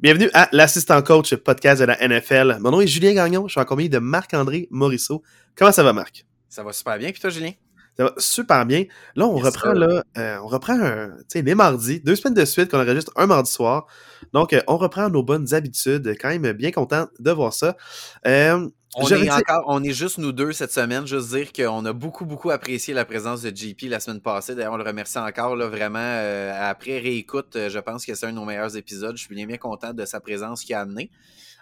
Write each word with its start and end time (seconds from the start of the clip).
Bienvenue 0.00 0.30
à 0.32 0.48
l'assistant 0.52 1.02
coach 1.02 1.34
podcast 1.34 1.80
de 1.80 1.86
la 1.86 1.96
NFL. 2.06 2.58
Mon 2.60 2.70
nom 2.70 2.80
est 2.80 2.86
Julien 2.86 3.14
Gagnon, 3.14 3.48
je 3.48 3.52
suis 3.52 3.60
en 3.60 3.64
compagnie 3.64 3.88
de 3.88 3.98
Marc-André 3.98 4.68
Morisseau. 4.70 5.24
Comment 5.56 5.72
ça 5.72 5.82
va, 5.82 5.92
Marc? 5.92 6.24
Ça 6.48 6.62
va 6.62 6.72
super 6.72 6.98
bien, 6.98 7.10
puis 7.10 7.20
toi, 7.20 7.30
Julien? 7.30 7.50
Ça 7.96 8.04
va 8.04 8.12
super 8.16 8.64
bien. 8.64 8.84
Là, 9.16 9.26
on 9.26 9.36
Yes, 9.38 9.46
reprend, 9.46 9.72
là, 9.72 10.04
euh, 10.16 10.38
on 10.40 10.46
reprend 10.46 10.74
un, 10.80 11.08
tu 11.08 11.24
sais, 11.26 11.42
les 11.42 11.56
mardis, 11.56 12.00
deux 12.00 12.14
semaines 12.14 12.34
de 12.34 12.44
suite 12.44 12.70
qu'on 12.70 12.78
enregistre 12.80 13.10
un 13.16 13.26
mardi 13.26 13.50
soir. 13.50 13.86
Donc, 14.32 14.52
euh, 14.52 14.60
on 14.68 14.76
reprend 14.76 15.10
nos 15.10 15.24
bonnes 15.24 15.52
habitudes. 15.52 16.14
Quand 16.20 16.28
même 16.28 16.52
bien 16.52 16.70
content 16.70 17.08
de 17.18 17.30
voir 17.32 17.52
ça. 17.52 17.76
Euh, 18.24 18.68
On 18.96 19.06
j'avais 19.06 19.22
est 19.22 19.24
dit- 19.24 19.30
encore, 19.30 19.64
on 19.66 19.82
est 19.84 19.92
juste 19.92 20.18
nous 20.18 20.32
deux 20.32 20.52
cette 20.52 20.72
semaine. 20.72 21.06
Juste 21.06 21.28
dire 21.28 21.52
qu'on 21.52 21.84
a 21.84 21.92
beaucoup, 21.92 22.24
beaucoup 22.24 22.50
apprécié 22.50 22.94
la 22.94 23.04
présence 23.04 23.42
de 23.42 23.54
JP 23.54 23.82
la 23.88 24.00
semaine 24.00 24.20
passée. 24.20 24.54
D'ailleurs, 24.54 24.72
on 24.72 24.76
le 24.78 24.84
remercie 24.84 25.18
encore, 25.18 25.56
là, 25.56 25.66
vraiment. 25.68 25.98
euh, 26.00 26.52
après 26.70 26.98
réécoute, 26.98 27.54
euh, 27.56 27.68
je 27.68 27.78
pense 27.78 28.06
que 28.06 28.14
c'est 28.14 28.26
un 28.26 28.30
de 28.30 28.36
nos 28.36 28.44
meilleurs 28.46 28.76
épisodes. 28.76 29.16
Je 29.16 29.22
suis 29.24 29.34
bien, 29.34 29.46
bien 29.46 29.58
content 29.58 29.92
de 29.92 30.04
sa 30.04 30.20
présence 30.20 30.62
qu'il 30.64 30.74
a 30.74 30.80
amené, 30.80 31.10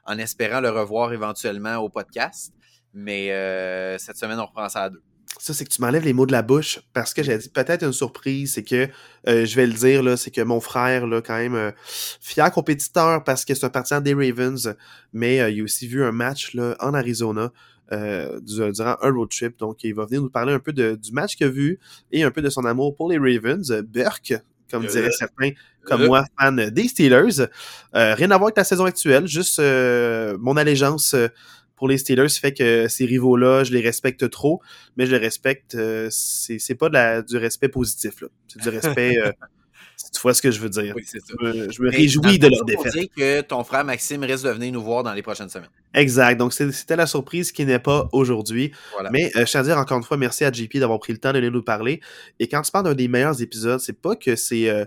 en 0.04 0.18
espérant 0.18 0.60
le 0.60 0.70
revoir 0.70 1.12
éventuellement 1.12 1.76
au 1.78 1.88
podcast. 1.88 2.52
Mais 2.94 3.32
euh, 3.32 3.98
cette 3.98 4.16
semaine, 4.16 4.38
on 4.38 4.46
reprend 4.46 4.68
ça 4.68 4.84
à 4.84 4.90
deux. 4.90 5.02
Ça, 5.38 5.52
c'est 5.54 5.64
que 5.64 5.70
tu 5.72 5.80
m'enlèves 5.82 6.04
les 6.04 6.12
mots 6.12 6.26
de 6.26 6.32
la 6.32 6.42
bouche 6.42 6.80
parce 6.92 7.12
que 7.14 7.22
j'ai 7.22 7.36
dit 7.38 7.48
peut-être 7.48 7.84
une 7.84 7.92
surprise, 7.92 8.54
c'est 8.54 8.62
que 8.64 8.88
euh, 9.28 9.44
je 9.44 9.56
vais 9.56 9.66
le 9.66 9.72
dire, 9.72 10.02
là, 10.02 10.16
c'est 10.16 10.30
que 10.30 10.40
mon 10.40 10.60
frère, 10.60 11.06
là, 11.06 11.20
quand 11.20 11.36
même, 11.36 11.54
euh, 11.54 11.70
fier 12.20 12.50
compétiteur 12.50 13.22
parce 13.24 13.44
que 13.44 13.54
c'est 13.54 13.66
un 13.66 13.70
partisan 13.70 14.00
des 14.00 14.14
Ravens, 14.14 14.74
mais 15.12 15.40
euh, 15.40 15.50
il 15.50 15.60
a 15.60 15.64
aussi 15.64 15.86
vu 15.86 16.02
un 16.04 16.12
match 16.12 16.54
là, 16.54 16.76
en 16.80 16.94
Arizona. 16.94 17.52
du- 17.92 18.72
durant 18.72 18.96
un 19.00 19.10
road 19.12 19.28
trip. 19.30 19.56
Donc, 19.60 19.84
il 19.84 19.94
va 19.94 20.06
venir 20.06 20.20
nous 20.20 20.28
parler 20.28 20.52
un 20.52 20.58
peu 20.58 20.72
de- 20.72 20.96
du 20.96 21.12
match 21.12 21.36
qu'il 21.36 21.46
a 21.46 21.50
vu 21.50 21.78
et 22.10 22.24
un 22.24 22.32
peu 22.32 22.42
de 22.42 22.50
son 22.50 22.64
amour 22.64 22.96
pour 22.96 23.08
les 23.08 23.16
Ravens. 23.16 23.70
Burke, 23.86 24.34
comme 24.68 24.86
Euh, 24.86 24.88
diraient 24.88 25.12
certains, 25.12 25.50
comme 25.84 26.02
euh. 26.02 26.06
moi, 26.08 26.24
fan 26.36 26.68
des 26.70 26.88
Steelers. 26.88 27.42
Euh, 27.94 28.14
rien 28.16 28.28
à 28.32 28.38
voir 28.38 28.48
avec 28.48 28.56
la 28.56 28.64
saison 28.64 28.86
actuelle, 28.86 29.28
juste 29.28 29.60
mon 29.60 30.56
allégeance 30.56 31.14
pour 31.76 31.88
les 31.88 31.98
Steelers 31.98 32.28
fait 32.30 32.52
que 32.52 32.88
ces 32.88 33.04
rivaux-là, 33.06 33.64
je 33.64 33.72
les 33.72 33.80
respecte 33.82 34.28
trop, 34.30 34.60
mais 34.96 35.06
je 35.06 35.12
les 35.12 35.18
respecte, 35.18 35.74
euh, 35.74 36.08
c'est 36.10 36.74
pas 36.74 36.88
de 36.88 36.94
la, 36.94 37.22
du 37.22 37.36
respect 37.36 37.68
positif. 37.68 38.24
C'est 38.48 38.60
du 38.62 38.68
respect, 38.70 39.16
euh, 39.18 39.30
tu 40.12 40.20
vois 40.20 40.34
ce 40.34 40.42
que 40.42 40.50
je 40.50 40.58
veux 40.60 40.70
dire. 40.70 40.94
Oui, 40.96 41.04
ça. 41.04 41.18
Je 41.28 41.46
me, 41.46 41.70
je 41.72 41.82
me 41.82 41.90
Mais 41.90 41.96
réjouis 41.96 42.38
de 42.38 42.46
le 42.48 42.52
leur 42.54 42.64
défaite. 42.64 42.92
dire 42.92 43.08
que 43.16 43.40
ton 43.42 43.62
frère 43.64 43.84
Maxime 43.84 44.22
risque 44.24 44.44
de 44.44 44.50
venir 44.50 44.72
nous 44.72 44.82
voir 44.82 45.02
dans 45.02 45.12
les 45.12 45.22
prochaines 45.22 45.48
semaines. 45.50 45.68
Exact. 45.94 46.36
Donc, 46.38 46.52
c'était 46.52 46.96
la 46.96 47.06
surprise 47.06 47.52
qui 47.52 47.64
n'est 47.64 47.78
pas 47.78 48.08
aujourd'hui. 48.12 48.72
Voilà. 48.92 49.10
Mais 49.10 49.30
euh, 49.36 49.44
je 49.46 49.50
tiens 49.50 49.60
à 49.60 49.64
dire 49.64 49.78
encore 49.78 49.98
une 49.98 50.04
fois, 50.04 50.16
merci 50.16 50.44
à 50.44 50.52
JP 50.52 50.78
d'avoir 50.78 50.98
pris 50.98 51.12
le 51.12 51.18
temps 51.18 51.32
de 51.32 51.38
venir 51.38 51.52
nous 51.52 51.62
parler. 51.62 52.00
Et 52.40 52.48
quand 52.48 52.62
tu 52.62 52.70
parles 52.70 52.84
d'un 52.84 52.94
des 52.94 53.08
meilleurs 53.08 53.40
épisodes, 53.42 53.80
c'est 53.80 54.00
pas 54.00 54.16
que 54.16 54.36
c'est. 54.36 54.68
euh, 54.68 54.84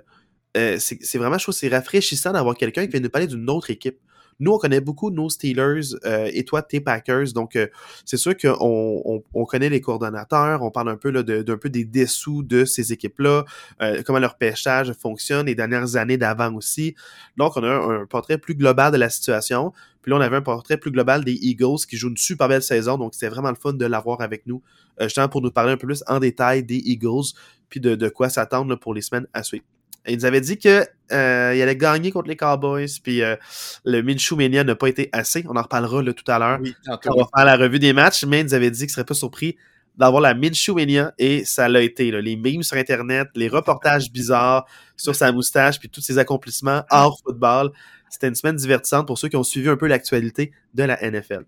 euh, 0.58 0.78
c'est 0.80 0.98
c'est 1.04 1.20
vraiment, 1.20 1.38
je 1.38 1.44
trouve, 1.46 1.54
c'est 1.56 1.70
rafraîchissant 1.70 2.32
d'avoir 2.34 2.56
quelqu'un 2.56 2.86
qui 2.86 2.92
vient 2.92 3.00
nous 3.02 3.10
parler 3.10 3.28
d'une 3.28 3.48
autre 3.50 3.70
équipe. 3.70 4.00
Nous, 4.40 4.52
on 4.52 4.58
connaît 4.58 4.80
beaucoup 4.82 5.12
nos 5.12 5.30
Steelers 5.30 5.96
euh, 6.06 6.30
et 6.34 6.46
toi, 6.46 6.62
tes 6.62 6.80
Packers. 6.80 7.34
Donc, 7.34 7.56
euh, 7.56 7.68
c'est 8.06 8.18
sûr 8.18 8.38
qu'on 8.38 8.56
on, 8.60 9.24
on 9.34 9.46
connaît 9.46 9.70
les 9.70 9.82
coordonnateurs. 9.82 10.62
On 10.64 10.72
parle 10.72 10.90
un 10.90 10.96
peu 10.98 11.10
là, 11.10 11.24
de- 11.24 11.42
d'un 11.42 11.58
peu 11.58 11.70
des 11.70 11.84
dessous 11.86 12.44
de 12.44 12.66
ces 12.66 12.94
équipes-là, 12.94 13.44
euh, 13.82 14.02
comment 14.06 14.20
leur 14.20 14.38
pêchage 14.38 14.94
fonctionne, 14.94 15.48
les 15.48 15.56
dernières 15.56 15.96
années 15.98 16.18
d'avant 16.18 16.54
aussi. 16.56 16.96
Donc, 17.38 17.58
on 17.58 17.64
a 17.64 17.68
un, 17.70 18.06
portrait 18.06 18.38
plus 18.38 18.56
global 18.56 18.92
de 18.92 18.98
la 18.98 19.10
situation. 19.10 19.74
Puis 20.02 20.12
là, 20.12 20.18
on 20.18 20.22
avait 20.22 20.38
un 20.38 20.42
portrait 20.42 20.78
plus 20.78 20.92
global 20.92 21.26
des 21.26 21.34
Eagles 21.34 21.86
qui 21.90 21.98
jouent 21.98 22.10
une 22.10 22.18
super 22.18 22.48
belle 22.48 22.64
saison. 22.64 22.98
Donc, 22.98 23.14
c'était 23.14 23.30
vraiment 23.30 23.50
le 23.50 23.56
fun 23.56 23.74
de 23.74 23.86
l'avoir 23.86 24.22
avec 24.22 24.46
nous, 24.48 24.62
euh, 25.02 25.06
justement 25.06 25.28
pour 25.28 25.42
nous 25.42 25.52
parler 25.52 25.74
un 25.74 25.78
peu 25.78 25.88
plus 25.88 26.04
en 26.08 26.20
détail 26.20 26.64
des 26.64 26.78
Eagles, 26.78 27.34
puis 27.70 27.80
de, 27.82 27.96
de 27.96 28.10
quoi 28.10 28.30
s'attendre 28.30 28.76
pour 28.78 28.94
les 28.94 29.02
semaines 29.02 29.28
à 29.34 29.44
suivre. 29.44 29.66
Et 30.06 30.14
il 30.14 30.18
nous 30.18 30.26
avait 30.26 30.42
dit 30.42 30.58
que 30.58 30.86
euh, 31.12 31.54
il 31.56 31.62
allait 31.62 31.76
gagner 31.76 32.12
contre 32.12 32.30
les 32.30 32.36
Cowboys, 32.36 32.88
puis 33.04 33.22
euh, 33.22 33.36
le 33.84 34.02
Minshew 34.02 34.36
Mania 34.36 34.64
n'a 34.64 34.76
pas 34.76 34.88
été 34.88 35.10
assez. 35.12 35.44
On 35.48 35.56
en 35.56 35.62
reparlera 35.62 36.02
là, 36.02 36.14
tout 36.14 36.30
à 36.32 36.40
l'heure 36.40 36.60
Oui, 36.62 36.76
on 36.88 37.18
va 37.18 37.28
faire 37.36 37.46
la 37.46 37.58
revue 37.58 37.80
des 37.80 37.94
matchs, 37.94 38.26
mais 38.26 38.42
il 38.42 38.46
nous 38.46 38.54
avait 38.54 38.72
dit 38.72 38.82
qu'il 38.82 38.90
serait 38.90 39.06
pas 39.06 39.14
surpris 39.14 39.58
d'avoir 39.98 40.22
la 40.22 40.34
Minshew 40.34 40.74
Mania, 40.74 41.14
et 41.18 41.44
ça 41.44 41.68
l'a 41.68 41.82
été. 41.82 42.12
là. 42.12 42.22
Les 42.22 42.38
memes 42.38 42.64
sur 42.64 42.78
Internet, 42.78 43.28
les 43.36 43.50
reportages 43.50 44.12
bizarres 44.12 44.66
sur 44.96 45.16
sa 45.16 45.32
moustache, 45.32 45.80
puis 45.80 45.90
tous 45.90 46.02
ses 46.02 46.18
accomplissements 46.18 46.84
hors 46.90 47.20
football. 47.26 47.72
C'était 48.10 48.28
une 48.28 48.36
semaine 48.36 48.56
divertissante 48.56 49.06
pour 49.06 49.18
ceux 49.18 49.28
qui 49.28 49.36
ont 49.36 49.44
suivi 49.44 49.70
un 49.70 49.78
peu 49.78 49.88
l'actualité 49.88 50.52
de 50.74 50.84
la 50.84 50.98
NFL. 51.02 51.44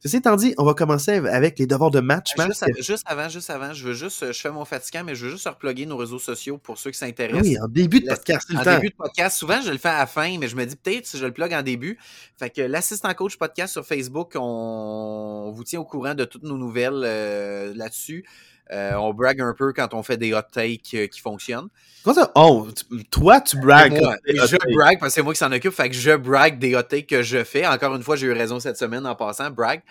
Ceci 0.00 0.16
étant 0.18 0.36
dit, 0.36 0.54
on 0.58 0.64
va 0.64 0.74
commencer 0.74 1.12
avec 1.12 1.58
les 1.58 1.66
devoirs 1.66 1.90
de 1.90 1.98
match. 2.00 2.36
Marc. 2.36 2.48
Juste, 2.50 2.62
av- 2.62 2.82
juste 2.82 3.02
avant, 3.06 3.28
juste 3.28 3.50
avant, 3.50 3.72
je 3.72 3.84
veux 3.84 3.94
juste, 3.94 4.32
je 4.32 4.40
fais 4.40 4.50
mon 4.50 4.64
fatigant, 4.64 5.02
mais 5.04 5.14
je 5.16 5.24
veux 5.26 5.32
juste 5.32 5.48
reploguer 5.48 5.86
nos 5.86 5.96
réseaux 5.96 6.18
sociaux 6.20 6.56
pour 6.56 6.78
ceux 6.78 6.90
qui 6.92 6.98
s'intéressent. 6.98 7.42
oui, 7.42 7.58
en 7.60 7.66
début 7.66 8.00
de 8.00 8.06
podcast, 8.06 8.48
en 8.54 8.62
temps. 8.62 8.74
début 8.76 8.90
de 8.90 8.94
podcast, 8.94 9.36
souvent 9.36 9.60
je 9.60 9.70
le 9.72 9.78
fais 9.78 9.88
à 9.88 9.98
la 9.98 10.06
fin, 10.06 10.38
mais 10.38 10.46
je 10.48 10.54
me 10.56 10.64
dis 10.64 10.76
peut-être 10.76 11.06
si 11.06 11.18
je 11.18 11.26
le 11.26 11.32
plug 11.32 11.52
en 11.52 11.62
début. 11.62 11.98
Fait 12.36 12.50
que 12.50 12.60
l'assistant 12.62 13.12
coach 13.14 13.36
podcast 13.36 13.72
sur 13.72 13.84
Facebook, 13.84 14.32
on, 14.36 15.46
on 15.48 15.50
vous 15.50 15.64
tient 15.64 15.80
au 15.80 15.84
courant 15.84 16.14
de 16.14 16.24
toutes 16.24 16.44
nos 16.44 16.56
nouvelles 16.58 17.02
euh, 17.04 17.72
là-dessus. 17.74 18.24
Euh, 18.72 18.94
on 18.94 19.14
brague 19.14 19.40
un 19.40 19.54
peu 19.54 19.72
quand 19.72 19.94
on 19.94 20.02
fait 20.02 20.16
des 20.16 20.34
hot 20.34 20.42
takes 20.52 20.94
euh, 20.94 21.06
qui 21.06 21.20
fonctionnent. 21.20 21.68
Comment 22.04 22.14
ça? 22.14 22.32
Oh, 22.34 22.68
toi, 23.10 23.40
tu 23.40 23.58
bragues. 23.58 24.00
Moi, 24.00 24.16
je 24.26 24.74
brague 24.74 24.98
parce 25.00 25.12
que 25.12 25.14
c'est 25.14 25.22
moi 25.22 25.32
qui 25.32 25.38
s'en 25.38 25.52
occupe. 25.52 25.72
Fait 25.72 25.88
que 25.88 25.94
je 25.94 26.14
brague 26.14 26.58
des 26.58 26.74
hot 26.74 26.82
takes 26.82 27.06
que 27.06 27.22
je 27.22 27.44
fais. 27.44 27.66
Encore 27.66 27.94
une 27.94 28.02
fois, 28.02 28.16
j'ai 28.16 28.26
eu 28.26 28.32
raison 28.32 28.60
cette 28.60 28.76
semaine 28.76 29.06
en 29.06 29.14
passant, 29.14 29.50
brag. 29.50 29.82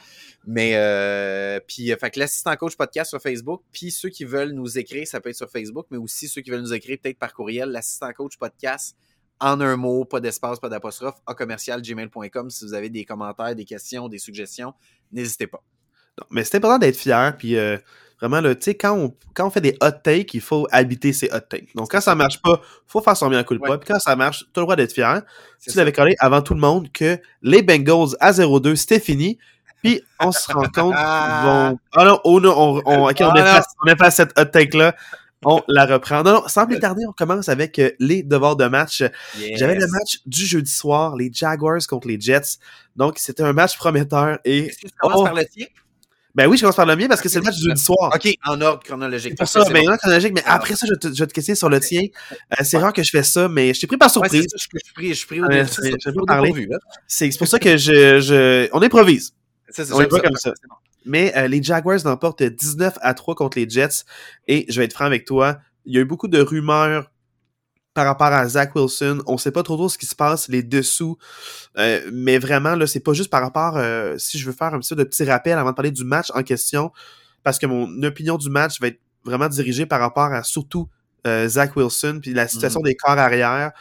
Mais 0.50 0.76
euh, 0.76 1.60
puis, 1.68 1.92
euh, 1.92 1.98
fait 1.98 2.10
que 2.10 2.20
l'assistant 2.20 2.56
coach 2.56 2.78
podcast 2.78 3.10
sur 3.10 3.22
Facebook. 3.22 3.64
Puis 3.74 3.92
ceux 3.92 4.10
qui 4.10 4.24
veulent 4.24 4.52
nous 4.52 4.78
écrire, 4.78 5.06
ça 5.06 5.20
peut 5.20 5.30
être 5.30 5.36
sur 5.36 5.50
Facebook, 5.50 5.88
mais 5.92 5.98
aussi 5.98 6.30
ceux 6.30 6.42
qui 6.42 6.52
veulent 6.52 6.62
nous 6.62 6.74
écrire 6.74 6.98
peut-être 7.04 7.20
par 7.20 7.34
courriel, 7.34 7.70
l'assistant 7.70 8.12
coach 8.14 8.38
podcast 8.38 8.96
en 9.40 9.60
un 9.60 9.76
mot, 9.76 10.06
pas 10.06 10.22
d'espace, 10.22 10.60
pas 10.60 10.70
d'apostrophe, 10.70 11.16
à 11.28 11.34
commercial 11.34 11.82
gmail.com. 11.82 12.50
Si 12.50 12.66
vous 12.66 12.74
avez 12.74 12.90
des 12.90 13.04
commentaires, 13.04 13.56
des 13.56 13.66
questions, 13.66 14.08
des 14.08 14.20
suggestions, 14.20 14.74
n'hésitez 15.12 15.48
pas. 15.48 15.62
Non, 16.18 16.26
mais 16.32 16.46
c'est 16.46 16.58
important 16.58 16.80
d'être 16.80 16.98
fier, 16.98 17.36
puis 17.38 17.58
euh, 17.58 17.78
vraiment, 18.20 18.42
tu 18.42 18.56
sais, 18.62 18.76
quand 18.76 18.94
on, 18.98 19.14
quand 19.34 19.48
on 19.48 19.50
fait 19.50 19.62
des 19.62 19.78
hot 19.82 19.92
takes, 20.04 20.34
il 20.34 20.42
faut 20.42 20.68
habiter 20.72 21.14
ces 21.14 21.30
hot 21.32 21.40
takes. 21.50 21.76
Donc, 21.76 21.92
quand 21.92 22.02
ça 22.02 22.16
marche 22.16 22.42
pas, 22.42 22.62
faut 22.88 23.02
faire 23.02 23.16
son 23.18 23.30
bien 23.30 23.44
coup 23.44 23.54
de 23.56 23.60
Ouais. 23.60 23.78
puis 23.78 23.88
quand 23.88 24.00
ça 24.00 24.16
marche, 24.16 24.40
tu 24.40 24.46
as 24.56 24.62
le 24.62 24.66
droit 24.66 24.76
d'être 24.76 24.94
fier. 24.94 25.22
Tu 25.62 25.76
l'avais 25.78 25.92
collé 25.92 26.16
avant 26.20 26.42
tout 26.42 26.54
le 26.54 26.60
monde 26.60 26.92
que 26.92 27.20
les 27.42 27.62
Bengals 27.62 28.16
à 28.20 28.32
0-2, 28.32 28.76
c'était 28.76 29.00
fini, 29.00 29.38
puis 29.84 30.02
on 30.20 30.32
se 30.32 30.52
rend 30.52 30.62
compte 30.64 30.74
qu'ils 30.96 31.46
vont... 31.46 31.80
Ah 31.94 32.06
non, 32.06 32.20
oh 32.24 32.40
non, 32.40 32.54
on, 32.58 32.82
on, 32.86 33.10
ok, 33.10 33.18
on, 33.22 33.30
Ah 33.30 33.40
efface, 33.40 33.66
on 33.86 33.92
efface 33.92 34.16
cette 34.16 34.40
hot 34.40 34.46
take-là, 34.46 34.96
on 35.46 35.62
la 35.68 35.86
reprend. 35.86 36.24
Non, 36.24 36.34
non, 36.34 36.44
sans 36.48 36.66
plus 36.66 36.80
tarder, 36.80 37.04
on 37.08 37.12
commence 37.12 37.48
avec 37.48 37.78
euh, 37.78 37.92
les 38.00 38.24
devoirs 38.24 38.56
de 38.56 38.66
match. 38.66 39.02
Yes. 39.38 39.60
J'avais 39.60 39.76
le 39.76 39.86
match 39.88 40.18
du 40.26 40.46
jeudi 40.48 40.72
soir, 40.72 41.16
les 41.16 41.30
Jaguars 41.32 41.80
contre 41.88 42.08
les 42.08 42.20
Jets. 42.20 42.58
Donc, 42.96 43.20
c'était 43.20 43.44
un 43.44 43.54
match 43.54 43.78
prometteur 43.78 44.40
et... 44.44 44.66
Est-ce 44.66 44.78
que 44.80 44.88
tu 44.88 44.94
commences 44.98 45.20
Oh. 45.22 45.24
par 45.26 45.36
le 45.36 45.46
tien? 45.46 45.68
Ben 46.36 46.48
oui, 46.48 46.58
je 46.58 46.62
commence 46.62 46.76
par 46.76 46.86
le 46.86 46.96
mien 46.96 47.08
parce 47.08 47.22
que 47.22 47.30
c'est 47.30 47.40
le 47.40 47.46
match 47.46 47.56
du 47.58 47.64
jeudi 47.68 47.82
soir. 47.82 48.12
OK, 48.14 48.28
en 48.46 48.62
ordre 48.62 48.84
chronologique. 48.84 49.32
C'est 49.32 49.38
pour 49.40 49.48
ça, 49.48 49.64
bon. 49.64 49.90
en 49.92 49.98
chronologique, 49.98 50.34
mais 50.36 50.44
Ah. 50.46 50.56
après 50.56 50.76
ça, 50.76 50.86
je 50.86 50.94
vais 50.94 51.00
te, 51.00 51.08
je 51.08 51.14
vais 51.24 51.28
te 51.28 51.34
questionner 51.34 51.56
sur 51.56 51.70
le 51.70 51.80
tien. 51.80 52.04
Euh, 52.34 52.64
c'est 52.64 52.78
rare 52.78 52.94
que 52.94 53.02
je 53.02 53.10
fais 53.10 53.24
ça, 53.24 53.50
mais 53.50 53.74
je 53.74 53.80
t'ai 53.82 53.88
pris 53.88 53.98
par 53.98 54.08
Ouais, 54.08 54.12
surprise. 54.30 54.44
c'est 54.44 54.50
ça, 54.50 54.58
je, 54.58 54.78
je 54.80 54.84
suis 54.86 54.94
pris, 54.94 55.08
je 55.10 55.14
suis 55.14 55.26
pris 55.28 55.42
au, 55.42 55.46
Ouais, 55.46 55.64
dé- 55.64 55.70
c'est- 55.70 55.92
pas 57.32 57.38
pour 57.38 57.48
ça 57.48 57.60
que 57.60 57.78
je, 57.78 58.20
je 58.20 58.70
on 58.74 58.82
improvise. 58.82 59.34
Ça, 59.70 59.84
On 59.94 59.98
va 59.98 60.10
ça. 60.10 60.20
comme 60.20 60.36
ça. 60.36 60.54
Mais 61.06 61.34
euh, 61.38 61.48
les 61.48 61.64
Jaguars 61.64 62.00
l'emportent 62.06 62.44
19 62.44 62.98
à 63.02 63.14
3 63.14 63.34
contre 63.36 63.58
les 63.58 63.68
Jets. 63.70 64.04
Et 64.48 64.66
je 64.70 64.80
vais 64.80 64.86
être 64.86 64.94
franc 64.94 65.06
avec 65.06 65.26
toi, 65.26 65.58
il 65.86 65.96
y 65.96 65.98
a 65.98 66.02
eu 66.02 66.06
beaucoup 66.06 66.28
de 66.28 66.40
rumeurs 66.42 67.10
par 67.98 68.06
rapport 68.06 68.28
à 68.28 68.48
Zach 68.48 68.76
Wilson. 68.76 69.24
On 69.26 69.40
sait 69.40 69.50
pas 69.50 69.64
trop 69.64 69.76
trop 69.76 69.90
ce 69.90 69.98
qui 69.98 70.06
se 70.06 70.14
passe, 70.14 70.50
les 70.50 70.62
dessous. 70.62 71.18
Euh, 71.80 72.08
mais 72.14 72.38
vraiment, 72.38 72.76
là, 72.76 72.86
c'est 72.86 73.00
pas 73.00 73.14
juste 73.14 73.32
par 73.32 73.42
rapport, 73.42 73.76
euh, 73.76 74.20
si 74.20 74.38
je 74.38 74.46
veux 74.46 74.52
faire 74.52 74.72
un 74.76 74.78
petit 74.78 74.90
peu 74.94 74.98
de 74.98 75.04
petit 75.04 75.24
rappel 75.24 75.58
avant 75.58 75.72
de 75.72 75.76
parler 75.76 75.90
du 75.90 76.04
match 76.04 76.28
en 76.36 76.44
question, 76.44 76.92
parce 77.42 77.58
que 77.58 77.66
mon 77.66 78.04
opinion 78.04 78.38
du 78.38 78.52
match 78.52 78.80
va 78.80 78.90
être 78.90 79.00
vraiment 79.26 79.48
dirigée 79.50 79.88
par 79.88 80.00
rapport 80.00 80.32
à 80.32 80.44
surtout 80.44 80.88
euh, 81.26 81.48
Zach 81.48 81.76
Wilson, 81.76 82.20
puis 82.22 82.36
la 82.36 82.48
situation 82.48 82.82
des 82.82 82.94
corps 82.94 83.18
arrière. 83.18 83.72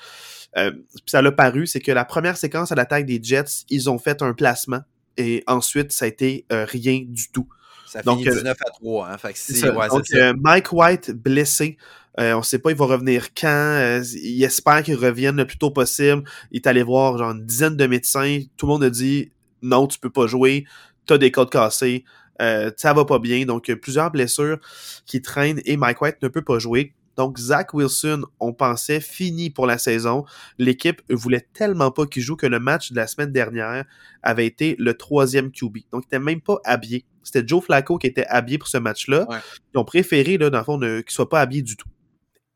Puis 0.54 0.72
ça 1.04 1.21
l'a 1.21 1.31
paru, 1.31 1.66
c'est 1.66 1.81
que 1.81 1.93
la 1.93 2.06
première 2.06 2.38
séquence 2.38 2.72
à 2.72 2.75
l'attaque 2.75 3.04
des 3.04 3.21
Jets, 3.22 3.66
ils 3.68 3.91
ont 3.91 3.98
fait 3.98 4.22
un 4.22 4.33
placement. 4.33 4.80
Et 5.18 5.45
ensuite, 5.47 5.92
ça 5.92 6.07
a 6.07 6.09
été 6.09 6.47
rien 6.51 7.04
du 7.07 7.30
tout. 7.30 7.47
Ça 7.86 8.03
Donc, 8.03 8.18
finit 8.18 8.30
euh, 8.30 8.34
19 8.34 8.57
à 8.60 8.71
3. 8.71 9.09
Hein, 9.09 9.18
fait 9.18 9.33
que 9.33 9.39
si, 9.39 9.54
C'est 9.54 9.60
ça. 9.60 9.74
ouais, 9.74 9.89
Donc, 9.89 10.03
c'est 10.07 10.18
ça. 10.18 10.33
Mike 10.39 10.72
White 10.72 11.10
blessé. 11.13 11.77
Euh, 12.18 12.34
on 12.34 12.42
sait 12.42 12.59
pas, 12.59 12.71
il 12.71 12.77
va 12.77 12.86
revenir 12.86 13.34
quand. 13.34 13.47
Euh, 13.48 14.03
il 14.22 14.42
espère 14.42 14.83
qu'il 14.83 14.95
revienne 14.97 15.36
le 15.36 15.47
plus 15.47 15.59
tôt 15.59 15.71
possible. 15.71 16.22
Il 16.51 16.57
est 16.57 16.66
allé 16.66 16.83
voir 16.83 17.18
genre 17.18 17.33
une 17.33 17.45
dizaine 17.45 17.77
de 17.77 17.86
médecins. 17.86 18.41
Tout 18.57 18.66
le 18.66 18.72
monde 18.72 18.84
a 18.84 18.91
dit 18.91 19.30
non, 19.63 19.86
tu 19.86 19.98
peux 19.98 20.10
pas 20.10 20.27
jouer. 20.27 20.65
T'as 21.07 21.18
des 21.18 21.30
côtes 21.30 21.53
cassées. 21.53 22.04
Euh, 22.41 22.71
ça 22.77 22.92
va 22.92 23.04
pas 23.04 23.18
bien. 23.18 23.45
Donc, 23.45 23.68
il 23.68 23.72
y 23.72 23.74
a 23.74 23.77
plusieurs 23.77 24.10
blessures 24.10 24.59
qui 25.07 25.22
traînent 25.22 25.60
et 25.65 25.77
Mike 25.77 26.01
White 26.03 26.16
ne 26.22 26.28
peut 26.28 26.42
pas 26.42 26.59
jouer. 26.59 26.95
Donc, 27.16 27.39
Zach 27.39 27.72
Wilson, 27.72 28.24
on 28.41 28.53
pensait 28.53 29.01
fini 29.01 29.48
pour 29.48 29.66
la 29.66 29.78
saison. 29.78 30.24
L'équipe 30.59 31.01
voulait 31.09 31.47
tellement 31.54 31.91
pas 31.91 32.04
qu'il 32.07 32.22
joue 32.22 32.36
que 32.36 32.47
le 32.47 32.60
match 32.60 32.92
de 32.92 32.97
la 32.97 33.07
semaine 33.07 33.33
dernière 33.33 33.84
avait 34.22 34.47
été 34.47 34.77
le 34.78 34.92
troisième 34.95 35.51
QB. 35.51 35.78
Donc, 35.92 36.03
il 36.04 36.07
était 36.09 36.18
même 36.18 36.42
pas 36.42 36.59
habillé. 36.65 37.07
C'était 37.22 37.47
Joe 37.47 37.65
Flacco 37.65 37.97
qui 37.97 38.07
était 38.07 38.27
habillé 38.27 38.59
pour 38.59 38.68
ce 38.68 38.77
match-là. 38.77 39.27
Ouais. 39.30 39.39
Ils 39.74 39.78
ont 39.78 39.84
préféré, 39.84 40.36
là, 40.36 40.51
dans 40.51 40.59
le 40.59 40.65
fond, 40.65 40.77
ne- 40.78 41.01
qu'il 41.01 41.10
soit 41.13 41.28
pas 41.30 41.41
habillé 41.41 41.63
du 41.63 41.77
tout. 41.77 41.89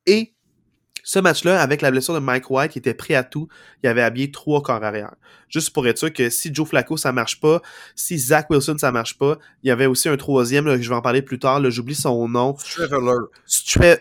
Et 0.07 0.35
Ce 1.03 1.19
match-là, 1.19 1.61
avec 1.61 1.83
la 1.83 1.91
blessure 1.91 2.15
de 2.15 2.21
Mike 2.21 2.51
White, 2.51 2.73
qui 2.73 2.79
était 2.79 2.95
prêt 2.95 3.15
à 3.15 3.25
tout, 3.25 3.49
il 3.83 3.89
avait 3.89 4.03
habillé 4.03 4.31
trois 4.31 4.63
corps 4.63 4.85
arrière. 4.85 5.15
Juste 5.49 5.73
pour 5.73 5.87
être 5.89 5.99
sûr 5.99 6.13
que 6.13 6.31
si 6.31 6.55
Joe 6.55 6.69
Flacco, 6.69 6.97
ça 6.97 7.13
marche 7.13 7.41
pas, 7.41 7.63
si 7.97 8.19
Zach 8.19 8.49
Wilson, 8.51 8.77
ça 8.79 8.93
marche 8.93 9.19
pas, 9.19 9.39
il 9.63 9.69
y 9.69 9.71
avait 9.71 9.87
aussi 9.87 10.09
un 10.09 10.17
troisième, 10.17 10.67
là, 10.67 10.81
je 10.81 10.89
vais 10.89 10.95
en 10.95 11.03
parler 11.03 11.23
plus 11.23 11.39
tard, 11.39 11.69
j'oublie 11.71 11.95
son 11.95 12.29
nom. 12.29 12.57
Streveler. 12.59 13.27
Stre 13.47 13.99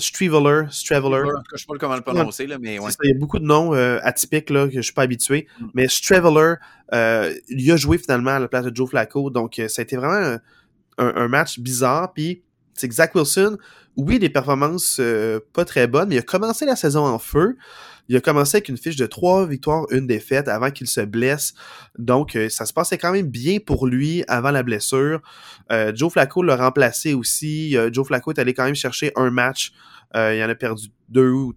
Streveler. 0.00 0.66
Streveler. 0.70 1.30
Je 1.52 1.58
sais 1.58 1.66
pas 1.68 1.74
comment 1.78 1.94
le 1.94 2.02
prononcer, 2.02 2.46
là, 2.46 2.58
mais 2.58 2.78
ouais. 2.78 2.90
Ça, 2.90 2.96
il 3.04 3.10
y 3.10 3.14
a 3.14 3.18
beaucoup 3.18 3.38
de 3.38 3.44
noms 3.44 3.74
euh, 3.74 3.98
atypiques 4.02 4.50
là, 4.50 4.66
que 4.66 4.74
je 4.74 4.80
suis 4.80 4.94
pas 4.94 5.02
habitué. 5.02 5.46
Mm. 5.60 5.66
Mais 5.74 5.88
Streveler, 5.88 6.54
euh, 6.94 7.32
il 7.48 7.70
a 7.70 7.76
joué 7.76 7.98
finalement 7.98 8.32
à 8.32 8.38
la 8.38 8.48
place 8.48 8.64
de 8.64 8.74
Joe 8.74 8.90
Flacco. 8.90 9.30
Donc, 9.30 9.58
euh, 9.58 9.68
ça 9.68 9.82
a 9.82 9.84
été 9.84 9.96
vraiment 9.96 10.38
un, 10.98 11.14
un 11.16 11.28
match 11.28 11.60
bizarre. 11.60 12.12
Puis, 12.12 12.42
c'est 12.80 12.88
que 12.88 12.94
Zach 12.94 13.14
Wilson, 13.14 13.58
oui, 13.96 14.18
des 14.18 14.30
performances 14.30 14.98
euh, 15.00 15.40
pas 15.52 15.64
très 15.64 15.86
bonnes, 15.86 16.08
mais 16.08 16.16
il 16.16 16.18
a 16.18 16.22
commencé 16.22 16.64
la 16.64 16.76
saison 16.76 17.04
en 17.04 17.18
feu. 17.18 17.56
Il 18.08 18.16
a 18.16 18.20
commencé 18.20 18.56
avec 18.56 18.68
une 18.68 18.76
fiche 18.76 18.96
de 18.96 19.06
trois 19.06 19.46
victoires, 19.46 19.86
une 19.90 20.06
défaite 20.06 20.48
avant 20.48 20.70
qu'il 20.70 20.88
se 20.88 21.00
blesse. 21.00 21.54
Donc, 21.98 22.34
euh, 22.34 22.48
ça 22.48 22.66
se 22.66 22.72
passait 22.72 22.98
quand 22.98 23.12
même 23.12 23.28
bien 23.28 23.58
pour 23.64 23.86
lui 23.86 24.24
avant 24.26 24.50
la 24.50 24.62
blessure. 24.62 25.20
Euh, 25.70 25.92
Joe 25.94 26.12
Flacco 26.12 26.42
l'a 26.42 26.56
remplacé 26.56 27.14
aussi. 27.14 27.76
Joe 27.92 28.06
Flacco 28.06 28.32
est 28.32 28.40
allé 28.40 28.54
quand 28.54 28.64
même 28.64 28.74
chercher 28.74 29.12
un 29.14 29.30
match. 29.30 29.72
il 30.14 30.42
en 30.42 30.48
a 30.48 30.54
perdu 30.54 30.88
deux 31.08 31.30
ou 31.30 31.54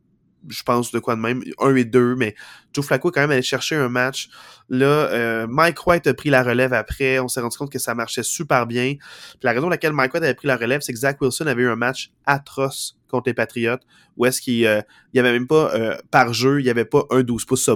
je 0.50 0.64
pense 0.64 0.92
de 0.92 1.00
quoi 1.00 1.16
de 1.16 1.22
même, 1.22 1.44
un 1.60 1.76
et 1.76 1.86
deux, 1.86 2.16
mais 2.16 2.36
Joe 2.74 2.86
Flacco 2.86 3.10
est 3.10 3.12
quand 3.12 3.22
même 3.22 3.32
allé 3.32 3.42
chercher 3.42 3.76
un 3.76 3.90
match. 3.90 4.30
Là, 4.70 4.86
euh, 4.86 5.48
Mike 5.48 5.86
White 5.86 6.08
a 6.08 6.14
pris 6.14 6.30
la 6.30 6.44
relève 6.44 6.74
après. 6.74 7.20
On 7.20 7.28
s'est 7.28 7.42
rendu 7.42 7.58
compte 7.58 7.72
que 7.72 7.80
ça 7.80 7.94
marchait 7.96 8.24
super 8.24 8.66
bien. 8.66 8.96
Puis 8.96 9.40
la 9.44 9.52
raison 9.52 9.64
pour 9.64 9.70
laquelle 9.70 9.94
Mike 9.94 10.14
White 10.14 10.24
avait 10.24 10.34
pris 10.34 10.48
la 10.48 10.58
relève, 10.58 10.82
c'est 10.82 10.94
que 10.94 11.00
Zach 11.00 11.22
Wilson 11.22 11.48
avait 11.48 11.64
eu 11.64 11.70
un 11.70 11.76
match 11.76 12.12
atroce 12.26 12.98
contre 13.10 13.30
les 13.30 13.36
Patriots, 13.36 13.78
où 14.18 14.26
est-ce 14.26 14.42
qu'il 14.42 14.66
euh, 14.66 14.82
y 15.14 15.20
avait 15.20 15.32
même 15.32 15.46
pas, 15.46 15.72
euh, 15.76 15.96
par 16.10 16.34
jeu, 16.34 16.60
il 16.60 16.66
y 16.66 16.70
avait 16.72 16.86
pas 16.86 17.04
un 17.12 17.22
12 17.22 17.46
pouces 17.46 17.70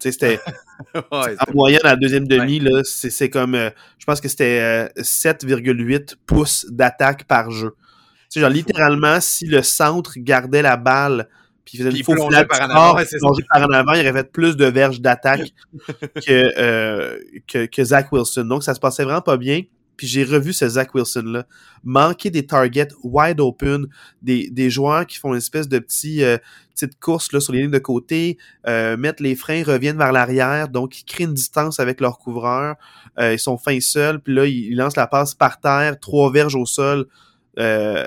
sais, 0.00 0.10
C'était 0.10 0.40
en 1.12 1.52
moyenne 1.54 1.82
à 1.84 1.90
la 1.90 1.96
deuxième 1.96 2.26
demi, 2.26 2.58
là, 2.58 2.80
c'est 2.82 3.30
comme, 3.30 3.54
je 3.54 4.04
pense 4.04 4.20
que 4.20 4.28
c'était 4.28 4.88
7,8 4.96 6.16
pouces 6.26 6.66
d'attaque 6.68 7.24
par 7.28 7.52
jeu. 7.52 7.76
Genre, 8.40 8.50
littéralement, 8.50 9.20
si 9.20 9.46
le 9.46 9.62
centre 9.62 10.14
gardait 10.16 10.62
la 10.62 10.76
balle 10.76 11.28
puis 11.64 11.78
il 11.78 11.84
faisait 11.84 11.96
une 11.96 12.04
faux 12.04 12.14
par 12.14 12.26
en 12.26 12.30
avant, 12.70 13.02
par 13.52 13.62
en 13.62 13.70
avant, 13.70 13.92
il 13.92 14.00
aurait 14.00 14.12
fait 14.12 14.32
plus 14.32 14.56
de 14.56 14.66
verges 14.66 15.00
d'attaque 15.00 15.52
que, 16.26 16.58
euh, 16.58 17.18
que, 17.46 17.66
que 17.66 17.84
Zach 17.84 18.10
Wilson. 18.12 18.44
Donc, 18.44 18.64
ça 18.64 18.74
se 18.74 18.80
passait 18.80 19.04
vraiment 19.04 19.20
pas 19.20 19.36
bien. 19.36 19.62
Puis 19.96 20.06
j'ai 20.06 20.24
revu 20.24 20.52
ce 20.52 20.68
Zach 20.68 20.94
Wilson-là. 20.94 21.46
Manquer 21.84 22.30
des 22.30 22.46
targets 22.46 22.88
wide 23.04 23.40
open, 23.40 23.86
des, 24.22 24.50
des 24.50 24.70
joueurs 24.70 25.06
qui 25.06 25.18
font 25.18 25.32
une 25.32 25.38
espèce 25.38 25.68
de 25.68 25.78
petit, 25.78 26.24
euh, 26.24 26.38
petite 26.74 26.98
course 26.98 27.32
là, 27.32 27.40
sur 27.40 27.52
les 27.52 27.60
lignes 27.60 27.70
de 27.70 27.78
côté, 27.78 28.38
euh, 28.66 28.96
mettre 28.96 29.22
les 29.22 29.36
freins, 29.36 29.62
reviennent 29.62 29.98
vers 29.98 30.12
l'arrière, 30.12 30.68
donc 30.68 30.98
ils 30.98 31.04
créent 31.04 31.24
une 31.24 31.34
distance 31.34 31.78
avec 31.78 32.00
leur 32.00 32.18
couvreur. 32.18 32.76
Euh, 33.20 33.34
ils 33.34 33.38
sont 33.38 33.58
fins 33.58 33.80
seuls, 33.80 34.20
puis 34.20 34.34
là, 34.34 34.46
ils, 34.46 34.72
ils, 34.72 34.76
lancent 34.76 34.96
la 34.96 35.06
passe 35.06 35.34
par 35.34 35.60
terre, 35.60 36.00
trois 36.00 36.32
verges 36.32 36.56
au 36.56 36.66
sol. 36.66 37.06
Euh, 37.58 38.06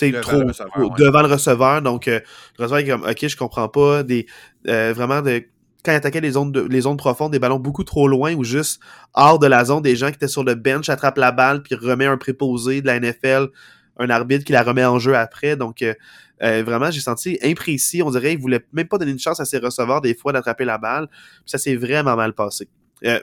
devant, 0.00 0.20
trop, 0.20 0.40
le 0.40 0.46
receveur, 0.46 0.90
devant 0.96 1.22
le 1.22 1.28
receveur. 1.28 1.82
Donc, 1.82 2.08
euh, 2.08 2.20
le 2.58 2.64
receveur 2.64 2.78
est 2.78 2.88
comme, 2.88 3.04
OK, 3.04 3.26
je 3.26 3.36
comprends 3.36 3.68
pas. 3.68 4.02
Des, 4.02 4.26
euh, 4.68 4.92
vraiment, 4.94 5.22
de, 5.22 5.44
quand 5.84 5.92
il 5.92 5.96
attaquait 5.96 6.20
les 6.20 6.32
zones, 6.32 6.52
de, 6.52 6.60
les 6.60 6.82
zones 6.82 6.96
profondes, 6.96 7.32
des 7.32 7.38
ballons 7.38 7.58
beaucoup 7.58 7.84
trop 7.84 8.08
loin 8.08 8.34
ou 8.34 8.44
juste 8.44 8.80
hors 9.14 9.38
de 9.38 9.46
la 9.46 9.64
zone, 9.64 9.82
des 9.82 9.96
gens 9.96 10.08
qui 10.08 10.14
étaient 10.14 10.28
sur 10.28 10.44
le 10.44 10.54
bench 10.54 10.88
attrapent 10.88 11.18
la 11.18 11.32
balle 11.32 11.62
puis 11.62 11.74
remet 11.74 12.06
un 12.06 12.16
préposé 12.16 12.80
de 12.80 12.86
la 12.86 12.98
NFL, 12.98 13.48
un 13.98 14.10
arbitre 14.10 14.44
qui 14.44 14.52
la 14.52 14.62
remet 14.62 14.84
en 14.84 14.98
jeu 14.98 15.16
après. 15.16 15.56
Donc, 15.56 15.82
euh, 15.82 16.62
vraiment, 16.64 16.90
j'ai 16.90 17.00
senti 17.00 17.38
imprécis. 17.42 18.02
On 18.02 18.10
dirait 18.10 18.30
qu'il 18.30 18.40
voulait 18.40 18.64
même 18.72 18.88
pas 18.88 18.98
donner 18.98 19.12
une 19.12 19.18
chance 19.18 19.40
à 19.40 19.44
ses 19.44 19.58
receveurs 19.58 20.00
des 20.00 20.14
fois 20.14 20.32
d'attraper 20.32 20.64
la 20.64 20.78
balle. 20.78 21.08
Puis 21.08 21.42
ça 21.46 21.58
s'est 21.58 21.76
vraiment 21.76 22.16
mal 22.16 22.32
passé. 22.32 22.68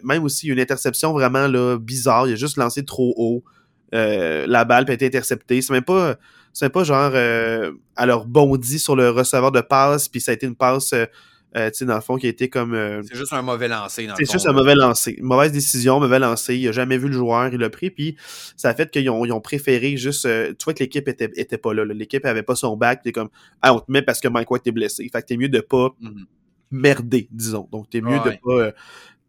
même 0.03 0.23
aussi, 0.23 0.47
une 0.47 0.59
interception 0.59 1.13
vraiment 1.13 1.47
là, 1.47 1.77
bizarre. 1.77 2.27
Il 2.27 2.33
a 2.33 2.35
juste 2.35 2.57
lancé 2.57 2.85
trop 2.85 3.13
haut. 3.17 3.43
la 3.91 4.65
balle 4.65 4.85
peut 4.85 4.93
être 4.93 5.03
interceptée. 5.03 5.61
C'est 5.61 5.73
même 5.73 5.83
pas 5.83 6.17
c'est 6.53 6.69
pas 6.69 6.83
genre 6.83 7.11
euh, 7.13 7.71
alors 7.95 8.25
bondi 8.25 8.79
sur 8.79 8.95
le 8.95 9.09
receveur 9.09 9.51
de 9.51 9.61
passe, 9.61 10.07
puis 10.07 10.21
ça 10.21 10.31
a 10.31 10.33
été 10.35 10.47
une 10.47 10.55
passe, 10.55 10.93
euh, 10.93 11.05
euh, 11.57 11.69
tu 11.69 11.79
sais, 11.79 11.85
dans 11.85 11.95
le 11.95 12.01
fond, 12.01 12.17
qui 12.17 12.27
a 12.27 12.29
été 12.29 12.47
comme. 12.49 12.73
Euh, 12.73 13.01
c'est 13.03 13.15
juste 13.15 13.33
un 13.33 13.41
mauvais 13.41 13.67
lancer. 13.67 14.07
C'est 14.17 14.31
juste 14.31 14.47
un 14.47 14.53
mauvais 14.53 14.75
lancer. 14.75 15.15
Une 15.17 15.25
mauvaise 15.25 15.51
décision, 15.51 15.99
mauvais 15.99 16.19
lancer. 16.19 16.55
Il 16.55 16.67
a 16.67 16.71
jamais 16.71 16.97
vu 16.97 17.07
le 17.07 17.13
joueur, 17.13 17.51
il 17.51 17.59
l'a 17.59 17.69
pris, 17.69 17.89
puis 17.89 18.15
ça 18.55 18.69
a 18.69 18.73
fait 18.73 18.89
qu'ils 18.91 19.09
ont, 19.09 19.25
ils 19.25 19.31
ont 19.31 19.41
préféré 19.41 19.97
juste. 19.97 20.23
tu 20.23 20.63
vois 20.63 20.73
que 20.73 20.83
l'équipe 20.83 21.07
était, 21.07 21.31
était 21.35 21.57
pas 21.57 21.73
là. 21.73 21.85
L'équipe 21.85 22.25
avait 22.25 22.43
pas 22.43 22.55
son 22.55 22.77
bac, 22.77 23.01
t'es 23.03 23.11
comme 23.11 23.29
Ah, 23.61 23.73
on 23.73 23.79
te 23.79 23.91
met 23.91 24.01
parce 24.01 24.19
que 24.19 24.27
Mike 24.27 24.49
White 24.51 24.67
est 24.67 24.71
blessé. 24.71 25.09
Fait 25.11 25.21
que 25.21 25.27
t'es 25.27 25.37
mieux 25.37 25.49
de 25.49 25.59
pas 25.61 25.95
mm-hmm. 26.01 26.25
merder, 26.71 27.27
disons. 27.31 27.67
Donc 27.71 27.89
t'es 27.89 28.01
mieux 28.01 28.19
de 28.19 28.37
pas, 28.43 28.71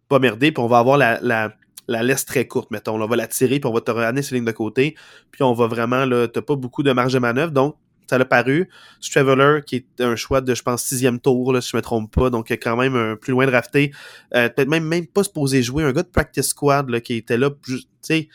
pas 0.08 0.18
merder, 0.18 0.52
puis 0.52 0.62
on 0.62 0.68
va 0.68 0.78
avoir 0.78 0.98
la, 0.98 1.18
la 1.22 1.54
la 1.90 2.04
laisse 2.04 2.24
très 2.24 2.46
courte, 2.46 2.70
mettons. 2.70 3.02
on 3.02 3.06
va 3.06 3.16
la 3.16 3.26
tirer, 3.26 3.58
puis 3.58 3.68
on 3.68 3.74
va 3.74 3.80
te 3.80 3.90
ramener 3.90 4.22
ces 4.22 4.36
lignes 4.36 4.44
de 4.44 4.52
côté. 4.52 4.94
Puis 5.32 5.42
on 5.42 5.52
va 5.52 5.66
vraiment, 5.66 6.04
là, 6.04 6.28
t'as 6.28 6.40
pas 6.40 6.54
beaucoup 6.54 6.84
de 6.84 6.92
marge 6.92 7.12
de 7.12 7.18
manœuvre. 7.18 7.50
Donc, 7.50 7.76
ça 8.08 8.16
l'a 8.16 8.24
paru. 8.24 8.68
Traveler, 9.10 9.60
qui 9.66 9.76
est 9.76 10.00
un 10.00 10.14
choix 10.14 10.40
de, 10.40 10.54
je 10.54 10.62
pense, 10.62 10.84
sixième 10.84 11.18
tour, 11.18 11.52
là, 11.52 11.60
si 11.60 11.70
je 11.72 11.76
me 11.76 11.82
trompe 11.82 12.14
pas. 12.14 12.30
Donc, 12.30 12.50
quand 12.50 12.76
même 12.76 12.94
un 12.94 13.16
plus 13.16 13.32
loin 13.32 13.44
de 13.44 13.50
rafter. 13.50 13.92
Euh, 14.34 14.48
peut-être 14.48 14.68
même, 14.68 14.84
même 14.84 15.06
pas 15.06 15.24
supposé 15.24 15.64
jouer. 15.64 15.82
Un 15.82 15.92
gars 15.92 16.04
de 16.04 16.08
practice 16.08 16.48
squad, 16.50 16.88
là, 16.90 17.00
qui 17.00 17.14
était 17.14 17.36
là, 17.36 17.50
tu 17.64 17.80
sais 18.00 18.28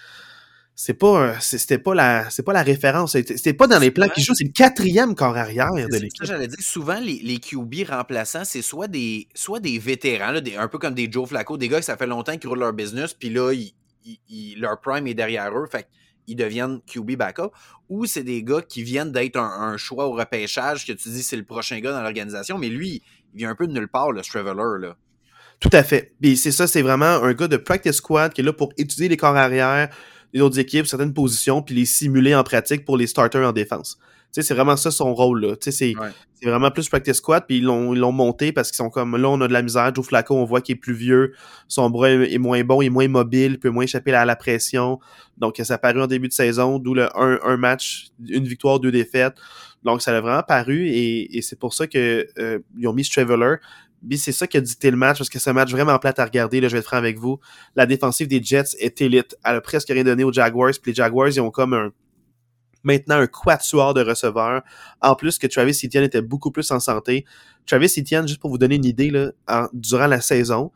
c'est 0.78 0.94
pas 0.94 1.40
c'était 1.40 1.78
pas 1.78 1.96
la 1.96 2.30
c'est 2.30 2.44
pas 2.44 2.52
la 2.52 2.62
référence. 2.62 3.14
C'était 3.14 3.54
pas 3.54 3.66
dans 3.66 3.80
les 3.80 3.92
plans 3.92 4.10
qui 4.10 4.22
jouent 4.22 4.36
c'est 4.36 4.44
le 4.44 4.52
quatrième 4.52 5.16
corps 5.16 5.38
arrière 5.38 5.72
de 5.72 5.98
l'équipe. 5.98 6.26
j'allais 6.26 6.50
dire 6.50 6.60
souvent 6.60 7.00
les, 7.00 7.20
les 7.24 7.40
QB 7.40 7.88
remplaçants 7.90 8.44
c'est 8.44 8.62
soit 8.62 8.90
des 8.90 9.30
soit 9.34 9.62
des 9.62 9.80
vétérans 9.80 10.32
là, 10.32 10.42
des, 10.42 10.58
un 10.58 10.68
peu 10.68 10.78
comme 10.78 10.94
des 10.94 11.10
Joe 11.10 11.30
Flacco 11.30 11.58
des 11.58 11.70
gars 11.70 11.80
qui 11.80 11.86
ça 11.86 11.96
fait 11.96 12.08
longtemps 12.08 12.38
qu'ils 12.38 12.50
roulent 12.50 12.60
leur 12.60 12.74
business 12.74 13.14
puis 13.14 13.30
là 13.30 13.54
ils, 13.54 14.60
leur 14.60 14.82
prime 14.82 15.08
est 15.08 15.14
derrière 15.14 15.58
eux 15.58 15.66
fait 15.72 15.88
ils 16.28 16.36
deviennent 16.36 16.82
QB 16.82 17.16
backup 17.16 17.52
ou 17.88 18.06
c'est 18.06 18.24
des 18.24 18.44
gars 18.44 18.62
qui 18.62 18.84
viennent 18.84 19.14
d'être 19.14 19.38
un, 19.38 19.78
choix 19.78 20.08
au 20.08 20.12
repêchage 20.12 20.86
que 20.86 20.92
tu 20.92 21.08
dis 21.08 21.24
c'est 21.24 21.38
le 21.38 21.46
prochain 21.46 21.80
gars 21.80 21.94
dans 21.94 22.02
l'organisation 22.02 22.58
mais 22.58 22.68
lui 22.68 23.02
il 23.34 23.38
vient 23.38 23.50
un 23.50 23.56
peu 23.56 23.66
de 23.66 23.72
nulle 23.72 23.88
part 23.88 24.12
le 24.12 24.22
Traveler 24.22 24.88
là. 24.88 24.98
Tout 25.62 25.70
à 25.72 25.84
fait. 25.84 26.14
Puis 26.22 26.36
c'est 26.36 26.52
ça, 26.52 26.68
c'est 26.68 26.82
vraiment 26.82 27.06
un 27.06 27.34
gars 27.34 27.48
de 27.48 27.56
practice 27.56 27.94
squad 27.94 28.34
qui 28.34 28.42
est 28.42 28.44
là 28.44 28.52
pour 28.52 28.74
étudier 28.78 29.08
les 29.08 29.16
corps 29.16 29.38
arrière, 29.38 29.90
les 30.34 30.42
autres 30.42 30.60
équipes, 30.60 30.88
certaines 30.88 31.14
positions, 31.14 31.62
puis 31.62 31.76
les 31.76 31.86
simuler 31.86 32.36
en 32.36 32.44
pratique 32.44 32.86
pour 32.86 32.98
les 32.98 33.08
starters 33.08 33.48
en 33.48 33.52
défense. 33.52 33.98
C'est 34.32 34.54
vraiment 34.54 34.76
ça 34.76 34.92
son 34.92 35.14
rôle, 35.14 35.46
là. 35.46 35.56
C'est 35.62 35.94
vraiment 36.44 36.70
plus 36.70 36.90
practice 36.90 37.18
squad, 37.18 37.46
puis 37.48 37.58
ils 37.58 37.64
l'ont 37.64 38.12
monté 38.12 38.52
parce 38.52 38.70
qu'ils 38.70 38.78
sont 38.78 38.90
comme, 38.90 39.16
là, 39.16 39.30
on 39.30 39.40
a 39.40 39.48
de 39.48 39.54
la 39.54 39.62
misère. 39.62 39.94
Joe 39.96 40.06
Flacco, 40.06 40.36
on 40.36 40.44
voit 40.44 40.62
qu'il 40.62 40.76
est 40.76 40.80
plus 40.80 40.94
vieux, 40.94 41.34
son 41.68 41.90
bras 41.90 42.10
est 42.10 42.38
moins 42.38 42.62
bon, 42.64 42.82
il 42.82 42.88
est 42.88 42.90
moins 42.90 43.08
mobile, 43.08 43.54
il 43.54 43.60
peut 43.60 43.70
moins 43.70 43.86
échapper 43.86 44.14
à 44.14 44.26
la 44.26 44.36
pression. 44.36 45.00
Donc, 45.38 45.56
ça 45.64 45.76
a 45.76 45.78
paru 45.78 46.02
en 46.02 46.08
début 46.08 46.28
de 46.28 46.34
saison, 46.34 46.80
d'où 46.80 46.94
le 46.94 47.08
un, 47.18 47.58
match, 47.58 48.08
une 48.28 48.46
victoire, 48.46 48.80
deux 48.80 48.92
défaites. 48.92 49.36
Donc, 49.84 50.02
ça 50.02 50.16
a 50.16 50.20
vraiment 50.20 50.44
paru, 50.44 50.90
et, 50.90 51.42
c'est 51.42 51.58
pour 51.58 51.74
ça 51.74 51.88
que 51.88 52.28
euh, 52.38 52.60
ont 52.86 52.94
mis 52.94 53.08
Traveler 53.08 53.56
c'est 54.18 54.32
ça 54.32 54.48
qui 54.48 54.58
a 54.58 54.62
dicté 54.62 54.92
le 54.92 54.98
match, 54.98 55.18
parce 55.18 55.30
que 55.30 55.40
c'est 55.40 55.50
un 55.50 55.54
match 55.54 55.72
vraiment 55.72 55.98
plate 56.00 56.20
à 56.20 56.26
regarder, 56.26 56.62
là, 56.62 56.68
je 56.68 56.74
vais 56.74 56.80
être 56.80 56.86
franc 56.86 56.98
avec 56.98 57.18
vous. 57.18 57.40
La 57.76 57.86
défensive 57.86 58.28
des 58.28 58.42
Jets 58.42 58.76
est 58.80 59.02
élite. 59.02 59.36
Elle 59.44 59.56
a 59.56 59.62
presque 59.62 59.90
rien 59.90 60.04
donné 60.04 60.24
aux 60.24 60.34
Jaguars, 60.34 60.72
puis 60.82 60.92
les 60.92 60.96
Jaguars, 60.96 61.30
ils 61.30 61.42
ont 61.42 61.52
comme 61.52 61.74
un 61.74 61.92
maintenant 62.84 63.16
un 63.16 63.28
quatuor 63.28 63.96
de 63.96 64.02
receveurs. 64.02 64.62
En 65.02 65.16
plus 65.16 65.40
que 65.40 65.48
Travis 65.48 65.80
Etienne 65.84 66.04
était 66.04 66.22
beaucoup 66.22 66.52
plus 66.52 66.70
en 66.72 66.80
santé. 66.80 67.26
Travis 67.66 67.92
Etienne, 67.98 68.28
juste 68.28 68.40
pour 68.40 68.52
vous 68.52 68.60
donner 68.60 68.76
une 68.76 68.86
idée, 68.86 69.10
là, 69.10 69.32
durant 69.74 70.08
la 70.08 70.22
saison, 70.22 70.72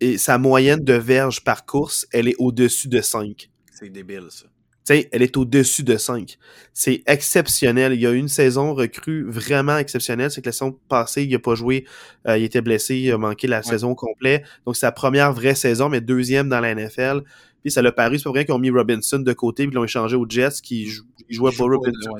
et 0.00 0.18
sa 0.18 0.38
moyenne 0.38 0.84
de 0.84 0.94
verges 0.94 1.42
par 1.42 1.66
course, 1.66 2.06
elle 2.12 2.28
est 2.28 2.36
au-dessus 2.38 2.88
de 2.88 3.00
5. 3.00 3.50
C'est 3.72 3.88
débile, 3.88 4.28
ça 4.30 4.51
sais, 4.84 5.08
elle 5.12 5.22
est 5.22 5.36
au-dessus 5.36 5.82
de 5.82 5.96
5. 5.96 6.38
C'est 6.72 7.02
exceptionnel. 7.06 7.92
Il 7.92 8.00
y 8.00 8.06
a 8.06 8.10
une 8.10 8.28
saison 8.28 8.74
recrue 8.74 9.24
vraiment 9.28 9.76
exceptionnelle. 9.78 10.30
C'est 10.30 10.40
que 10.40 10.48
la 10.48 10.52
saison 10.52 10.78
passée, 10.88 11.24
il 11.24 11.30
n'a 11.30 11.38
pas 11.38 11.54
joué. 11.54 11.84
Euh, 12.26 12.38
il 12.38 12.44
était 12.44 12.62
blessé. 12.62 12.96
Il 12.96 13.10
a 13.12 13.18
manqué 13.18 13.46
la 13.46 13.62
saison 13.62 13.94
complète. 13.94 14.44
Donc, 14.66 14.76
c'est 14.76 14.80
sa 14.80 14.92
première 14.92 15.32
vraie 15.32 15.54
saison, 15.54 15.88
mais 15.88 16.00
deuxième 16.00 16.48
dans 16.48 16.60
la 16.60 16.74
NFL. 16.74 17.22
Puis 17.62 17.70
ça 17.70 17.82
l'a 17.82 17.92
paru. 17.92 18.18
C'est 18.18 18.24
pas 18.24 18.30
vrai 18.30 18.44
qu'ils 18.44 18.54
ont 18.54 18.58
mis 18.58 18.70
Robinson 18.70 19.18
de 19.18 19.32
côté 19.32 19.66
puis 19.66 19.72
ils 19.72 19.76
l'ont 19.76 19.84
échangé 19.84 20.16
aux 20.16 20.26
Jets 20.28 20.60
qui 20.62 20.86
jou 20.86 21.04
jouait 21.28 21.52
pas 21.52 21.64
Robinson. 21.64 22.16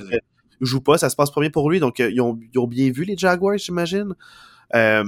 Il 0.60 0.66
joue 0.66 0.80
pas. 0.80 0.98
Ça 0.98 1.10
se 1.10 1.16
passe 1.16 1.30
pas 1.30 1.40
bien 1.40 1.50
pour 1.50 1.70
lui. 1.70 1.80
Donc, 1.80 1.98
euh, 1.98 2.10
ils, 2.10 2.20
ont, 2.20 2.38
ils 2.52 2.58
ont 2.58 2.68
bien 2.68 2.90
vu 2.90 3.04
les 3.04 3.16
Jaguars, 3.16 3.58
j'imagine. 3.58 4.14
Euh, 4.74 5.04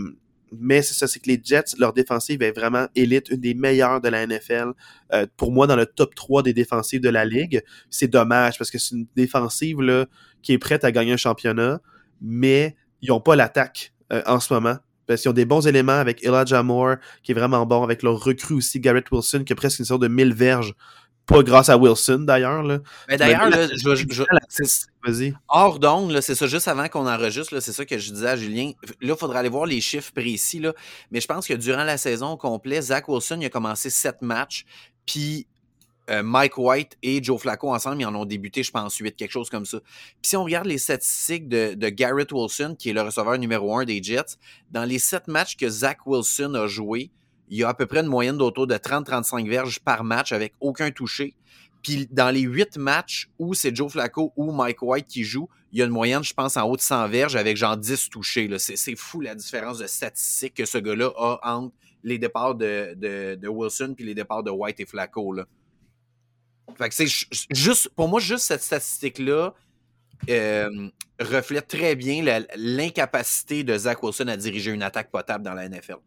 mais 0.53 0.83
c'est 0.83 0.95
ça, 0.95 1.07
c'est 1.07 1.21
que 1.21 1.29
les 1.29 1.41
Jets, 1.43 1.77
leur 1.79 1.93
défensive 1.93 2.43
est 2.43 2.53
vraiment 2.53 2.87
élite, 2.95 3.29
une 3.31 3.41
des 3.41 3.55
meilleures 3.55 4.01
de 4.01 4.09
la 4.09 4.27
NFL. 4.27 4.73
Euh, 5.13 5.27
pour 5.37 5.53
moi, 5.53 5.67
dans 5.67 5.77
le 5.77 5.87
top 5.87 6.15
3 6.15 6.43
des 6.43 6.53
défensives 6.53 7.01
de 7.01 7.09
la 7.09 7.25
Ligue. 7.25 7.63
C'est 7.91 8.09
dommage 8.09 8.59
parce 8.59 8.71
que 8.71 8.79
c'est 8.79 8.95
une 8.95 9.07
défensive 9.17 9.79
qui 10.43 10.53
est 10.53 10.59
prête 10.59 10.85
à 10.85 10.93
gagner 10.93 11.13
un 11.13 11.17
championnat, 11.17 11.81
mais 12.21 12.77
ils 13.03 13.09
n'ont 13.09 13.21
pas 13.21 13.37
l'attaque 13.37 13.93
euh, 14.13 14.23
en 14.27 14.41
ce 14.41 14.53
moment. 14.53 14.77
Parce 15.07 15.21
qu'ils 15.21 15.31
ont 15.31 15.35
des 15.35 15.45
bons 15.45 15.67
éléments 15.67 15.93
avec 15.93 16.25
Elijah 16.25 16.63
Moore, 16.63 16.97
qui 17.23 17.33
est 17.33 17.35
vraiment 17.35 17.67
bon, 17.67 17.83
avec 17.83 18.03
leur 18.03 18.19
recrue 18.19 18.55
aussi, 18.55 18.81
Garrett 18.81 19.11
Wilson, 19.11 19.45
qui 19.45 19.53
a 19.53 19.57
presque 19.57 19.81
une 19.81 19.85
sorte 19.85 20.01
de 20.03 20.09
mille 20.09 20.33
verges 20.33 20.75
pas 21.27 21.43
grâce 21.43 21.69
à 21.69 21.77
Wilson, 21.77 22.21
d'ailleurs. 22.21 22.63
Mais 23.09 23.17
d'ailleurs, 23.17 23.51
je, 23.51 25.33
hors 25.49 25.79
d'onde, 25.79 26.21
c'est 26.21 26.35
ça, 26.35 26.47
juste 26.47 26.69
avant 26.69 26.89
qu'on 26.89 27.07
enregistre, 27.07 27.59
c'est 27.61 27.73
ça 27.73 27.85
que 27.85 27.99
je 27.99 28.13
disais 28.13 28.29
à 28.29 28.37
Julien. 28.37 28.73
Là, 29.01 29.15
il 29.15 29.17
faudra 29.17 29.39
aller 29.39 29.49
voir 29.49 29.67
les 29.67 29.81
chiffres 29.81 30.13
précis, 30.13 30.61
là. 30.61 30.75
Mais 31.11 31.21
je 31.21 31.27
pense 31.27 31.47
que 31.47 31.55
durant 31.55 31.85
la 31.85 31.99
saison 31.99 32.33
au 32.33 32.37
complet, 32.37 32.81
Zach 32.83 33.09
Wilson, 33.09 33.39
il 33.41 33.47
a 33.47 33.51
commencé 33.51 33.91
sept 33.91 34.23
matchs, 34.23 34.65
puis 35.07 35.47
euh, 36.11 36.23
Mike 36.23 36.59
White 36.59 36.99
et 37.03 37.23
Joe 37.23 37.41
Flacco 37.41 37.73
ensemble, 37.73 38.03
ils 38.03 38.07
en 38.07 38.15
ont 38.15 38.27
débuté, 38.27 38.63
je 38.63 38.71
pense, 38.71 38.97
huit, 38.99 39.17
quelque 39.17 39.33
chose 39.33 39.49
comme 39.49 39.65
ça. 39.65 39.81
Puis 39.81 40.31
si 40.31 40.37
on 40.37 40.45
regarde 40.45 40.67
les 40.67 40.79
statistiques 40.79 41.49
de, 41.49 41.75
de 41.75 41.89
Garrett 41.89 42.31
Wilson, 42.31 42.77
qui 42.79 42.91
est 42.91 42.93
le 42.93 43.01
receveur 43.01 43.39
numéro 43.39 43.77
un 43.79 43.85
des 43.85 44.03
Jets, 44.03 44.37
dans 44.71 44.85
les 44.85 44.99
sept 44.99 45.29
matchs 45.29 45.57
que 45.57 45.69
Zach 45.69 46.07
Wilson 46.07 46.55
a 46.55 46.67
joué, 46.67 47.11
il 47.55 47.59
y 47.59 47.63
a 47.63 47.69
à 47.69 47.75
peu 47.75 47.87
près 47.87 48.01
une 48.01 48.09
moyenne 48.09 48.37
d'autour 48.37 48.67
de 48.67 48.75
30-35 48.75 49.49
verges 49.49 49.79
par 49.79 50.03
match 50.03 50.33
avec 50.33 50.55
aucun 50.59 50.91
touché. 50.91 51.37
Puis 51.85 52.09
dans 52.11 52.35
les 52.35 52.41
huit 52.41 52.77
matchs 52.77 53.31
où 53.39 53.55
c'est 53.55 53.75
Joe 53.75 53.93
Flacco 53.93 54.33
ou 54.35 54.51
Mike 54.51 54.83
White 54.83 55.07
qui 55.07 55.23
joue, 55.23 55.49
il 55.71 55.79
y 55.79 55.83
a 55.83 55.85
une 55.85 55.93
moyenne, 55.93 56.25
je 56.25 56.35
pense, 56.35 56.57
en 56.57 56.65
haut 56.65 56.77
de 56.77 56.81
100 56.81 57.07
verges 57.09 57.37
avec 57.37 57.57
genre 57.57 57.77
10 57.77 58.11
touchés. 58.11 58.51
C'est 58.59 58.97
fou 58.97 59.21
la 59.21 59.37
différence 59.37 59.79
de 59.79 59.87
statistiques 59.87 60.55
que 60.55 60.65
ce 60.65 60.79
gars-là 60.79 61.13
a 61.17 61.55
entre 61.55 61.73
les 62.03 62.19
départs 62.19 62.57
de, 62.57 63.47
Wilson 63.47 63.95
puis 63.97 64.05
les 64.05 64.17
départs 64.17 64.43
de 64.43 64.51
White 64.51 64.81
et 64.81 64.87
Flacco. 64.87 65.37
Juste, 67.51 67.89
pour 67.91 68.09
moi, 68.09 68.19
juste 68.19 68.47
cette 68.47 68.63
statistique-là 68.63 69.55
euh, 70.29 70.89
reflète 71.21 71.69
très 71.69 71.95
bien 71.95 72.25
l'incapacité 72.57 73.63
de 73.63 73.79
Zach 73.79 74.03
Wilson 74.03 74.27
à 74.27 74.37
diriger 74.37 74.73
une 74.73 74.83
attaque 74.83 75.13
potable 75.13 75.45
dans 75.45 75.55
la 75.55 75.69
NFL. 75.69 75.99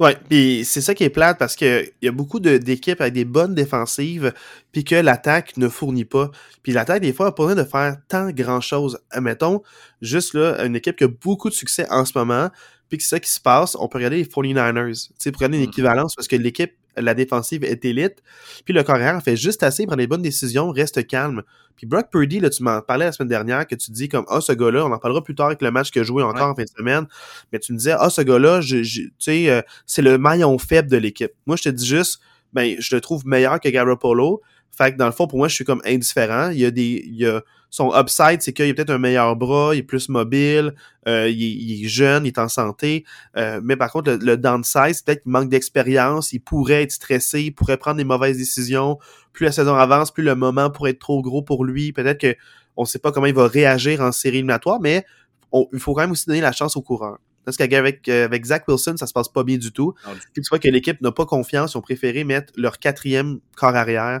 Ouais, 0.00 0.16
puis 0.30 0.64
c'est 0.64 0.80
ça 0.80 0.94
qui 0.94 1.04
est 1.04 1.10
plate 1.10 1.38
parce 1.38 1.54
que 1.56 1.84
il 2.00 2.06
y 2.06 2.08
a 2.08 2.12
beaucoup 2.12 2.40
de- 2.40 2.56
d'équipes 2.56 3.02
avec 3.02 3.12
des 3.12 3.26
bonnes 3.26 3.54
défensives, 3.54 4.32
puis 4.72 4.82
que 4.82 4.94
l'attaque 4.94 5.58
ne 5.58 5.68
fournit 5.68 6.06
pas. 6.06 6.30
Puis 6.62 6.72
l'attaque, 6.72 7.02
des 7.02 7.12
fois, 7.12 7.26
a 7.26 7.32
pas 7.32 7.44
besoin 7.46 7.62
de 7.62 7.68
faire 7.68 7.96
tant 8.08 8.30
grand-chose. 8.30 8.98
Admettons, 9.10 9.62
juste 10.00 10.32
là, 10.34 10.64
une 10.64 10.74
équipe 10.74 10.96
qui 10.96 11.04
a 11.04 11.08
beaucoup 11.08 11.50
de 11.50 11.54
succès 11.54 11.86
en 11.90 12.06
ce 12.06 12.12
moment, 12.16 12.48
puis 12.88 12.96
que 12.96 13.04
c'est 13.04 13.10
ça 13.10 13.20
qui 13.20 13.30
se 13.30 13.40
passe, 13.40 13.76
on 13.78 13.88
peut 13.88 13.98
regarder 13.98 14.16
les 14.16 14.24
49ers. 14.24 15.08
Tu 15.10 15.14
sais, 15.18 15.32
pour 15.32 15.40
regarder 15.40 15.58
une 15.58 15.64
Mm. 15.64 15.68
équivalence, 15.68 16.14
parce 16.14 16.28
que 16.28 16.36
l'équipe, 16.36 16.72
la 16.96 17.14
défensive 17.14 17.64
est 17.64 17.84
élite, 17.84 18.22
puis 18.64 18.74
le 18.74 18.82
carrière 18.82 19.22
fait 19.22 19.36
juste 19.36 19.62
assez, 19.62 19.86
prend 19.86 19.96
les 19.96 20.06
bonnes 20.06 20.22
décisions, 20.22 20.70
reste 20.70 21.06
calme. 21.06 21.42
Puis 21.76 21.86
Brock 21.86 22.10
Purdy, 22.10 22.40
là, 22.40 22.50
tu 22.50 22.62
m'en 22.62 22.82
parlais 22.82 23.06
la 23.06 23.12
semaine 23.12 23.28
dernière, 23.28 23.66
que 23.66 23.74
tu 23.74 23.90
dis 23.90 24.08
comme, 24.08 24.24
ah, 24.28 24.40
ce 24.40 24.52
gars-là, 24.52 24.84
on 24.84 24.92
en 24.92 24.98
parlera 24.98 25.22
plus 25.24 25.34
tard 25.34 25.46
avec 25.46 25.62
le 25.62 25.70
match 25.70 25.90
a 25.96 26.02
joué 26.02 26.22
encore 26.22 26.48
en 26.50 26.54
fin 26.54 26.64
de 26.64 26.68
semaine, 26.68 27.06
mais 27.52 27.58
tu 27.58 27.72
me 27.72 27.78
disais, 27.78 27.94
ah, 27.98 28.10
ce 28.10 28.20
gars-là, 28.22 28.60
je- 28.60 28.82
je- 28.82 29.02
tu 29.02 29.12
sais, 29.18 29.50
euh, 29.50 29.62
c'est 29.86 30.02
le 30.02 30.18
maillon 30.18 30.58
faible 30.58 30.90
de 30.90 30.96
l'équipe. 30.98 31.32
Moi, 31.46 31.56
je 31.56 31.62
te 31.64 31.68
dis 31.70 31.86
juste, 31.86 32.20
ben, 32.52 32.76
je 32.78 32.94
le 32.94 33.00
trouve 33.00 33.26
meilleur 33.26 33.60
que 33.60 33.68
Garoppolo. 33.68 34.42
Fait 34.76 34.92
que 34.92 34.98
dans 34.98 35.06
le 35.06 35.12
fond, 35.12 35.26
pour 35.26 35.38
moi, 35.38 35.48
je 35.48 35.54
suis 35.54 35.64
comme 35.64 35.80
indifférent. 35.84 36.50
Il 36.50 36.58
y 36.58 36.64
a 36.64 36.70
des, 36.70 37.02
il 37.06 37.14
y 37.16 37.26
a, 37.26 37.42
son 37.70 37.92
upside, 37.98 38.42
c'est 38.42 38.52
qu'il 38.52 38.68
a 38.68 38.74
peut-être 38.74 38.90
un 38.90 38.98
meilleur 38.98 39.36
bras, 39.36 39.74
il 39.74 39.78
est 39.78 39.82
plus 39.82 40.08
mobile, 40.08 40.74
euh, 41.06 41.28
il, 41.28 41.42
est, 41.42 41.50
il 41.50 41.84
est 41.84 41.88
jeune, 41.88 42.24
il 42.26 42.28
est 42.28 42.38
en 42.38 42.48
santé. 42.48 43.04
Euh, 43.36 43.60
mais 43.62 43.76
par 43.76 43.92
contre, 43.92 44.10
le, 44.10 44.16
le 44.18 44.36
downside, 44.36 44.92
c'est 44.94 45.04
peut-être 45.04 45.22
qu'il 45.22 45.32
manque 45.32 45.48
d'expérience, 45.48 46.32
il 46.32 46.40
pourrait 46.40 46.82
être 46.82 46.92
stressé, 46.92 47.42
il 47.42 47.50
pourrait 47.52 47.76
prendre 47.76 47.98
des 47.98 48.04
mauvaises 48.04 48.36
décisions. 48.38 48.98
Plus 49.32 49.46
la 49.46 49.52
saison 49.52 49.74
avance, 49.76 50.10
plus 50.10 50.24
le 50.24 50.34
moment 50.34 50.68
pourrait 50.70 50.90
être 50.90 50.98
trop 50.98 51.22
gros 51.22 51.42
pour 51.42 51.64
lui. 51.64 51.92
Peut-être 51.92 52.20
que 52.20 52.34
on 52.76 52.84
sait 52.84 52.98
pas 52.98 53.12
comment 53.12 53.26
il 53.26 53.34
va 53.34 53.46
réagir 53.46 54.00
en 54.00 54.10
série 54.12 54.38
éliminatoire, 54.38 54.80
mais 54.80 55.04
on- 55.52 55.68
il 55.72 55.78
faut 55.78 55.94
quand 55.94 56.00
même 56.02 56.10
aussi 56.12 56.26
donner 56.26 56.40
la 56.40 56.52
chance 56.52 56.76
au 56.76 56.82
coureur. 56.82 57.18
Parce 57.44 57.56
qu'avec 57.56 58.06
euh, 58.08 58.24
avec 58.26 58.44
Zach 58.44 58.68
Wilson, 58.68 58.96
ça 58.98 59.06
se 59.06 59.12
passe 59.14 59.28
pas 59.28 59.44
bien 59.44 59.56
du 59.56 59.72
tout. 59.72 59.94
Tu 60.34 60.42
vois 60.50 60.58
que 60.58 60.68
l'équipe 60.68 61.00
n'a 61.00 61.10
pas 61.10 61.24
confiance, 61.24 61.72
ils 61.74 61.78
ont 61.78 61.80
préféré 61.80 62.22
mettre 62.24 62.52
leur 62.56 62.78
quatrième 62.78 63.38
corps 63.56 63.74
arrière. 63.74 64.20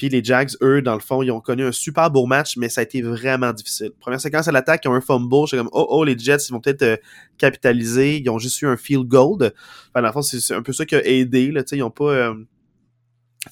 Puis 0.00 0.08
les 0.08 0.24
Jags, 0.24 0.48
eux, 0.62 0.80
dans 0.80 0.94
le 0.94 1.00
fond, 1.00 1.22
ils 1.22 1.30
ont 1.30 1.42
connu 1.42 1.62
un 1.62 1.72
super 1.72 2.10
beau 2.10 2.24
match, 2.24 2.56
mais 2.56 2.70
ça 2.70 2.80
a 2.80 2.84
été 2.84 3.02
vraiment 3.02 3.52
difficile. 3.52 3.90
Première 4.00 4.18
séquence 4.18 4.48
à 4.48 4.50
l'attaque, 4.50 4.80
ils 4.86 4.88
ont 4.88 4.94
un 4.94 5.02
fumble. 5.02 5.46
J'étais 5.46 5.58
comme, 5.58 5.68
oh, 5.74 5.86
oh, 5.90 6.04
les 6.04 6.18
Jets, 6.18 6.38
ils 6.48 6.52
vont 6.52 6.60
peut-être 6.60 6.80
euh, 6.80 6.96
capitaliser. 7.36 8.16
Ils 8.16 8.30
ont 8.30 8.38
juste 8.38 8.62
eu 8.62 8.66
un 8.66 8.78
field 8.78 9.06
goal. 9.08 9.34
Enfin, 9.42 10.00
dans 10.00 10.06
le 10.06 10.12
fond, 10.14 10.22
c'est 10.22 10.54
un 10.54 10.62
peu 10.62 10.72
ça 10.72 10.86
qui 10.86 10.94
a 10.94 11.06
aidé. 11.06 11.50
Là, 11.50 11.64
ils 11.70 11.82
ont 11.82 11.90
pas... 11.90 12.12
euh, 12.12 12.34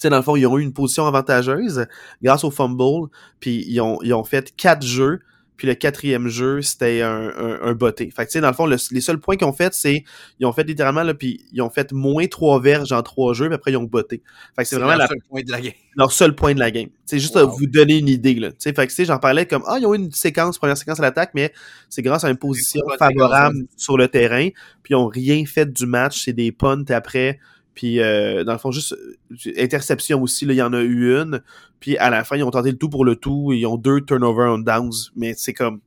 dans 0.05 0.17
le 0.17 0.23
fond, 0.23 0.37
ils 0.37 0.47
ont 0.47 0.57
eu 0.57 0.63
une 0.63 0.73
position 0.73 1.07
avantageuse 1.07 1.85
grâce 2.23 2.45
au 2.45 2.51
fumble. 2.51 3.11
Puis 3.41 3.67
ils 3.69 3.83
ont, 3.83 3.99
ils 4.03 4.15
ont 4.15 4.25
fait 4.25 4.57
quatre 4.57 4.87
jeux. 4.87 5.21
Puis 5.59 5.67
le 5.67 5.75
quatrième 5.75 6.29
jeu, 6.29 6.63
c'était 6.63 7.03
un, 7.03 7.29
un, 7.37 7.59
un 7.63 7.73
botté. 7.75 8.11
Fait 8.11 8.23
que, 8.25 8.29
tu 8.31 8.35
sais, 8.35 8.41
dans 8.41 8.49
le 8.49 8.55
fond, 8.55 8.65
le- 8.65 8.77
les 8.93 9.01
seuls 9.03 9.19
points 9.19 9.37
qu'ils 9.37 9.47
ont 9.47 9.53
fait, 9.53 9.75
c'est 9.75 10.05
ils 10.41 10.47
ont 10.47 10.53
fait 10.53 10.63
littéralement, 10.65 11.03
là, 11.03 11.13
puis 11.13 11.45
ils 11.53 11.61
ont 11.61 11.69
fait 11.69 11.93
moins 11.93 12.27
trois 12.29 12.61
verges 12.61 12.93
en 12.93 13.03
trois 13.03 13.35
jeux, 13.35 13.47
puis 13.49 13.55
après, 13.57 13.73
ils 13.73 13.77
ont 13.77 13.83
botté. 13.83 14.23
Fait 14.57 14.63
que 14.63 14.69
c'est 14.69 14.77
vraiment 14.77 14.93
le 14.93 14.99
la- 15.01 15.07
seul 15.09 15.19
point 15.29 15.43
de 15.43 15.51
la 15.51 15.61
game. 15.61 15.73
leur 15.97 16.13
seul 16.13 16.35
point 16.35 16.55
de 16.55 16.61
la 16.61 16.71
game. 16.71 16.89
C'est 17.05 17.19
juste 17.19 17.37
à 17.37 17.45
vous 17.45 17.67
donner 17.67 17.99
une 17.99 18.09
idée, 18.09 18.35
là. 18.35 18.51
Tu 18.51 18.57
sais, 18.61 18.73
fait 18.73 18.87
que, 18.87 18.91
tu 18.91 18.95
sais, 18.97 19.05
j'en 19.05 19.19
parlais 19.19 19.47
comme, 19.47 19.65
ah, 19.67 19.79
ils 19.81 19.85
ont 19.87 19.95
eu 19.95 19.99
une 19.99 20.13
séquence, 20.13 20.59
première 20.59 20.77
séquence 20.79 21.01
à 21.01 21.03
l'attaque, 21.03 21.33
mais 21.35 21.53
c'est 21.89 22.03
grâce 22.03 22.23
à 22.25 22.31
une 22.31 22.37
position 22.39 22.81
favorable 22.99 23.57
sur 23.77 23.99
le 23.99 24.07
terrain, 24.09 24.49
puis 24.83 24.93
ils 24.93 24.97
ont 24.97 25.09
rien 25.09 25.45
fait 25.45 25.71
du 25.73 25.87
match, 25.87 26.25
c'est 26.25 26.33
des 26.33 26.53
punts 26.53 26.85
après, 26.91 27.41
puis 27.79 28.01
euh, 28.01 28.43
dans 28.43 28.51
le 28.51 28.59
fond, 28.59 28.73
juste 28.73 28.93
euh, 28.95 29.53
interception 29.57 30.21
aussi, 30.21 30.45
là, 30.47 30.53
il 30.53 30.57
y 30.57 30.63
en 30.63 30.73
a 30.73 30.81
eu 30.81 31.17
une, 31.17 31.41
puis 31.79 31.97
à 31.97 32.11
la 32.11 32.25
fin, 32.25 32.37
ils 32.37 32.43
ont 32.43 32.51
tenté 32.51 32.73
le 32.73 32.77
tout 32.77 32.89
pour 32.89 33.05
le 33.05 33.15
tout, 33.15 33.53
ils 33.53 33.67
ont 33.67 33.77
deux 33.77 34.01
turnover 34.01 34.49
on 34.49 34.59
downs, 34.59 34.91
mais 35.15 35.35
c'est 35.37 35.55
comme, 35.55 35.81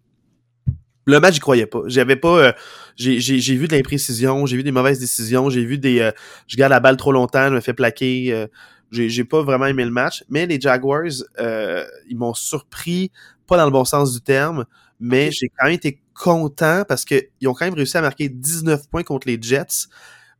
le 1.05 1.19
match, 1.19 1.33
j'y 1.33 1.39
croyais 1.41 1.65
pas. 1.65 1.81
J'avais 1.87 2.15
pas. 2.15 2.37
euh, 2.39 2.53
j'ai, 2.95 3.17
vu 3.57 3.67
de 3.67 3.75
l'imprécision, 3.75 4.45
j'ai 4.45 4.55
vu 4.55 4.63
des 4.63 4.71
mauvaises 4.71 4.99
décisions, 4.99 5.49
j'ai 5.49 5.65
vu 5.65 5.77
des. 5.77 5.99
euh, 5.99 6.11
je 6.47 6.55
garde 6.55 6.69
la 6.71 6.79
balle 6.79 6.95
trop 6.95 7.11
longtemps, 7.11 7.49
je 7.49 7.55
me 7.55 7.59
fais 7.59 7.73
plaquer. 7.73 8.31
euh, 8.31 8.47
j'ai, 8.91 9.25
pas 9.25 9.41
vraiment 9.41 9.65
aimé 9.65 9.83
le 9.83 9.91
match. 9.91 10.23
Mais 10.29 10.45
les 10.45 10.61
Jaguars, 10.61 11.03
euh, 11.39 11.83
ils 12.07 12.15
m'ont 12.17 12.33
surpris, 12.33 13.11
pas 13.47 13.57
dans 13.57 13.65
le 13.65 13.71
bon 13.71 13.83
sens 13.83 14.13
du 14.13 14.21
terme, 14.21 14.63
mais 15.01 15.29
j'ai 15.31 15.49
quand 15.49 15.65
même 15.65 15.73
été 15.73 16.01
content 16.13 16.83
parce 16.87 17.03
qu'ils 17.03 17.47
ont 17.47 17.53
quand 17.53 17.65
même 17.65 17.73
réussi 17.73 17.97
à 17.97 18.01
marquer 18.01 18.29
19 18.29 18.87
points 18.89 19.03
contre 19.03 19.27
les 19.27 19.37
Jets, 19.41 19.87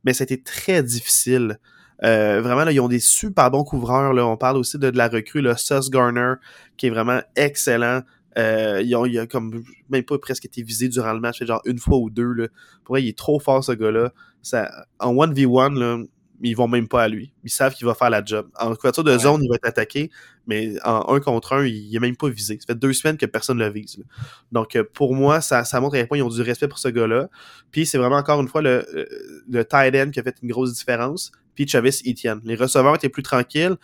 mais 0.04 0.12
c'était 0.12 0.38
très 0.38 0.82
difficile. 0.82 1.58
Euh, 2.04 2.40
vraiment, 2.40 2.64
là, 2.64 2.72
ils 2.72 2.80
ont 2.80 2.88
des 2.88 2.98
super 2.98 3.50
bons 3.50 3.64
couvreurs. 3.64 4.12
Là. 4.12 4.26
On 4.26 4.36
parle 4.36 4.56
aussi 4.56 4.78
de, 4.78 4.90
de 4.90 4.96
la 4.96 5.08
recrue, 5.08 5.40
le 5.40 5.56
Sus 5.56 5.90
Garner, 5.90 6.34
qui 6.76 6.88
est 6.88 6.90
vraiment 6.90 7.20
excellent. 7.36 8.02
Euh, 8.38 8.80
ils 8.82 8.96
il 9.08 9.18
a 9.18 9.26
comme 9.26 9.62
même 9.90 10.02
pas 10.04 10.18
presque 10.18 10.46
été 10.46 10.62
visé 10.62 10.88
durant 10.88 11.12
le 11.12 11.20
match, 11.20 11.44
genre 11.44 11.60
une 11.64 11.78
fois 11.78 11.98
ou 11.98 12.10
deux. 12.10 12.32
Là. 12.32 12.48
Pour 12.84 12.94
vrai, 12.94 13.02
il 13.02 13.08
est 13.08 13.18
trop 13.18 13.38
fort 13.38 13.62
ce 13.62 13.72
gars-là. 13.72 14.12
Ça, 14.40 14.70
en 14.98 15.14
1v1, 15.14 15.78
là, 15.78 16.02
ils 16.50 16.56
vont 16.56 16.68
même 16.68 16.88
pas 16.88 17.02
à 17.04 17.08
lui. 17.08 17.32
Ils 17.44 17.50
savent 17.50 17.74
qu'il 17.74 17.86
va 17.86 17.94
faire 17.94 18.10
la 18.10 18.24
job. 18.24 18.48
En 18.58 18.74
couverture 18.74 19.04
de 19.04 19.12
Ouais. 19.12 19.18
zone, 19.18 19.42
il 19.44 19.48
va 19.48 19.56
être 19.56 19.66
attaqué, 19.66 20.10
mais 20.46 20.74
en 20.84 21.14
un 21.14 21.20
contre 21.20 21.52
un, 21.54 21.64
il 21.66 21.94
est 21.94 22.00
même 22.00 22.16
pas 22.16 22.28
visé. 22.28 22.58
Ça 22.60 22.66
fait 22.74 22.78
deux 22.78 22.92
semaines 22.92 23.16
que 23.16 23.26
personne 23.26 23.58
ne 23.58 23.64
le 23.66 23.72
vise. 23.72 23.98
là. 23.98 24.04
Donc 24.50 24.74
euh, 24.76 24.84
pour 24.92 25.14
moi, 25.14 25.40
ça, 25.40 25.64
ça 25.64 25.80
montre 25.80 25.94
à 25.94 25.98
quel 25.98 26.08
point 26.08 26.18
ils 26.18 26.22
ont 26.22 26.28
du 26.28 26.42
respect 26.42 26.68
pour 26.68 26.78
ce 26.78 26.88
gars-là. 26.88 27.28
Puis 27.70 27.86
c'est 27.86 27.98
vraiment 27.98 28.16
encore 28.16 28.40
une 28.40 28.48
fois 28.48 28.60
le, 28.62 28.84
euh, 28.94 29.04
le 29.48 29.64
tight 29.64 29.94
end 29.94 30.10
qui 30.10 30.18
a 30.20 30.22
fait 30.22 30.36
une 30.42 30.50
grosse 30.50 30.74
différence. 30.74 31.30
Puis 31.54 31.66
Travis 31.66 32.00
Etienne. 32.06 32.40
Les 32.44 32.54
receveurs 32.56 32.94
étaient 32.96 33.08
plus 33.08 33.22
tranquilles, 33.22 33.76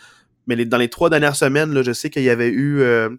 mais 0.47 0.57
les- 0.57 0.65
dans 0.67 0.79
les 0.79 0.89
trois 0.89 1.11
dernières 1.11 1.37
semaines, 1.37 1.73
là, 1.73 1.83
je 1.83 1.93
sais 1.93 2.11
qu'il 2.11 2.23
y 2.23 2.31
avait 2.31 2.49
eu 2.49 2.81
euh, 2.81 3.11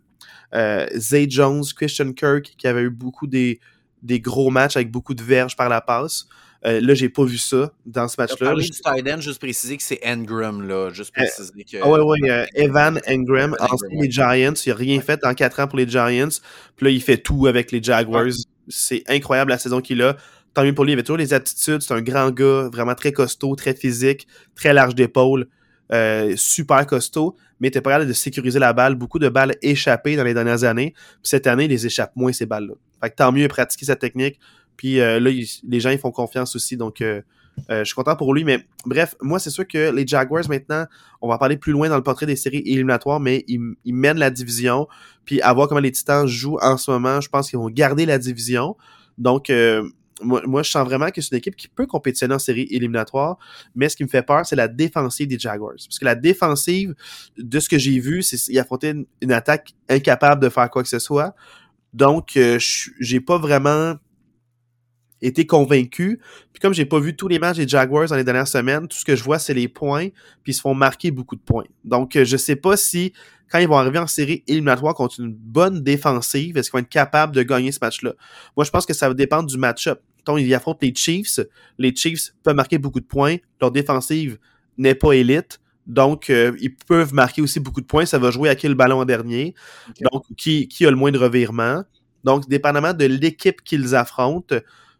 euh, 0.55 0.87
Zay 0.97 1.27
Jones, 1.29 1.63
Christian 1.75 2.11
Kirk, 2.13 2.55
qui 2.57 2.67
avait 2.67 2.81
eu 2.81 2.89
beaucoup 2.89 3.27
des, 3.27 3.59
des 4.01 4.19
gros 4.19 4.49
matchs 4.49 4.75
avec 4.75 4.89
beaucoup 4.91 5.13
de 5.13 5.21
verges 5.23 5.55
par 5.55 5.69
la 5.69 5.79
passe. 5.81 6.25
Euh, 6.65 6.81
là, 6.81 6.93
j'ai 6.93 7.07
pas 7.07 7.23
vu 7.23 7.37
ça 7.37 7.71
dans 7.85 8.07
ce 8.07 8.15
match-là. 8.19 8.53
du 8.53 8.69
tight 8.69 9.07
end, 9.09 9.21
juste 9.21 9.39
préciser 9.39 9.77
que 9.77 9.83
c'est 9.83 9.99
Engram, 10.05 10.67
là. 10.67 10.89
Juste 10.91 11.13
préciser 11.13 11.63
que. 11.63 11.77
Ah 11.81 11.89
ouais, 11.89 11.99
ouais, 11.99 12.29
euh, 12.29 12.45
Evan 12.53 12.99
Engram, 13.07 13.55
ancien 13.59 13.87
Engram, 13.87 14.01
des 14.01 14.11
Giants, 14.11 14.53
il 14.65 14.71
a 14.71 14.75
rien 14.75 14.99
fait 14.99 15.25
en 15.25 15.33
quatre 15.33 15.59
ans 15.61 15.67
pour 15.67 15.77
les 15.77 15.87
Giants. 15.87 16.29
Puis 16.75 16.85
là, 16.85 16.91
il 16.91 17.01
fait 17.01 17.17
tout 17.17 17.47
avec 17.47 17.71
les 17.71 17.81
Jaguars. 17.81 18.25
Ouais. 18.25 18.31
C'est 18.67 19.03
incroyable 19.07 19.51
la 19.51 19.57
saison 19.57 19.79
qu'il 19.79 20.01
a. 20.01 20.17
Tant 20.53 20.63
mieux 20.63 20.73
pour 20.73 20.83
lui, 20.83 20.91
il 20.91 20.95
avait 20.95 21.03
toujours 21.03 21.17
les 21.17 21.33
aptitudes. 21.33 21.81
C'est 21.81 21.93
un 21.93 22.01
grand 22.01 22.29
gars, 22.31 22.69
vraiment 22.71 22.95
très 22.95 23.13
costaud, 23.13 23.55
très 23.55 23.73
physique, 23.73 24.27
très 24.55 24.73
large 24.73 24.95
d'épaule, 24.95 25.47
euh, 25.93 26.33
super 26.35 26.85
costaud, 26.85 27.35
mais 27.59 27.71
t'es 27.71 27.81
pas 27.81 27.91
capable 27.91 28.09
de 28.09 28.13
sécuriser 28.13 28.59
la 28.59 28.73
balle. 28.73 28.95
Beaucoup 28.95 29.19
de 29.19 29.29
balles 29.29 29.55
échappées 29.61 30.15
dans 30.15 30.23
les 30.23 30.33
dernières 30.33 30.63
années. 30.65 30.93
Puis 30.93 31.29
cette 31.29 31.47
année, 31.47 31.65
il 31.65 31.69
les 31.69 31.85
échappe 31.85 32.11
moins, 32.15 32.33
ces 32.33 32.45
balles-là. 32.45 32.73
Fait 33.01 33.09
que 33.11 33.15
tant 33.15 33.31
mieux 33.31 33.47
pratiquer 33.47 33.85
sa 33.85 33.95
technique. 33.95 34.39
Puis 34.79 35.01
euh, 35.01 35.19
là, 35.19 35.29
les 35.29 35.79
gens, 35.81 35.89
ils 35.89 35.97
font 35.97 36.11
confiance 36.11 36.55
aussi. 36.55 36.77
Donc, 36.77 37.01
euh, 37.01 37.21
euh, 37.69 37.79
je 37.79 37.83
suis 37.83 37.95
content 37.95 38.15
pour 38.15 38.33
lui. 38.33 38.45
Mais 38.45 38.65
bref, 38.85 39.13
moi, 39.21 39.37
c'est 39.37 39.49
sûr 39.49 39.67
que 39.67 39.91
les 39.91 40.07
Jaguars, 40.07 40.47
maintenant, 40.47 40.85
on 41.21 41.27
va 41.27 41.37
parler 41.37 41.57
plus 41.57 41.73
loin 41.73 41.89
dans 41.89 41.97
le 41.97 42.01
portrait 42.01 42.25
des 42.25 42.37
séries 42.37 42.63
éliminatoires, 42.65 43.19
mais 43.19 43.43
ils, 43.49 43.59
ils 43.83 43.93
mènent 43.93 44.19
la 44.19 44.29
division. 44.29 44.87
Puis 45.25 45.41
à 45.41 45.51
voir 45.51 45.67
comment 45.67 45.81
les 45.81 45.91
Titans 45.91 46.25
jouent 46.25 46.59
en 46.61 46.77
ce 46.77 46.91
moment, 46.91 47.19
je 47.19 47.27
pense 47.27 47.49
qu'ils 47.49 47.59
vont 47.59 47.69
garder 47.69 48.05
la 48.05 48.17
division. 48.17 48.77
Donc, 49.17 49.51
moi, 50.21 50.63
je 50.63 50.71
sens 50.71 50.85
vraiment 50.85 51.09
que 51.09 51.19
c'est 51.19 51.31
une 51.31 51.39
équipe 51.39 51.57
qui 51.57 51.67
peut 51.67 51.85
compétitionner 51.85 52.35
en 52.35 52.39
série 52.39 52.65
éliminatoire, 52.71 53.37
mais 53.75 53.89
ce 53.89 53.97
qui 53.97 54.05
me 54.05 54.09
fait 54.09 54.23
peur, 54.23 54.45
c'est 54.45 54.55
la 54.55 54.69
défensive 54.69 55.27
des 55.27 55.37
Jaguars. 55.37 55.73
Parce 55.73 55.99
que 55.99 56.05
la 56.05 56.15
défensive, 56.15 56.95
de 57.37 57.59
ce 57.59 57.67
que 57.67 57.77
j'ai 57.77 57.99
vu, 57.99 58.23
c'est 58.23 58.37
qu'ils 58.37 58.59
affrontaient 58.59 58.91
une, 58.91 59.05
une 59.19 59.33
attaque 59.33 59.73
incapable 59.89 60.41
de 60.41 60.47
faire 60.47 60.69
quoi 60.69 60.83
que 60.83 60.89
ce 60.89 60.99
soit. 60.99 61.35
Donc, 61.93 62.37
euh, 62.37 62.59
j'ai 63.01 63.19
pas 63.19 63.37
vraiment 63.37 63.95
été 65.21 65.45
convaincu. 65.45 66.19
Puis 66.53 66.59
comme 66.61 66.73
j'ai 66.73 66.85
pas 66.85 66.99
vu 66.99 67.15
tous 67.15 67.27
les 67.27 67.39
matchs 67.39 67.57
des 67.57 67.67
Jaguars 67.67 68.07
dans 68.07 68.15
les 68.15 68.23
dernières 68.23 68.47
semaines, 68.47 68.87
tout 68.87 68.97
ce 68.97 69.05
que 69.05 69.15
je 69.15 69.23
vois, 69.23 69.39
c'est 69.39 69.53
les 69.53 69.67
points, 69.67 70.09
puis 70.43 70.51
ils 70.51 70.53
se 70.53 70.61
font 70.61 70.73
marquer 70.73 71.11
beaucoup 71.11 71.35
de 71.35 71.41
points. 71.41 71.65
Donc, 71.83 72.15
euh, 72.15 72.25
je 72.25 72.37
sais 72.37 72.55
pas 72.55 72.77
si, 72.77 73.13
quand 73.49 73.59
ils 73.59 73.67
vont 73.67 73.77
arriver 73.77 73.99
en 73.99 74.07
série 74.07 74.43
éliminatoire 74.47 74.93
contre 74.93 75.19
une 75.19 75.33
bonne 75.33 75.81
défensive, 75.81 76.57
est-ce 76.57 76.69
qu'ils 76.69 76.79
vont 76.79 76.83
être 76.83 76.89
capables 76.89 77.35
de 77.35 77.43
gagner 77.43 77.71
ce 77.71 77.79
match-là? 77.81 78.13
Moi, 78.55 78.63
je 78.63 78.71
pense 78.71 78.85
que 78.85 78.93
ça 78.93 79.07
va 79.07 79.13
dépendre 79.13 79.49
du 79.49 79.57
match-up. 79.57 80.01
Donc, 80.25 80.39
ils 80.39 80.53
affrontent 80.53 80.79
les 80.81 80.93
Chiefs. 80.93 81.39
Les 81.77 81.95
Chiefs 81.95 82.33
peuvent 82.43 82.55
marquer 82.55 82.77
beaucoup 82.77 82.99
de 82.99 83.05
points. 83.05 83.37
Leur 83.59 83.71
défensive 83.71 84.37
n'est 84.77 84.95
pas 84.95 85.13
élite. 85.13 85.59
Donc, 85.87 86.29
euh, 86.29 86.55
ils 86.59 86.75
peuvent 86.75 87.13
marquer 87.13 87.41
aussi 87.41 87.59
beaucoup 87.59 87.81
de 87.81 87.87
points. 87.87 88.05
Ça 88.05 88.19
va 88.19 88.29
jouer 88.29 88.49
à 88.49 88.55
qui 88.55 88.67
le 88.67 88.75
ballon 88.75 88.99
en 88.99 89.05
dernier. 89.05 89.55
Okay. 89.89 90.03
Donc, 90.11 90.25
qui, 90.37 90.67
qui 90.67 90.85
a 90.85 90.91
le 90.91 90.95
moins 90.95 91.11
de 91.11 91.17
revirements. 91.17 91.83
Donc, 92.23 92.47
dépendamment 92.47 92.93
de 92.93 93.05
l'équipe 93.05 93.63
qu'ils 93.63 93.95
affrontent, 93.95 94.55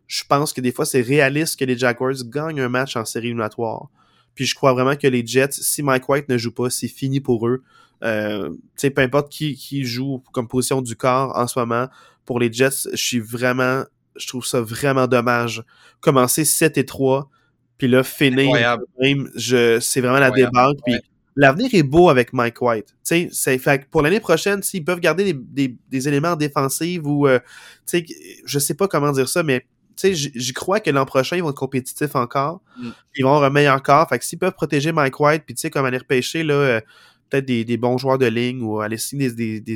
je 0.10 0.24
pense 0.28 0.54
que 0.54 0.60
des 0.60 0.72
fois, 0.72 0.86
c'est 0.86 1.02
réaliste 1.02 1.58
que 1.58 1.66
les 1.66 1.78
Jaguars 1.78 2.16
gagnent 2.26 2.62
un 2.62 2.68
match 2.68 2.96
en 2.96 3.06
série 3.06 3.28
éliminatoire. 3.28 3.90
Puis 4.34 4.46
je 4.46 4.56
crois 4.56 4.74
vraiment 4.74 4.96
que 4.96 5.08
les 5.08 5.26
Jets, 5.26 5.52
si 5.52 5.84
Mike 5.84 6.10
White 6.10 6.30
ne 6.30 6.38
joue 6.38 6.52
pas, 6.52 6.72
c'est 6.72 6.88
fini 6.88 7.22
pour 7.22 7.48
eux. 7.48 7.62
Euh, 8.04 8.50
peu 8.82 9.02
importe 9.02 9.30
qui, 9.30 9.56
qui 9.56 9.84
joue 9.84 10.24
comme 10.34 10.48
position 10.48 10.82
du 10.82 10.96
corps 10.96 11.38
en 11.38 11.46
ce 11.46 11.60
moment, 11.60 11.90
pour 12.26 12.40
les 12.40 12.52
Jets, 12.52 12.90
je 12.92 13.04
suis 13.04 13.20
vraiment, 13.20 13.84
je 14.16 14.28
trouve 14.28 14.46
ça 14.46 14.62
vraiment 14.62 15.06
dommage. 15.06 15.64
Commencer 16.00 16.44
7 16.44 16.80
et 16.80 16.86
3, 16.86 17.30
puis 17.78 17.88
là, 17.88 18.04
finir 18.04 18.80
même, 19.00 19.30
je, 19.36 19.80
c'est 19.80 20.02
vraiment 20.02 20.20
la 20.20 20.32
débâcle. 20.32 20.80
Puis 20.88 20.96
l'avenir 21.36 21.70
est 21.72 21.84
beau 21.84 22.10
avec 22.10 22.34
Mike 22.34 22.60
White. 22.64 22.96
Tu 23.06 23.30
sais, 23.32 23.58
fait 23.60 23.86
pour 23.92 24.02
l'année 24.02 24.20
prochaine, 24.20 24.64
s'ils 24.64 24.84
peuvent 24.84 25.02
garder 25.02 25.34
des, 25.34 25.40
des, 25.68 25.78
des 25.88 26.08
éléments 26.08 26.36
défensifs 26.36 27.02
ou, 27.04 27.28
euh, 27.28 27.38
tu 27.86 28.00
sais, 28.00 28.06
je 28.44 28.58
sais 28.58 28.74
pas 28.74 28.88
comment 28.88 29.12
dire 29.12 29.30
ça, 29.30 29.44
mais 29.44 29.66
j'y 30.04 30.54
crois 30.54 30.80
que 30.80 30.90
l'an 30.90 31.06
prochain, 31.06 31.36
ils 31.36 31.44
vont 31.44 31.50
être 31.50 31.56
compétitifs 31.56 32.16
encore. 32.16 32.62
Mm. 32.78 32.90
Ils 33.16 33.24
vont 33.24 33.34
avoir 33.34 33.50
un 33.50 33.54
meilleur 33.54 33.82
corps. 33.82 34.08
Fait 34.10 34.20
que 34.20 34.26
s'ils 34.26 34.40
peuvent 34.40 34.54
protéger 34.54 34.92
Mike 34.92 35.20
White, 35.20 35.44
puis 35.46 35.56
tu 35.56 35.62
sais, 35.62 35.70
comme 35.70 35.86
aller 35.86 35.98
repêcher, 35.98 36.44
là, 36.44 36.54
euh, 36.54 36.82
peut-être 37.30 37.46
des, 37.46 37.66
des, 37.66 37.78
bons 37.78 37.98
joueurs 37.98 38.18
de 38.18 38.26
ligne 38.26 38.62
ou 38.62 38.80
aller 38.80 38.98
signer 38.98 39.32
des, 39.32 39.60
des, 39.60 39.76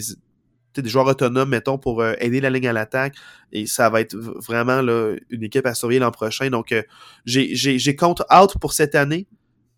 des, 0.75 0.81
des 0.81 0.89
joueurs 0.89 1.07
autonomes, 1.07 1.49
mettons, 1.49 1.77
pour 1.77 2.01
euh, 2.01 2.13
aider 2.19 2.41
la 2.41 2.49
ligne 2.49 2.67
à 2.67 2.73
l'attaque. 2.73 3.15
Et 3.51 3.65
ça 3.65 3.89
va 3.89 4.01
être 4.01 4.15
vraiment 4.15 4.81
là, 4.81 5.15
une 5.29 5.43
équipe 5.43 5.65
à 5.65 5.73
surveiller 5.73 5.99
l'an 5.99 6.11
prochain. 6.11 6.49
Donc, 6.49 6.71
euh, 6.71 6.81
j'ai 7.25 7.95
compte 7.95 8.23
out 8.33 8.57
pour 8.59 8.73
cette 8.73 8.95
année. 8.95 9.27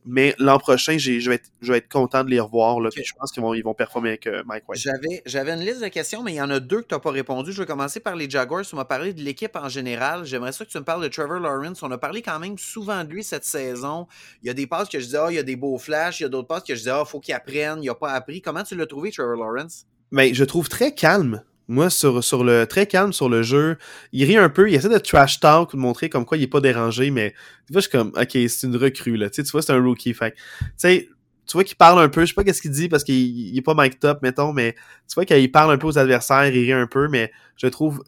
Mais 0.05 0.35
l'an 0.37 0.59
prochain, 0.59 0.97
je 0.97 1.29
vais, 1.29 1.35
être, 1.35 1.49
je 1.61 1.71
vais 1.71 1.79
être 1.79 1.91
content 1.91 2.23
de 2.23 2.29
les 2.29 2.39
revoir. 2.39 2.79
Là, 2.79 2.89
okay. 2.89 3.03
je 3.03 3.13
pense 3.19 3.31
qu'ils 3.31 3.41
vont, 3.41 3.53
ils 3.53 3.63
vont 3.63 3.73
performer 3.73 4.09
avec 4.09 4.27
euh, 4.27 4.43
Mike 4.45 4.63
White. 4.69 4.87
J'avais 5.25 5.53
une 5.53 5.61
liste 5.61 5.81
de 5.81 5.87
questions, 5.87 6.21
mais 6.21 6.33
il 6.33 6.35
y 6.35 6.41
en 6.41 6.49
a 6.51 6.59
deux 6.59 6.81
que 6.81 6.87
tu 6.87 6.93
n'as 6.93 6.99
pas 6.99 7.11
répondu. 7.11 7.51
Je 7.51 7.61
vais 7.61 7.65
commencer 7.65 7.99
par 7.99 8.15
les 8.15 8.29
Jaguars. 8.29 8.63
Tu 8.63 8.75
m'as 8.75 8.85
parlé 8.85 9.13
de 9.13 9.21
l'équipe 9.21 9.55
en 9.55 9.67
général. 9.67 10.23
J'aimerais 10.25 10.51
ça 10.51 10.63
que 10.63 10.69
tu 10.69 10.77
me 10.77 10.83
parles 10.83 11.01
de 11.01 11.07
Trevor 11.07 11.39
Lawrence. 11.39 11.81
On 11.81 11.91
a 11.91 11.97
parlé 11.97 12.21
quand 12.21 12.39
même 12.39 12.57
souvent 12.57 13.03
de 13.03 13.09
lui 13.09 13.23
cette 13.23 13.45
saison. 13.45 14.07
Il 14.43 14.47
y 14.47 14.49
a 14.49 14.53
des 14.53 14.67
passes 14.67 14.89
que 14.89 14.99
je 14.99 15.05
disais, 15.05 15.17
ah, 15.17 15.27
il 15.31 15.35
y 15.35 15.39
a 15.39 15.43
des 15.43 15.55
beaux 15.55 15.77
flashs. 15.77 16.19
Il 16.19 16.23
y 16.23 16.25
a 16.27 16.29
d'autres 16.29 16.47
passes 16.47 16.63
que 16.63 16.75
je 16.75 16.79
disais, 16.79 16.91
ah, 16.91 17.03
faut 17.05 17.19
qu'il 17.19 17.33
apprenne. 17.33 17.79
Il 17.81 17.87
n'a 17.87 17.95
pas 17.95 18.11
appris. 18.11 18.41
Comment 18.41 18.63
tu 18.63 18.75
l'as 18.75 18.85
trouvé, 18.85 19.11
Trevor 19.11 19.35
Lawrence? 19.35 19.85
Mais 20.11 20.33
je 20.33 20.43
trouve 20.43 20.69
très 20.69 20.93
calme. 20.93 21.41
Moi, 21.67 21.89
sur, 21.89 22.23
sur 22.23 22.43
le 22.43 22.65
très 22.67 22.85
calme 22.85 23.11
sur 23.11 23.27
le 23.27 23.41
jeu, 23.41 23.77
il 24.11 24.23
rit 24.25 24.37
un 24.37 24.49
peu, 24.49 24.69
il 24.69 24.75
essaie 24.75 24.89
de 24.89 24.97
trash 24.99 25.39
talk, 25.39 25.73
de 25.73 25.77
montrer 25.77 26.09
comme 26.09 26.25
quoi 26.25 26.37
il 26.37 26.43
est 26.43 26.47
pas 26.47 26.61
dérangé, 26.61 27.09
mais 27.09 27.31
tu 27.65 27.73
vois, 27.73 27.81
je 27.81 27.87
suis 27.87 27.97
comme, 27.97 28.11
ok, 28.15 28.29
c'est 28.31 28.63
une 28.63 28.75
recrue, 28.75 29.17
là. 29.17 29.29
Tu, 29.29 29.37
sais, 29.37 29.43
tu 29.43 29.51
vois, 29.51 29.61
c'est 29.61 29.73
un 29.73 29.83
rookie. 29.83 30.13
Fait 30.13 30.31
tu 30.33 30.65
sais, 30.77 31.09
tu 31.47 31.53
vois 31.53 31.63
qu'il 31.63 31.77
parle 31.77 31.99
un 32.01 32.09
peu, 32.09 32.21
je 32.21 32.27
sais 32.27 32.33
pas 32.33 32.43
qu'est-ce 32.43 32.61
qu'il 32.61 32.71
dit 32.71 32.89
parce 32.89 33.03
qu'il 33.03 33.15
il 33.15 33.57
est 33.57 33.61
pas 33.61 33.73
mic 33.75 33.99
top, 33.99 34.21
mettons, 34.21 34.53
mais 34.53 34.73
tu 35.07 35.15
vois 35.15 35.25
qu'il 35.25 35.51
parle 35.51 35.71
un 35.71 35.77
peu 35.77 35.87
aux 35.87 35.97
adversaires, 35.97 36.45
il 36.47 36.51
rit 36.51 36.73
un 36.73 36.87
peu, 36.87 37.07
mais 37.07 37.31
je 37.57 37.67
trouve, 37.67 38.03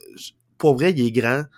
pour 0.58 0.76
vrai, 0.76 0.92
il 0.92 1.06
est 1.06 1.12
grand. 1.12 1.44
Tu 1.44 1.50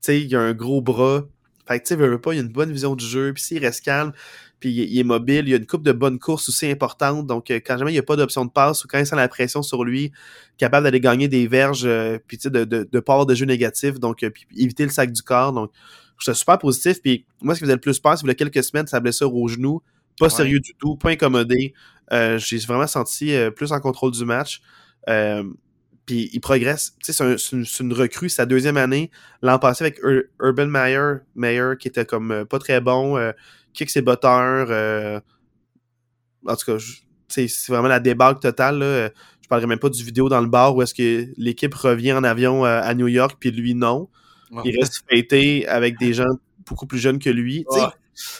sais, 0.00 0.20
il 0.22 0.36
a 0.36 0.40
un 0.40 0.52
gros 0.52 0.80
bras. 0.82 1.24
Fait 1.66 1.80
que, 1.80 1.84
tu 1.84 1.88
sais, 1.88 1.96
veut 1.96 2.20
pas, 2.20 2.32
il 2.32 2.38
a 2.38 2.42
une 2.42 2.48
bonne 2.48 2.72
vision 2.72 2.94
du 2.94 3.04
jeu, 3.04 3.32
puis 3.32 3.42
s'il 3.42 3.64
reste 3.64 3.84
calme, 3.84 4.12
puis 4.60 4.70
il 4.70 4.98
est 4.98 5.04
mobile, 5.04 5.44
il 5.46 5.50
y 5.50 5.54
a 5.54 5.56
une 5.56 5.66
coupe 5.66 5.82
de 5.82 5.92
bonnes 5.92 6.18
courses 6.18 6.48
aussi 6.48 6.70
importante, 6.70 7.26
donc 7.26 7.50
euh, 7.50 7.60
quand 7.64 7.76
jamais 7.76 7.90
il 7.90 7.94
n'y 7.94 8.00
a 8.00 8.04
pas 8.04 8.16
d'option 8.16 8.44
de 8.44 8.50
passe 8.50 8.84
ou 8.84 8.88
quand 8.88 8.98
il 8.98 9.06
sent 9.06 9.16
la 9.16 9.28
pression 9.28 9.62
sur 9.62 9.84
lui, 9.84 10.12
capable 10.58 10.84
d'aller 10.84 11.00
gagner 11.00 11.28
des 11.28 11.46
verges, 11.46 11.84
euh, 11.84 12.18
puis 12.26 12.38
tu 12.38 12.44
sais, 12.44 12.50
de, 12.50 12.64
de, 12.64 12.88
de 12.90 13.00
part 13.00 13.26
de 13.26 13.34
jeu 13.34 13.46
négatif, 13.46 13.98
donc 13.98 14.22
euh, 14.22 14.30
puis 14.30 14.46
éviter 14.56 14.84
le 14.84 14.90
sac 14.90 15.12
du 15.12 15.22
corps, 15.22 15.52
donc 15.52 15.70
je 16.18 16.30
suis 16.30 16.38
super 16.38 16.58
positif, 16.58 17.02
puis 17.02 17.26
moi 17.42 17.54
ce 17.54 17.58
qui 17.58 17.64
faisait 17.64 17.74
le 17.74 17.80
plus 17.80 17.98
peur, 17.98 18.16
c'est 18.16 18.28
a 18.28 18.34
quelques 18.34 18.64
semaines, 18.64 18.86
sa 18.86 19.00
blessure 19.00 19.34
au 19.34 19.48
genou, 19.48 19.82
pas 20.18 20.26
ouais. 20.26 20.30
sérieux 20.30 20.60
du 20.60 20.72
tout, 20.78 20.96
pas 20.96 21.10
incommodé, 21.10 21.74
j'ai 22.10 22.58
vraiment 22.58 22.86
senti 22.86 23.34
plus 23.54 23.72
en 23.72 23.80
contrôle 23.80 24.12
du 24.12 24.24
match, 24.24 24.62
puis 26.06 26.30
il 26.32 26.40
progresse. 26.40 26.94
Tu 27.02 27.12
sais, 27.12 27.12
c'est 27.12 27.24
un, 27.24 27.58
une, 27.58 27.66
une, 27.80 27.92
recrue, 27.92 28.28
sa 28.28 28.46
deuxième 28.46 28.76
année. 28.76 29.10
L'an 29.42 29.58
passé 29.58 29.84
avec 29.84 29.98
Ur 30.02 30.22
Urban 30.40 30.66
Meyer, 30.66 31.18
Meyer, 31.34 31.72
qui 31.78 31.88
était 31.88 32.06
comme 32.06 32.30
euh, 32.30 32.44
pas 32.44 32.58
très 32.58 32.80
bon, 32.80 33.18
euh, 33.18 33.32
kick 33.74 33.90
ses 33.90 34.02
botteurs. 34.02 34.68
Euh, 34.70 35.20
en 36.46 36.54
tout 36.54 36.64
cas, 36.64 36.84
c'est 37.28 37.48
vraiment 37.68 37.88
la 37.88 38.00
débâcle 38.00 38.40
totale. 38.40 38.78
Là. 38.78 39.10
Je 39.42 39.48
parlerai 39.48 39.66
même 39.66 39.80
pas 39.80 39.90
du 39.90 40.02
vidéo 40.02 40.28
dans 40.28 40.40
le 40.40 40.46
bar 40.46 40.74
où 40.76 40.82
est-ce 40.82 40.94
que 40.94 41.28
l'équipe 41.36 41.74
revient 41.74 42.12
en 42.12 42.24
avion 42.24 42.64
à 42.64 42.94
New 42.94 43.08
York, 43.08 43.36
puis 43.38 43.50
lui, 43.50 43.74
non. 43.74 44.08
Il 44.64 44.78
reste 44.78 45.02
fêté 45.08 45.66
avec 45.66 45.98
des 45.98 46.12
gens 46.12 46.24
beaucoup 46.64 46.86
plus 46.86 46.98
jeunes 46.98 47.18
que 47.18 47.30
lui. 47.30 47.64
Ouais 47.70 47.82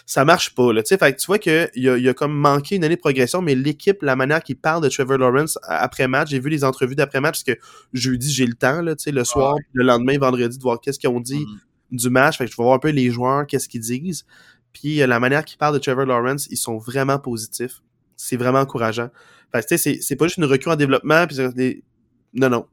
ça 0.07 0.25
marche 0.25 0.55
pas. 0.55 0.73
Là, 0.73 0.83
fait 0.83 0.99
que 0.99 1.19
tu 1.19 1.27
vois 1.27 1.39
qu'il 1.39 1.71
y 1.75 2.09
a, 2.09 2.15
comme 2.15 2.35
manqué 2.35 2.77
une 2.77 2.85
année 2.85 2.97
de 2.97 3.01
progression, 3.01 3.43
mais 3.43 3.55
l'équipe, 3.55 4.03
la 4.03 4.17
manière 4.17 4.43
qu'il 4.43 4.57
parle 4.57 4.83
de 4.83 4.89
Trevor 4.89 5.19
Lawrence 5.19 5.59
après 5.63 6.09
match, 6.09 6.31
j'ai 6.31 6.41
vu 6.41 6.49
les 6.49 6.65
entrevues 6.65 6.95
d'après 6.95 7.21
match 7.21 7.45
parce 7.45 7.59
que 7.59 7.63
jeudi, 7.93 8.33
j'ai 8.33 8.47
le 8.47 8.55
temps, 8.55 8.81
là, 8.81 8.95
le 9.07 9.25
soir, 9.25 9.55
ouais. 9.55 9.63
le 9.73 9.85
lendemain, 9.85 10.19
vendredi, 10.19 10.57
de 10.57 10.63
voir 10.63 10.81
qu'est-ce 10.81 10.99
qu'ils 10.99 11.11
ont 11.11 11.21
dit 11.21 11.45
mm. 11.93 11.97
du 11.97 12.11
match. 12.11 12.39
Fait 12.39 12.47
que 12.47 12.51
je 12.51 12.57
vais 12.57 12.63
voir 12.63 12.75
un 12.75 12.79
peu 12.79 12.91
les 12.91 13.11
joueurs, 13.11 13.47
qu'est-ce 13.47 13.69
qu'ils 13.69 13.83
disent. 13.83 14.25
Puis 14.73 14.97
la 14.97 15.21
manière 15.21 15.45
qu'ils 15.45 15.59
parlent 15.59 15.75
de 15.75 15.79
Trevor 15.79 16.07
Lawrence, 16.07 16.49
ils 16.51 16.57
sont 16.57 16.79
vraiment 16.79 17.19
positifs. 17.19 17.83
C'est 18.17 18.37
vraiment 18.37 18.61
encourageant. 18.61 19.11
Fait 19.53 19.67
que, 19.67 19.77
c'est, 19.77 20.01
c'est 20.01 20.17
pas 20.17 20.27
juste 20.27 20.39
une 20.39 20.45
recrue 20.45 20.71
en 20.71 20.77
développement. 20.77 21.27
Puis 21.27 21.37
des... 21.55 21.85
Non, 22.35 22.49
non. 22.49 22.67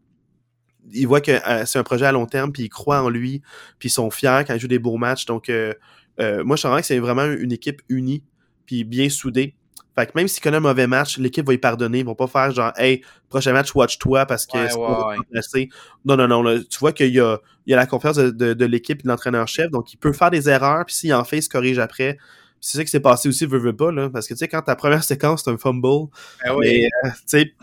Ils 0.92 1.08
voient 1.08 1.22
que 1.22 1.32
euh, 1.32 1.66
c'est 1.66 1.80
un 1.80 1.84
projet 1.84 2.06
à 2.06 2.12
long 2.12 2.26
terme, 2.26 2.52
puis 2.52 2.64
ils 2.64 2.70
croient 2.70 3.02
en 3.02 3.10
lui, 3.10 3.42
puis 3.80 3.88
ils 3.88 3.92
sont 3.92 4.10
fiers 4.12 4.44
quand 4.46 4.54
ils 4.54 4.60
jouent 4.60 4.68
des 4.68 4.80
beaux 4.80 4.98
matchs. 4.98 5.26
Donc, 5.26 5.50
euh, 5.50 5.74
euh, 6.20 6.44
moi, 6.44 6.56
je 6.56 6.62
sens 6.62 6.80
que 6.80 6.86
c'est 6.86 7.00
vraiment 7.00 7.26
une 7.26 7.52
équipe 7.52 7.82
unie 7.90 8.24
puis 8.66 8.84
bien 8.84 9.10
soudée. 9.10 9.56
Fait 9.96 10.08
que 10.08 10.12
même 10.16 10.28
s'il 10.28 10.42
connaît 10.42 10.58
un 10.58 10.62
mauvais 10.62 10.88
match, 10.88 11.18
l'équipe 11.20 11.46
va 11.46 11.54
y 11.54 11.58
pardonner. 11.60 12.00
Ils 12.00 12.06
vont 12.06 12.16
pas 12.16 12.28
faire 12.28 12.52
genre 12.52 12.72
Hey, 12.78 13.04
prochain 13.30 13.54
match, 13.54 13.76
watch-toi 13.76 14.26
parce 14.26 14.48
que 14.48 14.58
ouais, 14.58 14.70
c'est 14.70 14.78
ouais, 14.78 15.64
ouais. 15.64 15.70
Non, 16.06 16.18
non, 16.18 16.28
non. 16.28 16.42
Là, 16.42 16.60
tu 16.68 16.80
vois 16.80 16.94
qu'il 16.94 17.14
y 17.14 17.20
a, 17.20 17.38
il 17.68 17.72
y 17.72 17.74
a 17.74 17.78
la 17.78 17.86
confiance 17.86 18.16
de, 18.18 18.32
de, 18.32 18.54
de 18.54 18.66
l'équipe 18.66 19.00
et 19.00 19.04
de 19.04 19.08
l'entraîneur-chef, 19.08 19.70
donc 19.70 19.94
il 19.94 19.98
peut 19.98 20.14
faire 20.14 20.32
des 20.32 20.50
erreurs, 20.50 20.86
puis 20.86 20.96
s'il 20.96 21.14
en 21.14 21.24
fait, 21.24 21.38
il 21.38 21.44
se 21.44 21.50
corrige 21.50 21.78
après. 21.78 22.18
C'est 22.60 22.78
ça 22.78 22.84
qui 22.84 22.90
s'est 22.90 23.02
passé 23.02 23.28
aussi, 23.30 23.46
veut, 23.46 23.60
veut 23.60 23.76
pas, 23.76 23.92
là. 23.92 24.10
Parce 24.10 24.28
que 24.28 24.34
tu 24.34 24.40
sais, 24.40 24.48
quand 24.48 24.62
ta 24.62 24.76
première 24.76 25.04
séquence, 25.04 25.44
c'est 25.44 25.52
un 25.52 25.58
fumble. 25.58 26.08
Ben 26.44 26.56
mais, 26.60 26.86
euh, 26.86 27.10
tu 27.10 27.16
sais. 27.28 27.54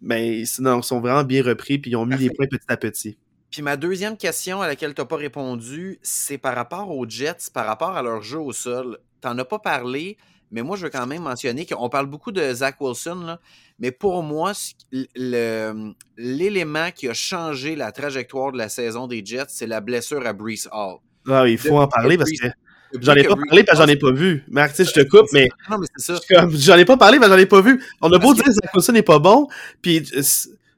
Mais 0.00 0.44
sinon, 0.44 0.78
ils 0.80 0.84
sont 0.84 1.00
vraiment 1.00 1.24
bien 1.24 1.42
repris, 1.42 1.78
puis 1.78 1.90
ils 1.90 1.96
ont 1.96 2.04
mis 2.06 2.10
Parfait. 2.12 2.28
des 2.28 2.34
points 2.34 2.46
petit 2.46 2.64
à 2.68 2.76
petit. 2.76 3.18
Puis 3.50 3.62
ma 3.62 3.76
deuxième 3.76 4.16
question 4.16 4.60
à 4.60 4.66
laquelle 4.66 4.94
tu 4.94 5.00
n'as 5.00 5.06
pas 5.06 5.16
répondu, 5.16 5.98
c'est 6.02 6.38
par 6.38 6.54
rapport 6.54 6.90
aux 6.90 7.08
Jets, 7.08 7.50
par 7.52 7.66
rapport 7.66 7.96
à 7.96 8.02
leur 8.02 8.22
jeu 8.22 8.38
au 8.38 8.52
sol. 8.52 8.98
Tu 9.22 9.28
n'en 9.28 9.38
as 9.38 9.44
pas 9.44 9.58
parlé, 9.58 10.18
mais 10.50 10.62
moi, 10.62 10.76
je 10.76 10.84
veux 10.84 10.90
quand 10.90 11.06
même 11.06 11.22
mentionner 11.22 11.66
qu'on 11.66 11.88
parle 11.88 12.06
beaucoup 12.06 12.30
de 12.30 12.52
Zach 12.52 12.76
Wilson, 12.80 13.22
là, 13.26 13.40
mais 13.78 13.90
pour 13.90 14.22
moi, 14.22 14.52
l'élément 16.16 16.90
qui 16.90 17.08
a 17.08 17.14
changé 17.14 17.76
la 17.76 17.92
trajectoire 17.92 18.52
de 18.52 18.58
la 18.58 18.68
saison 18.68 19.06
des 19.06 19.24
Jets, 19.24 19.46
c'est 19.48 19.66
la 19.66 19.80
blessure 19.80 20.26
à 20.26 20.32
Brees 20.32 20.66
Hall. 20.70 20.98
Ah, 21.26 21.46
il 21.48 21.58
faut 21.58 21.68
de, 21.68 21.74
en 21.74 21.88
parler 21.88 22.16
parce 22.18 22.30
que. 22.30 22.48
J'en 23.00 23.14
ai 23.14 23.24
pas 23.24 23.36
parlé 23.36 23.64
parce 23.64 23.78
que 23.78 23.84
j'en 23.84 23.92
ai 23.92 23.96
pas 23.96 24.12
vu. 24.12 24.44
Marc, 24.48 24.70
tu 24.70 24.76
sais, 24.76 24.84
je 24.84 25.00
te 25.02 25.06
coupe, 25.06 25.26
mais. 25.32 25.48
Non, 25.70 25.76
mais 25.78 25.86
c'est 25.96 26.16
ça. 26.16 26.20
J'en 26.50 26.76
ai 26.76 26.86
pas 26.86 26.96
parlé 26.96 27.18
parce 27.18 27.30
que 27.30 27.36
j'en 27.36 27.42
ai 27.42 27.46
pas 27.46 27.60
vu. 27.60 27.82
On 28.00 28.10
a 28.10 28.18
beau 28.18 28.32
dire 28.34 28.44
que 28.44 28.52
Zach 28.52 28.74
Wilson 28.74 28.92
n'est 28.92 29.02
pas 29.02 29.18
bon, 29.18 29.46
puis 29.82 30.08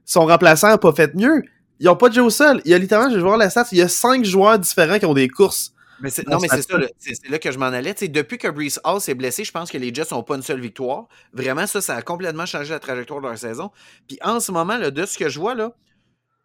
son 0.05 0.25
remplaçant 0.25 0.67
n'a 0.67 0.77
pas 0.77 0.91
fait 0.91 1.15
mieux 1.15 1.43
ils 1.81 1.85
n'ont 1.85 1.95
pas 1.95 2.09
de 2.09 2.13
jeu 2.13 2.23
au 2.23 2.29
sol. 2.29 2.61
Il 2.63 2.69
y 2.69 2.75
a 2.75 2.77
littéralement, 2.77 3.09
je 3.09 3.15
vais 3.15 3.23
voir 3.23 3.37
la 3.37 3.49
stat, 3.49 3.65
il 3.71 3.79
y 3.79 3.81
a 3.81 3.87
cinq 3.87 4.23
joueurs 4.23 4.59
différents 4.59 4.99
qui 4.99 5.05
ont 5.07 5.15
des 5.15 5.27
courses. 5.27 5.73
Mais 5.99 6.11
non, 6.27 6.37
mais 6.39 6.47
c'est 6.47 6.61
ça, 6.61 6.77
c'est 6.97 7.29
là 7.29 7.39
que 7.39 7.51
je 7.51 7.57
m'en 7.57 7.65
allais. 7.65 7.93
T'sais, 7.95 8.07
depuis 8.07 8.37
que 8.37 8.47
Brees 8.47 8.77
Hall 8.83 9.01
s'est 9.01 9.15
blessé, 9.15 9.43
je 9.43 9.51
pense 9.51 9.71
que 9.71 9.79
les 9.79 9.93
Jets 9.93 10.09
n'ont 10.11 10.21
pas 10.21 10.35
une 10.35 10.43
seule 10.43 10.59
victoire. 10.59 11.07
Vraiment, 11.33 11.65
ça, 11.65 11.81
ça 11.81 11.95
a 11.95 12.01
complètement 12.03 12.45
changé 12.45 12.69
la 12.69 12.79
trajectoire 12.79 13.19
de 13.19 13.27
leur 13.27 13.37
saison. 13.37 13.71
Puis 14.07 14.19
en 14.23 14.39
ce 14.39 14.51
moment, 14.51 14.77
là, 14.77 14.91
de 14.91 15.05
ce 15.05 15.17
que 15.17 15.27
je 15.27 15.39
vois, 15.39 15.55
là, 15.55 15.73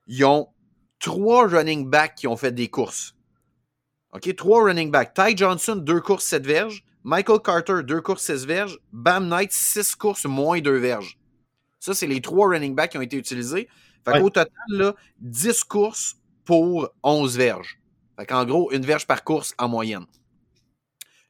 ils 0.06 0.24
ont 0.24 0.48
trois 1.00 1.46
running 1.46 1.88
backs 1.88 2.14
qui 2.14 2.26
ont 2.26 2.36
fait 2.36 2.52
des 2.52 2.68
courses. 2.68 3.14
OK? 4.14 4.34
Trois 4.36 4.64
running 4.64 4.90
backs. 4.90 5.12
Ty 5.12 5.36
Johnson, 5.36 5.76
deux 5.76 6.00
courses, 6.00 6.24
sept 6.24 6.46
verges. 6.46 6.82
Michael 7.04 7.40
Carter, 7.44 7.82
deux 7.84 8.00
courses, 8.00 8.24
six 8.24 8.46
verges. 8.46 8.78
Bam 8.90 9.28
Knight, 9.28 9.52
six 9.52 9.94
courses, 9.94 10.24
moins 10.24 10.60
deux 10.60 10.78
verges. 10.78 11.18
Ça, 11.78 11.94
c'est 11.94 12.06
les 12.06 12.20
trois 12.20 12.48
running 12.48 12.74
backs 12.74 12.92
qui 12.92 12.98
ont 12.98 13.02
été 13.02 13.16
utilisés. 13.18 13.68
Fait 14.06 14.12
ouais. 14.12 14.20
qu'au 14.20 14.30
total, 14.30 14.50
là, 14.68 14.94
10 15.18 15.64
courses 15.64 16.16
pour 16.44 16.90
11 17.02 17.36
verges. 17.36 17.80
Fait 18.16 18.24
qu'en 18.24 18.44
gros, 18.44 18.70
une 18.70 18.86
verge 18.86 19.06
par 19.06 19.24
course 19.24 19.52
en 19.58 19.68
moyenne. 19.68 20.06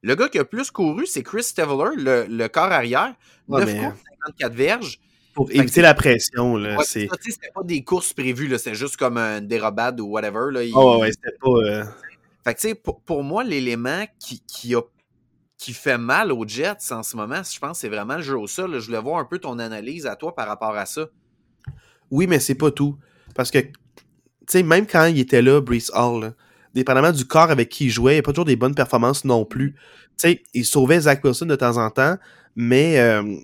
Le 0.02 0.14
gars 0.14 0.28
qui 0.28 0.38
a 0.38 0.44
plus 0.44 0.70
couru, 0.70 1.06
c'est 1.06 1.22
Chris 1.22 1.42
Steveler, 1.42 1.96
le, 1.96 2.26
le 2.28 2.48
corps 2.48 2.70
arrière. 2.70 3.14
Ouais, 3.48 3.64
9 3.64 3.72
mais... 3.72 3.80
courses, 3.80 4.00
54 4.26 4.52
verges. 4.52 5.00
Pour 5.32 5.50
éviter 5.50 5.80
la 5.80 5.94
pression. 5.94 6.54
Ouais, 6.54 6.76
c'est... 6.84 7.08
C'était 7.22 7.50
pas 7.54 7.62
des 7.62 7.82
courses 7.82 8.12
prévues. 8.12 8.56
C'était 8.58 8.74
juste 8.74 8.96
comme 8.98 9.16
une 9.18 9.46
dérobade 9.46 10.00
ou 10.00 10.08
whatever, 10.08 10.52
là. 10.52 10.62
Il... 10.62 10.72
Oh, 10.74 10.98
ouais, 11.00 11.12
c'était 11.12 11.36
pas... 11.38 11.50
Euh... 11.50 11.84
Fait 12.44 12.54
que, 12.54 12.74
pour, 12.74 13.00
pour 13.00 13.22
moi, 13.22 13.42
l'élément 13.42 14.04
qui, 14.18 14.40
qui, 14.46 14.74
a, 14.74 14.82
qui 15.56 15.72
fait 15.72 15.98
mal 15.98 16.30
aux 16.30 16.46
Jets 16.46 16.92
en 16.92 17.02
ce 17.02 17.16
moment, 17.16 17.42
je 17.42 17.58
pense 17.58 17.80
c'est 17.80 17.88
vraiment 17.88 18.16
le 18.16 18.22
jeu 18.22 18.38
au 18.38 18.46
sol. 18.46 18.78
Je 18.78 18.86
voulais 18.86 19.00
voir 19.00 19.18
un 19.18 19.24
peu 19.24 19.38
ton 19.38 19.58
analyse 19.58 20.06
à 20.06 20.14
toi 20.14 20.34
par 20.34 20.46
rapport 20.46 20.76
à 20.76 20.86
ça. 20.86 21.06
Oui, 22.10 22.26
mais 22.26 22.40
c'est 22.40 22.54
pas 22.54 22.70
tout. 22.70 22.96
Parce 23.34 23.50
que, 23.50 23.58
tu 23.58 23.72
sais, 24.48 24.62
même 24.62 24.86
quand 24.86 25.06
il 25.06 25.18
était 25.18 25.42
là, 25.42 25.60
Brees 25.60 25.90
Hall, 25.92 26.22
là, 26.22 26.32
dépendamment 26.74 27.12
du 27.12 27.24
corps 27.24 27.50
avec 27.50 27.68
qui 27.68 27.86
il 27.86 27.90
jouait, 27.90 28.12
il 28.12 28.16
n'y 28.16 28.20
a 28.20 28.22
pas 28.22 28.32
toujours 28.32 28.44
des 28.44 28.56
bonnes 28.56 28.74
performances 28.74 29.24
non 29.24 29.44
plus. 29.44 29.72
Tu 29.72 30.28
sais, 30.28 30.42
il 30.54 30.64
sauvait 30.64 31.00
Zach 31.00 31.24
Wilson 31.24 31.46
de 31.46 31.56
temps 31.56 31.76
en 31.78 31.90
temps, 31.90 32.16
mais 32.54 32.98
euh, 32.98 33.22
tu 33.22 33.38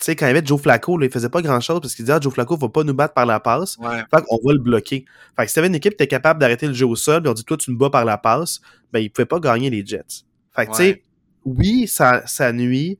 sais, 0.00 0.16
quand 0.16 0.26
il 0.26 0.30
y 0.30 0.32
avait 0.32 0.44
Joe 0.44 0.60
Flacco, 0.60 0.98
là, 0.98 1.06
il 1.06 1.12
faisait 1.12 1.28
pas 1.28 1.40
grand-chose 1.40 1.80
parce 1.80 1.94
qu'il 1.94 2.04
disait 2.04 2.16
ah, 2.16 2.20
Joe 2.20 2.32
Flacco 2.32 2.56
va 2.56 2.68
pas 2.68 2.82
nous 2.82 2.94
battre 2.94 3.14
par 3.14 3.26
la 3.26 3.38
passe. 3.38 3.76
Ouais. 3.78 4.02
Fait 4.10 4.22
qu'on 4.22 4.38
va 4.44 4.52
le 4.52 4.58
bloquer. 4.58 5.04
Fait 5.36 5.44
que 5.44 5.48
si 5.48 5.54
t'avais 5.54 5.68
une 5.68 5.74
équipe 5.74 5.92
qui 5.92 6.02
était 6.02 6.08
capable 6.08 6.40
d'arrêter 6.40 6.66
le 6.66 6.74
jeu 6.74 6.86
au 6.86 6.96
sol, 6.96 7.22
puis 7.22 7.30
on 7.30 7.34
dit 7.34 7.44
toi 7.44 7.56
tu 7.56 7.70
me 7.70 7.76
bats 7.76 7.90
par 7.90 8.04
la 8.04 8.18
passe, 8.18 8.60
ben 8.92 9.00
il 9.00 9.10
pouvait 9.10 9.26
pas 9.26 9.40
gagner 9.40 9.70
les 9.70 9.84
Jets. 9.84 10.24
Fait 10.54 10.66
que 10.66 10.70
tu 10.72 10.76
sais, 10.76 11.02
oui, 11.44 11.86
ça, 11.86 12.22
ça 12.26 12.52
nuit, 12.52 12.98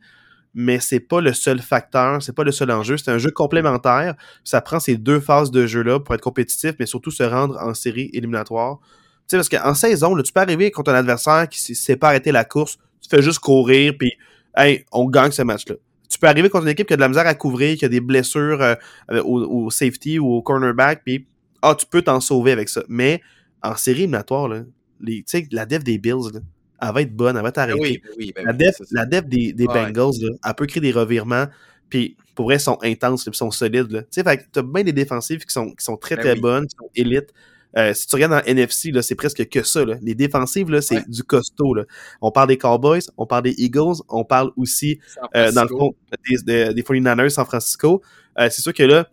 mais 0.54 0.78
c'est 0.78 1.00
pas 1.00 1.20
le 1.20 1.32
seul 1.32 1.60
facteur, 1.60 2.22
c'est 2.22 2.34
pas 2.34 2.44
le 2.44 2.52
seul 2.52 2.70
enjeu. 2.70 2.96
C'est 2.96 3.10
un 3.10 3.18
jeu 3.18 3.30
complémentaire. 3.30 4.14
Ça 4.44 4.60
prend 4.60 4.78
ces 4.78 4.96
deux 4.96 5.20
phases 5.20 5.50
de 5.50 5.66
jeu-là 5.66 5.98
pour 6.00 6.14
être 6.14 6.20
compétitif, 6.20 6.72
mais 6.78 6.86
surtout 6.86 7.10
se 7.10 7.24
rendre 7.24 7.58
en 7.60 7.74
série 7.74 8.10
éliminatoire. 8.12 8.78
Tu 8.80 8.88
sais, 9.28 9.36
parce 9.36 9.48
qu'en 9.48 9.74
saison, 9.74 10.16
tu 10.22 10.32
peux 10.32 10.40
arriver 10.40 10.70
contre 10.70 10.92
un 10.92 10.94
adversaire 10.94 11.48
qui 11.48 11.72
ne 11.72 11.74
sait 11.74 11.96
pas 11.96 12.08
arrêter 12.08 12.30
la 12.30 12.44
course, 12.44 12.78
tu 13.00 13.08
fais 13.08 13.22
juste 13.22 13.40
courir, 13.40 13.94
puis 13.98 14.12
hey, 14.56 14.84
on 14.92 15.08
gagne 15.08 15.32
ce 15.32 15.42
match-là. 15.42 15.74
Tu 16.08 16.18
peux 16.18 16.28
arriver 16.28 16.48
contre 16.48 16.64
une 16.64 16.70
équipe 16.70 16.86
qui 16.86 16.92
a 16.92 16.96
de 16.96 17.00
la 17.00 17.08
misère 17.08 17.26
à 17.26 17.34
couvrir, 17.34 17.76
qui 17.76 17.84
a 17.84 17.88
des 17.88 18.00
blessures 18.00 18.62
euh, 18.62 18.76
au, 19.24 19.70
safety 19.70 20.18
ou 20.18 20.34
au 20.34 20.42
cornerback, 20.42 21.02
puis 21.04 21.26
ah, 21.62 21.74
tu 21.74 21.86
peux 21.86 22.02
t'en 22.02 22.20
sauver 22.20 22.52
avec 22.52 22.68
ça. 22.68 22.84
Mais 22.88 23.20
en 23.62 23.74
série 23.76 24.00
éliminatoire, 24.02 24.48
là, 24.48 24.60
les, 25.00 25.24
la 25.50 25.66
def 25.66 25.82
des 25.82 25.98
Bills, 25.98 26.42
elle 26.88 26.94
va 26.94 27.02
être 27.02 27.14
bonne, 27.14 27.36
elle 27.36 27.42
va 27.42 27.48
Ben 27.48 27.52
t'arrêter. 27.52 27.80
oui, 27.80 28.00
ben 28.04 28.10
oui, 28.18 28.32
ben 28.34 28.44
La 28.44 28.52
oui, 28.52 28.58
def, 28.58 28.76
la 28.90 29.06
def 29.06 29.26
des, 29.26 29.52
des 29.52 29.66
Ouais. 29.66 29.74
Bengals, 29.74 30.20
là, 30.20 30.30
elle 30.46 30.54
peut 30.54 30.66
créer 30.66 30.80
des 30.80 30.92
revirements, 30.92 31.46
puis 31.88 32.16
pour 32.34 32.46
vrai, 32.46 32.58
sont 32.58 32.78
intenses, 32.82 33.22
puis 33.24 33.30
ils 33.32 33.36
sont 33.36 33.50
solides. 33.50 33.90
là. 33.92 34.02
Tu 34.02 34.22
sais, 34.22 34.46
t'as 34.52 34.62
bien 34.62 34.82
des 34.82 34.92
défensives 34.92 35.44
qui 35.44 35.52
sont, 35.52 35.70
qui 35.70 35.84
sont 35.84 35.96
très, 35.96 36.16
Ben 36.16 36.22
très 36.22 36.32
oui. 36.34 36.40
bonnes, 36.40 36.66
qui 36.66 36.76
sont 36.78 36.90
élites. 36.96 37.32
Euh, 37.76 37.92
si 37.92 38.06
tu 38.06 38.14
regardes 38.14 38.32
dans 38.32 38.42
NFC, 38.46 38.92
c'est 39.02 39.16
presque 39.16 39.48
que 39.48 39.62
ça. 39.64 39.84
Là. 39.84 39.96
Les 40.00 40.14
défensives, 40.14 40.80
c'est 40.80 40.96
Ouais. 40.96 41.04
du 41.08 41.24
costaud. 41.24 41.74
Là. 41.74 41.84
On 42.20 42.30
parle 42.30 42.48
des 42.48 42.56
Cowboys, 42.58 43.00
on 43.16 43.26
parle 43.26 43.42
des 43.44 43.54
Eagles, 43.58 43.96
on 44.08 44.24
parle 44.24 44.52
aussi, 44.56 45.00
euh, 45.34 45.50
dans 45.50 45.62
le 45.62 45.68
fond, 45.68 45.94
des, 46.28 46.36
des, 46.44 46.72
des 46.74 46.82
49ers 46.82 47.30
San 47.30 47.44
Francisco. 47.44 48.00
Euh, 48.38 48.48
c'est 48.48 48.62
sûr 48.62 48.72
que 48.72 48.84
là, 48.84 49.08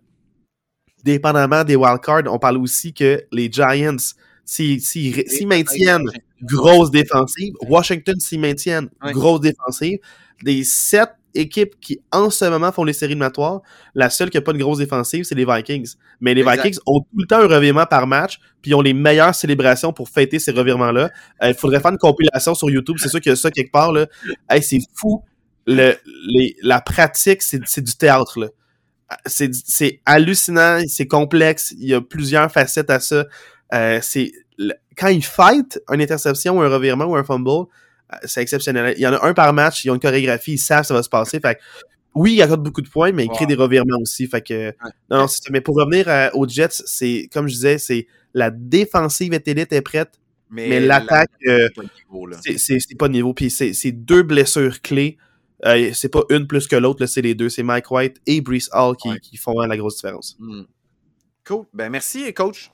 dépendamment 1.04 1.64
des 1.64 1.74
wildcards, 1.76 2.22
on 2.26 2.38
parle 2.38 2.58
aussi 2.58 2.92
que 2.94 3.24
les 3.32 3.50
Giants, 3.50 3.96
s'ils 4.44 4.80
s'ils- 4.80 5.28
s'ils 5.28 5.48
maintiennent 5.48 6.08
grosse 6.42 6.90
défensive. 6.90 7.54
Washington 7.68 8.18
s'y 8.20 8.38
maintiennent, 8.38 8.88
Ouais. 9.02 9.12
grosse 9.12 9.40
défensive. 9.40 9.98
Des 10.42 10.64
sept 10.64 11.10
équipes 11.34 11.80
qui, 11.80 12.00
en 12.10 12.28
ce 12.28 12.44
moment, 12.44 12.70
font 12.72 12.84
les 12.84 12.92
séries 12.92 13.12
éliminatoires, 13.12 13.62
la 13.94 14.10
seule 14.10 14.28
qui 14.28 14.36
n'a 14.36 14.42
pas 14.42 14.52
une 14.52 14.58
grosse 14.58 14.78
défensive, 14.78 15.24
c'est 15.24 15.34
les 15.34 15.46
Vikings. 15.46 15.94
Mais 16.20 16.34
les 16.34 16.42
Exact. 16.42 16.62
Vikings 16.64 16.78
ont 16.84 17.00
tout 17.00 17.16
le 17.18 17.26
temps 17.26 17.38
un 17.38 17.46
revirement 17.46 17.86
par 17.86 18.06
match, 18.06 18.38
puis 18.60 18.72
ils 18.72 18.74
ont 18.74 18.82
les 18.82 18.92
meilleures 18.92 19.34
célébrations 19.34 19.92
pour 19.94 20.08
fêter 20.10 20.38
ces 20.38 20.50
revirements-là. 20.52 21.10
Euh, 21.42 21.48
Il 21.48 21.54
faudrait 21.54 21.80
faire 21.80 21.92
une 21.92 21.98
compilation 21.98 22.54
sur 22.54 22.68
YouTube, 22.70 22.96
c'est 23.00 23.08
sûr 23.08 23.20
qu'il 23.20 23.30
y 23.30 23.32
a 23.32 23.36
ça 23.36 23.50
quelque 23.50 23.72
part. 23.72 23.92
Là. 23.92 24.06
Hey, 24.50 24.62
c'est 24.62 24.80
fou. 24.94 25.22
Le, 25.66 25.94
les- 26.26 26.56
la 26.62 26.80
pratique, 26.82 27.40
c'est 27.40 27.80
du 27.80 27.94
théâtre. 27.96 28.38
là. 28.40 28.48
C'est 29.26 29.54
c'est 29.54 30.00
hallucinant, 30.06 30.80
c'est 30.88 31.06
complexe, 31.06 31.74
il 31.78 31.86
y 31.88 31.94
a 31.94 32.00
plusieurs 32.00 32.50
facettes 32.50 32.90
à 32.90 32.98
ça. 32.98 33.26
Euh, 33.74 33.98
c'est 34.02 34.32
le- 34.58 34.74
quand 34.96 35.08
ils 35.08 35.24
fight 35.24 35.80
une 35.92 36.00
interception 36.02 36.58
ou 36.58 36.62
un 36.62 36.68
revirement 36.68 37.04
ou 37.06 37.16
un 37.16 37.24
fumble, 37.24 37.48
euh, 37.50 38.16
c'est 38.24 38.42
exceptionnel. 38.42 38.94
Il 38.96 39.02
y 39.02 39.06
en 39.06 39.12
a 39.14 39.24
un 39.26 39.34
par 39.34 39.52
match, 39.52 39.84
ils 39.84 39.90
ont 39.90 39.94
une 39.94 40.00
chorégraphie, 40.00 40.52
ils 40.52 40.58
savent 40.58 40.84
ça 40.84 40.94
va 40.94 41.02
se 41.02 41.08
passer. 41.08 41.40
Fait 41.40 41.58
oui, 42.14 42.34
il 42.34 42.42
accorde 42.42 42.62
beaucoup 42.62 42.82
de 42.82 42.88
points, 42.90 43.10
mais 43.12 43.24
il 43.24 43.30
crée 43.30 43.46
des 43.46 43.54
revirements 43.54 43.96
aussi. 43.98 44.26
Fait 44.26 44.42
que, 44.42 44.72
non, 45.10 45.18
non. 45.20 45.26
Mais 45.50 45.62
pour 45.62 45.76
revenir 45.76 46.08
euh, 46.08 46.28
aux 46.34 46.46
Jets, 46.46 46.82
c'est 46.84 47.28
comme 47.32 47.48
je 47.48 47.54
disais, 47.54 47.78
c'est 47.78 48.06
la 48.34 48.50
défensive 48.50 49.32
est 49.32 49.48
élite, 49.48 49.72
est 49.72 49.80
prête, 49.80 50.20
mais 50.50 50.78
l'attaque, 50.80 51.30
euh, 51.46 51.68
c'est- 52.58 52.98
pas 52.98 53.08
de 53.08 53.12
niveau. 53.14 53.32
Puis 53.32 53.50
c'est 53.50 53.92
deux 53.92 54.22
blessures 54.22 54.82
clés. 54.82 55.16
Euh, 55.64 55.90
c'est 55.94 56.08
pas 56.10 56.24
une 56.28 56.46
plus 56.46 56.66
que 56.66 56.74
l'autre, 56.76 57.06
c'est 57.06 57.22
les 57.22 57.34
deux. 57.34 57.48
C'est 57.48 57.62
Mike 57.62 57.90
White 57.90 58.16
et 58.26 58.40
Brees 58.40 58.68
Hall 58.72 58.96
qui, 58.96 59.08
Ouais. 59.08 59.18
qui 59.20 59.36
font 59.36 59.58
la 59.60 59.76
grosse 59.76 59.94
différence. 59.96 60.36
Hmm. 60.40 60.62
Cool. 61.46 61.64
Ben 61.72 61.88
merci, 61.88 62.32
coach. 62.34 62.70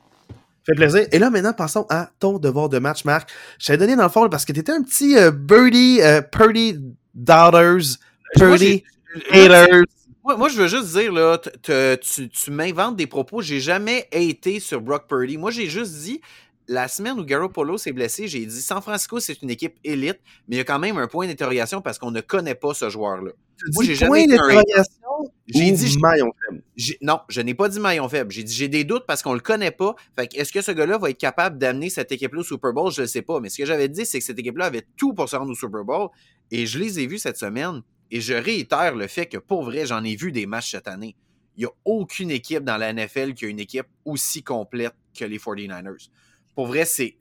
Fait 0.68 0.74
plaisir. 0.74 1.06
Et 1.12 1.18
là, 1.18 1.30
maintenant, 1.30 1.54
passons 1.54 1.86
à 1.88 2.10
ton 2.20 2.38
devoir 2.38 2.68
de 2.68 2.78
match, 2.78 3.06
Marc. 3.06 3.30
Je 3.58 3.66
t'avais 3.66 3.78
donné 3.78 3.96
dans 3.96 4.02
le 4.02 4.10
fond 4.10 4.28
parce 4.28 4.44
que 4.44 4.52
t'étais 4.52 4.72
un 4.72 4.82
petit 4.82 5.16
euh, 5.16 5.30
birdie, 5.30 6.00
euh, 6.02 6.20
Purdy 6.20 6.78
Moi, 7.14 7.98
Purdy 8.34 8.84
haters. 9.30 9.84
Moi, 10.22 10.36
moi, 10.36 10.50
je 10.50 10.60
veux 10.60 10.68
juste 10.68 10.94
dire, 10.94 11.10
là, 11.10 11.38
te- 11.38 11.94
tu, 11.94 12.28
tu 12.28 12.50
m'inventes 12.50 12.96
des 12.96 13.06
propos. 13.06 13.40
J'ai 13.40 13.60
jamais 13.60 14.08
été 14.12 14.60
sur 14.60 14.82
Brock 14.82 15.08
Purdy. 15.08 15.38
Moi, 15.38 15.50
j'ai 15.50 15.68
juste 15.70 15.94
dit, 16.02 16.20
la 16.68 16.86
semaine 16.86 17.18
où 17.18 17.24
Garoppolo 17.24 17.78
s'est 17.78 17.92
blessé, 17.92 18.28
j'ai 18.28 18.44
dit 18.44 18.60
San 18.60 18.82
Francisco, 18.82 19.18
c'est 19.20 19.40
une 19.42 19.48
équipe 19.48 19.76
élite, 19.84 20.20
mais 20.46 20.56
il 20.56 20.58
y 20.58 20.60
a 20.60 20.64
quand 20.64 20.78
même 20.78 20.98
un 20.98 21.08
point 21.08 21.26
d'interrogation 21.26 21.80
parce 21.80 21.98
qu'on 21.98 22.10
ne 22.10 22.20
connaît 22.20 22.54
pas 22.54 22.74
ce 22.74 22.90
joueur-là. 22.90 23.32
Moi, 23.74 23.84
j'ai 23.84 23.94
jamais 23.94 24.26
d'interrogation 24.26 25.32
J'ai 25.46 25.72
dit, 25.72 25.98
maillon 25.98 26.30
faible? 26.46 26.62
non, 27.00 27.20
je 27.28 27.40
n'ai 27.40 27.54
pas 27.54 27.70
dit 27.70 27.80
maillon 27.80 28.08
faible. 28.08 28.30
J'ai 28.30 28.44
dit, 28.44 28.54
j'ai 28.54 28.68
des 28.68 28.84
doutes 28.84 29.04
parce 29.06 29.22
qu'on 29.22 29.32
le 29.32 29.40
connaît 29.40 29.70
pas. 29.70 29.96
Fait 30.14 30.28
que 30.28 30.36
est-ce 30.36 30.52
que 30.52 30.60
ce 30.60 30.70
gars-là 30.70 30.98
va 30.98 31.10
être 31.10 31.18
capable 31.18 31.58
d'amener 31.58 31.88
cette 31.88 32.12
équipe-là 32.12 32.40
au 32.40 32.44
Super 32.44 32.72
Bowl? 32.72 32.92
Je 32.92 33.02
ne 33.02 33.06
sais 33.06 33.22
pas. 33.22 33.40
Mais 33.40 33.48
ce 33.48 33.58
que 33.58 33.64
j'avais 33.64 33.88
dit, 33.88 34.04
c'est 34.04 34.18
que 34.18 34.24
cette 34.24 34.38
équipe-là 34.38 34.66
avait 34.66 34.86
tout 34.96 35.14
pour 35.14 35.28
se 35.28 35.36
rendre 35.36 35.50
au 35.50 35.56
Super 35.56 35.84
Bowl. 35.84 36.10
Et 36.50 36.66
je 36.66 36.78
les 36.78 37.00
ai 37.00 37.06
vus 37.06 37.18
cette 37.18 37.38
semaine. 37.38 37.82
Et 38.10 38.20
je 38.20 38.34
réitère 38.34 38.94
le 38.94 39.06
fait 39.06 39.26
que 39.26 39.38
pour 39.38 39.64
vrai, 39.64 39.86
j'en 39.86 40.04
ai 40.04 40.16
vu 40.16 40.32
des 40.32 40.46
matchs 40.46 40.72
cette 40.72 40.86
année. 40.86 41.16
Il 41.56 41.60
n'y 41.60 41.66
a 41.66 41.72
aucune 41.84 42.30
équipe 42.30 42.62
dans 42.62 42.76
la 42.76 42.92
NFL 42.92 43.34
qui 43.34 43.46
a 43.46 43.48
une 43.48 43.58
équipe 43.58 43.86
aussi 44.04 44.42
complète 44.44 44.94
que 45.18 45.24
les 45.24 45.38
49ers. 45.38 46.08
Pour 46.58 46.66
vrai, 46.66 46.84
c'est 46.84 47.14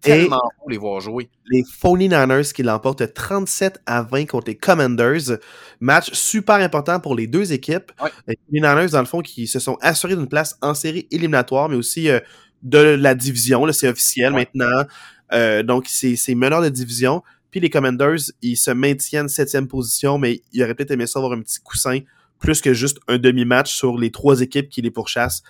tellement 0.00 0.38
beau 0.60 0.70
les 0.70 0.76
voir 0.78 1.00
jouer. 1.00 1.28
les 1.50 1.62
49ers 1.64 2.52
qui 2.52 2.62
l'emportent 2.62 3.12
37 3.12 3.80
à 3.86 4.02
20 4.02 4.26
contre 4.26 4.46
les 4.46 4.54
Commanders. 4.56 5.36
Match 5.80 6.12
super 6.12 6.54
important 6.54 7.00
pour 7.00 7.16
les 7.16 7.26
deux 7.26 7.52
équipes. 7.52 7.90
Ouais. 8.00 8.10
Les 8.28 8.60
49ers, 8.60 8.92
dans 8.92 9.00
le 9.00 9.06
fond, 9.06 9.20
qui 9.20 9.48
se 9.48 9.58
sont 9.58 9.76
assurés 9.80 10.14
d'une 10.14 10.28
place 10.28 10.56
en 10.62 10.74
série 10.74 11.08
éliminatoire, 11.10 11.68
mais 11.68 11.74
aussi 11.74 12.08
euh, 12.08 12.20
de 12.62 12.78
la 12.78 13.16
division. 13.16 13.66
C'est 13.72 13.88
officiel 13.88 14.32
Ouais. 14.32 14.46
maintenant. 14.54 14.84
Euh, 15.32 15.64
donc, 15.64 15.86
c'est 15.88 16.14
c'est 16.14 16.36
meneur 16.36 16.62
de 16.62 16.68
division. 16.68 17.20
Puis 17.50 17.58
les 17.58 17.70
Commanders, 17.70 18.30
ils 18.42 18.56
se 18.56 18.70
maintiennent 18.70 19.28
septième 19.28 19.66
position, 19.66 20.18
mais 20.18 20.40
ils 20.52 20.62
auraient 20.62 20.76
peut-être 20.76 20.92
aimé 20.92 21.08
ça 21.08 21.18
avoir 21.18 21.32
un 21.32 21.40
petit 21.42 21.58
coussin 21.58 21.98
plus 22.44 22.60
que 22.60 22.72
juste 22.74 22.98
un 23.08 23.18
demi-match 23.18 23.74
sur 23.74 23.98
les 23.98 24.10
trois 24.10 24.40
équipes 24.40 24.68
qui 24.68 24.82
les 24.82 24.90
pourchassent 24.90 25.42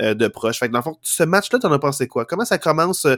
euh, 0.00 0.14
de 0.14 0.28
proche. 0.28 0.58
Fait 0.58 0.68
que 0.68 0.72
dans 0.72 0.78
le 0.78 0.82
fond, 0.84 0.98
ce 1.02 1.22
match-là, 1.22 1.58
t'en 1.58 1.72
as 1.72 1.78
pensé 1.78 2.06
quoi? 2.06 2.24
Comment 2.24 2.44
ça 2.44 2.58
commence? 2.58 3.04
euh, 3.06 3.16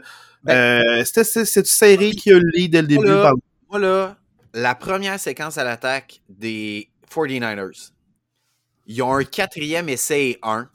euh, 0.49 1.05
C'était 1.05 1.25
c'est- 1.25 1.44
c'est 1.44 1.61
une 1.61 1.66
série 1.66 2.16
qui 2.16 2.31
a 2.33 2.38
le 2.38 2.49
lead 2.55 2.73
dès 2.73 2.81
le 2.83 2.87
début. 2.88 3.05
Voilà. 3.07 3.23
par- 3.23 4.16
la 4.55 4.75
première 4.77 5.18
séquence 5.18 5.59
à 5.59 5.64
l'attaque 5.64 6.20
des 6.29 6.90
49ers, 7.11 7.92
ils 8.87 9.03
ont 9.03 9.14
un 9.14 9.25
quatrième 9.25 9.88
essai 9.88 10.31
et 10.31 10.38
un. 10.42 10.68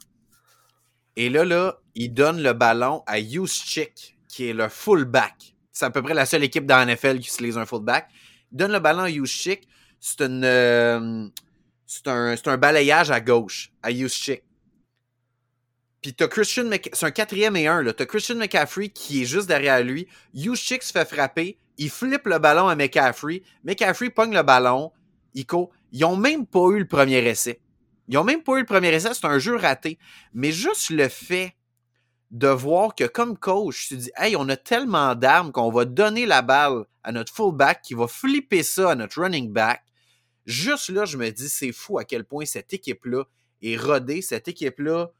Et 1.16 1.28
là, 1.30 1.44
là, 1.44 1.78
ils 1.94 2.12
donnent 2.12 2.42
le 2.42 2.52
ballon 2.52 3.02
à 3.06 3.20
Juszczyk, 3.20 4.16
qui 4.28 4.48
est 4.48 4.52
le 4.52 4.68
fullback. 4.68 5.54
C'est 5.72 5.84
à 5.86 5.90
peu 5.90 6.02
près 6.02 6.14
la 6.14 6.26
seule 6.26 6.44
équipe 6.44 6.66
dans 6.66 6.76
la 6.76 6.82
NFL 6.86 7.18
qui 7.20 7.28
utilise 7.28 7.56
un 7.58 7.66
fullback. 7.66 8.08
Ils 8.52 8.56
donnent 8.58 8.72
le 8.72 8.80
ballon 8.80 9.00
à 9.00 9.10
Juszczyk. 9.10 9.66
C'est 9.98 10.22
une, 10.22 10.44
euh, 10.44 11.26
c'est 11.90 12.06
un, 12.06 12.36
un 12.46 12.56
balayage 12.56 13.10
à 13.10 13.20
gauche, 13.20 13.72
à 13.82 13.90
Juszczyk. 13.90 14.44
Puis 16.00 16.14
t'as 16.14 16.28
Christian 16.28 16.66
Mc... 16.66 16.88
C'est 16.92 17.04
un 17.04 17.10
quatrième 17.10 17.56
et 17.56 17.66
un, 17.66 17.82
là. 17.82 17.92
T'as 17.92 18.06
Christian 18.06 18.36
McCaffrey 18.36 18.90
qui 18.90 19.22
est 19.22 19.24
juste 19.24 19.48
derrière 19.48 19.82
lui. 19.82 20.06
Juszczyk 20.32 20.84
se 20.84 20.92
fait 20.92 21.04
frapper. 21.04 21.58
Il 21.78 21.90
flippe 21.90 22.26
le 22.26 22.38
ballon 22.38 22.68
à 22.68 22.76
McCaffrey. 22.76 23.42
McCaffrey 23.64 24.08
pogne 24.10 24.32
le 24.32 24.44
ballon. 24.44 24.92
Court. 25.48 25.70
Ils 25.90 26.04
ont 26.04 26.14
même 26.14 26.46
pas 26.46 26.68
eu 26.68 26.78
le 26.78 26.86
premier 26.86 27.26
essai. 27.26 27.60
Ils 28.06 28.16
ont 28.18 28.24
même 28.24 28.44
pas 28.44 28.54
eu 28.54 28.60
le 28.60 28.66
premier 28.66 28.94
essai. 28.94 29.12
C'est 29.12 29.26
un 29.26 29.40
jeu 29.40 29.56
raté. 29.56 29.98
Mais 30.32 30.52
juste 30.52 30.90
le 30.90 31.08
fait 31.08 31.56
de 32.30 32.48
voir 32.48 32.94
que 32.94 33.04
comme 33.04 33.36
coach, 33.36 33.88
tu 33.88 33.96
dis, 33.96 34.12
hey, 34.16 34.36
on 34.36 34.48
a 34.48 34.56
tellement 34.56 35.16
d'armes 35.16 35.50
qu'on 35.50 35.72
va 35.72 35.86
donner 35.86 36.24
la 36.24 36.42
balle 36.42 36.84
à 37.02 37.10
notre 37.10 37.34
fullback 37.34 37.82
qui 37.82 37.94
va 37.94 38.06
flipper 38.06 38.62
ça 38.62 38.92
à 38.92 38.94
notre 38.94 39.20
running 39.20 39.52
back. 39.52 39.82
Juste 40.46 40.88
là, 40.90 41.04
je 41.04 41.16
me 41.16 41.30
dis, 41.30 41.48
c'est 41.48 41.72
fou 41.72 41.98
à 41.98 42.04
quel 42.04 42.24
point 42.24 42.44
cette 42.44 42.72
équipe-là 42.72 43.24
est 43.62 43.76
rodée. 43.76 44.22
Cette 44.22 44.48
équipe-là 44.48 45.10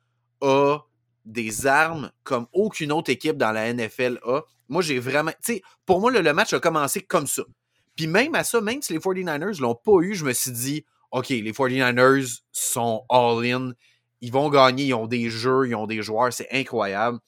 a 0.41 0.79
des 1.25 1.67
armes 1.67 2.11
comme 2.25 2.47
aucune 2.53 2.93
autre 2.93 3.11
équipe 3.11 3.37
dans 3.37 3.53
la 3.53 3.73
NFL 3.73 4.19
a. 4.25 4.41
Moi, 4.69 4.83
j'ai 4.83 4.99
vraiment. 4.99 5.33
Tu 5.45 5.55
sais, 5.55 5.63
pour 5.85 6.01
moi, 6.01 6.11
le, 6.11 6.21
le 6.21 6.33
match 6.33 6.53
a 6.53 6.61
commencé 6.61 7.03
comme 7.03 7.27
ça. 7.27 7.43
Puis 7.97 8.07
même 8.07 8.35
à 8.35 8.45
ça, 8.45 8.61
même 8.61 8.81
si 8.83 8.93
les 8.93 8.99
49ers 8.99 9.61
l'ont 9.61 9.75
pas 9.75 10.01
eu, 10.01 10.15
je 10.15 10.25
me 10.25 10.33
suis 10.33 10.53
dit, 10.53 10.85
OK, 11.11 11.29
les 11.29 11.53
49ers 11.53 12.41
sont 12.53 13.05
all-in. 13.11 13.73
Ils 14.23 14.33
vont 14.33 14.49
gagner, 14.49 14.85
ils 14.85 14.95
ont 14.95 15.07
des 15.07 15.29
jeux, 15.29 15.67
ils 15.69 15.75
ont 15.75 15.87
des 15.87 16.03
joueurs, 16.03 16.33
c'est 16.33 16.49
incroyable. 16.53 17.19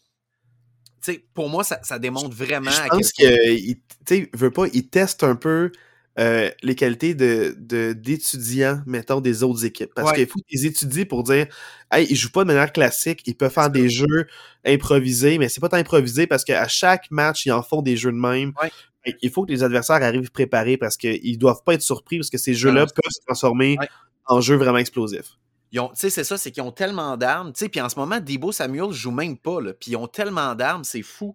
sais, 1.00 1.24
pour 1.34 1.48
moi, 1.48 1.64
ça, 1.64 1.80
ça 1.82 1.98
démontre 1.98 2.34
vraiment. 2.34 2.70
Je 2.70 2.80
à 2.80 2.86
pense 2.88 3.12
quel 3.12 3.34
point- 3.36 3.56
qu'il 3.56 3.76
tu 3.76 3.84
sais, 4.06 4.30
veut 4.34 4.50
pas, 4.50 4.66
il 4.72 4.88
teste 4.88 5.24
un 5.24 5.34
peu 5.36 5.72
euh, 6.18 6.50
les 6.62 6.74
qualités 6.74 7.14
de 7.14 7.54
de- 7.58 7.92
d'étudiants, 7.94 8.82
mettons, 8.86 9.20
des 9.20 9.42
autres 9.42 9.64
équipes. 9.64 9.92
Parce 9.94 10.10
Ouais. 10.10 10.16
qu'il 10.16 10.26
faut 10.26 10.40
qu'ils 10.48 10.66
étudient 10.66 11.04
pour 11.04 11.22
dire 11.22 11.46
Hey, 11.90 12.06
ils 12.10 12.16
jouent 12.16 12.30
pas 12.30 12.42
de 12.42 12.48
manière 12.48 12.72
classique, 12.72 13.22
ils 13.26 13.34
peuvent 13.36 13.52
faire 13.52 13.70
des 13.70 13.88
jeux 13.88 14.26
improvisés, 14.64 15.38
mais 15.38 15.48
c'est 15.48 15.60
pas 15.60 15.68
tant 15.68 15.76
improvisé 15.76 16.26
parce 16.26 16.44
qu'à 16.44 16.68
chaque 16.68 17.10
match, 17.10 17.46
ils 17.46 17.52
en 17.52 17.62
font 17.62 17.82
des 17.82 17.96
jeux 17.96 18.12
de 18.12 18.16
même. 18.18 18.52
Ouais. 18.62 18.70
Il 19.20 19.30
faut 19.30 19.44
que 19.44 19.50
les 19.50 19.62
adversaires 19.64 20.02
arrivent 20.02 20.30
préparés 20.30 20.76
parce 20.76 20.96
qu'ils 20.96 21.36
doivent 21.38 21.62
pas 21.64 21.74
être 21.74 21.82
surpris 21.82 22.18
parce 22.18 22.30
que 22.30 22.38
ces 22.38 22.54
jeux-là 22.54 22.86
peuvent 22.86 23.10
se 23.10 23.20
transformer 23.26 23.76
Ouais. 23.80 23.88
en 24.26 24.40
jeux 24.40 24.56
vraiment 24.56 24.78
explosifs. 24.78 25.36
C'est 25.94 26.10
ça, 26.10 26.36
c'est 26.36 26.50
qu'ils 26.50 26.62
ont 26.62 26.70
tellement 26.70 27.16
d'armes. 27.16 27.52
Tu 27.54 27.60
sais, 27.60 27.68
puis 27.70 27.80
en 27.80 27.88
ce 27.88 27.98
moment, 27.98 28.20
Debo 28.20 28.52
Samuel 28.52 28.92
joue 28.92 29.10
même 29.10 29.38
pas. 29.38 29.58
Puis 29.80 29.92
ils 29.92 29.96
ont 29.96 30.06
tellement 30.06 30.54
d'armes, 30.54 30.84
c'est 30.84 31.02
fou. 31.02 31.34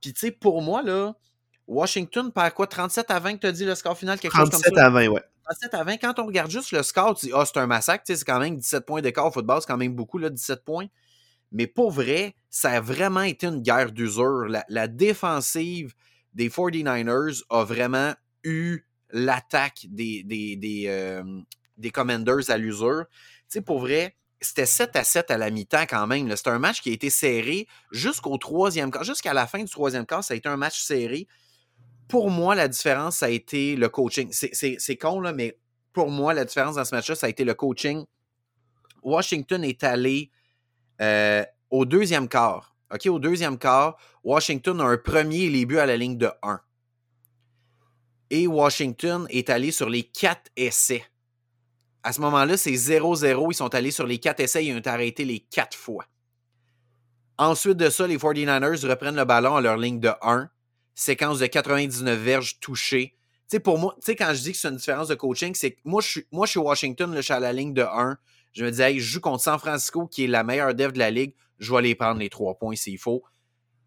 Puis 0.00 0.12
tu 0.14 0.20
sais, 0.20 0.30
pour 0.30 0.62
moi, 0.62 0.82
là, 0.82 1.14
Washington 1.66 2.30
perd 2.30 2.54
quoi? 2.54 2.66
37 2.66 3.10
à 3.10 3.18
20 3.18 3.34
que 3.34 3.40
tu 3.40 3.46
as 3.46 3.52
dit 3.52 3.64
le 3.64 3.74
score 3.74 3.96
final? 3.96 4.18
Quelque 4.18 4.36
chose 4.36 4.50
37 4.50 4.70
comme 4.72 4.78
ça? 4.78 4.86
à 4.86 4.90
20, 4.90 5.08
ouais. 5.08 5.22
37 5.44 5.74
à 5.74 5.84
20. 5.84 5.96
Quand 5.98 6.18
on 6.18 6.26
regarde 6.26 6.50
juste 6.50 6.72
le 6.72 6.82
score, 6.82 7.14
tu 7.14 7.26
dis, 7.26 7.32
ah, 7.34 7.44
c'est 7.46 7.58
un 7.58 7.66
massacre. 7.66 8.04
C'est 8.06 8.22
quand 8.24 8.40
même 8.40 8.56
17 8.56 8.84
points 8.84 9.00
d'écart 9.02 9.26
au 9.26 9.30
football, 9.30 9.60
c'est 9.60 9.66
quand 9.66 9.76
même 9.76 9.94
beaucoup, 9.94 10.18
là, 10.18 10.30
17 10.30 10.64
points. 10.64 10.86
Mais 11.52 11.66
pour 11.66 11.90
vrai, 11.90 12.34
ça 12.50 12.70
a 12.70 12.80
vraiment 12.80 13.22
été 13.22 13.46
une 13.46 13.62
guerre 13.62 13.92
d'usure. 13.92 14.46
La, 14.48 14.64
la 14.68 14.88
défensive 14.88 15.94
des 16.34 16.48
49ers 16.48 17.42
a 17.48 17.64
vraiment 17.64 18.12
eu 18.42 18.80
l'attaque 19.10 19.86
des, 19.88 20.24
des, 20.24 20.56
des, 20.56 20.84
euh, 20.88 21.22
des 21.76 21.90
Commanders 21.90 22.50
à 22.50 22.58
l'usure. 22.58 23.04
Tu 23.08 23.44
sais, 23.48 23.60
pour 23.60 23.78
vrai, 23.78 24.16
c'était 24.40 24.66
7 24.66 24.96
à 24.96 25.04
7 25.04 25.30
à 25.30 25.38
la 25.38 25.50
mi-temps 25.50 25.86
quand 25.88 26.06
même. 26.06 26.34
C'était 26.36 26.50
un 26.50 26.58
match 26.58 26.82
qui 26.82 26.90
a 26.90 26.92
été 26.92 27.08
serré 27.10 27.66
jusqu'au 27.92 28.36
troisième 28.36 28.90
quart. 28.90 29.04
Jusqu'à 29.04 29.32
la 29.32 29.46
fin 29.46 29.62
du 29.62 29.70
troisième 29.70 30.06
quart, 30.06 30.24
ça 30.24 30.34
a 30.34 30.36
été 30.36 30.48
un 30.48 30.56
match 30.56 30.82
serré. 30.82 31.28
Pour 32.08 32.30
moi, 32.30 32.54
la 32.54 32.68
différence, 32.68 33.16
ça 33.18 33.26
a 33.26 33.30
été 33.30 33.76
le 33.76 33.88
coaching. 33.88 34.28
C'est- 34.30 34.96
con, 34.96 35.20
là, 35.20 35.32
mais 35.32 35.58
pour 35.92 36.10
moi, 36.10 36.34
la 36.34 36.44
différence 36.44 36.76
dans 36.76 36.84
ce 36.84 36.94
match-là, 36.94 37.14
ça 37.14 37.26
a 37.26 37.30
été 37.30 37.44
le 37.44 37.54
coaching. 37.54 38.04
Washington 39.02 39.64
est 39.64 39.84
allé 39.84 40.30
euh, 41.00 41.44
au 41.70 41.84
deuxième 41.84 42.28
quart. 42.28 42.74
OK, 42.92 43.06
au 43.06 43.18
deuxième 43.18 43.58
quart, 43.58 43.96
Washington 44.22 44.80
a 44.80 44.84
un 44.84 44.96
premier 44.96 45.50
les 45.50 45.66
buts 45.66 45.78
à 45.78 45.86
la 45.86 45.96
ligne 45.96 46.16
de 46.16 46.30
1. 46.42 46.60
Et 48.30 48.46
Washington 48.46 49.26
est 49.30 49.50
allé 49.50 49.70
sur 49.70 49.88
les 49.88 50.04
quatre 50.04 50.50
essais. 50.56 51.04
À 52.02 52.12
ce 52.12 52.20
moment-là, 52.20 52.56
c'est 52.56 52.72
0-0. 52.76 53.50
Ils 53.50 53.54
sont 53.54 53.74
allés 53.74 53.90
sur 53.90 54.06
les 54.06 54.18
quatre 54.18 54.40
essais. 54.40 54.64
Ils 54.64 54.74
ont 54.74 54.78
été 54.78 54.90
arrêtés 54.90 55.24
les 55.24 55.40
quatre 55.40 55.76
fois. 55.76 56.04
Ensuite 57.38 57.76
de 57.76 57.90
ça, 57.90 58.06
les 58.06 58.18
49ers 58.18 58.86
reprennent 58.88 59.16
le 59.16 59.24
ballon 59.24 59.56
à 59.56 59.60
leur 59.60 59.76
ligne 59.76 60.00
de 60.00 60.10
1. 60.22 60.48
Séquence 60.94 61.38
de 61.38 61.46
99 61.46 62.18
verges 62.18 62.60
touchées. 62.60 63.14
Tu 63.48 63.56
sais, 63.56 63.60
pour 63.60 63.78
moi, 63.78 63.94
tu 63.96 64.06
sais, 64.06 64.16
quand 64.16 64.32
je 64.32 64.42
dis 64.42 64.52
que 64.52 64.58
c'est 64.58 64.68
une 64.68 64.76
différence 64.76 65.08
de 65.08 65.14
coaching, 65.14 65.54
c'est 65.54 65.72
que 65.72 65.80
moi, 65.84 66.00
je 66.00 66.08
suis, 66.08 66.26
moi, 66.32 66.46
je 66.46 66.52
suis 66.52 66.60
Washington, 66.60 67.12
je 67.14 67.20
suis 67.20 67.32
à 67.32 67.40
la 67.40 67.52
ligne 67.52 67.74
de 67.74 67.82
1. 67.82 68.16
Je 68.52 68.64
me 68.64 68.70
dis, 68.70 68.80
hey, 68.80 69.00
je 69.00 69.04
joue 69.04 69.20
contre 69.20 69.42
San 69.42 69.58
Francisco, 69.58 70.06
qui 70.06 70.24
est 70.24 70.28
la 70.28 70.44
meilleure 70.44 70.74
dev 70.74 70.92
de 70.92 70.98
la 70.98 71.10
ligue. 71.10 71.34
Je 71.58 71.72
vais 71.72 71.78
aller 71.78 71.94
prendre 71.94 72.20
les 72.20 72.30
trois 72.30 72.54
points 72.54 72.76
s'il 72.76 72.98
faut. 72.98 73.22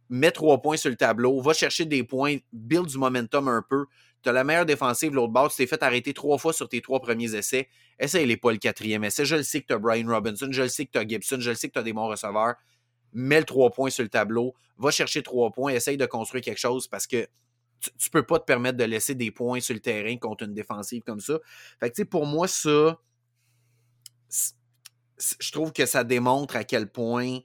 Mets 0.09 0.31
trois 0.31 0.61
points 0.61 0.77
sur 0.77 0.89
le 0.89 0.95
tableau, 0.95 1.41
va 1.41 1.53
chercher 1.53 1.85
des 1.85 2.03
points, 2.03 2.37
build 2.53 2.87
du 2.87 2.97
momentum 2.97 3.47
un 3.47 3.63
peu. 3.67 3.85
Tu 4.23 4.29
as 4.29 4.33
la 4.33 4.43
meilleure 4.43 4.65
défensive, 4.65 5.13
l'autre 5.13 5.33
bord. 5.33 5.49
Tu 5.49 5.57
t'es 5.57 5.67
fait 5.67 5.81
arrêter 5.83 6.13
trois 6.13 6.37
fois 6.37 6.53
sur 6.53 6.67
tes 6.67 6.81
trois 6.81 6.99
premiers 6.99 7.35
essais. 7.35 7.69
Essaye-les 7.99 8.37
pas 8.37 8.51
le 8.51 8.57
quatrième 8.57 9.03
essai. 9.03 9.25
Je 9.25 9.35
le 9.35 9.43
sais 9.43 9.61
que 9.61 9.67
tu 9.67 9.73
as 9.73 9.77
Brian 9.77 10.07
Robinson, 10.07 10.47
je 10.51 10.63
le 10.63 10.69
sais 10.69 10.85
que 10.85 10.91
tu 10.91 10.97
as 10.97 11.07
Gibson, 11.07 11.37
je 11.39 11.49
le 11.49 11.55
sais 11.55 11.67
que 11.67 11.73
tu 11.73 11.79
as 11.79 11.83
des 11.83 11.93
bons 11.93 12.07
receveurs. 12.07 12.55
Mets 13.13 13.39
le 13.39 13.45
trois 13.45 13.71
points 13.71 13.89
sur 13.89 14.03
le 14.03 14.09
tableau, 14.09 14.53
va 14.77 14.91
chercher 14.91 15.23
trois 15.23 15.51
points, 15.51 15.73
essaye 15.73 15.97
de 15.97 16.05
construire 16.05 16.43
quelque 16.43 16.59
chose 16.59 16.87
parce 16.87 17.07
que 17.07 17.27
tu, 17.79 17.89
tu 17.97 18.09
peux 18.09 18.23
pas 18.25 18.39
te 18.39 18.45
permettre 18.45 18.77
de 18.77 18.83
laisser 18.83 19.15
des 19.15 19.31
points 19.31 19.59
sur 19.59 19.73
le 19.73 19.79
terrain 19.81 20.17
contre 20.17 20.43
une 20.45 20.53
défensive 20.53 21.03
comme 21.03 21.19
ça. 21.19 21.39
Fait 21.79 21.91
que, 21.91 22.03
pour 22.03 22.25
moi, 22.25 22.47
ça, 22.47 22.99
je 25.39 25.51
trouve 25.51 25.71
que 25.73 25.85
ça 25.85 26.03
démontre 26.03 26.55
à 26.55 26.63
quel 26.63 26.89
point 26.89 27.39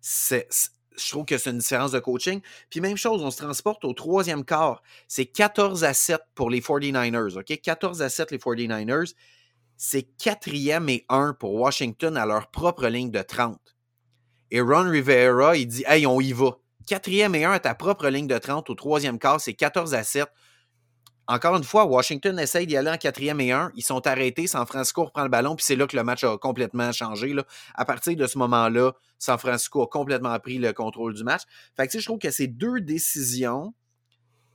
c'est, 0.00 0.46
c'est- 0.50 0.70
je 0.98 1.10
trouve 1.10 1.26
que 1.26 1.38
c'est 1.38 1.50
une 1.50 1.58
différence 1.58 1.92
de 1.92 2.00
coaching. 2.00 2.40
Puis 2.70 2.80
même 2.80 2.96
chose, 2.96 3.22
on 3.22 3.30
se 3.30 3.38
transporte 3.38 3.84
au 3.84 3.94
troisième 3.94 4.44
quart. 4.44 4.82
C'est 5.08 5.26
14 5.26 5.84
à 5.84 5.94
7 5.94 6.22
pour 6.34 6.50
les 6.50 6.60
49ers, 6.62 7.36
OK? 7.38 7.60
14 7.62 8.02
à 8.02 8.08
7 8.08 8.30
les 8.32 8.38
49ers. 8.38 9.14
C'est 9.76 10.04
quatrième 10.04 10.88
et 10.88 11.06
1 11.10 11.34
pour 11.34 11.54
Washington 11.54 12.16
à 12.16 12.26
leur 12.26 12.50
propre 12.50 12.88
ligne 12.88 13.10
de 13.10 13.22
30. 13.22 13.75
Et 14.50 14.60
Ron 14.60 14.90
Rivera, 14.90 15.56
il 15.56 15.66
dit 15.66 15.84
Hey, 15.86 16.06
on 16.06 16.20
y 16.20 16.32
va. 16.32 16.58
Quatrième 16.86 17.34
et 17.34 17.44
1 17.44 17.52
à 17.52 17.58
ta 17.58 17.74
propre 17.74 18.08
ligne 18.08 18.28
de 18.28 18.38
30 18.38 18.70
au 18.70 18.74
troisième 18.74 19.18
quart, 19.18 19.40
c'est 19.40 19.54
14 19.54 19.94
à 19.94 20.04
7. 20.04 20.28
Encore 21.28 21.56
une 21.56 21.64
fois, 21.64 21.86
Washington 21.86 22.38
essaye 22.38 22.68
d'y 22.68 22.76
aller 22.76 22.90
en 22.90 22.96
quatrième 22.96 23.40
et 23.40 23.50
1. 23.50 23.72
Ils 23.74 23.82
sont 23.82 24.06
arrêtés. 24.06 24.46
San 24.46 24.64
Francisco 24.64 25.06
reprend 25.06 25.24
le 25.24 25.28
ballon, 25.28 25.56
puis 25.56 25.64
c'est 25.64 25.74
là 25.74 25.88
que 25.88 25.96
le 25.96 26.04
match 26.04 26.22
a 26.22 26.38
complètement 26.38 26.92
changé. 26.92 27.34
À 27.74 27.84
partir 27.84 28.14
de 28.14 28.26
ce 28.28 28.38
moment-là, 28.38 28.92
San 29.18 29.36
Francisco 29.36 29.82
a 29.82 29.88
complètement 29.88 30.38
pris 30.38 30.58
le 30.58 30.72
contrôle 30.72 31.14
du 31.14 31.24
match. 31.24 31.42
Fait 31.76 31.88
que, 31.88 31.98
je 31.98 32.04
trouve 32.04 32.20
que 32.20 32.30
c'est 32.30 32.46
deux 32.46 32.80
décisions 32.80 33.74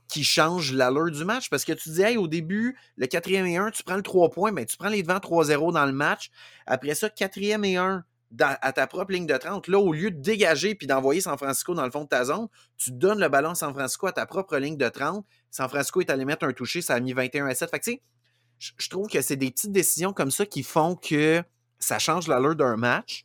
qui 0.08 0.24
changent 0.24 0.72
l'allure 0.72 1.10
du 1.10 1.24
match 1.26 1.50
parce 1.50 1.66
que 1.66 1.72
tu 1.72 1.90
dis, 1.90 2.00
hey, 2.00 2.16
au 2.16 2.28
début, 2.28 2.78
le 2.96 3.06
quatrième 3.06 3.46
et 3.46 3.58
1, 3.58 3.70
tu 3.72 3.82
prends 3.82 3.96
le 3.96 4.02
3 4.02 4.30
points, 4.30 4.52
mais 4.52 4.64
tu 4.64 4.78
prends 4.78 4.88
les 4.88 5.02
devants 5.02 5.18
3-0 5.18 5.74
dans 5.74 5.86
le 5.86 5.92
match. 5.92 6.30
Après 6.66 6.94
ça, 6.94 7.10
quatrième 7.10 7.66
et 7.66 7.76
1 7.76 8.02
à 8.40 8.72
ta 8.72 8.86
propre 8.86 9.12
ligne 9.12 9.26
de 9.26 9.36
30. 9.36 9.68
Là, 9.68 9.78
au 9.78 9.92
lieu 9.92 10.10
de 10.10 10.20
dégager 10.20 10.74
puis 10.74 10.86
d'envoyer 10.86 11.20
San 11.20 11.36
Francisco 11.36 11.74
dans 11.74 11.84
le 11.84 11.90
fond 11.90 12.04
de 12.04 12.08
ta 12.08 12.24
zone, 12.24 12.48
tu 12.78 12.90
donnes 12.92 13.18
le 13.20 13.28
ballon 13.28 13.50
à 13.50 13.54
San 13.54 13.72
Francisco 13.74 14.06
à 14.06 14.12
ta 14.12 14.26
propre 14.26 14.56
ligne 14.58 14.76
de 14.76 14.88
30. 14.88 15.24
San 15.50 15.68
Francisco 15.68 16.00
est 16.00 16.10
allé 16.10 16.24
mettre 16.24 16.46
un 16.46 16.52
toucher, 16.52 16.80
ça 16.80 16.94
a 16.94 17.00
mis 17.00 17.12
21 17.12 17.46
à 17.46 17.54
7. 17.54 17.70
Fait 17.70 17.78
que, 17.78 17.84
tu 17.84 17.92
sais, 17.92 18.02
je- 18.78 18.88
trouve 18.88 19.08
que 19.08 19.20
c'est 19.20 19.36
des 19.36 19.50
petites 19.50 19.72
décisions 19.72 20.12
comme 20.12 20.30
ça 20.30 20.46
qui 20.46 20.62
font 20.62 20.94
que 20.96 21.42
ça 21.78 21.98
change 21.98 22.28
l'allure 22.28 22.54
d'un 22.56 22.76
match. 22.76 23.24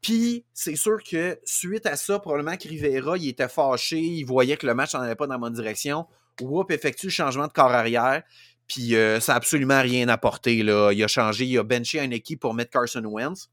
Puis, 0.00 0.44
c'est 0.52 0.76
sûr 0.76 0.98
que 1.08 1.38
suite 1.44 1.86
à 1.86 1.96
ça, 1.96 2.18
probablement 2.18 2.56
que 2.56 2.68
Rivera, 2.68 3.16
il 3.18 3.28
était 3.28 3.48
fâché, 3.48 3.98
il 4.00 4.24
voyait 4.24 4.56
que 4.56 4.66
le 4.66 4.74
match 4.74 4.94
n'en 4.94 5.14
pas 5.14 5.26
dans 5.26 5.34
la 5.34 5.38
bonne 5.38 5.52
direction. 5.52 6.06
Whoop 6.40 6.70
effectue 6.72 7.06
le 7.06 7.12
changement 7.12 7.46
de 7.46 7.52
corps 7.52 7.70
arrière. 7.70 8.22
Puis, 8.66 8.96
euh, 8.96 9.20
ça 9.20 9.32
n'a 9.32 9.36
absolument 9.36 9.80
rien 9.80 10.08
apporté. 10.08 10.62
Là. 10.62 10.92
Il 10.92 11.02
a 11.04 11.08
changé, 11.08 11.44
il 11.44 11.58
a 11.58 11.62
benché 11.62 12.02
une 12.02 12.12
équipe 12.12 12.40
pour 12.40 12.54
mettre 12.54 12.70
Carson 12.70 13.04
Wentz. 13.04 13.48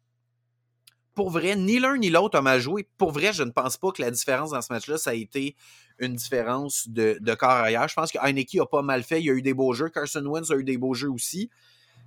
Pour 1.20 1.32
vrai, 1.32 1.58
ni 1.58 1.80
l'un 1.80 1.98
ni 1.98 2.10
l'autre 2.10 2.38
a 2.38 2.42
mal 2.42 2.62
joué. 2.62 2.88
Pour 2.98 3.12
vrai, 3.12 3.34
je 3.34 3.44
ne 3.44 3.52
pense 3.52 3.76
pas 3.76 3.92
que 3.92 4.02
la 4.02 4.10
différence 4.10 4.52
dans 4.52 4.62
ce 4.62 4.72
match-là, 4.72 4.98
ça 4.98 5.10
a 5.10 5.16
été 5.16 5.54
une 6.00 6.16
différence 6.16 6.88
de, 6.88 7.18
de 7.20 7.34
corps 7.34 7.50
arrière. 7.50 7.86
Je 7.90 7.94
pense 7.94 8.10
que 8.10 8.18
Heineke 8.20 8.56
a 8.62 8.66
pas 8.66 8.82
mal 8.84 9.04
fait. 9.04 9.20
Il 9.20 9.26
y 9.26 9.30
a 9.30 9.34
eu 9.34 9.42
des 9.42 9.54
beaux 9.54 9.74
jeux. 9.74 9.90
Carson 9.90 10.26
Wentz 10.26 10.50
a 10.50 10.56
eu 10.56 10.64
des 10.64 10.78
beaux 10.78 10.94
jeux 10.94 11.12
aussi. 11.12 11.50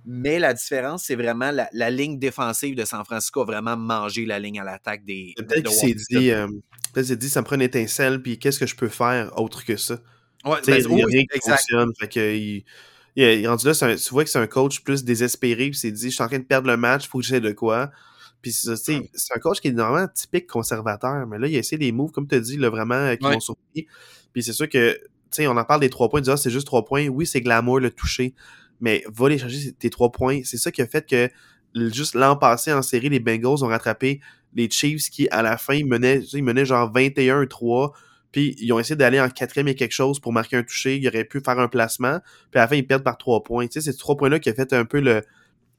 Mais 0.03 0.39
la 0.39 0.55
différence, 0.55 1.03
c'est 1.03 1.15
vraiment 1.15 1.51
la, 1.51 1.69
la 1.73 1.91
ligne 1.91 2.17
défensive 2.17 2.75
de 2.75 2.85
San 2.85 3.05
Francisco 3.05 3.41
a 3.41 3.45
vraiment 3.45 3.77
mangé 3.77 4.25
la 4.25 4.39
ligne 4.39 4.59
à 4.59 4.63
l'attaque 4.63 5.05
des. 5.05 5.35
Peut-être 5.37 5.61
qu'il 5.67 5.77
s'est 5.77 5.95
dit, 6.09 6.31
euh, 6.31 6.47
dit, 6.95 7.29
ça 7.29 7.41
me 7.41 7.45
prend 7.45 7.55
une 7.55 7.61
étincelle, 7.61 8.19
puis 8.19 8.39
qu'est-ce 8.39 8.57
que 8.57 8.65
je 8.65 8.75
peux 8.75 8.89
faire 8.89 9.31
autre 9.39 9.63
que 9.63 9.77
ça? 9.77 9.99
Ouais, 10.43 10.57
ben, 10.65 10.81
il 10.81 10.87
n'y 10.87 11.03
a 11.03 11.05
oui, 11.05 11.13
rien 11.13 11.23
qui 11.31 11.39
fonctionne. 11.39 11.91
Fait 11.99 12.07
que, 12.07 12.35
il, 12.35 12.65
il, 13.15 13.47
rendu 13.47 13.67
là, 13.67 13.73
un- 13.79 13.95
tu 13.95 14.09
vois 14.09 14.23
que 14.23 14.31
c'est 14.31 14.39
un 14.39 14.47
coach 14.47 14.79
plus 14.79 15.03
désespéré, 15.03 15.69
puis 15.69 15.75
il 15.75 15.75
s'est 15.75 15.91
dit, 15.91 16.09
je 16.09 16.15
suis 16.15 16.23
en 16.23 16.27
train 16.27 16.39
de 16.39 16.45
perdre 16.45 16.67
le 16.67 16.77
match, 16.77 17.07
faut 17.07 17.19
que 17.19 17.25
j'essaie 17.25 17.41
de 17.41 17.51
quoi. 17.51 17.91
Puis 18.43 18.51
c'est 18.51 19.01
un 19.35 19.39
coach 19.39 19.59
qui 19.61 19.69
est 19.69 19.71
normalement 19.71 20.07
typique 20.13 20.45
conservateur, 20.45 21.25
mais 21.25 21.39
là, 21.39 21.47
il 21.47 21.55
a 21.55 21.59
essayé 21.59 21.79
des 21.79 21.91
moves, 21.91 22.11
comme 22.11 22.27
tu 22.27 22.35
as 22.35 22.39
dit, 22.39 22.57
là, 22.57 22.69
vraiment, 22.69 22.93
euh, 22.93 23.15
qui 23.15 23.25
Ouais. 23.25 23.33
m'ont 23.33 23.39
surpris. 23.39 23.87
Puis 24.33 24.43
c'est 24.43 24.53
sûr 24.53 24.69
que, 24.69 24.93
tu 24.93 24.99
sais, 25.31 25.47
on 25.47 25.57
en 25.57 25.63
parle 25.63 25.81
des 25.81 25.89
trois 25.89 26.09
points, 26.09 26.21
disant 26.21 26.37
c'est 26.37 26.51
juste 26.51 26.67
trois 26.67 26.85
points. 26.85 27.07
Oui, 27.07 27.25
c'est 27.25 27.41
glamour 27.41 27.79
le 27.79 27.89
toucher, 27.89 28.35
mais 28.81 29.03
va 29.11 29.25
aller 29.25 29.39
chercher 29.39 29.71
tes 29.71 29.89
trois 29.89 30.11
points. 30.11 30.41
C'est 30.43 30.57
ça 30.57 30.71
qui 30.71 30.83
a 30.83 30.85
fait 30.87 31.09
que 31.09 31.29
juste 31.91 32.13
l'an 32.13 32.35
passé 32.35 32.71
en 32.71 32.83
série, 32.83 33.09
les 33.09 33.19
Bengals 33.19 33.63
ont 33.63 33.67
rattrapé 33.67 34.19
les 34.53 34.69
Chiefs 34.69 35.09
qui, 35.09 35.27
à 35.29 35.41
la 35.41 35.57
fin, 35.57 35.83
menaient, 35.85 36.19
ils 36.33 36.43
menaient 36.43 36.65
genre 36.65 36.91
21-3. 36.91 37.93
Puis 38.31 38.55
ils 38.59 38.71
ont 38.73 38.79
essayé 38.79 38.95
d'aller 38.95 39.19
en 39.21 39.29
quatrième 39.29 39.67
et 39.67 39.75
quelque 39.75 39.91
chose 39.93 40.19
pour 40.19 40.33
marquer 40.33 40.57
un 40.57 40.63
toucher. 40.63 40.97
Ils 40.97 41.07
auraient 41.07 41.23
pu 41.23 41.39
faire 41.39 41.59
un 41.59 41.67
placement. 41.67 42.19
Puis 42.51 42.59
à 42.59 42.63
la 42.63 42.67
fin, 42.67 42.75
ils 42.75 42.85
perdent 42.85 43.03
par 43.03 43.17
trois 43.17 43.43
points. 43.43 43.67
Tu 43.67 43.73
sais, 43.73 43.81
c'est 43.81 43.91
ces 43.91 43.97
trois 43.99 44.17
points-là 44.17 44.39
qui 44.39 44.49
a 44.49 44.53
fait 44.53 44.73
un 44.73 44.85
peu 44.85 44.99
le. 44.99 45.21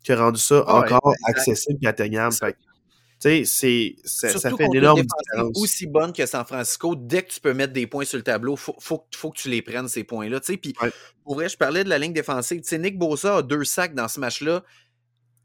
Qui 0.05 0.13
a 0.13 0.17
rendu 0.17 0.41
ça 0.41 0.63
Ah 0.67 0.77
encore 0.77 1.13
accessible 1.25 1.79
et 1.83 1.89
atteignable. 1.89 2.35
Tu 3.21 3.31
sais, 3.31 3.45
c'est, 3.47 3.97
ça, 4.05 4.39
ça 4.39 4.51
fait 4.55 4.67
une 4.67 4.77
énorme 4.77 5.01
défensive 5.01 5.23
différence. 5.33 5.63
aussi 5.63 5.87
bonne 5.87 6.13
que 6.13 6.27
San 6.27 6.45
Francisco, 6.45 6.95
dès 6.95 7.23
que 7.23 7.33
tu 7.33 7.41
peux 7.41 7.55
mettre 7.55 7.73
des 7.73 7.87
points 7.87 8.05
sur 8.05 8.19
le 8.19 8.23
tableau, 8.25 8.55
faut, 8.55 8.77
faut, 8.81 9.07
faut 9.15 9.31
que 9.31 9.39
tu 9.39 9.49
les 9.49 9.63
prennes, 9.63 9.89
ces 9.89 10.05
points-là. 10.05 10.41
Puis, 10.41 10.75
Ouais. 10.83 10.91
pour 11.25 11.37
vrai, 11.37 11.49
je 11.49 11.57
parlais 11.57 11.85
de 11.85 11.89
la 11.89 11.99
ligne 11.99 12.13
défensive. 12.13 12.61
Nick 12.79 12.99
Bosa 12.99 13.39
a 13.39 13.43
deux 13.43 13.65
sacs 13.65 13.95
dans 13.95 14.09
ce 14.09 14.21
match-là. 14.21 14.63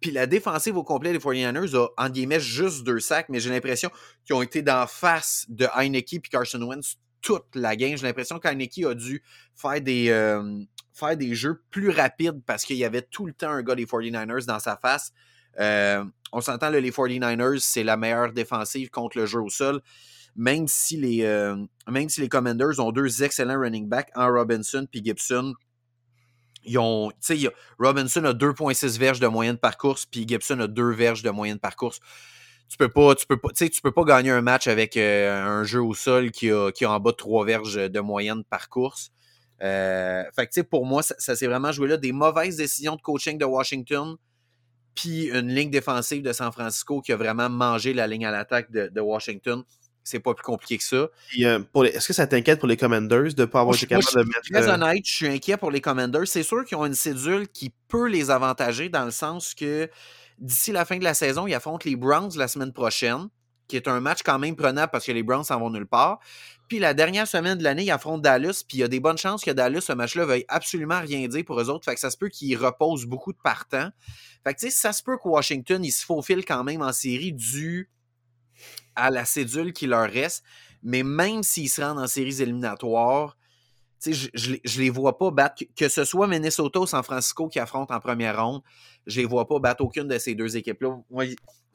Puis 0.01 0.11
la 0.11 0.27
défensive 0.27 0.77
au 0.77 0.83
complet 0.83 1.11
des 1.13 1.19
49ers 1.19 1.75
a, 1.75 1.87
en 1.97 2.09
guillemets, 2.09 2.39
juste 2.39 2.83
deux 2.83 2.99
sacs, 2.99 3.27
mais 3.29 3.39
j'ai 3.39 3.49
l'impression 3.49 3.89
qu'ils 4.25 4.35
ont 4.35 4.41
été 4.41 4.61
d'en 4.61 4.87
face 4.87 5.45
de 5.49 5.67
Heineke 5.73 6.13
et 6.13 6.19
Carson 6.21 6.61
Wentz 6.61 6.97
toute 7.21 7.45
la 7.53 7.75
game. 7.75 7.97
J'ai 7.97 8.05
l'impression 8.07 8.39
qu'Heineke 8.39 8.85
a 8.85 8.93
dû 8.93 9.21
faire 9.55 9.81
des, 9.81 10.09
euh, 10.09 10.63
faire 10.99 11.17
des 11.17 11.33
jeux 11.35 11.61
plus 11.69 11.89
rapides 11.89 12.41
parce 12.45 12.65
qu'il 12.65 12.77
y 12.77 12.85
avait 12.85 13.01
tout 13.01 13.25
le 13.25 13.33
temps 13.33 13.49
un 13.49 13.63
gars 13.63 13.75
des 13.75 13.85
49ers 13.85 14.45
dans 14.45 14.59
sa 14.59 14.77
face. 14.77 15.11
Euh, 15.59 16.03
on 16.31 16.41
s'entend, 16.41 16.69
les 16.69 16.91
49ers, 16.91 17.59
c'est 17.59 17.83
la 17.83 17.97
meilleure 17.97 18.31
défensive 18.33 18.89
contre 18.89 19.17
le 19.17 19.25
jeu 19.25 19.39
au 19.39 19.49
sol. 19.49 19.81
même 20.35 20.67
si 20.67 20.95
les, 20.95 21.23
euh, 21.23 21.57
Commanders 22.29 22.79
ont 22.79 22.91
deux 22.91 23.23
excellents 23.23 23.59
running 23.59 23.89
backs, 23.89 24.11
en 24.15 24.27
Robinson 24.27 24.85
puis 24.89 25.03
Gibson, 25.03 25.53
ils 26.63 26.77
ont, 26.77 27.11
Robinson 27.79 28.23
a 28.25 28.33
2,6 28.33 28.99
verges 28.99 29.19
de 29.19 29.27
moyenne 29.27 29.57
par 29.57 29.77
course, 29.77 30.05
puis 30.05 30.25
Gibson 30.27 30.59
a 30.59 30.67
2 30.67 30.91
verges 30.91 31.23
de 31.23 31.29
moyenne 31.29 31.59
par 31.59 31.75
course. 31.75 31.99
Tu 32.69 32.77
peux 32.77 32.89
pas, 32.89 33.15
tu 33.15 33.25
peux 33.25 33.39
pas, 33.39 33.49
tu 33.51 33.81
gagner 34.05 34.29
un 34.29 34.41
match 34.41 34.67
avec 34.67 34.95
euh, 34.95 35.43
un 35.43 35.63
jeu 35.63 35.81
au 35.81 35.95
sol 35.95 36.29
qui 36.29 36.51
a, 36.51 36.71
qui 36.71 36.85
en 36.85 36.99
bas 36.99 37.11
de 37.11 37.15
3 37.15 37.45
verges 37.45 37.89
de 37.89 37.99
moyenne 37.99 38.43
par 38.43 38.69
course. 38.69 39.11
Euh, 39.61 40.23
fait 40.35 40.47
que, 40.47 40.61
pour 40.61 40.85
moi, 40.85 41.03
ça, 41.03 41.35
s'est 41.35 41.47
vraiment 41.47 41.71
joué 41.71 41.87
là. 41.87 41.97
Des 41.97 42.11
mauvaises 42.11 42.57
décisions 42.57 42.95
de 42.95 43.01
coaching 43.01 43.37
de 43.37 43.45
Washington, 43.45 44.15
puis 44.95 45.25
une 45.25 45.53
ligne 45.53 45.69
défensive 45.69 46.23
de 46.23 46.33
San 46.33 46.51
Francisco 46.51 47.01
qui 47.01 47.11
a 47.11 47.17
vraiment 47.17 47.49
mangé 47.49 47.93
la 47.93 48.07
ligne 48.07 48.25
à 48.25 48.31
l'attaque 48.31 48.71
de, 48.71 49.01
Washington. 49.01 49.63
C'est 50.03 50.19
pas 50.19 50.33
plus 50.33 50.43
compliqué 50.43 50.77
que 50.77 50.83
ça. 50.83 51.07
Euh, 51.41 51.63
est-ce 51.83 52.07
que 52.07 52.13
ça 52.13 52.25
t'inquiète 52.25 52.59
pour 52.59 52.67
les 52.67 52.77
Commanders 52.77 53.33
de 53.33 53.41
ne 53.41 53.45
pas 53.45 53.59
avoir 53.59 53.75
été 53.75 53.85
capable 53.85 54.07
de 54.11 54.27
mettre. 54.27 54.49
Très 54.51 54.69
euh, 54.69 54.73
honnête, 54.73 55.05
je 55.05 55.13
suis 55.13 55.27
inquiet 55.27 55.57
pour 55.57 55.69
les 55.69 55.81
Commanders. 55.81 56.27
C'est 56.27 56.41
sûr 56.41 56.65
qu'ils 56.65 56.77
ont 56.77 56.85
une 56.85 56.95
cédule 56.95 57.47
qui 57.47 57.71
peut 57.87 58.07
les 58.07 58.31
avantager 58.31 58.89
dans 58.89 59.05
le 59.05 59.11
sens 59.11 59.53
que 59.53 59.87
d'ici 60.39 60.71
la 60.71 60.85
fin 60.85 60.97
de 60.97 61.03
la 61.03 61.13
saison, 61.13 61.45
ils 61.45 61.53
affrontent 61.53 61.87
les 61.87 61.95
Browns 61.95 62.31
la 62.37 62.47
semaine 62.47 62.73
prochaine, 62.73 63.27
qui 63.67 63.75
est 63.75 63.87
un 63.87 63.99
match 63.99 64.19
quand 64.23 64.39
même 64.39 64.55
prenable 64.55 64.89
parce 64.91 65.05
que 65.05 65.11
les 65.11 65.21
Browns 65.21 65.43
s'en 65.43 65.59
vont 65.59 65.69
nulle 65.69 65.85
part. 65.85 66.19
Puis 66.69 66.77
la 66.77 66.93
dernière 66.93 67.27
semaine 67.27 67.57
de 67.57 67.63
l'année, 67.63 67.85
ils 67.85 67.91
affrontent 67.91 68.19
Dallas, 68.19 68.63
puis 68.65 68.77
il 68.77 68.81
y 68.81 68.83
a 68.83 68.87
des 68.87 68.99
bonnes 68.99 69.17
chances 69.17 69.43
que 69.43 69.49
Dallas, 69.49 69.81
ce 69.81 69.93
match-là, 69.93 70.25
veuille 70.25 70.45
absolument 70.47 71.01
rien 71.01 71.27
dire 71.27 71.43
pour 71.43 71.59
eux 71.59 71.67
autres. 71.67 71.83
Fait 71.83 71.95
que 71.95 71.99
ça 71.99 72.11
se 72.11 72.17
peut 72.17 72.29
qu'ils 72.29 72.55
reposent 72.55 73.05
beaucoup 73.05 73.33
de 73.33 73.39
partants. 73.43 73.89
Fait 74.43 74.53
que 74.53 74.59
tu 74.59 74.67
sais, 74.67 74.71
ça 74.71 74.93
se 74.93 75.01
peut 75.01 75.17
que 75.17 75.27
Washington, 75.27 75.83
il 75.83 75.91
se 75.91 76.05
faufile 76.05 76.45
quand 76.45 76.63
même 76.63 76.83
en 76.83 76.93
série 76.93 77.33
dû 77.33 77.89
à 78.95 79.09
la 79.09 79.25
cédule 79.25 79.73
qui 79.73 79.87
leur 79.87 80.07
reste. 80.09 80.43
Mais 80.83 81.01
même 81.01 81.41
s'ils 81.41 81.69
se 81.69 81.81
rendent 81.81 81.97
en 81.97 82.07
séries 82.07 82.39
éliminatoires, 82.39 83.35
je, 84.05 84.29
je, 84.33 84.55
je, 84.63 84.81
les 84.81 84.89
vois 84.89 85.17
pas 85.17 85.31
battre, 85.31 85.63
que 85.75 85.89
ce 85.89 86.03
soit 86.03 86.27
Minnesota 86.27 86.79
ou 86.79 86.87
San 86.87 87.03
Francisco 87.03 87.47
qui 87.47 87.59
affrontent 87.59 87.93
en 87.93 87.99
première 87.99 88.43
ronde, 88.43 88.61
je 89.05 89.21
les 89.21 89.25
vois 89.25 89.47
pas 89.47 89.59
battre 89.59 89.83
aucune 89.83 90.07
de 90.07 90.17
ces 90.17 90.35
deux 90.35 90.55
équipes-là. 90.55 90.97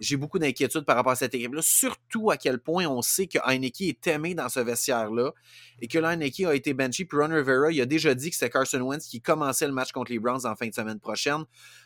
j'ai 0.00 0.16
beaucoup 0.16 0.38
d'inquiétude 0.38 0.84
par 0.84 0.96
rapport 0.96 1.12
à 1.12 1.16
cette 1.16 1.34
équipe-là, 1.34 1.60
surtout 1.62 2.30
à 2.30 2.36
quel 2.36 2.58
point 2.58 2.86
on 2.86 3.02
sait 3.02 3.26
que 3.26 3.38
Heineke 3.44 3.82
est 3.82 4.06
aimé 4.06 4.34
dans 4.34 4.48
ce 4.48 4.60
vestiaire-là 4.60 5.32
et 5.80 5.88
que 5.88 5.98
Heineke 5.98 6.40
a 6.40 6.54
été 6.54 6.74
benchy. 6.74 7.04
Puis 7.04 7.18
Ron 7.18 7.28
Rivera, 7.28 7.70
il 7.70 7.80
a 7.80 7.86
déjà 7.86 8.14
dit 8.14 8.30
que 8.30 8.36
c'était 8.36 8.50
Carson 8.50 8.80
Wentz 8.80 9.06
qui 9.06 9.20
commençait 9.20 9.66
le 9.66 9.72
match 9.72 9.92
contre 9.92 10.12
les 10.12 10.18
Browns 10.18 10.46
en 10.46 10.56
fin 10.56 10.68
de 10.68 10.74
semaine 10.74 11.00
prochaine. 11.00 11.44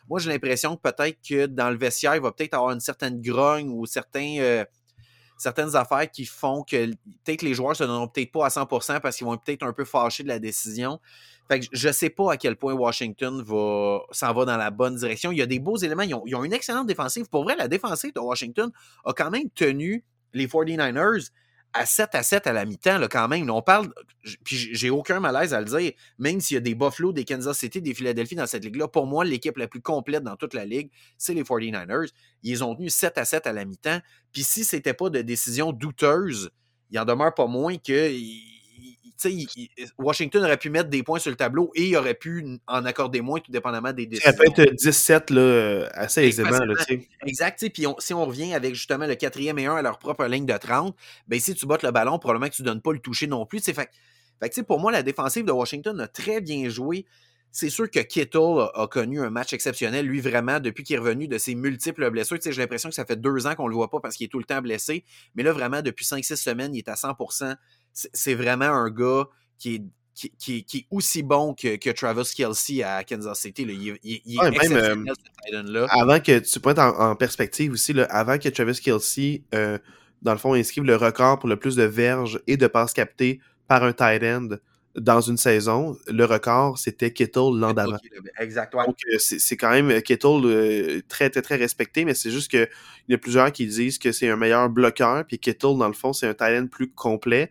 Moi, 0.08 0.20
j'ai 0.20 0.30
l'impression 0.30 0.76
que 0.76 0.82
peut-être 0.82 1.18
que 1.26 1.46
dans 1.46 1.70
le 1.70 1.76
vestiaire, 1.76 2.14
il 2.14 2.22
va 2.22 2.32
peut-être 2.32 2.54
avoir 2.54 2.72
une 2.72 2.80
certaine 2.80 3.20
grogne 3.20 3.68
ou 3.70 3.86
certains. 3.86 4.38
Euh, 4.38 4.64
certaines 5.38 5.76
affaires 5.76 6.10
qui 6.10 6.26
font 6.26 6.62
que 6.64 6.86
peut-être 7.24 7.42
les 7.42 7.54
joueurs 7.54 7.74
se 7.74 7.84
donneront 7.84 8.08
peut-être 8.08 8.32
pas 8.32 8.46
à 8.46 8.48
100% 8.48 9.00
parce 9.00 9.16
qu'ils 9.16 9.26
vont 9.26 9.34
être 9.34 9.42
peut-être 9.42 9.62
un 9.62 9.72
peu 9.72 9.84
fâchés 9.84 10.24
de 10.24 10.28
la 10.28 10.38
décision. 10.38 11.00
Fait 11.48 11.60
que 11.60 11.66
je 11.72 11.90
sais 11.90 12.10
pas 12.10 12.32
à 12.32 12.36
quel 12.36 12.56
point 12.56 12.74
Washington 12.74 13.42
va 13.42 14.00
s'en 14.10 14.34
va 14.34 14.44
dans 14.44 14.56
la 14.56 14.70
bonne 14.70 14.96
direction. 14.96 15.32
Il 15.32 15.38
y 15.38 15.42
a 15.42 15.46
des 15.46 15.60
beaux 15.60 15.76
éléments. 15.78 16.02
Ils 16.02 16.14
ont, 16.14 16.24
ils 16.26 16.34
ont, 16.34 16.44
une 16.44 16.52
excellente 16.52 16.86
défensive. 16.86 17.28
Pour 17.30 17.44
vrai, 17.44 17.56
la 17.56 17.68
défensive 17.68 18.12
de 18.12 18.20
Washington 18.20 18.70
a 19.04 19.12
quand 19.14 19.30
même 19.30 19.48
tenu 19.54 20.04
les 20.34 20.46
49ers 20.46 21.30
à 21.72 21.86
7 21.86 22.14
à 22.14 22.22
7 22.22 22.46
à 22.46 22.52
la 22.52 22.64
mi-temps, 22.64 22.98
quand 23.10 23.28
même. 23.28 23.48
on 23.50 23.62
parle, 23.62 23.92
puis 24.44 24.70
j'ai 24.72 24.90
aucun 24.90 25.20
malaise 25.20 25.54
à 25.54 25.60
le 25.60 25.66
dire, 25.66 25.92
même 26.18 26.40
s'il 26.40 26.54
y 26.54 26.58
a 26.58 26.60
des 26.60 26.74
Buffalo, 26.74 27.12
des 27.12 27.24
Kansas 27.24 27.58
City, 27.58 27.80
des 27.82 27.94
Philadelphie 27.94 28.34
dans 28.34 28.46
cette 28.46 28.64
ligue-là, 28.64 28.88
pour 28.88 29.06
moi, 29.06 29.24
l'équipe 29.24 29.56
la 29.56 29.68
plus 29.68 29.80
complète 29.80 30.22
dans 30.22 30.36
toute 30.36 30.54
la 30.54 30.64
ligue, 30.64 30.90
c'est 31.16 31.34
les 31.34 31.42
49ers. 31.42 32.10
Ils 32.42 32.64
ont 32.64 32.74
tenu 32.74 32.90
7 32.90 33.18
à 33.18 33.24
7 33.24 33.46
à 33.46 33.52
la 33.52 33.64
mi-temps. 33.64 34.00
Puis 34.32 34.42
si 34.42 34.64
c'était 34.64 34.94
pas 34.94 35.10
de 35.10 35.20
décision 35.22 35.72
douteuse, 35.72 36.50
il 36.90 36.98
en 36.98 37.04
demeure 37.04 37.34
pas 37.34 37.46
moins 37.46 37.76
que 37.76 38.10
Washington 39.98 40.44
aurait 40.44 40.56
pu 40.56 40.70
mettre 40.70 40.88
des 40.90 41.02
points 41.02 41.18
sur 41.18 41.30
le 41.30 41.36
tableau 41.36 41.70
et 41.74 41.88
il 41.88 41.96
aurait 41.96 42.14
pu 42.14 42.58
en 42.66 42.84
accorder 42.84 43.20
moins, 43.20 43.40
tout 43.40 43.50
dépendamment 43.50 43.92
des 43.92 44.06
décisions. 44.06 44.30
Ça 44.30 44.36
peut 44.36 44.44
être 44.46 44.74
17 44.74 45.30
là, 45.30 45.88
assez 45.92 46.22
aisément. 46.22 46.50
Là, 46.50 46.74
exact. 47.26 47.68
Puis 47.72 47.86
si 47.98 48.14
on 48.14 48.24
revient 48.24 48.54
avec 48.54 48.74
justement 48.74 49.06
le 49.06 49.16
quatrième 49.16 49.58
et 49.58 49.66
un 49.66 49.74
à 49.74 49.82
leur 49.82 49.98
propre 49.98 50.24
ligne 50.26 50.46
de 50.46 50.56
30, 50.56 50.94
ben, 51.26 51.40
si 51.40 51.54
tu 51.54 51.66
bottes 51.66 51.82
le 51.82 51.90
ballon, 51.90 52.18
probablement 52.18 52.48
que 52.48 52.54
tu 52.54 52.62
ne 52.62 52.68
donnes 52.68 52.82
pas 52.82 52.92
le 52.92 53.00
toucher 53.00 53.26
non 53.26 53.44
plus. 53.44 53.60
Fait, 53.60 53.90
fait 54.40 54.62
pour 54.62 54.78
moi, 54.78 54.92
la 54.92 55.02
défensive 55.02 55.44
de 55.44 55.52
Washington 55.52 56.00
a 56.00 56.06
très 56.06 56.40
bien 56.40 56.68
joué. 56.68 57.04
C'est 57.50 57.70
sûr 57.70 57.90
que 57.90 58.00
Kittle 58.00 58.68
a, 58.74 58.86
connu 58.88 59.20
un 59.20 59.30
match 59.30 59.52
exceptionnel, 59.52 60.06
lui 60.06 60.20
vraiment, 60.20 60.60
depuis 60.60 60.84
qu'il 60.84 60.96
est 60.96 60.98
revenu 60.98 61.28
de 61.28 61.38
ses 61.38 61.54
multiples 61.54 62.08
blessures. 62.10 62.36
J'ai 62.44 62.52
l'impression 62.52 62.90
que 62.90 62.94
ça 62.94 63.06
fait 63.06 63.20
deux 63.20 63.46
ans 63.46 63.54
qu'on 63.54 63.64
ne 63.64 63.70
le 63.70 63.74
voit 63.74 63.90
pas 63.90 64.00
parce 64.00 64.16
qu'il 64.16 64.26
est 64.26 64.28
tout 64.28 64.38
le 64.38 64.44
temps 64.44 64.60
blessé. 64.60 65.04
Mais 65.34 65.42
là, 65.42 65.52
vraiment, 65.52 65.80
depuis 65.80 66.04
5-6 66.04 66.36
semaines, 66.36 66.74
il 66.74 66.78
est 66.78 66.88
à 66.88 66.96
100 66.96 67.16
c'est 67.92 68.34
vraiment 68.34 68.66
un 68.66 68.90
gars 68.90 69.28
qui 69.58 69.76
est 69.76 69.82
qui, 70.38 70.66
est 70.74 70.86
aussi 70.90 71.22
bon 71.22 71.54
que, 71.54 71.76
que, 71.76 71.90
Travis 71.90 72.28
Kelsey 72.34 72.82
à 72.82 73.04
Kansas 73.04 73.38
City. 73.38 73.62
Il, 73.62 73.90
est 73.90 74.22
exceptionnel, 74.26 75.14
ce 75.46 75.72
là 75.72 75.86
Avant 75.90 76.18
que 76.18 76.40
tu 76.40 76.60
pointes 76.60 76.80
en, 76.80 76.88
en 76.98 77.14
perspective 77.14 77.72
aussi, 77.72 77.92
là, 77.92 78.04
avant 78.10 78.36
que 78.36 78.48
Travis 78.48 78.80
Kelsey, 78.80 79.42
euh, 79.54 79.78
dans 80.22 80.32
le 80.32 80.38
fond, 80.38 80.54
inscrive 80.54 80.82
le 80.82 80.96
record 80.96 81.38
pour 81.38 81.48
le 81.48 81.56
plus 81.56 81.76
de 81.76 81.84
verges 81.84 82.40
et 82.46 82.56
de 82.56 82.66
passes 82.66 82.92
captées 82.92 83.40
par 83.68 83.84
un 83.84 83.92
tight 83.92 84.22
end 84.24 84.48
dans 85.00 85.20
une 85.20 85.36
saison, 85.36 85.96
le 86.06 86.24
record, 86.24 86.78
c'était 86.78 87.12
Kittle 87.12 87.54
l'an 87.54 87.72
d'avant. 87.72 87.98
Exactement. 88.38 88.84
Donc, 88.84 88.98
euh, 89.12 89.16
c'est 89.18 89.56
quand 89.56 89.70
même 89.70 89.90
euh, 89.90 90.00
Kittle 90.00 90.44
euh, 90.44 91.00
très, 91.08 91.30
très, 91.30 91.42
très 91.42 91.56
respecté, 91.56 92.04
mais 92.04 92.14
c'est 92.14 92.30
juste 92.30 92.50
qu'il 92.50 92.68
y 93.08 93.14
a 93.14 93.18
plusieurs 93.18 93.52
qui 93.52 93.66
disent 93.66 93.98
que 93.98 94.12
c'est 94.12 94.28
un 94.28 94.36
meilleur 94.36 94.68
bloqueur, 94.68 95.24
puis 95.26 95.38
Kittle, 95.38 95.78
dans 95.78 95.88
le 95.88 95.94
fond, 95.94 96.12
c'est 96.12 96.26
un 96.26 96.34
talent 96.34 96.66
plus 96.66 96.90
complet. 96.90 97.50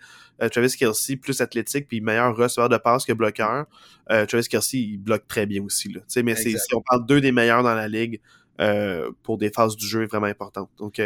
Travis 0.51 0.75
Kelsey, 0.77 1.15
plus 1.15 1.41
athlétique, 1.41 1.87
puis 1.87 1.99
meilleur 1.99 2.35
receveur 2.35 2.69
de 2.69 2.77
passe 2.77 3.05
que 3.05 3.13
bloqueur. 3.13 3.65
Travis 4.07 4.47
Kelsey, 4.47 4.77
il 4.77 4.97
bloque 4.99 5.27
très 5.27 5.47
bien 5.47 5.63
aussi. 5.63 5.91
Là. 5.91 6.01
Mais 6.23 6.35
si 6.35 6.55
on 6.75 6.81
parle 6.81 7.07
deux 7.07 7.19
des 7.21 7.31
meilleurs 7.31 7.63
dans 7.63 7.73
la 7.73 7.87
ligue 7.87 8.21
pour 9.23 9.39
des 9.39 9.49
phases 9.49 9.75
du 9.75 9.87
jeu 9.87 10.05
vraiment 10.05 10.27
importantes. 10.27 10.69
Donc, 10.77 11.01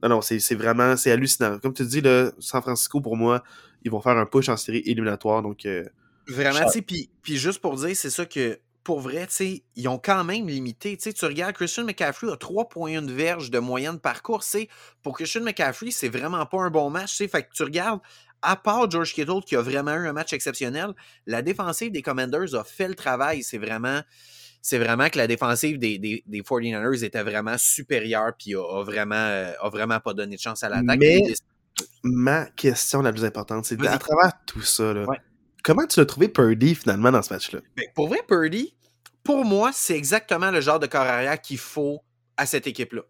non, 0.00 0.08
non, 0.08 0.20
c'est 0.20 0.54
vraiment, 0.54 0.96
c'est 0.96 1.10
hallucinant. 1.10 1.58
Comme 1.58 1.74
tu 1.74 1.84
dis, 1.84 2.00
là, 2.00 2.30
San 2.38 2.62
Francisco, 2.62 3.00
pour 3.00 3.16
moi, 3.16 3.42
ils 3.84 3.90
vont 3.90 4.00
faire 4.00 4.16
un 4.16 4.26
push 4.26 4.48
en 4.48 4.56
série 4.56 4.82
éliminatoire. 4.86 5.42
Donc, 5.42 5.66
euh, 5.66 5.84
Vraiment, 6.28 6.64
tu 6.66 6.72
sais, 6.72 6.82
puis, 6.82 7.08
juste 7.36 7.60
pour 7.60 7.76
dire, 7.76 7.96
c'est 7.96 8.10
ça 8.10 8.26
que 8.26 8.58
pour 8.84 9.00
vrai, 9.00 9.26
tu 9.26 9.32
sais, 9.32 9.62
ils 9.76 9.88
ont 9.88 9.98
quand 9.98 10.24
même 10.24 10.48
limité. 10.48 10.96
Tu 10.96 11.04
sais, 11.04 11.12
tu 11.12 11.24
regardes, 11.24 11.54
Christian 11.54 11.84
McCaffrey 11.84 12.30
a 12.30 12.36
3,1 12.36 13.08
verges 13.08 13.50
de 13.50 13.58
moyenne 13.58 13.98
parcours. 13.98 14.42
C'est 14.42 14.68
pour 15.02 15.16
Christian 15.16 15.42
McCaffrey, 15.42 15.90
c'est 15.90 16.08
vraiment 16.08 16.44
pas 16.46 16.62
un 16.62 16.70
bon 16.70 16.90
match. 16.90 17.10
Tu 17.10 17.16
sais, 17.18 17.28
fait 17.28 17.44
que 17.44 17.52
tu 17.54 17.62
regardes, 17.62 18.00
à 18.40 18.56
part 18.56 18.90
George 18.90 19.14
Kittle 19.14 19.40
qui 19.46 19.54
a 19.54 19.62
vraiment 19.62 19.94
eu 19.94 20.08
un 20.08 20.12
match 20.12 20.32
exceptionnel, 20.32 20.94
la 21.26 21.42
défensive 21.42 21.92
des 21.92 22.02
Commanders 22.02 22.54
a 22.54 22.64
fait 22.64 22.88
le 22.88 22.94
travail. 22.94 23.44
C'est 23.44 23.58
vraiment, 23.58 24.00
c'est 24.62 24.78
vraiment 24.78 25.08
que 25.08 25.18
la 25.18 25.28
défensive 25.28 25.78
des, 25.78 25.98
des, 25.98 26.24
des 26.26 26.42
49ers 26.42 27.04
était 27.04 27.22
vraiment 27.22 27.58
supérieure 27.58 28.32
puis 28.36 28.56
a, 28.56 28.82
vraiment, 28.82 29.14
a 29.14 29.68
vraiment 29.68 30.00
pas 30.00 30.12
donné 30.12 30.36
de 30.36 30.40
chance 30.40 30.64
à 30.64 30.68
l'attaque 30.68 31.00
ma 32.02 32.46
question 32.46 33.02
la 33.02 33.12
plus 33.12 33.24
importante, 33.24 33.64
c'est 33.64 33.80
à 33.86 33.98
travers 33.98 34.32
tout 34.46 34.62
ça, 34.62 34.94
comment 35.62 35.86
tu 35.86 36.00
as 36.00 36.06
trouvé 36.06 36.28
Purdy 36.28 36.74
finalement 36.74 37.10
dans 37.10 37.22
ce 37.22 37.32
match-là? 37.32 37.60
Ben, 37.76 37.86
pour 37.94 38.08
vrai, 38.08 38.20
Purdy, 38.26 38.74
pour 39.24 39.44
moi, 39.44 39.70
c'est 39.72 39.96
exactement 39.96 40.50
le 40.50 40.60
genre 40.60 40.80
de 40.80 40.86
corps 40.86 41.02
arrière 41.02 41.40
qu'il 41.40 41.58
faut 41.58 42.00
à 42.36 42.46
cette 42.46 42.66
équipe-là. 42.66 43.02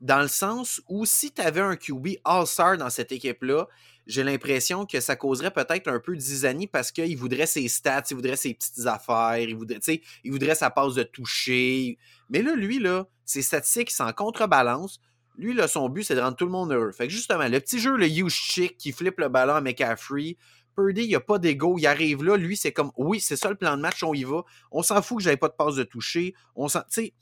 Dans 0.00 0.22
le 0.22 0.28
sens 0.28 0.80
où 0.88 1.04
si 1.04 1.30
tu 1.30 1.42
avais 1.42 1.60
un 1.60 1.76
QB 1.76 2.16
All-Star 2.24 2.78
dans 2.78 2.88
cette 2.88 3.12
équipe-là, 3.12 3.68
j'ai 4.06 4.24
l'impression 4.24 4.86
que 4.86 4.98
ça 5.00 5.14
causerait 5.14 5.50
peut-être 5.50 5.88
un 5.88 6.00
peu 6.00 6.16
d'isanie 6.16 6.66
parce 6.66 6.90
qu'il 6.90 7.16
voudrait 7.16 7.46
ses 7.46 7.68
stats, 7.68 8.04
il 8.10 8.14
voudrait 8.14 8.36
ses 8.36 8.54
petites 8.54 8.86
affaires, 8.86 9.38
il 9.38 9.54
voudrait, 9.54 9.78
il 10.24 10.32
voudrait 10.32 10.54
sa 10.54 10.70
passe 10.70 10.94
de 10.94 11.02
toucher. 11.02 11.98
Mais 12.30 12.42
là, 12.42 12.54
lui, 12.54 12.78
là, 12.78 13.06
ses 13.24 13.42
statistiques 13.42 13.90
s'en 13.90 14.12
contrebalance. 14.12 15.00
Lui, 15.40 15.54
là, 15.54 15.68
son 15.68 15.88
but, 15.88 16.04
c'est 16.04 16.14
de 16.14 16.20
rendre 16.20 16.36
tout 16.36 16.44
le 16.44 16.50
monde 16.50 16.70
heureux. 16.70 16.92
Fait 16.92 17.06
que 17.06 17.12
justement, 17.12 17.48
le 17.48 17.60
petit 17.60 17.78
jeu, 17.78 17.96
le 17.96 18.06
huge 18.06 18.30
chick 18.30 18.76
qui 18.76 18.92
flippe 18.92 19.18
le 19.18 19.30
ballon 19.30 19.54
à 19.54 19.62
McCaffrey, 19.62 20.36
Purdy, 20.76 21.04
il 21.04 21.08
n'y 21.08 21.14
a 21.14 21.20
pas 21.20 21.38
d'ego, 21.38 21.76
il 21.78 21.86
arrive 21.86 22.22
là, 22.22 22.36
lui, 22.36 22.58
c'est 22.58 22.72
comme, 22.72 22.92
oui, 22.98 23.20
c'est 23.20 23.36
ça 23.36 23.48
le 23.48 23.54
plan 23.54 23.74
de 23.74 23.80
match, 23.80 24.02
on 24.02 24.12
y 24.12 24.22
va. 24.22 24.42
On 24.70 24.82
s'en 24.82 25.00
fout 25.00 25.16
que 25.16 25.24
j'avais 25.24 25.38
pas 25.38 25.48
de 25.48 25.54
passe 25.54 25.76
de 25.76 25.82
toucher. 25.82 26.34
On 26.54 26.68
s'en, 26.68 26.82
tu 26.92 27.14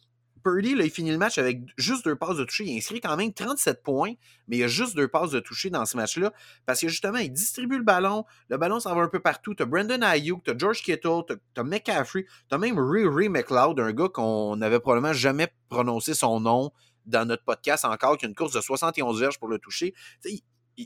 Purdy, 0.42 0.70
il 0.70 0.90
finit 0.90 1.10
le 1.10 1.18
match 1.18 1.38
avec 1.38 1.60
juste 1.76 2.04
deux 2.04 2.16
passes 2.16 2.36
de 2.36 2.44
toucher. 2.44 2.64
Il 2.64 2.76
inscrit 2.76 3.00
quand 3.00 3.16
même 3.16 3.32
37 3.32 3.82
points, 3.82 4.14
mais 4.46 4.56
il 4.56 4.60
y 4.60 4.64
a 4.64 4.68
juste 4.68 4.96
deux 4.96 5.08
passes 5.08 5.30
de 5.30 5.40
toucher 5.40 5.70
dans 5.70 5.84
ce 5.84 5.96
match-là. 5.96 6.32
Parce 6.66 6.80
que 6.80 6.88
justement, 6.88 7.18
il 7.18 7.32
distribue 7.32 7.78
le 7.78 7.84
ballon. 7.84 8.24
Le 8.48 8.56
ballon 8.56 8.80
s'en 8.80 8.94
va 8.94 9.02
un 9.02 9.08
peu 9.08 9.20
partout. 9.20 9.54
Tu 9.54 9.62
as 9.62 9.66
Brandon 9.66 10.02
Ayuk, 10.02 10.42
tu 10.44 10.50
as 10.50 10.58
George 10.58 10.82
Kittle, 10.82 11.22
tu 11.26 11.60
as, 11.60 11.64
McCaffrey, 11.64 12.24
tu 12.48 12.54
as 12.54 12.58
même 12.58 12.78
Ray 12.78 13.28
McLeod, 13.28 13.80
un 13.80 13.92
gars 13.92 14.08
qu'on 14.08 14.56
n'avait 14.56 14.80
probablement 14.80 15.12
jamais 15.12 15.48
prononcé 15.68 16.14
son 16.14 16.40
nom 16.40 16.72
dans 17.08 17.26
notre 17.26 17.44
podcast 17.44 17.84
encore 17.84 18.18
qu'une 18.18 18.34
course 18.34 18.52
de 18.52 18.60
71 18.60 19.20
verges 19.20 19.38
pour 19.38 19.48
le 19.48 19.58
toucher. 19.58 19.94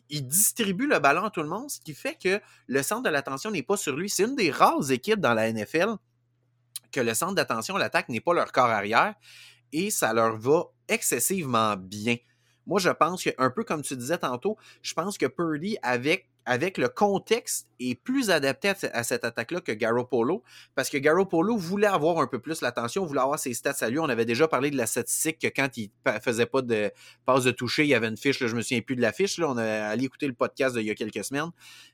Il, 0.09 0.27
distribue 0.27 0.87
le 0.87 0.99
ballon 1.01 1.25
à 1.25 1.31
tout 1.31 1.43
le 1.43 1.49
monde, 1.49 1.69
ce 1.69 1.79
qui 1.79 1.93
fait 1.93 2.17
que 2.17 2.41
le 2.67 2.83
centre 2.83 3.03
de 3.03 3.11
l'attention 3.11 3.51
n'est 3.51 3.63
pas 3.63 3.77
sur 3.77 3.95
lui. 3.95 4.09
C'est 4.09 4.23
une 4.23 4.37
des 4.37 4.51
rares 4.51 4.91
équipes 4.91 5.21
dans 5.21 5.35
la 5.35 5.53
NFL 5.53 5.97
que 6.91 7.01
le 7.01 7.13
centre 7.13 7.35
d'attention, 7.35 7.77
l'attaque 7.77 8.09
n'est 8.09 8.21
pas 8.21 8.33
leur 8.33 8.53
corps 8.53 8.71
arrière 8.71 9.15
et 9.73 9.91
ça 9.91 10.15
leur 10.15 10.39
va 10.39 10.65
excessivement 10.89 11.77
bien. 11.77 12.17
Moi, 12.67 12.81
je 12.81 12.91
pense 12.91 13.25
que, 13.25 13.31
un 13.39 13.51
peu 13.51 13.65
comme 13.65 13.83
tu 13.83 13.97
disais 13.97 14.19
tantôt, 14.19 14.57
je 14.83 14.95
pense 14.95 15.19
que 15.19 15.27
Purdy, 15.27 15.77
avec, 15.83 16.31
avec 16.45 16.79
le 16.79 16.89
contexte, 16.89 17.69
est 17.79 17.95
plus 17.95 18.31
adapté 18.31 18.73
à, 18.93 19.03
cette 19.03 19.25
attaque-là 19.25 19.61
que 19.61 19.73
Garoppolo, 19.73 20.43
parce 20.75 20.91
que 20.91 20.99
Garoppolo 20.99 21.57
voulait 21.57 21.87
avoir 21.87 22.19
un 22.19 22.27
peu 22.27 22.39
plus 22.39 22.61
l'attention, 22.61 23.05
voulait 23.05 23.21
avoir 23.21 23.39
ses 23.39 23.55
stats 23.55 23.77
à 23.81 23.91
lui. 23.91 23.99
On 23.99 24.09
avait 24.09 24.25
déjà 24.25 24.49
parlé 24.49 24.71
de 24.71 24.77
la 24.77 24.87
statistique 24.87 25.39
que 25.41 25.49
quand 25.49 25.77
il 25.77 25.91
faisait 26.23 26.47
pas 26.47 26.63
de 26.63 26.91
passe 27.25 27.45
de 27.45 27.51
toucher, 27.51 27.85
il 27.85 27.89
y 27.89 27.95
avait 27.95 28.09
une 28.09 28.17
fiche, 28.17 28.41
là, 28.41 28.47
je 28.47 28.55
me 28.55 28.63
souviens 28.63 28.81
plus 28.81 28.97
de 28.97 29.03
la 29.03 29.13
fiche, 29.13 29.39
on 29.41 29.57
a 29.57 29.65
allé 29.65 30.05
écouter 30.05 30.27
le 30.27 30.35
podcast 30.35 30.77
d'il 30.77 30.87
y 30.87 30.91
a 30.91 30.95
quelques 30.95 31.25
semaines. 31.25 31.51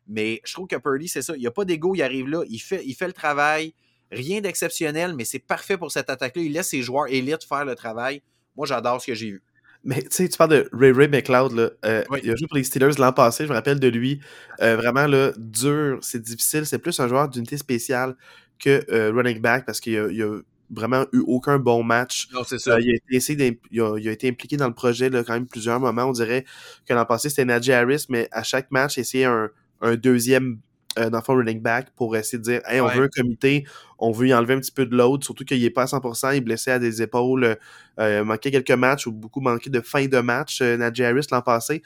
Mais 0.06 0.40
je 0.44 0.52
trouve 0.52 0.66
que 0.66 0.76
Purdy, 0.76 1.08
c'est 1.08 1.22
ça, 1.22 1.34
il 1.36 1.40
n'y 1.40 1.46
a 1.46 1.50
pas 1.50 1.64
d'ego, 1.64 1.94
il 1.94 2.02
arrive 2.02 2.28
là, 2.28 2.42
il 2.48 2.58
fait, 2.58 2.82
il 2.84 2.94
fait 2.94 3.06
le 3.06 3.12
travail, 3.12 3.74
rien 4.10 4.40
d'exceptionnel, 4.40 5.14
mais 5.14 5.24
c'est 5.24 5.38
parfait 5.38 5.76
pour 5.76 5.90
cette 5.92 6.10
attaque-là. 6.10 6.42
Il 6.42 6.52
laisse 6.52 6.68
ses 6.68 6.82
joueurs 6.82 7.08
élites 7.08 7.44
faire 7.44 7.64
le 7.64 7.74
travail. 7.74 8.22
Moi, 8.56 8.66
j'adore 8.66 9.00
ce 9.00 9.06
que 9.06 9.14
j'ai 9.14 9.30
vu. 9.30 9.42
Mais 9.88 10.02
tu 10.02 10.08
sais, 10.10 10.28
tu 10.28 10.36
parles 10.36 10.50
de 10.50 10.68
Ray 10.74 10.92
Ray 10.92 11.08
McLeod, 11.08 11.52
là. 11.52 11.70
Euh, 11.86 12.04
il 12.22 12.30
a 12.30 12.36
joué 12.36 12.46
pour 12.46 12.58
les 12.58 12.64
Steelers 12.64 12.98
l'an 12.98 13.10
passé, 13.10 13.44
je 13.44 13.48
me 13.48 13.54
rappelle 13.54 13.80
de 13.80 13.88
lui. 13.88 14.20
Euh, 14.60 14.76
vraiment, 14.76 15.06
là, 15.06 15.32
dur, 15.38 15.98
c'est 16.02 16.20
difficile. 16.20 16.66
C'est 16.66 16.78
plus 16.78 17.00
un 17.00 17.08
joueur 17.08 17.26
d'unité 17.30 17.56
spéciale 17.56 18.14
que 18.58 18.84
euh, 18.92 19.10
running 19.14 19.40
back 19.40 19.64
parce 19.64 19.80
qu'il 19.80 19.96
a, 19.96 20.04
a, 20.04 20.40
vraiment 20.68 21.06
eu 21.14 21.20
aucun 21.26 21.58
bon 21.58 21.82
match. 21.82 22.28
Non, 22.34 22.44
c'est 22.44 22.58
ça. 22.58 22.78
il, 22.78 22.90
a 22.90 22.96
été 23.16 23.58
il, 23.70 23.80
a, 23.80 23.96
il, 23.96 24.08
a 24.10 24.12
été 24.12 24.28
impliqué 24.28 24.58
dans 24.58 24.68
le 24.68 24.74
projet 24.74 25.08
là, 25.08 25.24
quand 25.24 25.32
même 25.32 25.46
plusieurs 25.46 25.80
moments. 25.80 26.04
On 26.04 26.12
dirait 26.12 26.44
que 26.86 26.92
l'an 26.92 27.06
passé, 27.06 27.30
c'était 27.30 27.46
Najee 27.46 27.72
Harris, 27.72 28.04
mais 28.10 28.28
à 28.30 28.42
chaque 28.42 28.70
match, 28.70 28.98
essayer 28.98 29.24
un, 29.24 29.48
un 29.80 29.96
deuxième 29.96 30.58
euh, 30.98 31.10
dans 31.10 31.18
le 31.26 31.34
running 31.34 31.60
back 31.60 31.88
pour 31.96 32.16
essayer 32.16 32.38
de 32.38 32.42
dire 32.44 32.60
hey, 32.66 32.80
on 32.80 32.86
Ouais. 32.86 32.94
veut 32.96 33.04
un 33.04 33.08
comité, 33.08 33.64
on 33.98 34.10
veut 34.10 34.28
y 34.28 34.34
enlever 34.34 34.54
un 34.54 34.60
petit 34.60 34.72
peu 34.72 34.86
de 34.86 34.96
load, 34.96 35.22
surtout 35.22 35.44
qu'il 35.44 35.60
n'est 35.62 35.70
pas 35.70 35.82
à 35.82 35.86
100%, 35.86 36.32
il 36.32 36.36
est 36.38 36.40
blessé 36.40 36.70
à 36.70 36.78
des 36.78 37.02
épaules, 37.02 37.56
euh, 38.00 38.24
manquait 38.24 38.50
quelques 38.50 38.70
matchs 38.70 39.06
ou 39.06 39.12
beaucoup 39.12 39.40
manqué 39.40 39.70
de 39.70 39.80
fin 39.80 40.06
de 40.06 40.18
match, 40.20 40.60
euh, 40.62 40.76
Najee 40.76 41.04
Harris 41.04 41.26
l'an 41.30 41.42
passé. 41.42 41.82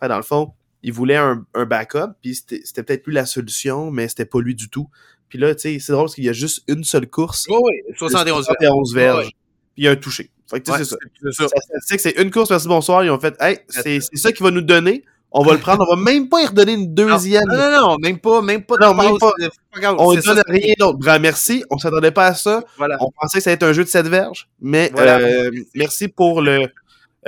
Fait, 0.00 0.08
dans 0.08 0.16
le 0.16 0.22
fond, 0.22 0.52
il 0.82 0.92
voulait 0.92 1.16
un, 1.16 1.44
un 1.54 1.64
backup, 1.64 2.12
puis 2.22 2.34
c'était 2.34 2.82
peut-être 2.82 3.02
plus 3.02 3.12
la 3.12 3.26
solution, 3.26 3.90
mais 3.90 4.08
c'était 4.08 4.24
pas 4.26 4.40
lui 4.40 4.54
du 4.54 4.68
tout. 4.70 4.88
Puis 5.28 5.38
là, 5.38 5.54
tu 5.54 5.62
sais, 5.62 5.78
c'est 5.80 5.92
drôle 5.92 6.04
parce 6.06 6.14
qu'il 6.14 6.24
y 6.24 6.28
a 6.28 6.32
juste 6.32 6.62
une 6.68 6.84
seule 6.84 7.08
course, 7.08 7.46
Oui, 7.50 7.56
oui, 7.62 7.94
71 7.96 8.46
verges. 8.46 8.56
71 8.60 8.94
verges, 8.94 9.24
puis 9.26 9.34
il 9.78 9.84
y 9.84 9.88
a 9.88 9.90
un 9.90 9.96
touché. 9.96 10.30
Fait 10.48 10.60
que 10.60 10.64
tu 10.66 10.70
sais, 10.70 10.78
Ouais, 10.78 10.84
c'est 10.84 11.48
ça. 11.48 11.96
c'est 11.98 12.22
une 12.22 12.30
course, 12.30 12.50
merci, 12.50 12.68
bonsoir. 12.68 13.04
Ils 13.04 13.10
ont 13.10 13.18
fait, 13.18 13.34
hey, 13.40 13.58
c'est 13.68 13.98
c'est 14.00 14.16
ça 14.16 14.30
qu'il 14.32 14.44
va 14.44 14.52
nous 14.52 14.60
donner. 14.60 15.04
On 15.32 15.42
va 15.42 15.52
le 15.52 15.58
prendre. 15.58 15.84
On 15.88 15.96
va 15.96 16.02
même 16.02 16.28
pas 16.28 16.42
y 16.42 16.46
redonner 16.46 16.74
une 16.74 16.94
deuxième. 16.94 17.44
Non, 17.48 17.56
non, 17.56 17.88
non, 17.88 17.96
même 18.00 18.18
pas, 18.18 18.40
même 18.40 18.62
pas 18.64 18.76
de 18.76 18.84
Non, 18.84 18.94
même 18.94 19.18
pas. 19.18 19.32
On 19.98 20.14
ne 20.14 20.20
donne 20.20 20.42
rien 20.48 20.74
d'autre. 20.78 20.98
Merci. 21.20 21.64
On 21.70 21.78
s'attendait 21.78 22.10
pas 22.10 22.26
à 22.28 22.34
ça. 22.34 22.62
Voilà. 22.78 22.96
On 23.00 23.10
pensait 23.10 23.38
que 23.38 23.44
ça 23.44 23.50
allait 23.50 23.54
être 23.56 23.62
un 23.64 23.72
jeu 23.72 23.84
de 23.84 23.88
7 23.88 24.06
verges. 24.06 24.48
Mais 24.60 24.90
Voilà. 24.94 25.18
euh, 25.18 25.50
merci 25.74 26.08
pour 26.08 26.40
le, 26.40 26.68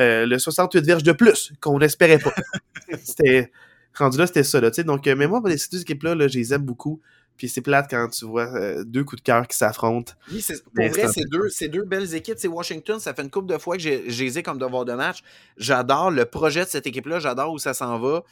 euh, 0.01 0.27
le 0.27 0.39
68 0.39 0.85
verges 0.85 1.03
de 1.03 1.13
plus 1.13 1.53
qu'on 1.61 1.79
n'espérait 1.79 2.19
pas. 2.19 2.33
c'était 3.05 3.51
rendu 3.95 4.17
là, 4.17 4.27
c'était 4.27 4.45
ça. 4.45 4.61
Là, 4.61 4.71
donc, 4.71 5.07
euh, 5.07 5.15
mais 5.17 5.27
moi, 5.27 5.43
ces 5.57 5.69
deux 5.71 5.83
équipes-là, 5.83 6.15
là, 6.15 6.29
je 6.29 6.39
les 6.39 6.55
aime 6.55 6.63
beaucoup. 6.63 7.01
Puis 7.39 7.49
c'est 7.49 7.61
plate 7.63 7.87
quand 7.89 8.09
tu 8.09 8.27
vois 8.27 8.53
euh, 8.55 8.83
deux 8.85 9.05
coups 9.05 9.23
de 9.23 9.25
cœur 9.25 9.47
qui 9.47 9.57
s'affrontent. 9.57 10.13
Oui, 10.31 10.43
c'est- 10.43 10.63
pour 10.65 10.85
vrai, 10.89 11.09
c'est 11.09 11.25
deux, 11.31 11.49
deux 11.69 11.85
belles 11.85 12.15
équipes. 12.15 12.37
C'est 12.37 12.49
Washington, 12.49 12.99
ça 12.99 13.15
fait 13.15 13.23
une 13.23 13.31
couple 13.31 13.47
de 13.47 13.57
fois 13.57 13.77
que 13.77 13.83
j'ai 13.83 14.11
j'ai 14.11 14.25
les 14.25 14.39
ai 14.39 14.43
comme 14.43 14.59
devoir 14.59 14.85
de 14.85 14.93
match. 14.93 15.21
J'adore 15.57 16.11
le 16.11 16.25
projet 16.27 16.65
de 16.65 16.69
cette 16.69 16.87
équipe-là, 16.87 17.21
j'adore 17.21 17.53
où 17.53 17.59
ça 17.59 17.73
s'en 17.73 17.99
va. 17.99 18.25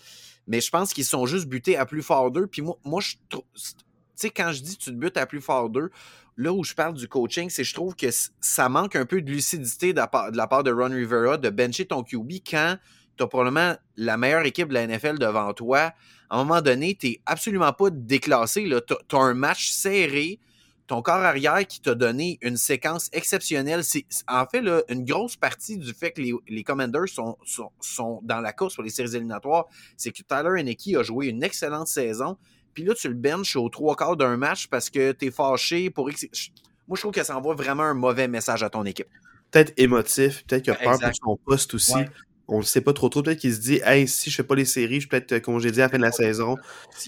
Mais 0.49 0.61
je 0.61 0.71
pense 0.71 0.93
qu'ils 0.93 1.05
sont 1.05 1.25
juste 1.25 1.47
butés 1.47 1.77
à 1.77 1.87
plus 1.87 2.03
fort 2.03 2.31
d'eux. 2.31 2.47
Puis 2.47 2.63
moi, 2.63 2.77
moi 2.85 3.01
je 3.01 3.15
trouve. 3.29 3.45
Tu 3.55 3.73
sais, 4.17 4.31
quand 4.31 4.51
je 4.53 4.63
dis 4.63 4.77
tu 4.77 4.91
te 4.91 4.97
butes 4.97 5.17
à 5.17 5.27
plus 5.27 5.41
fort 5.41 5.71
d'eux, 5.71 5.91
là 6.37 6.53
où 6.53 6.65
je 6.65 6.75
parle 6.75 6.95
du 6.95 7.07
coaching, 7.07 7.49
c'est 7.49 7.63
que 7.63 7.69
je 7.69 7.75
trouve 7.75 7.95
que 7.95 8.09
ça 8.41 8.69
manque 8.69 8.97
un 8.97 9.07
peu 9.07 9.23
de 9.23 9.31
lucidité 9.31 9.93
de 9.93 9.99
la 9.99 10.09
part 10.09 10.33
de, 10.33 10.37
la 10.37 10.47
part 10.47 10.65
de 10.65 10.73
Ron 10.73 10.91
Rivera 10.91 11.37
de 11.37 11.49
bencher 11.51 11.87
ton 11.87 12.03
QB 12.03 12.33
quand 12.49 12.77
tu 13.17 13.23
as 13.25 13.27
probablement 13.29 13.77
la 13.97 14.17
meilleure 14.17 14.45
équipe 14.47 14.69
de 14.69 14.75
la 14.75 14.87
NFL 14.87 15.19
devant 15.19 15.53
toi. 15.55 15.93
À 16.31 16.41
un 16.41 16.45
moment 16.45 16.63
donné, 16.63 16.95
tu 16.95 17.19
absolument 17.27 17.73
pas 17.73 17.91
déclassé. 17.91 18.69
Tu 18.87 19.17
as 19.17 19.21
un 19.21 19.35
match 19.35 19.71
serré 19.71 20.41
ton 20.87 21.03
corps 21.03 21.17
arrière 21.17 21.67
qui 21.67 21.81
t'a 21.81 21.95
donné 21.95 22.39
une 22.43 22.57
séquence 22.57 23.09
exceptionnelle. 23.13 23.85
C'est 23.85 24.07
en 24.29 24.47
fait 24.47 24.61
là, 24.61 24.83
une 24.89 25.05
grosse 25.05 25.37
partie 25.37 25.77
du 25.79 25.93
fait 25.93 26.13
que 26.13 26.21
les, 26.21 26.33
les 26.49 26.65
Commanders 26.65 27.09
sont, 27.09 27.37
sont, 27.45 27.71
sont 27.81 28.21
dans 28.23 28.41
la 28.41 28.53
course 28.53 28.75
pour 28.75 28.85
les 28.85 28.91
séries 28.91 29.15
éliminatoires, 29.15 29.67
c'est 29.97 30.13
que 30.13 30.23
Tyler 30.23 30.61
Henneke 30.61 30.95
a 30.97 31.03
joué 31.03 31.27
une 31.27 31.43
excellente 31.43 31.89
saison. 31.89 32.37
Puis 32.75 32.85
là, 32.85 32.95
tu 32.95 33.09
le 33.09 33.15
benches 33.15 33.57
au 33.57 33.69
trois 33.69 33.97
quarts 33.97 34.17
d'un 34.17 34.37
match 34.37 34.69
parce 34.69 34.91
que 34.91 35.13
t'es 35.13 35.31
fâché 35.31 35.91
pour 35.91 36.09
Moi, 36.09 36.97
je 36.97 37.01
trouve 37.01 37.13
que 37.13 37.25
ça 37.25 37.37
envoie 37.37 37.55
vraiment 37.55 37.85
un 37.85 37.95
mauvais 37.95 38.29
message 38.29 38.63
à 38.63 38.71
ton 38.71 38.85
équipe. 38.85 39.09
Peut-être 39.51 39.73
émotif, 39.77 40.45
peut-être 40.45 40.65
qu'il 40.65 40.73
a 40.73 40.77
peur 40.77 40.95
Exact. 40.95 41.19
pour 41.21 41.33
son 41.33 41.37
poste 41.45 41.75
aussi. 41.75 41.95
Ouais. 41.95 42.09
On 42.49 42.59
ne 42.59 42.65
sait 42.65 42.81
pas 42.81 42.93
trop 42.93 43.09
trop. 43.09 43.23
Peut-être 43.23 43.39
qu'il 43.41 43.53
se 43.55 43.61
dit 43.61 43.81
Hey, 43.85 44.07
si 44.07 44.31
je 44.31 44.37
fais 44.37 44.43
pas 44.45 44.55
les 44.55 44.65
séries, 44.65 45.01
je 45.01 45.09
peux 45.09 45.17
être 45.17 45.39
congédié 45.41 45.83
à 45.83 45.87
la 45.87 45.91
fin 45.91 45.97
de 45.99 46.03
la 46.03 46.13
saison. 46.13 46.57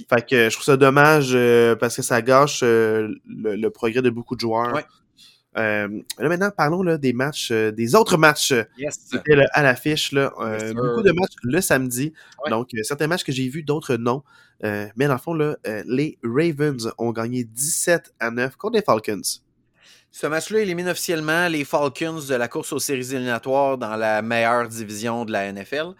Fait 0.08 0.26
que 0.26 0.34
euh, 0.34 0.50
je 0.50 0.54
trouve 0.54 0.64
ça 0.64 0.76
dommage 0.76 1.30
euh, 1.34 1.76
parce 1.76 1.94
que 1.96 2.02
ça 2.02 2.20
gâche 2.22 2.60
euh, 2.64 3.08
le, 3.28 3.54
le 3.56 3.70
progrès 3.70 4.02
de 4.02 4.10
beaucoup 4.10 4.34
de 4.34 4.40
joueurs. 4.40 4.74
Ouais. 4.74 4.84
Euh, 5.56 5.88
là 6.18 6.28
maintenant, 6.28 6.50
parlons 6.56 6.82
là, 6.82 6.98
des 6.98 7.12
matchs, 7.12 7.50
euh, 7.50 7.70
des 7.72 7.94
autres 7.94 8.16
matchs 8.16 8.52
euh, 8.52 8.64
Yes. 8.78 8.98
qui 9.10 9.16
étaient 9.16 9.34
là, 9.34 9.46
à 9.52 9.62
l'affiche. 9.62 10.12
là. 10.12 10.32
Euh, 10.40 10.58
Yes, 10.60 10.74
beaucoup 10.74 11.02
de 11.02 11.12
matchs 11.12 11.34
le 11.42 11.60
samedi. 11.60 12.12
Ouais. 12.44 12.50
Donc, 12.50 12.68
euh, 12.74 12.82
certains 12.82 13.06
matchs 13.06 13.24
que 13.24 13.32
j'ai 13.32 13.48
vus, 13.48 13.62
d'autres 13.62 13.96
non. 13.96 14.22
Euh, 14.64 14.86
mais 14.96 15.06
dans 15.06 15.14
le 15.14 15.18
fond, 15.20 15.34
là, 15.34 15.56
euh, 15.66 15.82
les 15.86 16.18
Ravens 16.24 16.90
ont 16.98 17.12
gagné 17.12 17.44
17 17.44 18.12
à 18.20 18.30
9 18.30 18.56
contre 18.56 18.74
les 18.76 18.82
Falcons. 18.82 19.20
Ce 20.10 20.26
match-là 20.26 20.60
élimine 20.60 20.88
officiellement 20.88 21.48
les 21.48 21.64
Falcons 21.64 22.20
de 22.28 22.34
la 22.34 22.48
course 22.48 22.72
aux 22.72 22.78
séries 22.78 23.12
éliminatoires 23.12 23.78
dans 23.78 23.96
la 23.96 24.22
meilleure 24.22 24.68
division 24.68 25.24
de 25.24 25.32
la 25.32 25.52
NFL. 25.52 25.92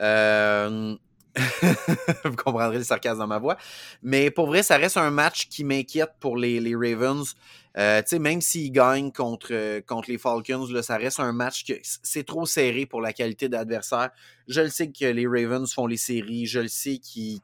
Euh, 0.00 0.96
Vous 2.24 2.36
comprendrez 2.36 2.78
le 2.78 2.84
sarcasme 2.84 3.18
dans 3.18 3.26
ma 3.26 3.38
voix. 3.38 3.56
Mais 4.02 4.30
pour 4.30 4.46
vrai, 4.46 4.62
ça 4.62 4.76
reste 4.76 4.96
un 4.96 5.10
match 5.10 5.48
qui 5.48 5.64
m'inquiète 5.64 6.12
pour 6.20 6.36
les, 6.36 6.74
Ravens. 6.74 7.34
Euh, 7.76 8.02
même 8.18 8.40
s'ils 8.40 8.72
gagnent 8.72 9.12
contre, 9.12 9.52
les 10.08 10.18
Falcons, 10.18 10.66
ça 10.82 10.96
reste 10.96 11.20
un 11.20 11.32
match 11.32 11.64
que 11.64 11.74
c'est 11.82 12.26
trop 12.26 12.46
serré 12.46 12.86
pour 12.86 13.00
la 13.00 13.12
qualité 13.12 13.48
d'adversaire. 13.48 14.10
Je 14.48 14.62
le 14.62 14.68
sais 14.68 14.90
que 14.90 15.04
les 15.04 15.26
Ravens 15.26 15.72
font 15.72 15.86
les 15.86 15.96
séries. 15.96 16.46
Je 16.46 16.60
le 16.60 16.68
sais 16.68 16.98
qu'ils- 16.98 17.40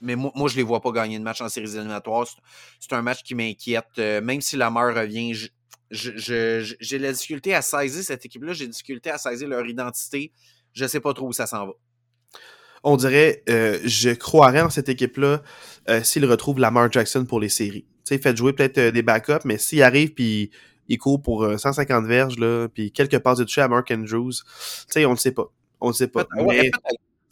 mais 0.00 0.16
moi, 0.16 0.32
moi, 0.34 0.48
je 0.48 0.56
les 0.56 0.62
vois 0.62 0.80
pas 0.80 0.92
gagner 0.92 1.18
de 1.18 1.24
match 1.24 1.40
en 1.40 1.48
séries 1.48 1.74
éliminatoires. 1.74 2.26
C'est- 2.80 2.92
un 2.94 3.02
match 3.02 3.22
qui 3.22 3.34
m'inquiète. 3.34 3.84
Euh, 3.98 4.20
même 4.20 4.40
si 4.40 4.56
Lamar 4.56 4.94
revient, 4.94 5.34
j'ai 5.90 6.98
la 6.98 7.12
difficulté 7.12 7.54
à 7.54 7.62
saisir 7.62 8.02
cette 8.02 8.24
équipe-là. 8.24 8.52
J'ai 8.52 8.64
la 8.64 8.70
difficulté 8.70 9.10
à 9.10 9.18
saisir 9.18 9.48
leur 9.48 9.66
identité. 9.66 10.32
Je 10.72 10.86
sais 10.86 11.00
pas 11.00 11.12
trop 11.12 11.28
où 11.28 11.32
ça 11.32 11.46
s'en 11.46 11.66
va. 11.66 11.72
On 12.84 12.96
dirait, 12.96 13.42
euh, 13.48 13.78
je 13.84 14.10
croirais 14.10 14.60
en 14.62 14.70
cette 14.70 14.88
équipe-là 14.88 15.42
euh, 15.88 16.02
s'il 16.02 16.24
retrouve 16.26 16.60
Lamar 16.60 16.90
Jackson 16.90 17.24
pour 17.24 17.40
les 17.40 17.48
séries. 17.48 17.86
Tu 18.04 18.14
sais, 18.14 18.18
faites 18.18 18.36
jouer 18.36 18.52
peut-être 18.52 18.92
des 18.92 19.02
backups, 19.02 19.44
mais 19.44 19.58
s'il 19.58 19.82
arrive 19.82 20.14
puis 20.14 20.50
il 20.88 20.98
court 20.98 21.20
pour 21.20 21.44
euh, 21.44 21.58
150 21.58 22.06
verges, 22.06 22.38
là, 22.38 22.68
puis 22.68 22.92
quelques 22.92 23.18
passes 23.18 23.38
de 23.38 23.44
toucher 23.44 23.60
à 23.62 23.68
Mark 23.68 23.90
Andrews, 23.90 24.32
tu 24.32 24.42
sais, 24.88 25.04
on 25.04 25.12
ne 25.12 25.16
sait 25.16 25.32
pas. 25.32 25.52
On 25.80 25.88
ne 25.88 25.92
sait 25.92 26.08
pas. 26.08 26.26
Ouais, 26.36 26.62
Mais 26.62 26.70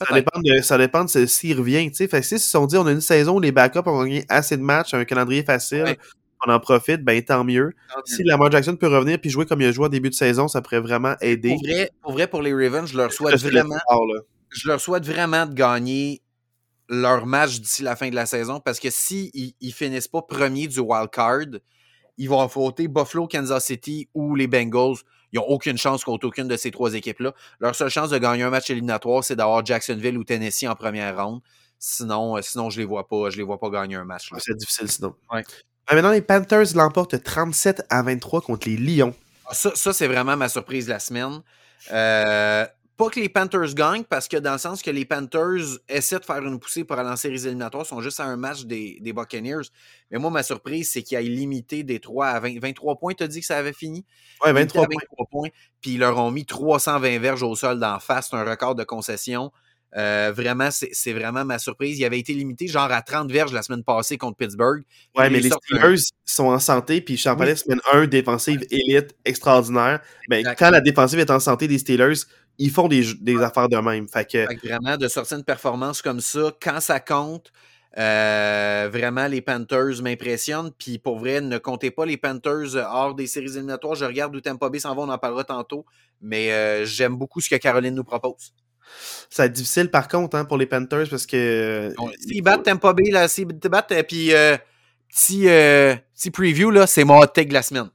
ça 0.00 0.14
dépend 0.14 0.40
de, 0.40 0.60
ça 0.62 0.78
dépend 0.78 1.04
de 1.04 1.26
s'il 1.26 1.58
revient. 1.58 1.88
Tu 1.90 1.96
sais, 1.96 2.08
fait 2.08 2.20
que 2.20 2.26
si 2.26 2.34
ils 2.34 2.40
se 2.40 2.50
sont 2.50 2.66
dit, 2.66 2.76
on 2.76 2.86
a 2.86 2.92
une 2.92 3.00
saison 3.00 3.36
où 3.36 3.40
les 3.40 3.52
backups 3.52 3.86
ont 3.86 4.02
gagné 4.02 4.24
assez 4.28 4.56
de 4.56 4.62
matchs, 4.62 4.94
un 4.94 5.04
calendrier 5.04 5.42
facile, 5.42 5.84
Ouais. 5.84 5.98
on 6.46 6.52
en 6.52 6.60
profite, 6.60 7.02
ben 7.02 7.22
tant 7.22 7.44
mieux. 7.44 7.72
Si 8.04 8.22
Lamar 8.22 8.50
Jackson 8.50 8.76
peut 8.76 8.88
revenir 8.88 9.18
puis 9.18 9.30
jouer 9.30 9.46
comme 9.46 9.60
il 9.62 9.66
a 9.66 9.72
joué 9.72 9.86
en 9.86 9.88
début 9.88 10.10
de 10.10 10.14
saison, 10.14 10.48
ça 10.48 10.60
pourrait 10.60 10.80
vraiment 10.80 11.14
aider. 11.20 11.50
Pour 11.50 11.62
vrai, 11.64 11.90
pour 12.02 12.12
vrai, 12.12 12.26
pour 12.26 12.42
les 12.42 12.52
Ravens, 12.52 12.90
je 12.90 12.96
leur 12.96 13.12
souhaite 13.12 13.38
Je 13.38 13.48
vraiment, 13.48 13.76
je 14.50 14.68
leur 14.68 14.80
souhaite 14.80 15.04
vraiment 15.04 15.46
de 15.46 15.54
gagner 15.54 16.22
leur 16.88 17.26
match 17.26 17.60
d'ici 17.60 17.82
la 17.82 17.96
fin 17.96 18.10
de 18.10 18.14
la 18.14 18.26
saison 18.26 18.60
parce 18.60 18.78
que 18.78 18.90
si 18.90 19.54
ils, 19.60 19.72
finissent 19.72 20.08
pas 20.08 20.22
premiers 20.22 20.68
du 20.68 20.78
wild 20.78 21.10
card, 21.10 21.58
ils 22.18 22.28
vont 22.28 22.40
affronter 22.40 22.88
Buffalo, 22.88 23.26
Kansas 23.26 23.64
City 23.64 24.08
ou 24.14 24.34
les 24.34 24.46
Bengals. 24.46 24.96
Ils 25.36 25.40
n'ont 25.40 25.48
aucune 25.48 25.76
chance 25.76 26.02
contre 26.02 26.26
aucune 26.26 26.48
de 26.48 26.56
ces 26.56 26.70
trois 26.70 26.94
équipes-là. 26.94 27.34
Leur 27.60 27.74
seule 27.74 27.90
chance 27.90 28.08
de 28.08 28.16
gagner 28.16 28.42
un 28.42 28.48
match 28.48 28.70
éliminatoire, 28.70 29.22
c'est 29.22 29.36
d'avoir 29.36 29.64
Jacksonville 29.64 30.16
ou 30.16 30.24
Tennessee 30.24 30.66
en 30.66 30.74
première 30.74 31.14
ronde. 31.22 31.40
Sinon, 31.78 32.38
euh, 32.38 32.40
sinon 32.42 32.70
je 32.70 32.80
les 32.80 32.86
vois 32.86 33.06
pas, 33.06 33.28
je 33.28 33.36
les 33.36 33.42
vois 33.42 33.60
pas 33.60 33.68
gagner 33.68 33.96
un 33.96 34.06
match. 34.06 34.30
C'est 34.38 34.56
difficile 34.56 34.90
sinon. 34.90 35.14
Ouais. 35.30 35.44
Ah, 35.88 35.94
maintenant, 35.94 36.10
les 36.10 36.22
Panthers 36.22 36.74
l'emportent 36.74 37.22
37 37.22 37.82
à 37.90 38.02
23 38.02 38.40
contre 38.40 38.66
les 38.66 38.78
Lions. 38.78 39.14
Ah, 39.46 39.52
Ça, 39.52 39.72
ça 39.74 39.92
c'est 39.92 40.08
vraiment 40.08 40.38
ma 40.38 40.48
surprise 40.48 40.86
de 40.86 40.92
la 40.92 40.98
semaine. 41.00 41.42
Euh, 41.92 42.64
pas 42.96 43.10
que 43.10 43.20
les 43.20 43.28
Panthers 43.28 43.74
gagnent, 43.74 44.04
parce 44.04 44.26
que 44.26 44.36
dans 44.36 44.52
le 44.52 44.58
sens 44.58 44.82
que 44.82 44.90
les 44.90 45.04
Panthers 45.04 45.78
essaient 45.88 46.18
de 46.18 46.24
faire 46.24 46.42
une 46.42 46.58
poussée 46.58 46.84
pour 46.84 46.98
aller 46.98 47.10
en 47.10 47.16
séries 47.16 47.44
éliminatoires, 47.44 47.84
sont 47.84 48.00
juste 48.00 48.20
à 48.20 48.24
un 48.24 48.36
match 48.36 48.64
des, 48.64 48.98
des 49.00 49.12
Buccaneers. 49.12 49.68
Mais 50.10 50.18
moi, 50.18 50.30
ma 50.30 50.42
surprise, 50.42 50.90
c'est 50.92 51.02
qu'ils 51.02 51.18
aient 51.18 51.22
limité 51.22 51.82
des 51.82 52.00
3 52.00 52.26
à 52.26 52.40
20, 52.40 52.58
23 52.60 52.96
points. 52.96 53.14
Tu 53.14 53.22
as 53.24 53.28
dit 53.28 53.40
que 53.40 53.46
ça 53.46 53.58
avait 53.58 53.74
fini? 53.74 54.04
À 54.42 54.52
23 54.52 54.86
points. 54.86 54.96
23 55.10 55.26
points. 55.30 55.48
Puis 55.80 55.92
ils 55.92 55.98
leur 55.98 56.18
ont 56.18 56.30
mis 56.30 56.46
320 56.46 57.18
verges 57.18 57.42
au 57.42 57.54
sol 57.54 57.78
d'en 57.78 57.98
face. 58.00 58.28
C'est 58.30 58.36
un 58.36 58.44
record 58.44 58.74
de 58.74 58.84
concession. 58.84 59.52
Euh, 59.96 60.32
vraiment, 60.34 60.68
c'est 60.70 61.12
vraiment 61.12 61.44
ma 61.44 61.58
surprise. 61.58 61.98
Il 61.98 62.04
avait 62.04 62.18
été 62.18 62.34
limité 62.34 62.66
genre 62.66 62.90
à 62.90 63.00
30 63.00 63.30
verges 63.30 63.52
la 63.52 63.62
semaine 63.62 63.82
passée 63.82 64.18
contre 64.18 64.36
Pittsburgh. 64.36 64.82
Ouais, 65.16 65.30
mais 65.30 65.40
les 65.40 65.50
Steelers 65.50 66.02
sont 66.24 66.46
en 66.46 66.58
santé, 66.58 67.00
puis 67.00 67.16
je 67.16 67.24
parlais 67.24 67.56
semaine 67.56 67.80
1, 67.92 68.06
défensive 68.06 68.62
élite 68.70 69.14
extraordinaire. 69.24 70.00
Ben, 70.28 70.44
quand 70.58 70.70
la 70.70 70.80
défensive 70.80 71.18
est 71.18 71.30
en 71.30 71.40
santé 71.40 71.66
des 71.66 71.78
Steelers, 71.78 72.24
ils 72.58 72.70
font 72.70 72.88
des, 72.88 73.14
des 73.20 73.42
affaires 73.42 73.68
de 73.68 73.76
même. 73.76 74.08
Fait 74.08 74.24
que, 74.24 74.46
Fait 74.46 74.56
que 74.56 74.68
vraiment, 74.68 74.96
de 74.96 75.08
sortir 75.08 75.38
une 75.38 75.44
performance 75.44 76.02
comme 76.02 76.20
ça, 76.20 76.52
quand 76.60 76.80
ça 76.80 77.00
compte, 77.00 77.52
euh, 77.98 78.90
vraiment, 78.92 79.26
les 79.26 79.40
Panthers 79.40 80.02
m'impressionnent. 80.02 80.70
Puis 80.78 80.98
pour 80.98 81.18
vrai, 81.18 81.40
ne 81.40 81.58
comptez 81.58 81.90
pas 81.90 82.04
les 82.04 82.16
Panthers 82.16 82.74
hors 82.76 83.14
des 83.14 83.26
séries 83.26 83.52
éliminatoires. 83.52 83.94
Je 83.94 84.04
regarde 84.04 84.36
où 84.36 84.40
Tampa 84.40 84.68
Bay 84.68 84.78
s'en 84.78 84.94
va, 84.94 85.02
on 85.02 85.08
en 85.08 85.18
parlera 85.18 85.44
tantôt. 85.44 85.86
Mais 86.20 86.52
euh, 86.52 86.84
j'aime 86.84 87.16
beaucoup 87.16 87.40
ce 87.40 87.48
que 87.48 87.56
Caroline 87.56 87.94
nous 87.94 88.04
propose. 88.04 88.52
ça 89.30 89.42
va 89.42 89.46
être 89.46 89.52
difficile 89.52 89.90
par 89.90 90.08
contre 90.08 90.36
hein, 90.36 90.44
pour 90.44 90.58
les 90.58 90.66
Panthers 90.66 91.08
parce 91.08 91.26
que. 91.26 91.94
S'ils 92.20 92.42
battent 92.42 92.64
Tampa 92.64 92.92
Bay, 92.92 93.10
là, 93.10 93.28
s'ils 93.28 93.48
te 93.48 93.68
battent, 93.68 93.92
euh, 93.92 94.02
puis 94.02 94.34
euh, 94.34 94.56
petit, 95.08 95.48
euh, 95.48 95.94
petit 96.14 96.30
preview, 96.30 96.70
là, 96.70 96.86
c'est 96.86 97.04
mon 97.04 97.18
hot 97.18 97.26
take 97.26 97.48
de 97.48 97.54
la 97.54 97.62
semaine. 97.62 97.88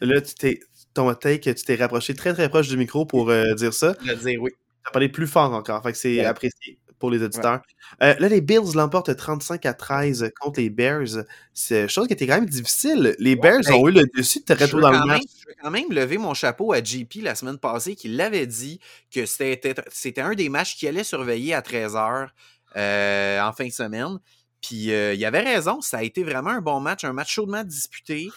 Là, 0.00 0.20
tu 0.20 0.34
t'es. 0.34 0.60
Ton 0.98 1.14
take, 1.14 1.54
tu 1.54 1.64
t'es 1.64 1.76
rapproché 1.76 2.12
très 2.12 2.32
très 2.34 2.48
proche 2.48 2.66
du 2.66 2.76
micro 2.76 3.06
pour 3.06 3.30
euh, 3.30 3.54
dire 3.54 3.72
ça. 3.72 3.94
Je 4.04 4.10
vais 4.12 4.16
dire 4.16 4.42
oui. 4.42 4.50
Tu 4.50 4.88
as 4.88 4.90
parlé 4.90 5.08
plus 5.08 5.28
fort 5.28 5.52
encore. 5.52 5.80
Fait 5.84 5.92
que 5.92 5.98
c'est 5.98 6.16
Ouais. 6.16 6.24
apprécié 6.24 6.80
pour 6.98 7.12
les 7.12 7.22
auditeurs. 7.22 7.60
Euh, 8.02 8.16
là, 8.18 8.28
les 8.28 8.40
Bills 8.40 8.74
l'emportent 8.74 9.14
35 9.14 9.64
à 9.64 9.74
13 9.74 10.32
contre 10.40 10.58
les 10.58 10.70
Bears. 10.70 11.24
C'est 11.54 11.82
une 11.82 11.88
chose 11.88 12.08
qui 12.08 12.14
était 12.14 12.26
quand 12.26 12.34
même 12.34 12.48
difficile. 12.48 13.14
Les 13.20 13.36
Bears 13.36 13.60
ont 13.70 13.88
eu 13.88 13.92
le 13.92 14.02
dessus 14.16 14.42
tôt 14.42 14.54
veux, 14.56 14.80
dans 14.80 14.90
le 14.90 15.06
match. 15.06 15.22
je 15.40 15.46
veux 15.46 15.54
quand 15.62 15.70
même 15.70 15.90
lever 15.90 16.18
mon 16.18 16.34
chapeau 16.34 16.72
à 16.72 16.82
JP 16.82 17.22
la 17.22 17.36
semaine 17.36 17.58
passée 17.58 17.94
qui 17.94 18.08
l'avait 18.08 18.48
dit 18.48 18.80
que 19.14 19.24
c'était 19.24 20.20
un 20.20 20.34
des 20.34 20.48
matchs 20.48 20.76
qu'il 20.76 20.88
allait 20.88 21.04
surveiller 21.04 21.54
à 21.54 21.60
13h 21.60 22.28
en 22.74 23.52
fin 23.52 23.66
de 23.66 23.72
semaine. 23.72 24.18
Puis 24.60 24.92
euh, 24.92 25.14
il 25.14 25.24
avait 25.24 25.40
raison, 25.40 25.80
ça 25.80 25.98
a 25.98 26.02
été 26.02 26.24
vraiment 26.24 26.50
un 26.50 26.60
bon 26.60 26.80
match, 26.80 27.04
un 27.04 27.12
match 27.12 27.32
chaudement 27.32 27.62
disputé. 27.62 28.28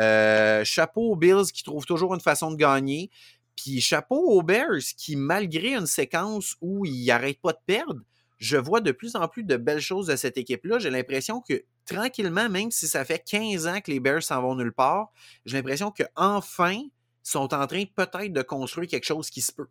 Euh, 0.00 0.64
chapeau 0.64 1.12
aux 1.12 1.16
Bills 1.16 1.50
qui 1.52 1.62
trouvent 1.62 1.86
toujours 1.86 2.14
une 2.14 2.20
façon 2.20 2.50
de 2.50 2.56
gagner. 2.56 3.10
Puis 3.56 3.80
chapeau 3.80 4.16
aux 4.16 4.42
Bears 4.42 4.82
qui, 4.96 5.16
malgré 5.16 5.74
une 5.74 5.86
séquence 5.86 6.56
où 6.60 6.84
ils 6.84 7.06
n'arrêtent 7.06 7.40
pas 7.40 7.52
de 7.52 7.58
perdre, 7.64 8.00
je 8.38 8.58
vois 8.58 8.80
de 8.80 8.92
plus 8.92 9.16
en 9.16 9.26
plus 9.28 9.44
de 9.44 9.56
belles 9.56 9.80
choses 9.80 10.08
de 10.08 10.16
cette 10.16 10.36
équipe-là. 10.36 10.78
J'ai 10.78 10.90
l'impression 10.90 11.40
que 11.40 11.64
tranquillement, 11.86 12.48
même 12.50 12.70
si 12.70 12.86
ça 12.86 13.04
fait 13.04 13.22
15 13.24 13.66
ans 13.66 13.80
que 13.80 13.90
les 13.90 14.00
Bears 14.00 14.22
s'en 14.22 14.42
vont 14.42 14.54
nulle 14.54 14.72
part, 14.72 15.10
j'ai 15.46 15.56
l'impression 15.56 15.90
qu'enfin, 15.90 16.74
ils 16.74 16.90
sont 17.22 17.54
en 17.54 17.66
train 17.66 17.84
peut-être 17.94 18.32
de 18.32 18.42
construire 18.42 18.88
quelque 18.88 19.06
chose 19.06 19.30
qui 19.30 19.40
se 19.40 19.52
peut. 19.52 19.68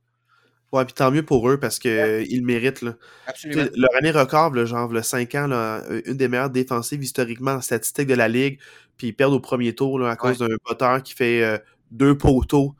Ouais, 0.75 0.85
puis 0.85 0.93
tant 0.93 1.09
mieux 1.11 1.23
pour 1.23 1.49
eux 1.49 1.57
parce 1.59 1.79
qu'ils 1.79 1.91
le 1.91 2.41
méritent. 2.45 2.81
Là. 2.81 2.95
Sais, 3.35 3.49
Leur 3.75 3.95
année 3.97 4.11
record, 4.11 4.53
là, 4.53 4.65
genre, 4.65 4.91
le 4.91 5.01
5 5.01 5.33
ans, 5.35 5.47
là, 5.47 5.81
euh, 5.89 6.01
une 6.05 6.17
des 6.17 6.27
meilleures 6.27 6.49
défensives 6.49 7.01
historiquement 7.03 7.51
en 7.53 7.61
statistique 7.61 8.07
de 8.07 8.13
la 8.13 8.27
ligue, 8.27 8.59
puis 8.97 9.07
ils 9.07 9.13
perdent 9.13 9.33
au 9.33 9.39
premier 9.39 9.73
tour 9.73 9.99
là, 9.99 10.09
à 10.09 10.15
cause 10.15 10.37
d'un 10.39 10.47
moteur 10.67 11.01
qui 11.03 11.13
fait 11.13 11.43
euh, 11.43 11.57
deux 11.91 12.17
poteaux. 12.17 12.75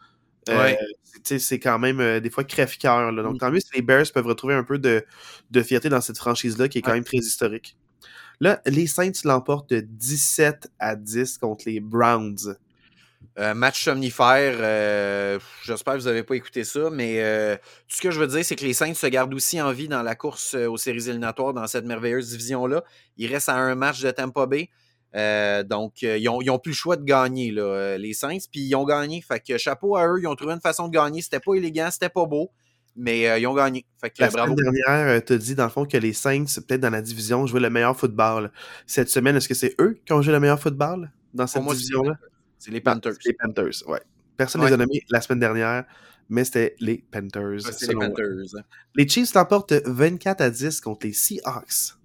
Euh, 0.50 0.58
Ouais. 0.58 0.78
c'est 1.40 1.60
quand 1.60 1.80
même 1.80 2.00
euh, 2.00 2.20
des 2.20 2.30
fois 2.30 2.44
crève-cœur. 2.44 3.12
Donc 3.14 3.36
Mm. 3.36 3.38
tant 3.40 3.52
mieux 3.52 3.60
si 3.60 3.70
les 3.76 3.82
Bears 3.82 4.06
peuvent 4.14 4.28
retrouver 4.28 4.54
un 4.54 4.64
peu 4.64 4.78
de, 4.78 5.04
de 5.52 5.62
fierté 5.64 5.90
dans 5.90 6.02
cette 6.02 6.18
franchise-là 6.18 6.68
qui 6.68 6.78
est 6.78 6.82
quand 6.82 6.92
Ouais. 6.92 6.98
même 6.98 7.04
très 7.04 7.18
historique. 7.18 7.78
Là, 8.42 8.62
les 8.66 8.86
Saints 8.86 9.12
l'emportent 9.24 9.74
17 9.74 10.68
à 10.78 10.96
10 10.96 11.38
contre 11.38 11.64
les 11.68 11.80
Browns. 11.80 12.58
Euh, 13.38 13.54
match 13.54 13.84
somnifère, 13.84 14.56
euh, 14.62 15.40
j'espère 15.66 15.96
que 15.96 16.00
vous 16.00 16.06
n'avez 16.06 16.24
pas 16.24 16.36
écouté 16.36 16.64
ça, 16.64 16.90
mais 16.90 17.22
euh, 17.22 17.58
tout 17.90 17.98
ce 17.98 18.02
que 18.02 18.10
je 18.10 18.18
veux 18.18 18.28
dire, 18.28 18.46
c'est 18.46 18.56
que 18.56 18.64
les 18.64 18.74
Saints 18.74 18.94
se 18.94 19.08
gardent 19.08 19.34
aussi 19.34 19.62
en 19.62 19.74
vie 19.74 19.90
dans 19.90 20.04
la 20.04 20.16
course 20.16 20.54
aux 20.54 20.78
séries 20.78 21.10
éliminatoires 21.10 21.54
dans 21.54 21.68
cette 21.68 21.84
merveilleuse 21.86 22.30
division-là. 22.30 22.86
Ils 23.18 23.28
restent 23.28 23.50
à 23.50 23.56
un 23.56 23.76
match 23.76 24.02
de 24.02 24.10
Tampa 24.12 24.46
Bay. 24.46 24.70
Donc, 25.70 26.02
ils, 26.02 26.30
ont, 26.30 26.42
ils 26.42 26.50
ont 26.50 26.60
plus 26.60 26.72
le 26.72 26.76
choix 26.76 26.96
de 26.96 27.04
gagner, 27.04 27.52
là, 27.52 27.98
les 27.98 28.14
Saints, 28.14 28.38
puis 28.50 28.62
ils 28.62 28.76
ont 28.76 28.86
gagné. 28.86 29.22
Fait 29.22 29.42
que 29.42 29.58
chapeau 29.58 29.98
à 29.98 30.08
eux, 30.08 30.20
ils 30.22 30.28
ont 30.28 30.36
trouvé 30.36 30.54
une 30.54 30.62
façon 30.62 30.88
de 30.88 30.94
gagner. 30.94 31.22
C'était 31.22 31.42
pas 31.42 31.56
élégant, 31.56 31.90
c'était 31.92 32.08
pas 32.08 32.26
beau, 32.26 32.52
mais 32.96 33.42
ils 33.42 33.48
ont 33.48 33.54
gagné. 33.54 33.86
Fait 34.00 34.12
que 34.12 34.16
La 34.20 34.30
bravo. 34.30 34.56
semaine 34.56 34.74
dernière, 34.74 35.26
tu 35.26 35.34
as 35.34 35.38
dit 35.38 35.56
dans 35.56 35.66
le 35.66 35.70
fond 35.70 35.86
que 35.86 35.98
les 35.98 36.14
Saints, 36.14 36.46
peut-être 36.66 36.82
dans 36.82 36.90
la 36.90 37.02
division, 37.02 37.46
jouaient 37.46 37.60
le 37.60 37.70
meilleur 37.70 37.98
football. 37.98 38.50
Cette 38.88 39.10
semaine, 39.10 39.36
est-ce 39.36 39.50
que 39.50 39.56
c'est 39.56 39.76
eux 39.82 40.00
qui 40.06 40.14
ont 40.14 40.22
joué 40.22 40.32
le 40.32 40.40
meilleur 40.40 40.60
football 40.60 41.12
dans 41.34 41.48
cette 41.48 41.66
division-là? 41.66 42.14
C'est 42.58 42.72
les 42.72 42.82
Panthers. 42.82 43.14
Les 43.26 43.34
Panthers, 43.34 43.88
ouais. 43.88 44.02
Personne 44.38 44.62
ne 44.62 44.66
Ouais. 44.66 44.72
les 44.72 44.76
a 44.76 44.78
nommés 44.78 45.02
la 45.10 45.22
semaine 45.22 45.40
dernière, 45.40 45.86
mais 46.30 46.44
c'était 46.44 46.76
les 46.80 47.04
Panthers. 47.12 47.44
Ouais, 47.66 47.72
C'est 47.72 47.88
les 47.88 47.96
moi. 47.96 48.08
Panthers. 48.08 48.64
Les 48.96 49.08
Chiefs 49.08 49.34
l'emportent 49.34 49.74
24 49.86 50.42
à 50.42 50.50
10 50.50 50.82
contre 50.82 51.06
les 51.08 51.14
Seahawks. 51.14 51.96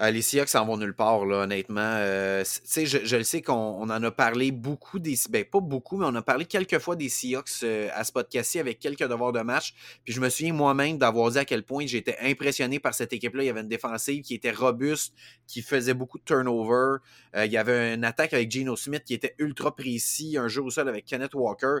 Les 0.00 0.22
Seahawks 0.22 0.48
s'en 0.48 0.64
vont 0.64 0.76
nulle 0.76 0.94
part, 0.94 1.26
là, 1.26 1.38
honnêtement. 1.38 1.80
Euh, 1.80 2.44
je, 2.44 3.16
le 3.16 3.24
sais 3.24 3.42
qu'on 3.42 3.54
on 3.54 3.90
en 3.90 4.00
a 4.02 4.10
parlé 4.12 4.52
beaucoup 4.52 5.00
des. 5.00 5.16
Ben, 5.28 5.44
pas 5.44 5.58
beaucoup, 5.58 5.96
mais 5.96 6.06
on 6.08 6.14
a 6.14 6.22
parlé 6.22 6.44
quelques 6.44 6.78
fois 6.78 6.94
des 6.94 7.08
Seahawks 7.08 7.64
euh, 7.64 7.88
à 7.92 8.04
ce 8.04 8.12
podcast-ci 8.12 8.60
avec 8.60 8.78
quelques 8.78 9.02
devoirs 9.02 9.32
de 9.32 9.40
match. 9.40 9.74
Puis 10.04 10.14
je 10.14 10.20
me 10.20 10.28
souviens 10.28 10.52
moi-même 10.52 10.98
d'avoir 10.98 11.32
dit 11.32 11.38
à 11.38 11.44
quel 11.44 11.64
point 11.64 11.84
j'étais 11.86 12.16
impressionné 12.22 12.78
par 12.78 12.94
cette 12.94 13.12
équipe-là. 13.12 13.42
Il 13.42 13.46
y 13.46 13.50
avait 13.50 13.62
une 13.62 13.68
défensive 13.68 14.22
qui 14.22 14.34
était 14.34 14.52
robuste, 14.52 15.14
qui 15.48 15.62
faisait 15.62 15.94
beaucoup 15.94 16.18
de 16.18 16.24
turnover. 16.24 16.98
Euh, 17.34 17.46
il 17.46 17.50
y 17.50 17.56
avait 17.56 17.94
une 17.94 18.04
attaque 18.04 18.32
avec 18.34 18.52
Geno 18.52 18.76
Smith 18.76 19.02
qui 19.04 19.14
était 19.14 19.34
ultra 19.38 19.74
précis. 19.74 20.36
Un 20.38 20.46
jeu 20.46 20.62
au 20.62 20.70
sol 20.70 20.88
avec 20.88 21.06
Kenneth 21.06 21.34
Walker. 21.34 21.80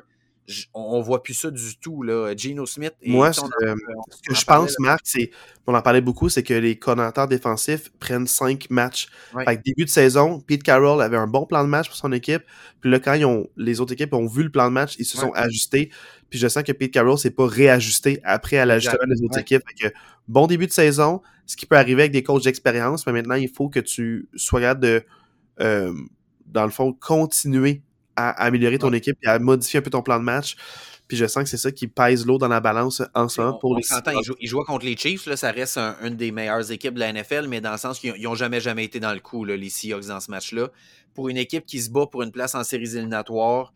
On, 0.72 1.00
voit 1.02 1.22
plus 1.22 1.34
ça 1.34 1.50
du 1.50 1.78
tout, 1.78 2.02
là. 2.02 2.34
Geno 2.36 2.64
Smith. 2.64 2.94
et 3.02 3.10
Moi, 3.12 3.28
euh, 3.28 3.74
Ce 4.10 4.28
que 4.28 4.34
je 4.34 4.44
pense, 4.44 4.78
Marc, 4.78 5.00
c'est, 5.04 5.30
on 5.66 5.74
en 5.74 5.82
parlait 5.82 6.00
beaucoup, 6.00 6.28
c'est 6.30 6.42
que 6.42 6.54
les 6.54 6.78
coordonnateurs 6.78 7.28
défensifs 7.28 7.90
prennent 7.98 8.26
5 8.26 8.70
matchs. 8.70 9.08
Ouais. 9.34 9.44
Fait 9.44 9.56
que 9.58 9.62
début 9.62 9.84
de 9.84 9.90
saison, 9.90 10.40
Pete 10.40 10.62
Carroll 10.62 11.02
avait 11.02 11.18
un 11.18 11.26
bon 11.26 11.44
plan 11.44 11.62
de 11.64 11.68
match 11.68 11.88
pour 11.88 11.96
son 11.96 12.12
équipe. 12.12 12.42
Puis 12.80 12.90
là, 12.90 12.98
quand 12.98 13.12
ils 13.14 13.26
ont, 13.26 13.46
les 13.56 13.80
autres 13.80 13.92
équipes 13.92 14.14
ont 14.14 14.26
vu 14.26 14.42
le 14.42 14.50
plan 14.50 14.68
de 14.68 14.72
match, 14.72 14.96
ils 14.98 15.04
se 15.04 15.16
Ouais. 15.18 15.24
sont 15.24 15.32
ajustés. 15.32 15.90
Puis 16.30 16.38
je 16.38 16.48
sens 16.48 16.62
que 16.62 16.72
Pete 16.72 16.92
Carroll 16.92 17.18
s'est 17.18 17.30
pas 17.30 17.46
réajusté 17.46 18.20
après 18.24 18.56
à 18.58 18.64
l'ajustement 18.66 19.06
des 19.06 19.22
autres 19.22 19.34
Ouais. 19.36 19.42
équipes. 19.42 19.62
Fait 19.78 19.88
que 19.90 19.94
bon 20.28 20.46
début 20.46 20.66
de 20.66 20.72
saison, 20.72 21.20
ce 21.46 21.56
qui 21.56 21.66
peut 21.66 21.76
arriver 21.76 22.02
avec 22.02 22.12
des 22.12 22.22
coachs 22.22 22.44
d'expérience, 22.44 23.06
mais 23.06 23.12
maintenant, 23.12 23.34
il 23.34 23.50
faut 23.50 23.68
que 23.68 23.80
tu 23.80 24.28
sois 24.34 24.60
capable 24.60 24.80
de, 24.80 25.04
euh, 25.60 25.92
dans 26.46 26.64
le 26.64 26.70
fond, 26.70 26.92
continuer 26.94 27.82
à 28.18 28.30
améliorer 28.44 28.78
ton 28.78 28.92
équipe 28.92 29.16
et 29.22 29.28
à 29.28 29.38
modifier 29.38 29.78
un 29.78 29.82
peu 29.82 29.90
ton 29.90 30.02
plan 30.02 30.18
de 30.18 30.24
match. 30.24 30.56
Puis 31.06 31.16
je 31.16 31.26
sens 31.26 31.44
que 31.44 31.48
c'est 31.48 31.56
ça 31.56 31.72
qui 31.72 31.88
pèse 31.88 32.26
l'eau 32.26 32.36
dans 32.36 32.48
la 32.48 32.60
balance 32.60 33.02
en 33.14 33.28
ce 33.28 33.40
moment 33.40 33.56
pour 33.56 33.70
on 33.70 33.76
les 33.76 33.82
ils, 33.82 34.24
jouent, 34.24 34.34
ils 34.40 34.46
jouent 34.48 34.62
contre 34.64 34.84
les 34.84 34.94
Chiefs, 34.96 35.24
là, 35.26 35.36
ça 35.38 35.50
reste 35.52 35.78
un- 35.78 35.96
une 36.02 36.16
des 36.16 36.32
meilleures 36.32 36.70
équipes 36.70 36.92
de 36.94 37.00
la 37.00 37.08
NFL, 37.12 37.46
mais 37.48 37.62
dans 37.62 37.72
le 37.72 37.78
sens 37.78 37.98
qu'ils 37.98 38.20
n'ont 38.20 38.34
jamais, 38.34 38.60
jamais 38.60 38.84
été 38.84 39.00
dans 39.00 39.14
le 39.14 39.20
coup, 39.20 39.44
là, 39.46 39.56
les 39.56 39.70
Seahawks, 39.70 40.06
dans 40.08 40.20
ce 40.20 40.30
match-là. 40.30 40.68
Pour 41.14 41.30
une 41.30 41.38
équipe 41.38 41.64
qui 41.64 41.80
se 41.80 41.90
bat 41.90 42.06
pour 42.06 42.22
une 42.22 42.30
place 42.30 42.54
en 42.54 42.62
séries 42.62 42.94
éliminatoires, 42.94 43.72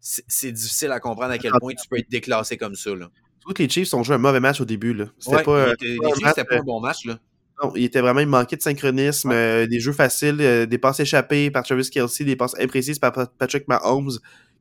c'est 0.00 0.50
difficile 0.52 0.90
à 0.90 0.98
comprendre 1.00 1.32
à 1.32 1.38
quel 1.38 1.52
point 1.60 1.72
tu 1.74 1.88
peux 1.88 1.98
être 1.98 2.10
déclassé 2.10 2.56
comme 2.56 2.74
ça. 2.74 2.94
Là. 2.94 3.10
Que 3.54 3.62
les 3.62 3.68
Chiefs 3.68 3.94
ont 3.94 4.02
joué 4.02 4.16
un 4.16 4.18
mauvais 4.18 4.40
match 4.40 4.60
au 4.60 4.64
début. 4.64 4.92
Là. 4.92 5.06
C'était 5.18 5.36
Ouais, 5.36 5.42
pas, 5.44 5.66
il 5.68 5.70
euh, 5.70 5.74
les 5.80 5.96
pas 5.98 6.08
Chiefs, 6.08 6.22
match, 6.22 6.34
c'était 6.36 6.48
pas 6.48 6.54
euh, 6.56 6.60
un 6.60 6.64
bon 6.64 6.80
match. 6.80 7.04
Là. 7.04 7.18
Non, 7.62 7.72
il 7.74 7.84
était 7.84 8.00
vraiment 8.00 8.20
il 8.20 8.26
manquait 8.26 8.56
de 8.56 8.62
synchronisme, 8.62 9.30
euh, 9.32 9.66
des 9.66 9.80
jeux 9.80 9.92
faciles, 9.92 10.36
euh, 10.40 10.66
des 10.66 10.78
passes 10.78 11.00
échappées 11.00 11.50
par 11.50 11.62
Travis 11.64 11.88
Kelsey, 11.88 12.24
des 12.24 12.36
passes 12.36 12.54
imprécises 12.60 12.98
par 12.98 13.12
Pat- 13.12 13.32
Patrick 13.38 13.66
Mahomes 13.68 14.10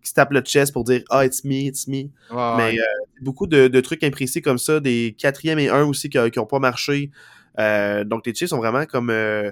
qui 0.01 0.09
se 0.09 0.13
tape 0.13 0.31
le 0.31 0.41
chest 0.41 0.71
pour 0.71 0.83
dire 0.83 1.01
Ah, 1.09 1.25
it's 1.25 1.43
me, 1.43 1.53
it's 1.65 1.87
me. 1.87 2.09
Mais 2.57 2.77
euh, 2.79 2.83
beaucoup 3.21 3.47
de, 3.47 3.67
de 3.67 3.81
trucs 3.81 4.03
imprécis 4.03 4.41
comme 4.41 4.57
ça, 4.59 4.79
des 4.79 5.15
quatrième 5.17 5.59
et 5.59 5.67
un 5.69 5.83
aussi 5.83 6.09
qui 6.09 6.17
n'ont 6.17 6.45
pas 6.45 6.59
marché. 6.59 7.11
Euh, 7.59 8.03
donc 8.03 8.25
les 8.25 8.33
Chiefs 8.33 8.49
sont 8.49 8.57
vraiment 8.57 8.85
comme 8.85 9.09
euh, 9.09 9.51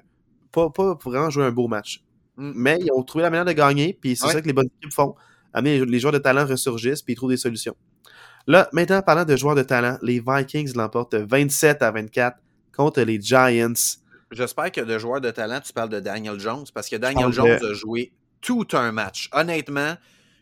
pas, 0.52 0.70
pas 0.70 0.96
pour 0.96 1.12
vraiment 1.12 1.30
jouer 1.30 1.46
un 1.46 1.52
beau 1.52 1.68
match. 1.68 2.04
Mm. 2.38 2.52
Mais 2.56 2.78
ils 2.82 2.92
ont 2.92 3.04
trouvé 3.04 3.24
la 3.24 3.30
manière 3.30 3.46
de 3.46 3.52
gagner, 3.52 3.98
puis 4.00 4.16
c'est 4.16 4.28
ça 4.28 4.42
que 4.42 4.48
les 4.48 4.54
bonnes 4.54 4.70
équipes 4.80 4.94
font. 4.94 5.16
Amener 5.54 5.80
les, 5.80 5.86
les 5.86 6.00
joueurs 6.00 6.14
de 6.14 6.18
talent 6.18 6.46
ressurgissent, 6.46 7.02
puis 7.02 7.14
ils 7.14 7.16
trouvent 7.16 7.30
des 7.30 7.38
solutions. 7.38 7.76
Là, 8.48 8.70
maintenant, 8.74 9.02
parlant 9.02 9.24
de 9.24 9.36
joueurs 9.38 9.56
de 9.56 9.64
talent, 9.64 9.98
les 10.02 10.22
Vikings 10.26 10.74
l'emportent 10.76 11.16
27 11.16 11.82
à 11.82 11.92
24 11.92 12.38
contre 12.76 13.02
les 13.02 13.22
Giants. 13.22 13.98
J'espère 14.32 14.72
que 14.72 14.82
de 14.82 14.98
joueurs 14.98 15.22
de 15.22 15.32
talent, 15.32 15.62
tu 15.62 15.74
parles 15.74 15.90
de 15.90 16.00
Daniel 16.00 16.40
Jones, 16.40 16.66
parce 16.74 16.90
que 16.90 16.96
Daniel 16.96 17.32
Jones 17.32 17.60
a 17.64 17.74
joué 17.74 18.12
tout 18.42 18.68
un 18.74 18.92
match. 18.92 19.30
Honnêtement, 19.32 19.96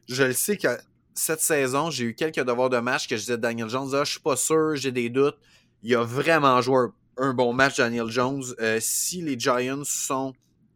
je 0.08 0.24
le 0.24 0.34
sais 0.34 0.58
que 0.58 0.70
cette 1.14 1.42
saison, 1.42 1.90
j'ai 1.90 2.06
eu 2.06 2.16
quelques 2.16 2.40
devoirs 2.44 2.70
de 2.70 2.80
match 2.80 3.08
que 3.08 3.16
je 3.16 3.22
disais 3.22 3.38
Daniel 3.38 3.70
Jones, 3.70 3.90
ah, 3.94 4.04
je 4.04 4.12
suis 4.12 4.20
pas 4.22 4.38
sûr, 4.38 4.76
j'ai 4.76 4.92
des 4.92 5.10
doutes. 5.10 5.38
Il 5.84 5.94
a 5.96 6.04
vraiment 6.04 6.62
joué 6.62 6.78
un, 6.78 6.94
un 7.18 7.34
bon 7.34 7.54
match, 7.54 7.78
Daniel 7.78 8.08
Jones. 8.08 8.44
Euh, 8.60 8.80
si 8.80 9.22
les 9.22 9.38
Giants 9.38 9.84
sont 9.84 10.34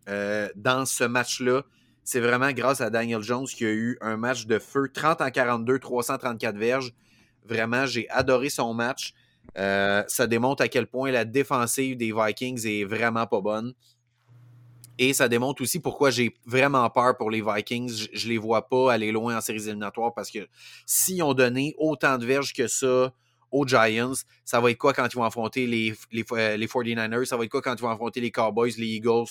euh, 0.09 0.49
dans 0.55 0.85
ce 0.85 1.03
match-là, 1.03 1.63
c'est 2.03 2.19
vraiment 2.19 2.51
grâce 2.51 2.81
à 2.81 2.89
Daniel 2.89 3.21
Jones 3.21 3.47
qui 3.47 3.65
a 3.65 3.71
eu 3.71 3.97
un 4.01 4.17
match 4.17 4.45
de 4.45 4.59
feu, 4.59 4.89
30 4.93 5.21
en 5.21 5.31
42, 5.31 5.79
334 5.79 6.55
verges. 6.55 6.93
Vraiment, 7.45 7.85
j'ai 7.85 8.09
adoré 8.09 8.49
son 8.49 8.73
match. 8.73 9.13
Euh, 9.57 10.03
ça 10.07 10.27
démontre 10.27 10.63
à 10.63 10.67
quel 10.67 10.87
point 10.87 11.11
la 11.11 11.25
défensive 11.25 11.97
des 11.97 12.13
Vikings 12.13 12.65
est 12.67 12.83
vraiment 12.83 13.27
pas 13.27 13.41
bonne. 13.41 13.73
Et 14.97 15.13
ça 15.13 15.27
démontre 15.27 15.61
aussi 15.61 15.79
pourquoi 15.79 16.09
j'ai 16.09 16.35
vraiment 16.45 16.89
peur 16.89 17.17
pour 17.17 17.29
les 17.29 17.41
Vikings. 17.41 17.89
Je, 17.89 18.07
je 18.13 18.29
les 18.29 18.37
vois 18.37 18.67
pas 18.69 18.93
aller 18.93 19.11
loin 19.11 19.37
en 19.37 19.41
séries 19.41 19.63
éliminatoires 19.63 20.13
parce 20.13 20.31
que 20.31 20.47
s'ils 20.85 21.21
ont 21.21 21.33
donné 21.33 21.75
autant 21.77 22.17
de 22.17 22.25
verges 22.25 22.53
que 22.53 22.67
ça 22.67 23.11
aux 23.51 23.65
Giants, 23.67 24.13
ça 24.43 24.59
va 24.59 24.71
être 24.71 24.77
quoi 24.77 24.93
quand 24.93 25.07
ils 25.07 25.15
vont 25.15 25.23
affronter 25.23 25.67
les, 25.67 25.93
les, 26.11 26.25
euh, 26.31 26.57
les 26.57 26.67
49ers? 26.67 27.25
Ça 27.25 27.37
va 27.37 27.43
être 27.43 27.51
quoi 27.51 27.61
quand 27.61 27.75
ils 27.75 27.81
vont 27.81 27.89
affronter 27.89 28.21
les 28.21 28.31
Cowboys, 28.31 28.73
les 28.77 28.87
Eagles? 28.87 29.27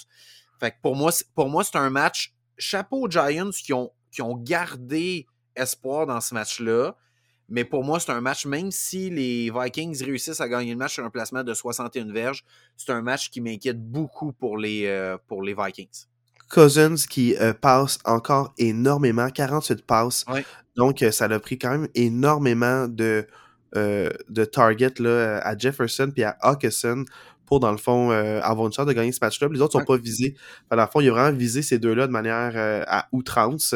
Fait 0.61 0.71
que 0.71 0.77
pour 0.83 0.97
moi, 0.97 1.13
pour 1.35 1.49
moi, 1.49 1.65
c'est 1.65 1.77
un 1.77 1.91
match 1.91 2.35
chapeau 2.57 3.03
aux 3.03 3.11
Giants 3.11 3.51
qui 3.51 3.73
ont, 3.73 3.91
qui 4.11 4.23
ont 4.23 4.37
gardé 4.37 5.27
espoir 5.57 6.07
dans 6.07 6.21
ce 6.21 6.35
match-là. 6.35 6.97
Mais 7.49 7.65
pour 7.65 7.85
moi, 7.85 8.01
c'est 8.01 8.11
un 8.13 8.21
match, 8.23 8.47
même 8.47 8.71
si 8.71 9.11
les 9.11 9.51
Vikings 9.55 10.03
réussissent 10.03 10.41
à 10.41 10.49
gagner 10.49 10.71
le 10.73 10.79
match 10.79 10.95
sur 10.95 11.05
un 11.05 11.11
placement 11.11 11.45
de 11.45 11.53
61 11.53 12.11
verges, 12.13 12.43
c'est 12.77 12.91
un 12.91 13.03
match 13.03 13.29
qui 13.31 13.41
m'inquiète 13.41 13.79
beaucoup 13.83 14.33
pour 14.33 14.57
les, 14.57 14.87
euh, 14.87 15.19
pour 15.29 15.43
les 15.43 15.55
Vikings. 15.55 16.07
Cousins 16.49 16.95
qui 17.09 17.37
euh, 17.37 17.53
passe 17.53 17.99
encore 18.05 18.55
énormément, 18.59 19.29
48 19.29 19.85
passes. 19.85 20.25
Ouais. 20.29 20.45
Donc, 20.77 21.03
euh, 21.03 21.11
ça 21.11 21.29
l'a 21.29 21.39
pris 21.39 21.59
quand 21.59 21.71
même 21.71 21.89
énormément 21.95 22.89
de, 22.89 23.27
de 23.75 24.45
targets 24.45 24.95
là, 25.01 25.39
à 25.39 25.57
Jefferson 25.59 26.11
puis 26.15 26.23
à 26.23 26.37
Hawkinson 26.41 27.05
pour, 27.45 27.61
dans 27.61 27.73
le 27.73 27.77
fond, 27.77 28.11
avoir 28.11 28.69
une 28.69 28.73
chance 28.73 28.87
de 28.87 28.93
gagner 28.93 29.13
ce 29.13 29.19
match-là. 29.21 29.49
Les 29.53 29.61
autres 29.61 29.73
sont 29.73 29.79
Ouais. 29.81 29.85
pas 29.85 29.97
visés. 29.97 30.35
Dans 30.71 30.77
le 30.77 30.87
fond, 30.87 31.01
il 31.01 31.09
a 31.09 31.13
vraiment 31.13 31.37
visé 31.37 31.61
ces 31.61 31.79
deux-là 31.79 32.07
de 32.07 32.13
manière 32.13 32.53
à 32.89 33.09
outrance. 33.13 33.75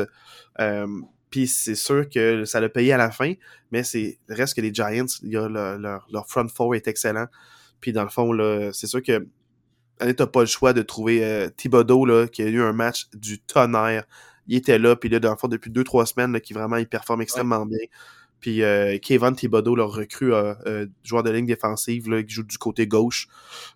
Puis 1.30 1.46
c'est 1.48 1.74
sûr 1.74 2.08
que 2.08 2.44
ça 2.44 2.60
l'a 2.60 2.68
payé 2.68 2.92
à 2.92 2.96
la 2.96 3.10
fin, 3.10 3.34
mais 3.70 3.82
c'est 3.82 4.18
reste 4.28 4.54
que 4.54 4.60
les 4.60 4.72
Giants, 4.72 5.06
y 5.22 5.36
a 5.36 5.48
le- 5.48 5.76
leur, 5.78 6.06
leur 6.10 6.28
front 6.28 6.48
four 6.48 6.74
est 6.74 6.88
excellent. 6.88 7.26
Puis 7.80 7.92
dans 7.92 8.02
le 8.02 8.08
fond, 8.10 8.32
c'est 8.72 8.86
sûr 8.86 9.02
que 9.02 9.26
tu 10.00 10.14
t'as 10.14 10.26
pas 10.26 10.40
le 10.40 10.46
choix 10.46 10.72
de 10.72 10.82
trouver 10.82 11.24
euh, 11.24 11.48
Thibodeau, 11.56 12.04
là, 12.06 12.28
qui 12.28 12.42
a 12.42 12.46
eu 12.46 12.62
un 12.62 12.72
match 12.72 13.08
du 13.14 13.38
tonnerre. 13.40 14.04
Il 14.46 14.56
était 14.56 14.78
là, 14.78 14.96
puis 14.96 15.08
là, 15.08 15.20
dans 15.20 15.30
le 15.30 15.36
fond, 15.36 15.48
depuis 15.48 15.70
deux, 15.70 15.84
trois 15.84 16.06
semaines, 16.06 16.32
là, 16.32 16.40
qui 16.40 16.52
vraiment, 16.54 16.76
il 16.76 16.88
performe 16.88 17.20
extrêmement 17.22 17.66
bien. 17.66 17.78
Puis 18.40 18.62
euh, 18.62 18.98
Kevin 19.02 19.34
Thibodeau, 19.34 19.74
leur 19.74 19.90
recrue, 19.92 20.32
euh, 20.32 20.86
joueur 21.02 21.22
de 21.24 21.30
ligne 21.30 21.46
défensive, 21.46 22.08
là, 22.08 22.22
qui 22.22 22.32
joue 22.32 22.44
du 22.44 22.56
côté 22.56 22.86
gauche, 22.86 23.26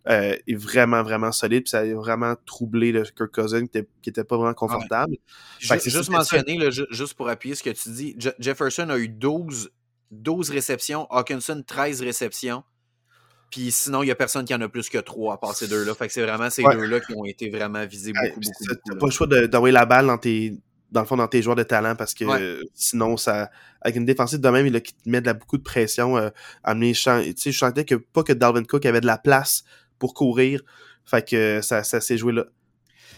euh, 0.08 0.36
est 0.46 0.54
vraiment, 0.54 1.02
vraiment 1.02 1.32
solide. 1.32 1.64
Puis 1.64 1.70
ça 1.70 1.80
a 1.80 1.94
vraiment 1.94 2.34
troublé 2.46 2.92
le 2.92 3.02
Kirk 3.02 3.32
Cousin, 3.34 3.60
qui 3.66 3.78
était, 3.78 3.88
qui 4.02 4.10
était 4.10 4.22
pas 4.24 4.36
vraiment 4.36 4.54
confortable. 4.54 5.16
C'est 5.60 5.82
juste 5.90 6.04
c'est 6.04 6.10
mentionner, 6.12 6.58
là, 6.58 6.70
juste 6.70 7.14
pour 7.14 7.28
appuyer 7.28 7.54
ce 7.56 7.62
que 7.64 7.70
tu 7.70 7.88
dis, 7.90 8.14
Je- 8.18 8.30
Jefferson 8.38 8.88
a 8.90 8.98
eu 8.98 9.08
12, 9.08 9.70
12 10.12 10.50
réceptions, 10.50 11.06
Hawkinson 11.10 11.64
13 11.66 12.00
réceptions. 12.02 12.62
Puis 13.50 13.70
sinon, 13.70 14.02
il 14.02 14.06
n'y 14.06 14.12
a 14.12 14.14
personne 14.14 14.44
qui 14.46 14.54
en 14.54 14.60
a 14.62 14.68
plus 14.68 14.88
que 14.88 14.96
3 14.98 15.34
à 15.34 15.36
part 15.36 15.54
ces 15.54 15.68
deux-là. 15.68 15.94
Fait 15.94 16.06
que 16.06 16.12
c'est 16.12 16.22
vraiment 16.22 16.48
ces 16.48 16.62
Ouais. 16.64 16.74
deux-là 16.74 17.00
qui 17.00 17.12
ont 17.14 17.24
été 17.26 17.50
vraiment 17.50 17.84
visés 17.84 18.12
Ouais, 18.12 18.28
beaucoup, 18.30 18.40
beaucoup, 18.40 18.64
T'as 18.86 18.94
là. 18.94 18.98
pas 19.00 19.06
le 19.06 19.12
choix 19.12 19.26
de- 19.26 19.46
d'envoyer 19.46 19.72
la 19.74 19.84
balle 19.84 20.06
dans 20.06 20.16
tes 20.18 20.54
dans 20.92 21.00
le 21.00 21.06
fond 21.06 21.16
dans 21.16 21.26
tes 21.28 21.42
joueurs 21.42 21.56
de 21.56 21.62
talent 21.64 21.96
parce 21.96 22.14
que 22.14 22.24
Ouais. 22.24 22.40
euh, 22.40 22.62
sinon 22.74 23.16
ça 23.16 23.50
avec 23.80 23.96
une 23.96 24.04
défensive 24.04 24.40
de 24.40 24.48
même 24.48 24.66
il 24.66 24.76
a 24.76 24.80
qui 24.80 24.92
te 24.94 25.08
met 25.08 25.20
de 25.20 25.26
la, 25.26 25.34
beaucoup 25.34 25.58
de 25.58 25.62
pression 25.62 26.16
euh, 26.16 26.28
amener 26.62 26.94
sais 26.94 27.34
je 27.34 27.58
sentais 27.58 27.84
que 27.84 27.96
pas 27.96 28.22
que 28.22 28.32
Dalvin 28.32 28.62
Cook 28.64 28.86
avait 28.86 29.00
de 29.00 29.06
la 29.06 29.18
place 29.18 29.64
pour 29.98 30.14
courir 30.14 30.62
fait 31.04 31.28
que 31.28 31.60
ça, 31.62 31.82
ça 31.82 32.00
s'est 32.00 32.16
joué 32.18 32.32
là 32.32 32.44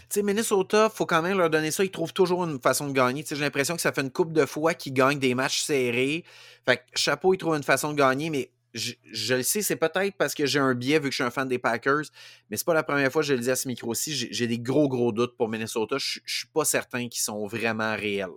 Tu 0.09 0.15
sais, 0.19 0.23
Minnesota, 0.23 0.89
faut 0.89 1.05
quand 1.05 1.21
même 1.21 1.37
leur 1.37 1.49
donner 1.51 1.69
ça. 1.71 1.83
Ils 1.83 1.91
trouvent 1.91 2.13
toujours 2.13 2.43
une 2.45 2.59
façon 2.59 2.87
de 2.87 2.93
gagner. 2.93 3.23
J'ai 3.27 3.35
l'impression 3.35 3.75
que 3.75 3.81
ça 3.81 3.91
fait 3.91 4.01
une 4.01 4.11
coupe 4.11 4.33
de 4.33 4.45
fois 4.45 4.73
qu'ils 4.73 4.93
gagnent 4.93 5.19
des 5.19 5.35
matchs 5.35 5.61
serrés. 5.61 6.23
Fait 6.65 6.77
que 6.77 6.83
chapeau, 6.95 7.33
ils 7.33 7.37
trouvent 7.37 7.55
une 7.55 7.63
façon 7.63 7.91
de 7.91 7.97
gagner, 7.97 8.29
mais 8.31 8.49
je, 8.75 8.91
je 9.11 9.35
le 9.35 9.41
sais, 9.43 9.61
c'est 9.63 9.77
peut-être 9.77 10.15
parce 10.17 10.35
que 10.35 10.45
j'ai 10.45 10.59
un 10.59 10.75
biais 10.75 10.99
vu 10.99 11.05
que 11.05 11.11
je 11.11 11.15
suis 11.15 11.23
un 11.23 11.31
fan 11.31 11.47
des 11.47 11.57
Packers, 11.57 12.03
mais 12.49 12.57
c'est 12.57 12.65
pas 12.65 12.73
la 12.75 12.83
première 12.83 13.11
fois 13.11 13.21
que 13.23 13.27
je 13.27 13.33
le 13.33 13.39
dis 13.39 13.49
à 13.49 13.55
ce 13.55 13.67
micro-ci. 13.67 14.13
J'ai 14.29 14.45
des 14.47 14.59
gros, 14.59 14.87
gros 14.87 15.11
doutes 15.11 15.35
pour 15.37 15.49
Minnesota. 15.49 15.95
Je 15.97 16.19
je 16.23 16.37
suis 16.39 16.47
pas 16.47 16.65
certain 16.65 17.07
qu'ils 17.07 17.21
sont 17.23 17.47
vraiment 17.47 17.95
réels. 17.95 18.27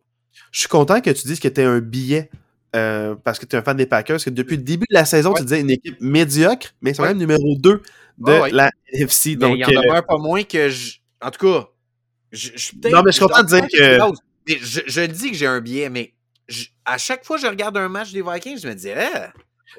je 0.53 0.61
suis 0.61 0.69
content 0.69 1.01
que 1.01 1.11
tu 1.11 1.27
dises 1.27 1.41
que 1.41 1.49
t'es 1.49 1.65
un 1.65 1.81
billet 1.81 2.31
euh, 2.77 3.15
parce 3.17 3.39
que 3.39 3.47
tu 3.47 3.57
es 3.57 3.59
un 3.59 3.63
fan 3.63 3.77
des 3.77 3.87
Packers 3.87 4.15
parce 4.15 4.25
que 4.25 4.31
depuis 4.31 4.57
le 4.57 4.63
début 4.63 4.87
de 4.89 4.95
la 4.95 5.05
saison 5.05 5.31
Ouais. 5.33 5.39
tu 5.41 5.45
disais 5.45 5.61
une 5.61 5.71
équipe 5.71 6.01
médiocre 6.01 6.75
mais 6.83 6.95
c'est 6.95 7.03
Ouais. 7.03 7.09
quand 7.09 7.15
même 7.15 7.19
numéro 7.19 7.57
2 7.59 7.83
de 8.19 8.33
Ouais, 8.41 8.51
la 8.51 8.71
NFC 8.93 9.37
donc 9.37 9.57
il 9.59 9.65
en 9.65 9.69
euh, 9.71 9.83
demeure 9.83 10.07
pas 10.07 10.19
moins 10.19 10.43
que 10.45 10.69
je. 10.69 10.99
En 11.21 11.31
tout 11.31 11.47
cas, 11.47 11.69
je, 12.31 12.51
je 12.55 12.59
suis 12.59 12.77
peut-être- 12.77 12.95
Non, 12.95 13.03
mais 13.03 13.11
je 13.11 13.17
suis 13.17 13.27
content 13.27 13.43
de 13.43 13.49
dire 13.49 13.67
que- 13.67 14.57
je, 14.61 14.81
je 14.87 15.01
dis 15.03 15.31
que 15.31 15.37
j'ai 15.37 15.47
un 15.47 15.61
biais, 15.61 15.89
mais 15.91 16.15
à 16.85 16.97
chaque 16.99 17.25
fois 17.25 17.37
que 17.37 17.43
je 17.43 17.49
regarde 17.49 17.77
un 17.77 17.89
match 17.89 18.13
des 18.13 18.23
Vikings, 18.23 18.59
je 18.61 18.69
me 18.69 18.75
dis, 18.75 18.89
eh, 18.89 18.95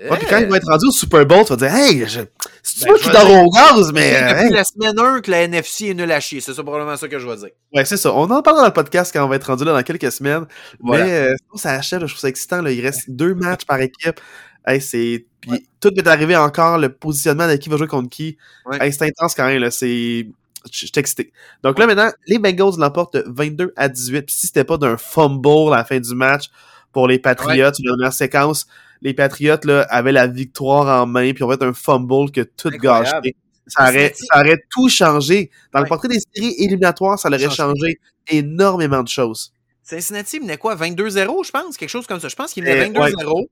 ouais, 0.01 0.17
puis 0.17 0.27
quand 0.29 0.39
il 0.39 0.47
va 0.47 0.57
être 0.57 0.67
rendu 0.67 0.87
au 0.87 0.91
Super 0.91 1.25
Bowl 1.25 1.43
tu 1.45 1.53
vas 1.53 1.55
dire 1.55 1.73
hey 1.73 2.07
je... 2.07 2.21
c'est 2.63 2.85
Ben, 2.85 2.89
toi 2.89 2.97
je 2.97 3.03
qui 3.03 3.09
dors 3.09 3.43
au 3.43 3.49
gaz 3.49 3.91
mais 3.93 4.11
depuis 4.11 4.45
hey. 4.45 4.51
la 4.51 4.63
semaine 4.63 4.99
1 4.99 5.21
que 5.21 5.31
la 5.31 5.43
NFC 5.43 5.87
est 5.87 5.93
nulle 5.93 6.11
à 6.11 6.19
chier. 6.19 6.41
C'est 6.41 6.53
ça 6.53 6.63
probablement 6.63 6.95
ça 6.97 7.07
que 7.07 7.19
je 7.19 7.27
vais 7.27 7.35
dire. 7.37 7.49
Ouais, 7.73 7.85
c'est 7.85 7.97
ça. 7.97 8.13
On 8.13 8.29
en 8.29 8.41
parlera 8.41 8.63
dans 8.63 8.67
le 8.67 8.73
podcast 8.73 9.11
quand 9.13 9.23
on 9.23 9.27
va 9.27 9.35
être 9.35 9.45
rendu 9.45 9.63
là 9.63 9.73
dans 9.73 9.83
quelques 9.83 10.11
semaines. 10.11 10.45
Voilà. 10.79 11.05
Mais 11.05 11.11
euh, 11.11 11.35
ça 11.55 11.71
achève, 11.71 12.01
je 12.01 12.07
trouve 12.07 12.19
ça 12.19 12.29
excitant. 12.29 12.61
Là. 12.61 12.71
Il 12.71 12.81
reste 12.81 13.09
deux 13.09 13.33
matchs 13.33 13.65
par 13.65 13.79
équipe. 13.79 14.19
Hey, 14.65 14.81
c'est... 14.81 15.25
Puis 15.41 15.67
tout 15.79 15.93
est 15.95 16.07
arrivé 16.07 16.35
encore, 16.35 16.77
le 16.77 16.89
positionnement 16.89 17.47
de 17.47 17.55
qui 17.55 17.69
va 17.69 17.77
jouer 17.77 17.87
contre 17.87 18.09
qui. 18.09 18.37
Ouais. 18.65 18.77
Hey, 18.81 18.93
c'est 18.93 19.05
intense 19.05 19.35
quand 19.35 19.47
même. 19.47 19.61
Là. 19.61 19.71
C'est... 19.71 20.27
Je 20.71 20.77
suis 20.77 20.91
excité. 20.97 21.31
Donc 21.63 21.79
là, 21.79 21.87
maintenant, 21.87 22.11
les 22.27 22.37
Bengals 22.37 22.77
l'emportent 22.77 23.15
de 23.15 23.23
22 23.27 23.73
à 23.77 23.87
18. 23.87 24.23
Puis 24.23 24.35
si 24.35 24.47
c'était 24.47 24.65
pas 24.65 24.77
d'un 24.77 24.97
fumble 24.97 25.73
à 25.73 25.77
la 25.77 25.83
fin 25.85 25.99
du 25.99 26.13
match 26.13 26.49
pour 26.91 27.07
les 27.07 27.17
Patriots, 27.17 27.71
la 27.79 27.91
dernière 27.95 28.13
séquence, 28.13 28.67
les 29.01 29.13
Patriots 29.13 29.57
là, 29.63 29.85
avaient 29.89 30.11
la 30.11 30.27
victoire 30.27 31.01
en 31.01 31.05
main, 31.05 31.31
puis 31.33 31.43
on 31.43 31.47
va 31.47 31.53
être 31.55 31.65
un 31.65 31.73
fumble 31.73 32.31
que 32.31 32.41
tout 32.41 32.69
gâché. 32.69 33.35
Ça 33.67 33.83
aurait, 33.83 34.13
ça 34.15 34.39
aurait 34.39 34.61
tout 34.71 34.89
changé. 34.89 35.51
Dans 35.73 35.79
le 35.79 35.85
portrait 35.85 36.07
des 36.07 36.19
séries 36.33 36.55
éliminatoires, 36.57 37.19
ça 37.19 37.29
aurait 37.29 37.49
Changé. 37.49 37.99
énormément 38.27 39.03
de 39.03 39.07
choses. 39.07 39.53
Cincinnati 39.83 40.39
menait 40.39 40.57
quoi? 40.57 40.75
22-0, 40.75 41.43
je 41.45 41.51
pense, 41.51 41.77
quelque 41.77 41.89
chose 41.89 42.05
comme 42.07 42.19
ça. 42.19 42.27
Je 42.29 42.35
pense 42.35 42.53
qu'il 42.53 42.63
menait 42.63 42.87
Euh, 42.89 42.89
22-0. 42.89 43.35
Ouais. 43.41 43.47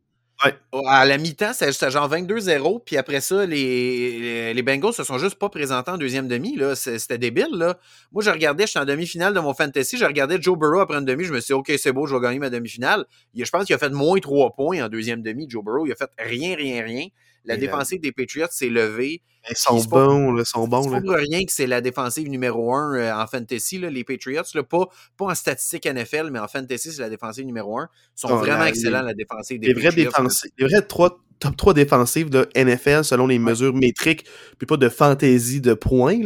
À 0.86 1.06
la 1.06 1.18
mi-temps, 1.18 1.54
c'était 1.54 1.90
genre 1.90 2.10
22-0. 2.10 2.84
Puis 2.86 2.98
après 2.98 3.22
ça, 3.22 3.46
les, 3.46 4.54
les, 4.54 4.62
Bengals 4.62 4.94
se 4.94 5.04
sont 5.04 5.18
juste 5.18 5.36
pas 5.36 5.50
présentés 5.50 5.90
en 5.90 5.98
deuxième 5.98 6.28
demi. 6.28 6.60
C'était 6.76 7.18
débile. 7.18 7.48
Là. 7.54 7.78
Moi, 8.12 8.24
je 8.24 8.30
regardais, 8.30 8.68
j'étais 8.68 8.80
en 8.80 8.86
demi-finale 8.86 9.34
de 9.34 9.40
mon 9.40 9.54
fantasy. 9.54 9.98
Je 9.98 10.06
regardais 10.06 10.40
Joe 10.40 10.58
Burrow 10.58 10.80
après 10.80 10.98
une 10.98 11.06
demi. 11.06 11.24
Je 11.24 11.34
me 11.34 11.40
suis 11.40 11.54
dit, 11.54 11.54
OK, 11.54 11.72
c'est 11.78 11.92
beau, 11.92 12.06
je 12.06 12.16
vais 12.16 12.22
gagner 12.22 12.40
ma 12.40 12.50
demi-finale. 12.50 13.06
Je 13.36 13.50
pense 13.50 13.66
qu'il 13.66 13.76
a 13.76 13.80
fait 13.80 13.90
moins 13.90 14.20
3 14.20 14.56
points 14.56 14.84
en 14.84 14.90
deuxième 14.90 15.24
demi, 15.24 15.48
Joe 15.50 15.64
Burrow. 15.64 15.88
Il 15.88 15.92
a 15.92 15.96
fait 15.96 16.12
rien, 16.20 16.56
rien, 16.56 16.84
rien. 16.84 17.08
La 17.48 17.56
Et, 17.56 17.58
euh, 17.58 17.62
défensive 17.62 18.00
des 18.02 18.12
Patriots 18.12 18.48
s'est 18.52 18.70
levée. 18.70 19.22
Ils 19.50 19.56
sont 19.56 19.82
bons, 19.86 20.38
ils 20.38 20.46
sont 20.46 20.68
bons. 20.68 20.84
C'est 20.84 21.02
pour 21.02 21.16
rien 21.16 21.46
que 21.46 21.52
c'est 21.54 21.68
la 21.68 21.80
défensive 21.80 22.28
numéro 22.30 22.74
1 22.76 23.18
en 23.24 23.26
fantasy, 23.28 23.80
là, 23.80 23.90
les 23.90 24.04
Patriots. 24.04 24.44
Là, 24.54 24.64
pas, 24.64 24.88
pas 25.18 25.26
en 25.26 25.36
statistique 25.36 25.86
NFL, 25.86 26.30
mais 26.32 26.40
en 26.40 26.48
fantasy, 26.50 26.92
c'est 26.92 27.02
la 27.02 27.10
défensive 27.10 27.46
numéro 27.46 27.80
1. 27.80 27.84
Ils 27.86 28.20
sont 28.20 28.28
Oh, 28.30 28.38
vraiment 28.38 28.66
excellents, 28.66 29.00
les- 29.02 29.08
la 29.08 29.14
défensive 29.14 29.60
des 29.60 29.68
Les 29.68 29.74
Patriots. 29.74 30.12
les 30.60 30.66
vrais 30.68 30.82
trois, 30.82 31.18
top 31.40 31.56
3 31.56 31.74
défensives 31.74 32.30
de 32.30 32.50
NFL 32.56 33.06
selon 33.06 33.26
les 33.28 33.40
mesures 33.40 33.74
métriques, 33.74 34.26
puis 34.58 34.68
pas 34.68 34.76
de 34.78 34.90
fantaisie 34.90 35.62
de 35.62 35.74
points. 35.74 36.20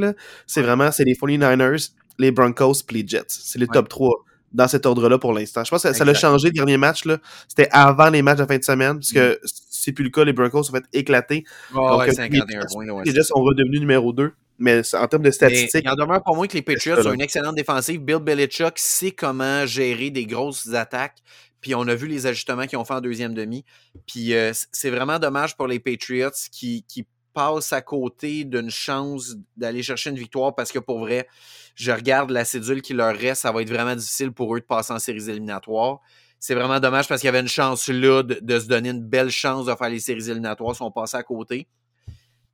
C'est 0.47 0.61
Ouais. 0.61 0.65
vraiment 0.65 0.91
c'est 0.91 1.03
les 1.03 1.13
49ers, 1.13 1.89
les 2.17 2.32
Broncos, 2.32 2.84
puis 2.88 3.01
les 3.03 3.07
Jets. 3.07 3.26
C'est 3.28 3.59
les 3.59 3.65
Ouais. 3.65 3.74
top 3.74 3.88
3 3.89 4.26
dans 4.53 4.67
cet 4.67 4.86
ordre-là 4.86 5.17
pour 5.19 5.32
l'instant. 5.34 5.63
Je 5.63 5.69
pense 5.69 5.84
que 5.84 5.89
ça- 5.89 5.93
ça 5.93 6.03
l'a 6.05 6.13
changé 6.13 6.47
le 6.47 6.53
dernier 6.53 6.78
match. 6.78 7.03
C'était 7.47 7.69
avant 7.72 8.09
les 8.09 8.22
matchs 8.22 8.39
de 8.39 8.45
fin 8.45 8.57
de 8.57 8.63
semaine, 8.63 8.95
parce 8.95 9.11
que 9.11 9.39
C'est 9.82 9.93
plus 9.93 10.03
le 10.03 10.09
cas. 10.09 10.23
Les 10.23 10.34
Broncos 10.34 10.63
sont 10.63 10.73
fait 10.73 10.84
éclater. 10.93 11.43
Ah 11.71 11.75
Donc, 11.75 11.99
ouais, 12.01 12.09
euh, 12.09 12.13
51 12.13 12.65
points. 12.71 12.86
là, 12.86 12.93
ouais, 12.93 13.03
les 13.05 13.13
Jets 13.13 13.23
sont 13.23 13.41
redevenus 13.41 13.79
numéro 13.79 14.13
2. 14.13 14.34
Mais 14.59 14.82
en 14.95 15.07
termes 15.07 15.23
de 15.23 15.29
Mais 15.29 15.32
statistiques, 15.32 15.84
il 15.84 15.89
en 15.89 15.95
demeure 15.95 16.21
pas 16.23 16.34
moins 16.34 16.45
que 16.45 16.53
les 16.53 16.61
Patriots 16.61 17.07
ont 17.07 17.13
une 17.13 17.21
excellente 17.21 17.55
défensive. 17.55 17.99
Bill 17.99 18.19
Belichick 18.19 18.73
sait 18.77 19.11
comment 19.11 19.65
gérer 19.65 20.11
des 20.11 20.27
grosses 20.27 20.71
attaques. 20.73 21.17
Puis 21.61 21.73
on 21.73 21.88
a 21.88 21.95
vu 21.95 22.07
les 22.07 22.27
ajustements 22.27 22.67
qu'ils 22.67 22.77
ont 22.77 22.86
fait 22.86 22.93
en 22.93 23.01
deuxième 23.01 23.34
demi. 23.34 23.65
Puis 24.05 24.36
euh, 24.36 24.51
c'est 24.71 24.91
vraiment 24.91 25.17
dommage 25.17 25.57
pour 25.57 25.65
les 25.67 25.79
Patriots 25.79 26.29
qui, 26.51 26.86
qui 26.88 27.07
passent 27.34 27.73
à 27.73 27.82
côté 27.82 28.43
d'une 28.43 28.69
chance 28.69 29.36
d'aller 29.57 29.82
chercher 29.82 30.11
une 30.11 30.17
victoire 30.17 30.53
parce 30.53 30.71
que 30.71 30.79
pour 30.79 30.99
vrai, 30.99 31.27
je 31.75 31.91
regarde 31.91 32.29
la 32.29 32.45
cédule 32.45 32.82
qui 32.82 32.93
leur 32.93 33.15
reste, 33.15 33.43
ça 33.43 33.51
va 33.51 33.61
être 33.61 33.69
vraiment 33.69 33.95
difficile 33.95 34.32
pour 34.32 34.55
eux 34.55 34.59
de 34.59 34.65
passer 34.65 34.93
en 34.93 34.99
séries 34.99 35.29
éliminatoires. 35.29 36.01
C'est 36.43 36.55
vraiment 36.55 36.79
dommage 36.79 37.07
parce 37.07 37.21
qu'il 37.21 37.27
y 37.27 37.29
avait 37.29 37.39
une 37.39 37.47
chance 37.47 37.87
là 37.87 38.23
de, 38.23 38.39
de 38.41 38.59
se 38.59 38.65
donner 38.67 38.89
une 38.89 39.03
belle 39.03 39.29
chance 39.29 39.67
de 39.67 39.75
faire 39.75 39.89
les 39.89 39.99
séries 39.99 40.25
éliminatoires 40.27 40.75
si 40.75 40.81
on 40.81 40.89
passait 40.89 41.17
à 41.17 41.21
côté. 41.23 41.67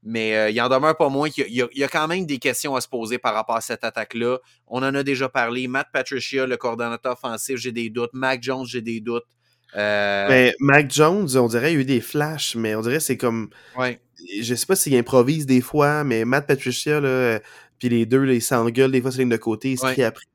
Mais 0.03 0.35
euh, 0.35 0.49
il 0.49 0.61
en 0.61 0.67
demeure 0.67 0.95
pas 0.97 1.07
moins 1.09 1.29
qu'il 1.29 1.47
y, 1.53 1.61
a- 1.61 1.67
y 1.73 1.87
quand 1.87 2.07
même 2.07 2.25
des 2.25 2.37
questions 2.37 2.75
à 2.75 2.81
se 2.81 2.87
poser 2.89 3.17
par 3.17 3.33
rapport 3.33 3.55
à 3.55 3.61
cette 3.61 3.85
attaque-là. 3.85 4.39
On 4.67 4.79
en 4.83 4.93
a 4.93 5.03
déjà 5.03 5.29
parlé. 5.29 5.67
Matt 5.69 5.87
Patricia, 5.93 6.45
le 6.45 6.57
coordonnateur 6.57 7.13
offensif, 7.13 7.57
j'ai 7.57 7.71
des 7.71 7.89
doutes. 7.89 8.11
Mac 8.13 8.43
Jones, 8.43 8.65
j'ai 8.65 8.81
des 8.81 8.99
doutes. 8.99 9.23
Euh, 9.75 10.27
mais 10.29 10.55
Mac 10.59 10.91
Jones, 10.91 11.27
on 11.37 11.47
dirait, 11.47 11.71
il 11.71 11.75
y 11.75 11.77
a 11.77 11.81
eu 11.81 11.85
des 11.85 12.01
flashs, 12.01 12.55
mais 12.55 12.75
on 12.75 12.81
dirait 12.81 12.97
que 12.97 13.03
c'est 13.03 13.17
comme. 13.17 13.49
ouais. 13.77 13.99
je 14.41 14.53
sais 14.53 14.65
pas 14.65 14.75
s'il 14.75 14.95
improvise 14.95 15.45
des 15.45 15.61
fois, 15.61 16.03
mais 16.03 16.25
Matt 16.25 16.45
Patricia, 16.47 16.99
là, 16.99 17.39
puis 17.79 17.87
les 17.89 18.05
deux, 18.05 18.23
là, 18.23 18.33
ils 18.33 18.41
s'engueulent 18.41 18.91
des 18.91 19.01
fois 19.01 19.11
sur 19.11 19.19
la 19.19 19.23
ligne 19.23 19.31
de 19.31 19.37
côté, 19.37 19.71
ils. 19.71 19.79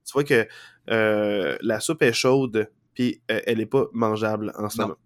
Tu 0.06 0.12
vois 0.14 0.24
que 0.24 0.46
euh, 0.90 1.56
la 1.62 1.80
soupe 1.80 2.02
est 2.02 2.12
chaude, 2.12 2.70
puis 2.94 3.22
euh, 3.30 3.40
elle 3.46 3.60
est 3.60 3.66
pas 3.66 3.86
mangeable 3.92 4.52
en 4.56 4.68
ce 4.68 4.82
moment. 4.82 4.96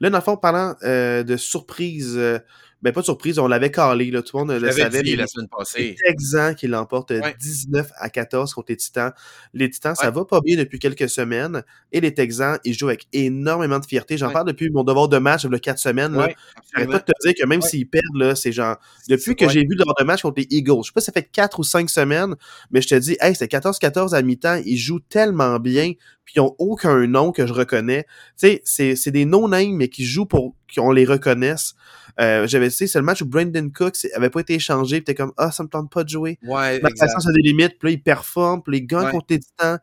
Là, 0.00 0.10
dans 0.10 0.18
le 0.18 0.22
fond, 0.22 0.36
parlant 0.36 0.74
euh, 0.82 1.22
de 1.22 1.36
surprise, 1.36 2.14
euh, 2.16 2.38
ben 2.82 2.92
pas 2.92 3.00
de 3.00 3.04
surprise, 3.06 3.38
on 3.38 3.46
l'avait 3.48 3.70
calé, 3.70 4.10
là, 4.10 4.22
tout 4.22 4.36
le 4.36 4.44
monde 4.44 4.58
Je 4.60 4.66
le 4.66 4.72
savait. 4.72 5.02
dit 5.02 5.16
la 5.16 5.26
semaine 5.26 5.48
passée. 5.48 5.82
les 5.90 5.94
Texans 5.94 6.54
qui 6.54 6.66
l'emportent 6.66 7.10
Ouais. 7.12 7.34
19 7.38 7.90
à 7.96 8.10
14 8.10 8.52
contre 8.54 8.72
les 8.72 8.76
Titans. 8.76 9.12
Les 9.54 9.70
Titans, 9.70 9.94
ça 9.94 10.10
va 10.10 10.24
pas 10.24 10.40
bien 10.40 10.56
depuis 10.56 10.78
quelques 10.78 11.08
semaines. 11.08 11.62
Et 11.92 12.00
les 12.00 12.12
Texans, 12.12 12.58
ils 12.64 12.74
jouent 12.74 12.88
avec 12.88 13.06
énormément 13.12 13.78
de 13.78 13.86
fierté. 13.86 14.16
J'en 14.18 14.26
Ouais. 14.28 14.32
parle 14.32 14.48
depuis 14.48 14.68
mon 14.70 14.82
devoir 14.84 15.08
de 15.08 15.18
match, 15.18 15.44
a 15.44 15.58
4 15.58 15.78
semaines. 15.78 16.12
Là. 16.14 16.28
J'arrête 16.74 16.90
pas 16.90 16.98
de 16.98 17.04
te 17.04 17.12
dire 17.26 17.34
que 17.40 17.46
même 17.46 17.62
s'ils 17.62 17.88
perdent, 17.88 18.16
là, 18.16 18.34
c'est 18.34 18.52
genre. 18.52 18.76
Depuis 19.08 19.36
que 19.36 19.48
j'ai 19.48 19.60
vu 19.60 19.74
leur 19.76 19.94
de 19.98 20.04
match 20.04 20.22
contre 20.22 20.40
les 20.40 20.46
Eagles, 20.50 20.80
je 20.82 20.88
sais 20.88 20.92
pas 20.92 21.00
si 21.00 21.06
ça 21.06 21.12
fait 21.12 21.28
4 21.30 21.60
ou 21.60 21.64
5 21.64 21.88
semaines, 21.88 22.34
mais 22.70 22.80
je 22.82 22.88
te 22.88 22.94
dis, 22.96 23.16
hey, 23.20 23.34
c'était 23.34 23.46
14-14 23.56 24.14
à 24.14 24.22
mi-temps, 24.22 24.60
ils 24.64 24.76
jouent 24.76 25.00
tellement 25.08 25.58
bien, 25.60 25.92
puis 26.24 26.34
ils 26.36 26.40
ont 26.40 26.54
aucun 26.58 27.06
nom 27.06 27.30
que 27.32 27.46
je 27.46 27.52
reconnais. 27.52 28.04
Tu 28.38 28.48
sais, 28.48 28.62
c'est 28.64 28.96
c'est 28.96 29.10
des 29.10 29.24
no-names, 29.24 29.74
mais 29.76 29.88
qui 29.88 30.04
jouent 30.04 30.26
pour 30.26 30.54
qu'on 30.74 30.90
les 30.92 31.04
reconnaisse. 31.04 31.74
Euh, 32.20 32.46
J'avais, 32.46 32.68
tu 32.70 32.76
sais, 32.76 32.86
c'est 32.86 32.98
le 32.98 33.04
match 33.04 33.22
où 33.22 33.26
Brandon 33.26 33.70
Cooks 33.70 34.06
avait 34.14 34.30
pas 34.30 34.40
été 34.40 34.54
échangé, 34.54 34.96
puis 34.96 35.04
t'es 35.04 35.14
comme, 35.14 35.32
ah, 35.36 35.50
ça 35.50 35.62
me 35.62 35.68
tente 35.68 35.90
pas 35.90 36.04
de 36.04 36.08
jouer. 36.08 36.38
Ouais, 36.44 36.76
exact. 36.76 36.98
patience 36.98 37.26
a 37.28 37.32
des 37.32 37.42
limites, 37.42 37.78
puis 37.78 37.88
là, 37.88 37.92
ils 37.92 38.02
performent, 38.02 38.62
puis 38.62 38.78
ils 38.78 38.86
gagnent 38.86 39.06
Ouais. 39.06 39.10
contre 39.12 39.26
les 39.30 39.38
Titans. 39.40 39.78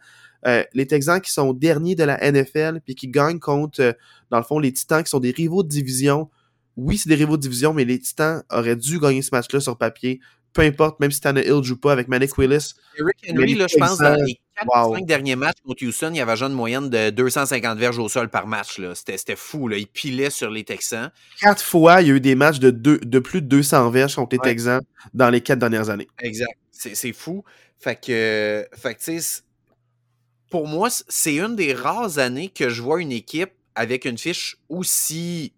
Euh, 0.47 0.63
les 0.73 0.87
Texans 0.87 1.19
qui 1.19 1.31
sont 1.31 1.51
derniers 1.53 1.95
de 1.95 2.03
la 2.05 2.17
NFL, 2.31 2.79
puis 2.85 2.95
qui 2.95 3.07
gagnent 3.09 3.39
contre, 3.39 3.81
euh, 3.81 3.93
dans 4.31 4.37
le 4.37 4.43
fond, 4.43 4.57
les 4.59 4.71
Titans 4.71 5.03
qui 5.03 5.09
sont 5.09 5.19
des 5.19 5.31
rivaux 5.31 5.63
de 5.63 5.67
division. 5.67 6.29
Oui, 6.77 6.97
c'est 6.97 7.09
des 7.09 7.15
rivaux 7.15 7.35
de 7.35 7.41
division, 7.41 7.73
mais 7.73 7.83
les 7.83 7.99
Titans 7.99 8.41
auraient 8.49 8.77
dû 8.77 8.99
gagner 8.99 9.21
ce 9.21 9.29
match-là 9.33 9.59
sur 9.59 9.77
papier. 9.77 10.21
Peu 10.53 10.61
importe, 10.63 10.99
même 10.99 11.11
si 11.11 11.21
Tannehill 11.21 11.63
joue 11.63 11.77
pas 11.77 11.91
avec 11.91 12.07
Manic 12.07 12.37
Willis. 12.37 12.73
Eric 12.97 13.17
Henry, 13.29 13.55
là, 13.55 13.67
je 13.67 13.77
pense, 13.77 13.99
dans 13.99 14.15
les 14.15 14.39
4 14.57 14.67
wow. 14.67 14.91
ou 14.91 14.95
5 14.95 15.05
derniers 15.05 15.35
matchs 15.35 15.57
contre 15.63 15.85
Houston, 15.85 16.11
il 16.13 16.19
avait 16.19 16.35
genre 16.35 16.49
une 16.49 16.55
moyenne 16.55 16.89
de 16.89 17.11
250 17.11 17.77
verges 17.77 17.99
au 17.99 18.09
sol 18.09 18.29
par 18.29 18.47
match. 18.47 18.81
C'était 18.95 19.35
fou. 19.35 19.67
Là. 19.67 19.77
Il 19.77 19.87
pilait 19.87 20.29
sur 20.29 20.49
les 20.49 20.63
Texans. 20.63 21.11
Quatre 21.39 21.63
fois, 21.63 22.01
il 22.01 22.07
y 22.07 22.11
a 22.11 22.15
eu 22.15 22.19
des 22.19 22.35
matchs 22.35 22.59
de, 22.59 22.71
deux, 22.71 22.97
de 22.99 23.19
plus 23.19 23.41
de 23.41 23.47
200 23.47 23.89
verges 23.91 24.15
contre 24.15 24.35
les 24.35 24.39
Ouais. 24.39 24.53
Texans 24.53 24.81
dans 25.13 25.29
les 25.29 25.41
quatre 25.41 25.59
dernières 25.59 25.89
années. 25.89 26.07
Exact. 26.19 26.57
C'est 26.71 27.13
fou. 27.13 27.43
Fait 27.77 27.95
que, 27.95 28.65
fait 28.73 28.95
que 28.95 29.01
pour 30.49 30.67
moi, 30.67 30.89
c'est 30.89 31.35
une 31.35 31.55
des 31.55 31.73
rares 31.73 32.17
années 32.17 32.49
que 32.49 32.69
je 32.69 32.81
vois 32.81 33.01
une 33.01 33.11
équipe 33.11 33.51
avec 33.75 34.05
une 34.05 34.17
fiche 34.17 34.57
aussi 34.67 35.53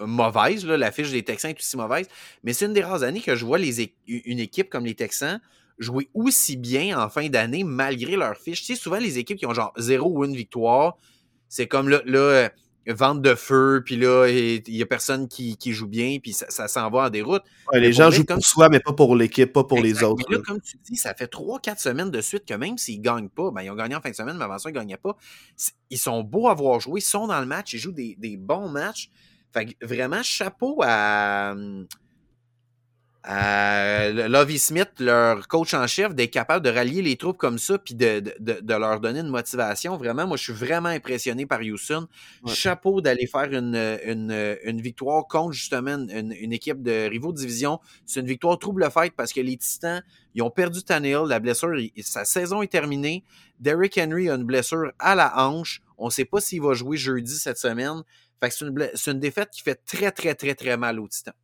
mauvaise. 0.00 0.66
Là, 0.66 0.76
la 0.76 0.90
fiche 0.92 1.10
des 1.10 1.22
Texans 1.22 1.50
est 1.50 1.58
aussi 1.58 1.76
mauvaise. 1.76 2.08
Mais 2.44 2.52
c'est 2.52 2.66
une 2.66 2.72
des 2.72 2.82
rares 2.82 3.02
années 3.02 3.20
que 3.20 3.36
je 3.36 3.44
vois 3.44 3.58
les 3.58 3.94
une 4.06 4.38
équipe 4.38 4.70
comme 4.70 4.84
les 4.84 4.94
Texans 4.94 5.40
jouer 5.80 6.10
aussi 6.14 6.56
bien 6.56 7.00
en 7.00 7.08
fin 7.08 7.28
d'année 7.28 7.64
malgré 7.64 8.16
leur 8.16 8.36
fiche. 8.36 8.60
Tu 8.60 8.74
sais, 8.74 8.80
souvent, 8.80 8.98
les 8.98 9.18
équipes 9.18 9.38
qui 9.38 9.46
ont 9.46 9.54
genre 9.54 9.72
zéro 9.78 10.10
ou 10.10 10.24
une 10.24 10.36
victoire, 10.36 10.98
c'est 11.48 11.66
comme 11.66 11.88
là, 11.88 12.02
là 12.04 12.18
euh, 12.18 12.48
vente 12.86 13.22
de 13.22 13.34
feu, 13.34 13.82
puis 13.84 13.96
là, 13.96 14.26
il 14.28 14.76
y 14.76 14.82
a 14.82 14.86
personne 14.86 15.26
qui, 15.28 15.56
qui 15.56 15.72
joue 15.72 15.86
bien, 15.86 16.18
puis 16.22 16.32
ça, 16.32 16.46
ça 16.50 16.68
s'en 16.68 16.90
va 16.90 17.06
en 17.06 17.10
déroute. 17.10 17.42
Ouais, 17.72 17.80
les 17.80 17.92
gens 17.92 18.10
jouent 18.10 18.24
comme 18.24 18.36
pour 18.36 18.46
soi, 18.46 18.68
mais 18.68 18.80
pas 18.80 18.92
pour 18.92 19.16
l'équipe, 19.16 19.52
pas 19.52 19.64
pour 19.64 19.80
les 19.80 20.02
autres. 20.02 20.24
Mais 20.28 20.36
là, 20.36 20.38
là. 20.38 20.44
comme 20.46 20.60
tu 20.60 20.76
dis, 20.84 20.96
ça 20.96 21.14
fait 21.14 21.32
3-4 21.32 21.80
semaines 21.80 22.10
de 22.10 22.20
suite 22.20 22.44
que 22.44 22.54
même 22.54 22.78
s'ils 22.78 23.00
gagnent 23.00 23.28
pas, 23.28 23.50
ben, 23.50 23.62
ils 23.62 23.70
ont 23.70 23.74
gagné 23.74 23.94
en 23.94 24.00
fin 24.00 24.10
de 24.10 24.14
semaine, 24.14 24.36
mais 24.36 24.44
avant 24.44 24.58
ça, 24.58 24.70
ils 24.70 24.74
gagnaient 24.74 24.96
pas. 24.96 25.16
Ils 25.90 25.98
sont 25.98 26.22
beaux 26.22 26.48
à 26.48 26.54
voir 26.54 26.80
jouer, 26.80 27.00
ils 27.00 27.04
sont 27.04 27.26
dans 27.26 27.40
le 27.40 27.46
match, 27.46 27.72
ils 27.72 27.78
jouent 27.78 27.92
des, 27.92 28.16
des 28.18 28.36
bons 28.36 28.68
matchs. 28.68 29.10
Fait 29.52 29.66
que 29.66 29.86
vraiment, 29.86 30.22
chapeau 30.22 30.80
à, 30.84 31.54
à 33.22 34.08
Lovie 34.28 34.58
Smith, 34.58 34.88
leur 34.98 35.46
coach 35.46 35.74
en 35.74 35.86
chef, 35.86 36.14
d'être 36.14 36.30
capable 36.30 36.64
de 36.64 36.70
rallier 36.70 37.02
les 37.02 37.16
troupes 37.16 37.36
comme 37.36 37.58
ça 37.58 37.76
puis 37.76 37.94
de, 37.94 38.20
de, 38.20 38.34
de- 38.40 38.60
de 38.62 38.74
leur 38.74 38.98
donner 38.98 39.20
une 39.20 39.28
motivation. 39.28 39.94
Vraiment, 39.98 40.26
moi, 40.26 40.38
je 40.38 40.44
suis 40.44 40.52
vraiment 40.54 40.88
impressionné 40.88 41.44
par 41.44 41.60
Houston. 41.60 42.06
Ouais. 42.44 42.54
Chapeau 42.54 43.02
d'aller 43.02 43.26
faire 43.26 43.52
une, 43.52 43.76
une, 44.06 44.56
une 44.64 44.80
victoire 44.80 45.26
contre 45.28 45.52
justement 45.52 45.96
une, 46.08 46.32
une 46.32 46.52
équipe 46.54 46.82
de 46.82 47.10
rivaux 47.10 47.32
de 47.32 47.36
division. 47.38 47.78
C'est 48.06 48.20
une 48.20 48.26
victoire 48.26 48.58
trouble 48.58 48.88
fête 48.90 49.12
parce 49.14 49.34
que 49.34 49.40
les 49.42 49.58
Titans, 49.58 50.02
ils 50.34 50.42
ont 50.42 50.50
perdu 50.50 50.82
Tannehill. 50.82 51.24
La 51.26 51.40
blessure, 51.40 51.76
sa 52.00 52.24
saison 52.24 52.62
est 52.62 52.72
terminée. 52.72 53.22
Derrick 53.58 53.98
Henry 53.98 54.30
a 54.30 54.34
une 54.36 54.44
blessure 54.44 54.92
à 54.98 55.14
la 55.14 55.46
hanche. 55.46 55.82
On 55.98 56.06
ne 56.06 56.10
sait 56.10 56.24
pas 56.24 56.40
s'il 56.40 56.62
va 56.62 56.72
jouer 56.72 56.96
jeudi 56.96 57.34
cette 57.36 57.58
semaine. 57.58 58.02
Fait 58.42 58.48
que 58.48 58.54
c'est 58.54 58.64
une, 58.64 58.74
ble- 58.74 58.90
c'est 58.94 59.10
une 59.12 59.20
défaite 59.20 59.50
qui 59.50 59.62
fait 59.62 59.80
très, 59.86 60.10
très, 60.10 60.34
très, 60.34 60.54
très 60.54 60.76
mal 60.76 60.98
aux 60.98 61.08
Titans. 61.08 61.34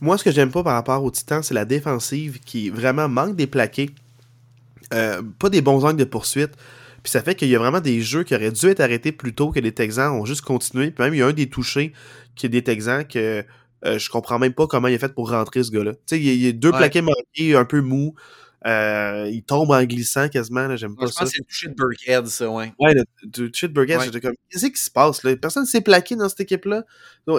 Moi, 0.00 0.16
ce 0.16 0.24
que 0.24 0.30
j'aime 0.30 0.52
pas 0.52 0.62
par 0.62 0.74
rapport 0.74 1.02
aux 1.02 1.10
Titans, 1.10 1.42
c'est 1.42 1.54
la 1.54 1.64
défensive 1.64 2.38
qui 2.40 2.70
vraiment 2.70 3.08
manque 3.08 3.34
des 3.34 3.46
plaqués. 3.46 3.90
Euh, 4.94 5.22
pas 5.38 5.50
des 5.50 5.60
bons 5.60 5.84
angles 5.84 5.98
de 5.98 6.04
poursuite. 6.04 6.52
Puis 7.02 7.10
ça 7.10 7.22
fait 7.22 7.34
qu'il 7.34 7.48
y 7.48 7.56
a 7.56 7.58
vraiment 7.58 7.80
des 7.80 8.00
jeux 8.00 8.22
qui 8.24 8.34
auraient 8.34 8.52
dû 8.52 8.66
être 8.66 8.80
arrêtés 8.80 9.12
plus 9.12 9.34
tôt 9.34 9.50
que 9.50 9.60
les 9.60 9.72
Texans 9.72 10.12
ont 10.12 10.24
juste 10.24 10.42
continué. 10.42 10.90
Puis 10.90 11.02
même, 11.04 11.14
il 11.14 11.18
y 11.18 11.22
a 11.22 11.26
un 11.26 11.32
des 11.32 11.48
touchés 11.48 11.92
qui 12.36 12.46
est 12.46 12.48
des 12.48 12.62
Texans 12.62 13.04
que 13.06 13.44
euh, 13.84 13.98
je 13.98 14.10
comprends 14.10 14.38
même 14.38 14.52
pas 14.54 14.66
comment 14.66 14.88
il 14.88 14.94
a 14.94 14.98
fait 14.98 15.12
pour 15.14 15.30
rentrer 15.30 15.62
ce 15.62 15.70
gars-là. 15.70 15.92
Tu 15.94 16.00
sais, 16.06 16.20
il 16.20 16.42
y 16.42 16.48
a- 16.48 16.52
deux 16.52 16.70
Ouais. 16.70 16.78
plaqués 16.78 17.00
manqués, 17.02 17.54
un 17.56 17.64
peu 17.64 17.80
mou. 17.80 18.14
Euh, 18.66 19.28
il 19.32 19.42
tombe 19.44 19.70
en 19.70 19.82
glissant 19.84 20.28
quasiment. 20.28 20.66
là, 20.66 20.76
J'aime 20.76 20.96
pas 20.96 21.06
je 21.06 21.12
ça. 21.12 21.20
pense 21.20 21.28
que 21.30 21.36
c'est 21.36 21.42
le 21.42 21.44
toucher 21.46 21.68
de 21.68 21.74
Burkhead, 21.74 22.26
ça, 22.26 22.50
ouais. 22.50 22.72
Ouais, 22.78 22.92
le, 22.94 23.04
le 23.22 23.50
toucher 23.50 23.68
de 23.68 23.72
Burgess, 23.72 23.98
Ouais. 23.98 24.04
j'étais 24.06 24.20
comme, 24.20 24.34
qu'est-ce 24.50 24.66
qui 24.66 24.80
se 24.82 24.90
passe 24.90 25.22
là? 25.22 25.36
Personne 25.36 25.64
s'est 25.64 25.80
plaqué 25.80 26.16
dans 26.16 26.28
cette 26.28 26.40
équipe-là. 26.40 26.84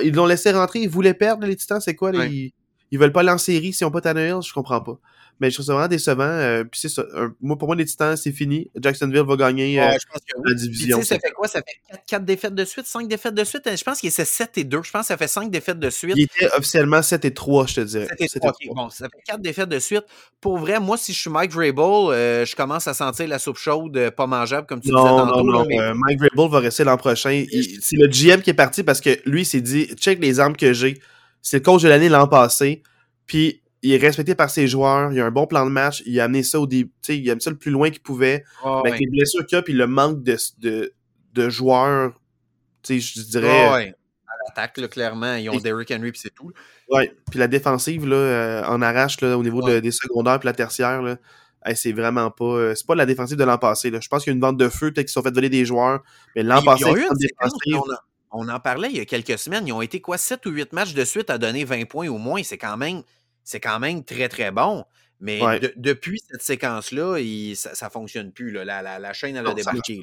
Ils 0.03 0.13
l'ont 0.13 0.25
laissé 0.25 0.51
rentrer, 0.51 0.79
ils 0.79 0.89
voulaient 0.89 1.13
perdre 1.13 1.45
les 1.45 1.55
Titans, 1.57 1.81
c'est 1.81 1.95
quoi? 1.95 2.11
là? 2.13 2.19
Ouais. 2.19 2.31
Ils, 2.31 2.53
ils 2.91 2.97
veulent 2.99 3.11
pas 3.11 3.19
aller 3.19 3.31
en 3.31 3.37
série 3.37 3.73
s'ils 3.73 3.85
ont 3.85 3.91
pas 3.91 4.01
Tannehill, 4.01 4.41
je 4.45 4.53
comprends 4.53 4.81
pas. 4.81 4.97
Mais 5.39 5.49
je 5.49 5.55
trouve 5.55 5.65
ça 5.65 5.73
vraiment 5.73 5.87
décevant. 5.87 6.23
euh, 6.23 6.63
puis 6.65 6.79
c'est 6.81 6.89
ça. 6.89 7.03
moi, 7.41 7.57
pour 7.57 7.67
moi, 7.69 7.75
les 7.75 7.85
Titans, 7.85 8.17
c'est 8.17 8.31
fini. 8.33 8.69
Jacksonville 8.79 9.23
va 9.25 9.35
gagner 9.37 9.79
euh, 9.81 9.85
Ouais, 9.87 9.97
je 10.01 10.05
pense 10.11 10.21
que 10.21 10.49
la 10.49 10.53
division. 10.53 11.01
ça 11.01 11.17
fait 11.17 11.31
quoi? 11.31 11.47
Ça 11.47 11.61
fait 11.61 11.97
4, 12.07 12.25
défaites 12.25 12.53
de 12.55 12.65
suite, 12.65 12.85
5 12.85 13.07
défaites 13.07 13.33
de 13.33 13.43
suite. 13.43 13.63
Je 13.77 13.83
pense 13.83 13.99
qu'il 13.99 14.11
c'est 14.11 14.25
7 14.25 14.57
et 14.57 14.63
2. 14.65 14.81
Je 14.83 14.91
pense 14.91 15.01
que 15.03 15.07
ça 15.07 15.17
fait 15.17 15.27
5 15.27 15.49
défaites 15.49 15.79
de 15.79 15.89
suite. 15.89 16.13
Il 16.17 16.23
était 16.23 16.47
officiellement 16.55 17.01
7 17.01 17.23
et 17.25 17.33
3, 17.33 17.67
je 17.67 17.75
te 17.75 17.81
dirais. 17.81 18.07
7 18.09 18.21
et 18.21 18.27
7 18.27 18.41
3. 18.41 18.51
OK, 18.51 18.75
bon, 18.75 18.89
ça 18.89 19.05
fait 19.07 19.21
4 19.25 19.39
défaites 19.41 19.69
de 19.69 19.79
suite. 19.79 20.03
Pour 20.41 20.57
vrai, 20.57 20.79
moi, 20.79 20.97
si 20.97 21.13
je 21.13 21.19
suis 21.19 21.29
Mike 21.29 21.51
Vrabel, 21.53 21.79
euh, 21.79 22.45
je 22.45 22.55
commence 22.55 22.87
à 22.87 22.93
sentir 22.93 23.27
la 23.27 23.39
soupe 23.39 23.57
chaude 23.57 24.09
pas 24.17 24.27
mangeable, 24.27 24.67
comme 24.67 24.79
tu 24.81 24.89
disais 24.89 24.95
Non, 24.95 25.17
tantôt. 25.25 25.43
non, 25.43 25.51
là, 25.53 25.59
non. 25.59 25.65
mais- 25.69 25.93
Mike 25.93 26.19
Vrabel 26.19 26.51
va 26.51 26.59
rester 26.59 26.83
l'an 26.83 26.97
prochain. 26.97 27.45
C'est 27.81 27.95
le 27.95 28.07
GM 28.07 28.41
qui 28.41 28.49
est 28.49 28.53
parti 28.53 28.83
parce 28.83 28.99
que 28.99 29.17
lui, 29.25 29.41
il 29.41 29.45
s'est 29.45 29.61
dit 29.61 29.85
check 29.95 30.19
les 30.19 30.39
armes 30.39 30.57
que 30.57 30.73
j'ai. 30.73 30.99
C'est 31.41 31.57
le 31.59 31.63
coach 31.63 31.81
de 31.83 31.87
l'année 31.87 32.09
l'an 32.09 32.27
passé. 32.27 32.83
Puis 33.25 33.61
il 33.81 33.91
est 33.93 33.97
respecté 33.97 34.35
par 34.35 34.49
ses 34.49 34.67
joueurs. 34.67 35.11
Il 35.13 35.19
a 35.21 35.25
un 35.25 35.31
bon 35.31 35.47
plan 35.47 35.65
de 35.65 35.71
match. 35.71 36.03
Il 36.05 36.19
a 36.19 36.25
amené 36.25 36.43
ça 36.43 36.59
au 36.59 36.67
début. 36.67 36.91
Il 37.07 37.29
a 37.29 37.31
amené 37.33 37.41
ça 37.41 37.49
le 37.49 37.57
plus 37.57 37.71
loin 37.71 37.89
qu'il 37.89 38.01
pouvait. 38.01 38.43
Ah, 38.63 38.79
avec 38.85 38.99
les 38.99 39.07
blessures 39.07 39.45
qu'il 39.45 39.55
y 39.55 39.59
a, 39.59 39.61
puis 39.61 39.73
le 39.73 39.87
manque 39.87 40.21
de, 40.23 40.37
de, 40.59 40.93
de 41.33 41.49
joueurs. 41.49 42.13
Tu 42.83 43.01
sais, 43.01 43.21
je 43.21 43.25
dirais. 43.27 43.67
Ah, 43.69 43.73
ouais. 43.75 43.93
À 44.27 44.31
l'attaque, 44.47 44.89
clairement, 44.89 45.35
ils 45.35 45.49
ont 45.49 45.53
Et- 45.53 45.61
Derrick 45.61 45.91
Henry, 45.91 46.11
puis 46.11 46.21
c'est 46.21 46.33
tout. 46.33 46.51
Ouais. 46.89 47.13
Puis 47.29 47.39
la 47.39 47.47
défensive, 47.47 48.07
là, 48.07 48.15
euh, 48.15 48.63
en 48.65 48.81
arrache, 48.81 49.19
là, 49.21 49.37
au 49.37 49.43
niveau 49.43 49.61
de- 49.61 49.79
des 49.79 49.91
secondaires 49.91 50.39
puis 50.39 50.47
la 50.47 50.53
tertiaire, 50.53 51.01
là. 51.01 51.17
hey, 51.65 51.75
c'est 51.75 51.91
vraiment 51.91 52.31
pas. 52.31 52.45
euh, 52.45 52.75
c'est 52.75 52.85
pas 52.87 52.95
la 52.95 53.05
défensive 53.05 53.37
de 53.37 53.43
l'an 53.43 53.57
passé. 53.57 53.89
Là. 53.91 53.99
Je 54.01 54.07
pense 54.07 54.23
qu'il 54.23 54.31
y 54.31 54.33
a 54.33 54.35
une 54.35 54.41
vente 54.41 54.57
de 54.57 54.69
feu, 54.69 54.91
peut-être 54.91 55.05
qu'ils 55.07 55.09
se 55.09 55.13
sont 55.13 55.23
fait 55.23 55.33
voler 55.33 55.49
des 55.49 55.65
joueurs. 55.65 56.01
Mais 56.35 56.43
l'an 56.43 56.61
passé, 56.61 56.85
eu 56.85 57.01
une 57.03 57.17
défensive. 57.17 57.81
on, 58.31 58.41
on 58.45 58.49
en 58.49 58.59
parlait 58.59 58.89
il 58.91 58.97
y 58.97 58.99
a 59.01 59.05
quelques 59.05 59.37
semaines. 59.37 59.67
Ils 59.67 59.73
ont 59.73 59.81
été 59.81 59.99
quoi, 59.99 60.17
7 60.17 60.45
ou 60.45 60.51
8 60.51 60.71
matchs 60.73 60.93
de 60.93 61.03
suite 61.03 61.29
à 61.29 61.37
donner 61.37 61.65
20 61.65 61.85
points 61.87 62.07
au 62.07 62.17
moins. 62.17 62.41
C'est 62.43 62.57
quand 62.57 62.77
même, 62.77 63.01
c'est 63.43 63.59
quand 63.59 63.79
même 63.79 64.03
très, 64.03 64.29
très 64.29 64.51
bon. 64.51 64.85
Mais 65.21 65.43
Ouais. 65.43 65.59
de- 65.59 65.73
depuis 65.75 66.21
cette 66.29 66.41
séquence-là, 66.41 67.17
ça, 67.55 67.75
ça 67.75 67.89
fonctionne 67.89 68.31
plus. 68.31 68.51
là. 68.51 68.63
La, 68.63 68.81
la- 68.81 68.99
la 68.99 69.13
chaîne, 69.13 69.35
elle 69.35 69.45
a 69.47 69.49
débarqué. 69.53 70.01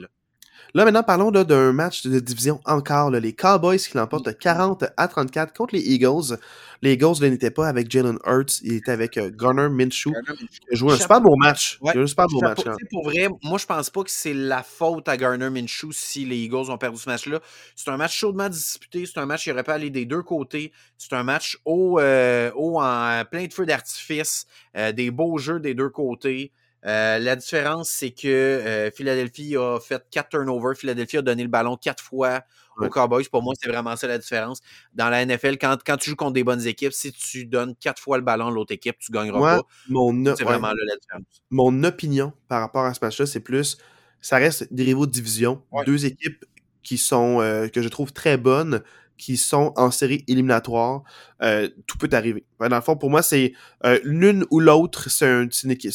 Là. 0.75 0.85
Maintenant, 0.85 1.03
parlons 1.03 1.31
là, 1.31 1.45
d'un 1.45 1.73
match 1.73 2.07
de 2.07 2.19
division 2.21 2.61
encore. 2.65 3.11
là. 3.11 3.21
Les 3.21 3.33
Cowboys 3.33 3.79
qui 3.79 3.97
l'emportent 3.97 4.27
de 4.27 4.33
40 4.33 4.85
à 4.97 5.09
34 5.09 5.53
contre 5.57 5.75
les 5.75 5.81
Eagles. 5.83 6.39
Les 6.83 6.93
Eagles 6.93 7.15
n'étaient 7.23 7.51
pas 7.51 7.69
avec 7.69 7.91
Jalen 7.91 8.19
Hurts. 8.27 8.61
Ils 8.63 8.75
étaient 8.75 8.91
avec 8.93 9.17
euh, 9.17 9.31
Garner 9.35 9.69
Minshew. 9.71 10.11
Il 10.13 10.75
a 10.75 10.77
joué 10.77 10.93
un 10.93 10.97
super 10.99 11.21
beau 11.23 11.35
match. 11.37 11.79
Ouais. 11.81 11.93
Il 11.95 11.99
a 11.99 12.01
joué 12.01 12.03
un 12.03 12.07
super 12.07 12.27
beau 12.27 12.41
Chapeau. 12.41 12.63
match. 12.69 12.79
hein. 12.83 12.87
Pour 12.91 13.05
vrai, 13.05 13.29
moi, 13.43 13.59
je 13.59 13.65
pense 13.67 13.89
pas 13.91 14.03
que 14.05 14.11
c'est 14.11 14.35
la 14.35 14.63
faute 14.63 15.09
à 15.09 15.17
Garner 15.17 15.49
Minshew 15.49 15.91
si 15.93 16.27
les 16.27 16.37
Eagles 16.37 16.71
ont 16.71 16.77
perdu 16.79 16.99
ce 16.99 17.09
match-là. 17.09 17.41
C'est 17.75 17.89
un 17.91 17.97
match 17.97 18.15
chaudement 18.17 18.49
disputé. 18.51 19.07
C'est 19.07 19.19
un 19.19 19.27
match 19.27 19.45
qui 19.45 19.53
aurait 19.53 19.63
pu 19.65 19.71
aller 19.71 19.91
des 19.91 20.05
deux 20.05 20.23
côtés. 20.23 20.71
C'est 20.99 21.15
un 21.15 21.23
match 21.23 21.59
haut, 21.65 21.99
euh, 21.99 22.51
haut 22.55 22.79
en 22.81 23.23
plein 23.31 23.47
de 23.47 23.53
feux 23.55 23.65
d'artifice. 23.67 24.47
euh, 24.77 24.93
des 24.93 25.11
beaux 25.11 25.39
jeux 25.39 25.59
des 25.61 25.73
deux 25.75 25.89
côtés. 25.89 26.53
Euh, 26.87 27.19
la 27.19 27.35
différence, 27.37 27.89
c'est 27.91 28.11
que 28.13 28.29
euh, 28.29 28.91
Philadelphie 28.93 29.57
a 29.57 29.79
fait 29.81 30.05
quatre 30.11 30.29
turnovers. 30.31 30.77
Philadelphie 30.77 31.17
a 31.19 31.23
donné 31.23 31.43
le 31.43 31.49
ballon 31.49 31.77
quatre 31.77 32.03
fois 32.03 32.43
Ouais. 32.79 32.89
aux 32.89 32.91
Cowboys. 32.91 33.25
Pour 33.31 33.43
moi, 33.43 33.55
c'est 33.59 33.71
vraiment 33.71 33.97
ça 33.97 34.07
la 34.07 34.19
différence. 34.19 34.61
Dans 34.93 35.09
la 35.09 35.25
NFL, 35.25 35.57
quand, 35.57 35.79
quand 35.83 35.97
tu 35.97 36.11
joues 36.11 36.17
contre 36.17 36.35
des 36.35 36.45
bonnes 36.45 36.67
équipes, 36.67 36.93
si 36.93 37.11
tu 37.11 37.47
donnes 37.47 37.75
quatre 37.77 38.03
fois 38.03 38.19
le 38.19 38.23
ballon 38.23 38.49
à 38.49 38.51
l'autre 38.51 38.75
équipe, 38.75 38.99
tu 38.99 39.11
gagneras 39.13 39.39
Moi, 39.39 39.57
pas. 39.57 39.63
mon, 39.89 40.13
C'est 40.37 40.41
ouais, 40.41 40.45
vraiment 40.45 40.69
là 40.69 40.75
la 40.87 40.97
différence. 40.97 41.43
mon 41.51 41.85
opinion 41.85 42.35
par 42.49 42.61
rapport 42.61 42.85
à 42.85 42.93
ce 42.93 42.99
match-là, 43.01 43.25
c'est 43.25 43.41
plus. 43.41 43.79
Ça 44.21 44.37
reste 44.37 44.71
des 44.75 44.85
rivaux 44.85 45.07
de 45.07 45.11
division. 45.11 45.63
Ouais. 45.73 45.85
Deux 45.87 46.05
équipes 46.05 46.45
qui 46.83 46.99
sont. 46.99 47.41
euh, 47.41 47.69
que 47.69 47.81
je 47.81 47.89
trouve 47.89 48.13
très 48.13 48.37
bonnes, 48.37 48.83
qui 49.19 49.37
sont 49.37 49.73
en 49.77 49.91
série 49.91 50.25
éliminatoire. 50.29 51.03
Euh, 51.43 51.69
tout 51.87 51.99
peut 51.99 52.09
arriver. 52.13 52.45
Dans 52.61 52.75
le 52.75 52.81
fond, 52.83 52.97
pour 52.97 53.11
moi, 53.11 53.23
c'est 53.23 53.53
euh, 53.85 53.99
l'une 54.05 54.45
ou 54.51 54.61
l'autre. 54.61 55.11
C'est 55.11 55.27
un, 55.27 55.49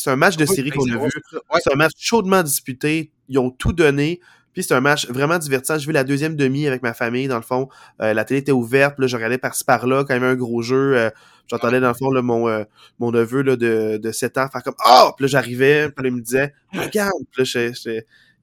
un 0.07 0.15
match 0.15 0.37
de 0.37 0.45
série 0.45 0.71
qu'on 0.71 0.89
a 0.89 0.97
vu. 0.97 1.09
c'est 1.13 1.37
ça. 1.37 1.41
Ouais. 1.53 1.59
C'est 1.63 1.73
un 1.73 1.77
match 1.77 1.93
chaudement 1.97 2.43
disputé. 2.43 3.11
Ils 3.29 3.39
ont 3.39 3.51
tout 3.51 3.73
donné. 3.73 4.19
Puis 4.53 4.63
c'est 4.63 4.73
un 4.73 4.81
match 4.81 5.07
vraiment 5.07 5.37
divertissant. 5.37 5.77
J'ai 5.77 5.85
vu 5.85 5.93
la 5.93 6.03
deuxième 6.03 6.35
demi 6.35 6.67
avec 6.67 6.83
ma 6.83 6.93
famille, 6.93 7.27
dans 7.27 7.37
le 7.37 7.41
fond. 7.41 7.69
Euh, 8.01 8.13
la 8.13 8.25
télé 8.25 8.41
était 8.41 8.51
ouverte, 8.51 8.99
là, 8.99 9.07
je 9.07 9.15
regardais 9.15 9.37
par-ci 9.37 9.63
par-là, 9.63 10.03
quand 10.03 10.13
même 10.13 10.23
un 10.23 10.35
gros 10.35 10.61
jeu. 10.61 10.97
Euh, 10.97 11.09
J'entendais 11.47 11.81
dans 11.81 11.89
le 11.89 11.93
fond 11.93 12.09
là, 12.11 12.21
mon, 12.21 12.47
euh, 12.47 12.63
mon 12.99 13.11
neveu 13.11 13.41
là, 13.41 13.57
de, 13.57 13.97
de 13.97 14.11
7 14.11 14.37
ans 14.37 14.47
faire 14.47 14.63
comme 14.63 14.75
Oh! 14.85 15.11
Puis 15.15 15.23
là, 15.23 15.27
j'arrivais, 15.27 15.89
puis 15.89 16.03
là, 16.03 16.09
il 16.09 16.15
me 16.15 16.21
disait 16.21 16.53
Regarde! 16.73 17.11
Puis 17.31 17.41
là, 17.41 17.43
je, 17.43 17.73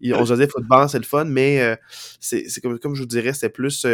je, 0.02 0.14
on 0.14 0.26
se 0.26 0.34
disait 0.34 0.48
football, 0.48 0.88
c'est 0.88 0.98
le 0.98 1.04
fun, 1.04 1.24
mais 1.24 1.78
c'est 2.20 2.60
comme, 2.62 2.78
comme 2.78 2.94
je 2.94 3.00
vous 3.00 3.06
dirais, 3.06 3.32
c'est 3.32 3.48
plus 3.48 3.86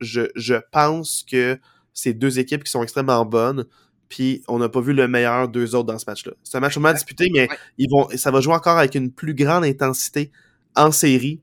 je, 0.00 0.22
je 0.34 0.54
pense 0.72 1.24
que 1.30 1.58
c'est 1.92 2.12
deux 2.12 2.38
équipes 2.38 2.64
qui 2.64 2.70
sont 2.70 2.82
extrêmement 2.82 3.24
bonnes 3.24 3.66
puis 4.08 4.42
on 4.48 4.58
n'a 4.58 4.68
pas 4.68 4.80
vu 4.80 4.92
le 4.92 5.08
meilleur 5.08 5.48
d'eux 5.48 5.74
autres 5.74 5.86
dans 5.92 5.98
ce 5.98 6.04
match-là. 6.06 6.32
C'est 6.44 6.56
un 6.56 6.60
match 6.60 6.74
vraiment 6.74 6.92
disputé, 6.92 7.28
mais 7.32 7.48
ils 7.78 7.88
vont, 7.90 8.08
ça 8.16 8.30
va 8.30 8.40
jouer 8.40 8.54
encore 8.54 8.78
avec 8.78 8.94
une 8.94 9.10
plus 9.10 9.34
grande 9.34 9.64
intensité 9.64 10.30
en 10.74 10.92
série. 10.92 11.40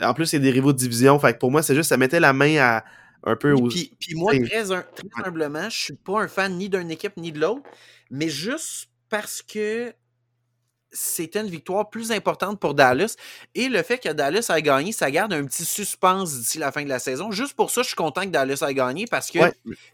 En 0.00 0.14
plus, 0.14 0.26
c'est 0.26 0.38
des 0.38 0.50
rivaux 0.50 0.72
de 0.72 0.78
division. 0.78 1.18
Fait 1.18 1.32
que 1.32 1.38
pour 1.38 1.50
moi, 1.50 1.62
c'est 1.62 1.74
juste, 1.74 1.88
ça 1.88 1.96
mettait 1.96 2.20
la 2.20 2.32
main 2.32 2.56
à 2.58 2.84
un 3.24 3.34
peu 3.34 3.52
aux. 3.52 3.68
Puis, 3.68 3.92
puis 3.98 4.14
moi, 4.14 4.32
très, 4.32 4.64
très 4.64 4.82
humblement, 5.24 5.68
je 5.70 5.76
suis 5.76 5.96
pas 5.96 6.22
un 6.22 6.28
fan 6.28 6.56
ni 6.56 6.68
d'une 6.68 6.90
équipe 6.90 7.16
ni 7.16 7.32
de 7.32 7.40
l'autre, 7.40 7.62
mais 8.10 8.28
juste 8.28 8.88
parce 9.08 9.42
que 9.42 9.92
c'était 10.90 11.40
une 11.40 11.48
victoire 11.48 11.90
plus 11.90 12.12
importante 12.12 12.58
pour 12.60 12.74
Dallas. 12.74 13.16
Et 13.54 13.68
le 13.68 13.82
fait 13.82 13.98
que 13.98 14.08
Dallas 14.08 14.46
a 14.48 14.60
gagné, 14.60 14.92
ça 14.92 15.10
garde 15.10 15.32
un 15.32 15.44
petit 15.44 15.64
suspense 15.64 16.34
d'ici 16.34 16.58
la 16.58 16.72
fin 16.72 16.82
de 16.82 16.88
la 16.88 16.98
saison. 16.98 17.30
Juste 17.30 17.54
pour 17.54 17.70
ça, 17.70 17.82
je 17.82 17.88
suis 17.88 17.96
content 17.96 18.22
que 18.22 18.28
Dallas 18.28 18.58
a 18.62 18.72
gagné 18.72 19.06
parce 19.06 19.30
que 19.30 19.38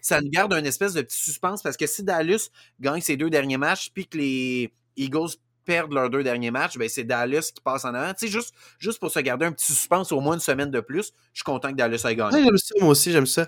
ça 0.01 0.21
nous 0.21 0.31
garde 0.31 0.53
un 0.53 0.65
espèce 0.65 0.95
de 0.95 1.03
petit 1.03 1.19
suspense. 1.19 1.63
Parce 1.63 1.77
que 1.77 1.87
si 1.87 2.03
Dallas 2.03 2.51
gagne 2.81 3.01
ses 3.01 3.17
deux 3.17 3.31
derniers 3.31 3.59
matchs, 3.59 3.91
puis 3.93 4.07
que 4.07 4.19
les 4.19 4.73
Eagles 4.97 5.37
perdent 5.65 5.93
leurs 5.93 6.11
deux 6.11 6.23
derniers 6.23 6.51
matchs, 6.51 6.77
ben 6.77 6.89
c'est 6.89 7.05
Dallas 7.05 7.51
qui 7.55 7.61
passe 7.61 7.85
en 7.85 7.95
avant. 7.95 8.13
Tu 8.15 8.27
sais, 8.27 8.33
juste, 8.33 8.55
juste 8.79 8.99
pour 8.99 9.11
se 9.11 9.19
garder 9.21 9.47
un 9.47 9.53
petit 9.53 9.73
suspense 9.73 10.13
au 10.13 10.21
moins 10.21 10.35
une 10.35 10.41
semaine 10.41 10.71
de 10.71 10.81
plus, 10.81 11.13
je 11.33 11.39
suis 11.39 11.45
content 11.45 11.71
que 11.71 11.77
Dallas 11.77 12.05
ait 12.09 12.17
gagné. 12.17 12.43
j'aime 12.43 12.57
ça, 12.57 12.75
moi 12.81 12.91
aussi, 12.91 13.13
j'aime 13.13 13.27
ça. 13.27 13.47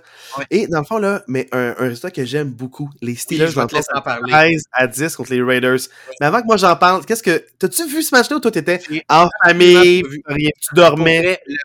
Et 0.51 0.67
dans 0.67 0.81
le 0.81 0.85
fond, 0.85 0.99
là, 0.99 1.23
mais 1.29 1.49
un, 1.53 1.75
un 1.79 1.89
résultat 1.89 2.11
que 2.11 2.25
j'aime 2.25 2.51
beaucoup, 2.51 2.91
les 3.01 3.15
Steelers 3.15 3.57
oui, 3.57 3.81
en 3.95 4.01
parler. 4.03 4.33
13 4.33 4.65
à 4.73 4.87
10 4.87 5.17
contre 5.17 5.33
les 5.33 5.43
Raiders. 5.43 5.79
Mais 6.21 6.27
avant 6.27 6.41
que 6.41 6.47
moi 6.47 6.57
j'en 6.57 6.77
parle, 6.77 7.05
qu'est-ce 7.05 7.23
que. 7.23 7.45
T'as-tu 7.59 7.87
vu 7.87 8.03
ce 8.03 8.15
match-là 8.15 8.37
où 8.37 8.41
toi 8.41 8.51
t'étais 8.51 8.81
en 9.09 9.29
famille, 9.45 10.03
rien, 10.27 10.51
tu 10.61 10.75
dormais? 10.75 11.41
le 11.47 11.57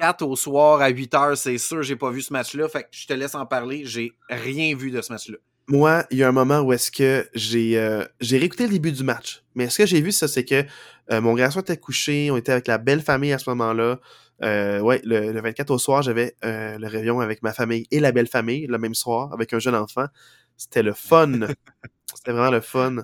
24 0.00 0.22
au 0.22 0.36
soir 0.36 0.80
à 0.80 0.88
8 0.88 1.12
h, 1.12 1.34
c'est 1.36 1.58
sûr, 1.58 1.82
j'ai 1.82 1.96
pas 1.96 2.10
vu 2.10 2.22
ce 2.22 2.32
match-là. 2.32 2.68
Fait 2.68 2.82
que 2.82 2.88
je 2.92 3.06
te 3.06 3.12
laisse 3.12 3.34
en 3.34 3.46
parler. 3.46 3.82
J'ai 3.84 4.12
rien 4.28 4.74
vu 4.74 4.90
de 4.90 5.00
ce 5.00 5.12
match-là 5.12 5.36
moi, 5.70 6.04
il 6.10 6.18
y 6.18 6.24
a 6.24 6.28
un 6.28 6.32
moment 6.32 6.60
où 6.60 6.72
est-ce 6.72 6.90
que 6.90 7.28
j'ai 7.32 7.78
euh, 7.78 8.04
j'ai 8.20 8.38
réécouté 8.38 8.64
le 8.64 8.70
début 8.70 8.92
du 8.92 9.04
match. 9.04 9.44
Mais 9.54 9.68
ce 9.68 9.78
que 9.78 9.86
j'ai 9.86 10.00
vu, 10.00 10.10
ça, 10.10 10.26
c'est 10.26 10.44
que 10.44 10.64
euh, 11.12 11.20
mon 11.20 11.34
garçon 11.34 11.60
était 11.60 11.76
couché, 11.76 12.30
on 12.30 12.36
était 12.36 12.52
avec 12.52 12.66
la 12.66 12.78
belle 12.78 13.00
famille 13.00 13.32
à 13.32 13.38
ce 13.38 13.48
moment-là. 13.50 14.00
Euh, 14.42 14.80
ouais, 14.80 15.00
le, 15.04 15.40
24 15.40 15.70
au 15.70 15.78
soir, 15.78 16.02
j'avais 16.02 16.34
le 16.42 16.86
réveillon 16.86 17.20
avec 17.20 17.42
ma 17.42 17.52
famille 17.52 17.86
et 17.90 18.00
la 18.00 18.10
belle 18.10 18.26
famille 18.26 18.66
le 18.66 18.78
même 18.78 18.94
soir 18.94 19.32
avec 19.32 19.52
un 19.52 19.58
jeune 19.58 19.74
enfant. 19.76 20.06
C'était 20.56 20.82
le 20.82 20.92
fun. 20.92 21.32
C'était 22.14 22.32
vraiment 22.32 22.50
le 22.50 22.60
fun. 22.60 22.96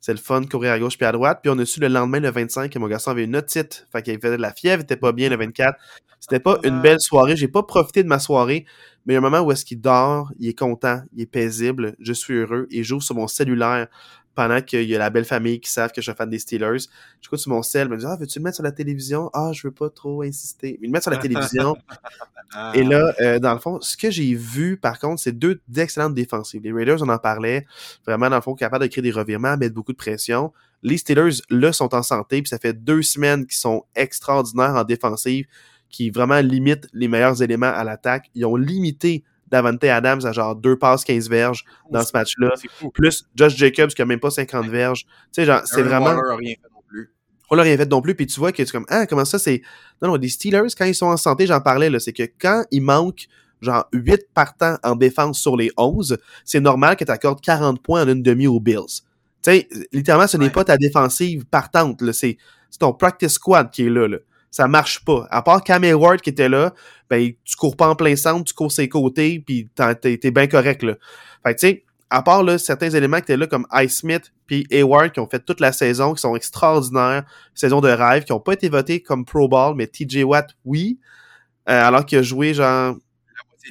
C'est 0.00 0.12
le 0.12 0.18
fun, 0.18 0.44
courir 0.44 0.72
à 0.72 0.78
gauche 0.78 0.98
puis 0.98 1.06
à 1.06 1.12
droite. 1.12 1.40
Puis 1.42 1.50
on 1.50 1.58
a 1.58 1.64
su 1.64 1.80
le 1.80 1.88
lendemain, 1.88 2.20
le 2.20 2.30
25, 2.30 2.70
que 2.70 2.78
mon 2.78 2.88
garçon 2.88 3.10
avait 3.10 3.24
une 3.24 3.34
otite. 3.34 3.88
Fait 3.90 4.02
qu'il 4.02 4.20
faisait 4.20 4.36
de 4.36 4.42
la 4.42 4.52
fièvre, 4.52 4.82
il 4.82 4.84
était 4.84 4.96
pas 4.96 5.12
bien 5.12 5.30
le 5.30 5.36
24. 5.36 5.78
C'était 6.20 6.40
pas 6.40 6.58
une 6.62 6.80
belle 6.80 7.00
soirée. 7.00 7.36
J'ai 7.36 7.48
pas 7.48 7.62
profité 7.62 8.02
de 8.02 8.08
ma 8.08 8.18
soirée. 8.18 8.66
Mais 9.06 9.12
il 9.12 9.14
y 9.14 9.16
a 9.16 9.18
un 9.18 9.22
moment 9.22 9.40
où 9.40 9.52
est-ce 9.52 9.64
qu'il 9.64 9.80
dort, 9.80 10.32
il 10.38 10.48
est 10.48 10.58
content, 10.58 11.02
il 11.14 11.22
est 11.22 11.26
paisible, 11.26 11.94
je 11.98 12.12
suis 12.12 12.34
heureux 12.34 12.66
et 12.70 12.82
j'ouvre 12.82 13.02
sur 13.02 13.14
mon 13.14 13.26
cellulaire 13.26 13.88
pendant 14.34 14.60
qu'il 14.60 14.82
y 14.82 14.94
a 14.94 14.98
la 14.98 15.10
belle 15.10 15.24
famille 15.24 15.60
qui 15.60 15.70
savent 15.70 15.92
que 15.92 16.00
je 16.00 16.10
suis 16.10 16.16
fan 16.16 16.28
des 16.28 16.38
Steelers. 16.38 16.86
Je 17.20 17.28
coûte 17.28 17.38
sur 17.38 17.50
mon 17.50 17.62
cell, 17.62 17.88
me 17.88 17.96
dit 17.96 18.04
Ah, 18.06 18.16
veux-tu 18.18 18.38
le 18.38 18.42
mettre 18.44 18.56
sur 18.56 18.64
la 18.64 18.72
télévision? 18.72 19.30
Ah, 19.32 19.52
je 19.52 19.66
veux 19.66 19.72
pas 19.72 19.90
trop 19.90 20.22
insister. 20.22 20.78
Mais 20.80 20.88
le 20.88 20.92
mettre 20.92 21.04
sur 21.04 21.12
la 21.12 21.18
télévision. 21.18 21.76
et 22.74 22.82
là, 22.82 23.14
euh, 23.20 23.38
dans 23.38 23.52
le 23.52 23.60
fond, 23.60 23.80
ce 23.80 23.96
que 23.96 24.10
j'ai 24.10 24.34
vu, 24.34 24.76
par 24.76 24.98
contre, 24.98 25.22
c'est 25.22 25.32
deux 25.32 25.60
d'excellentes 25.68 26.14
défensives. 26.14 26.62
Les 26.62 26.72
Raiders, 26.72 27.02
on 27.02 27.08
en 27.08 27.18
parlait, 27.18 27.66
vraiment, 28.06 28.28
dans 28.28 28.36
le 28.36 28.42
fond, 28.42 28.54
capables 28.54 28.84
de 28.84 28.90
créer 28.90 29.02
des 29.02 29.12
revirements, 29.12 29.56
mettre 29.56 29.74
beaucoup 29.74 29.92
de 29.92 29.98
pression. 29.98 30.52
Les 30.82 30.98
Steelers, 30.98 31.40
là, 31.50 31.72
sont 31.72 31.94
en 31.94 32.02
santé, 32.02 32.42
puis 32.42 32.48
ça 32.48 32.58
fait 32.58 32.74
deux 32.74 33.02
semaines 33.02 33.46
qu'ils 33.46 33.58
sont 33.58 33.84
extraordinaires 33.94 34.74
en 34.74 34.84
défensive 34.84 35.46
qui 35.94 36.10
vraiment 36.10 36.40
limite 36.40 36.88
les 36.92 37.06
meilleurs 37.06 37.40
éléments 37.40 37.72
à 37.72 37.84
l'attaque. 37.84 38.28
Ils 38.34 38.44
ont 38.44 38.56
limité 38.56 39.22
Davante 39.48 39.84
Adams 39.84 40.26
à 40.26 40.32
genre 40.32 40.56
deux 40.56 40.76
passes, 40.76 41.04
15 41.04 41.28
verges 41.28 41.64
dans 41.90 42.02
ce 42.02 42.10
match-là. 42.12 42.52
Plus 42.92 43.24
Josh 43.36 43.56
Jacobs 43.56 43.90
qui 43.90 44.02
a 44.02 44.04
même 44.04 44.18
pas 44.18 44.30
50 44.30 44.66
verges. 44.66 45.04
Tu 45.04 45.10
sais, 45.32 45.44
genre, 45.44 45.60
c'est 45.64 45.82
vraiment. 45.82 46.06
Waller 46.06 46.36
rien 46.36 46.54
fait 46.60 46.68
non 46.74 46.82
plus. 46.84 47.12
Waller 47.48 47.62
rien 47.62 47.76
fait 47.76 47.90
non 47.90 48.02
plus. 48.02 48.16
Puis 48.16 48.26
tu 48.26 48.40
vois 48.40 48.50
que 48.50 48.62
tu 48.62 48.72
comme, 48.72 48.86
ah, 48.88 49.06
comment 49.06 49.24
ça, 49.24 49.38
c'est. 49.38 49.62
Non, 50.02 50.08
non, 50.08 50.16
les 50.16 50.28
Steelers, 50.28 50.66
quand 50.76 50.84
ils 50.84 50.94
sont 50.96 51.06
en 51.06 51.16
santé, 51.16 51.46
j'en 51.46 51.60
parlais, 51.60 51.90
là, 51.90 52.00
c'est 52.00 52.12
que 52.12 52.24
quand 52.40 52.64
il 52.72 52.82
manque 52.82 53.28
genre 53.60 53.88
8 53.92 54.26
partants 54.34 54.76
en 54.82 54.96
défense 54.96 55.38
sur 55.38 55.56
les 55.56 55.70
11, 55.76 56.18
c'est 56.44 56.60
normal 56.60 56.96
que 56.96 57.04
tu 57.04 57.12
accordes 57.12 57.40
40 57.40 57.80
points 57.80 58.02
en 58.02 58.08
une 58.08 58.22
demi 58.22 58.48
aux 58.48 58.58
Bills. 58.58 59.02
Tu 59.42 59.50
sais, 59.52 59.68
littéralement, 59.92 60.26
ce 60.26 60.36
n'est 60.38 60.50
pas 60.50 60.64
ta 60.64 60.76
défensive 60.76 61.44
partante, 61.46 62.02
c'est 62.12 62.38
ton 62.80 62.92
practice 62.92 63.34
squad 63.34 63.70
qui 63.70 63.86
est 63.86 63.90
là. 63.90 64.08
là 64.08 64.18
ça 64.54 64.68
marche 64.68 65.04
pas. 65.04 65.26
À 65.32 65.42
part 65.42 65.64
Cam 65.64 65.82
Ward 65.82 66.20
qui 66.20 66.30
était 66.30 66.48
là, 66.48 66.74
ben, 67.10 67.32
tu 67.44 67.56
cours 67.56 67.76
pas 67.76 67.88
en 67.88 67.96
plein 67.96 68.14
centre, 68.14 68.44
tu 68.44 68.54
cours 68.54 68.70
ses 68.70 68.88
côtés, 68.88 69.42
puis 69.44 69.68
t'es 70.00 70.30
bien 70.30 70.46
correct, 70.46 70.84
là. 70.84 70.94
Fait 71.44 71.56
tu 71.56 71.66
sais, 71.66 71.84
à 72.08 72.22
part 72.22 72.44
là, 72.44 72.56
certains 72.56 72.90
éléments 72.90 73.16
qui 73.16 73.24
étaient 73.24 73.36
là, 73.36 73.48
comme 73.48 73.66
Ice 73.82 73.96
Smith 73.96 74.32
puis 74.46 74.64
Hayward, 74.70 75.10
qui 75.10 75.18
ont 75.18 75.28
fait 75.28 75.44
toute 75.44 75.58
la 75.58 75.72
saison, 75.72 76.14
qui 76.14 76.20
sont 76.20 76.36
extraordinaires, 76.36 77.24
saison 77.52 77.80
de 77.80 77.88
rêve, 77.88 78.22
qui 78.22 78.30
ont 78.30 78.38
pas 78.38 78.52
été 78.52 78.68
votés 78.68 79.02
comme 79.02 79.24
Pro 79.24 79.48
Ball, 79.48 79.74
mais 79.74 79.88
TJ 79.88 80.22
Watt, 80.22 80.54
oui, 80.64 81.00
euh, 81.68 81.88
alors 81.88 82.06
qu'il 82.06 82.18
a 82.18 82.22
joué 82.22 82.54
genre 82.54 82.94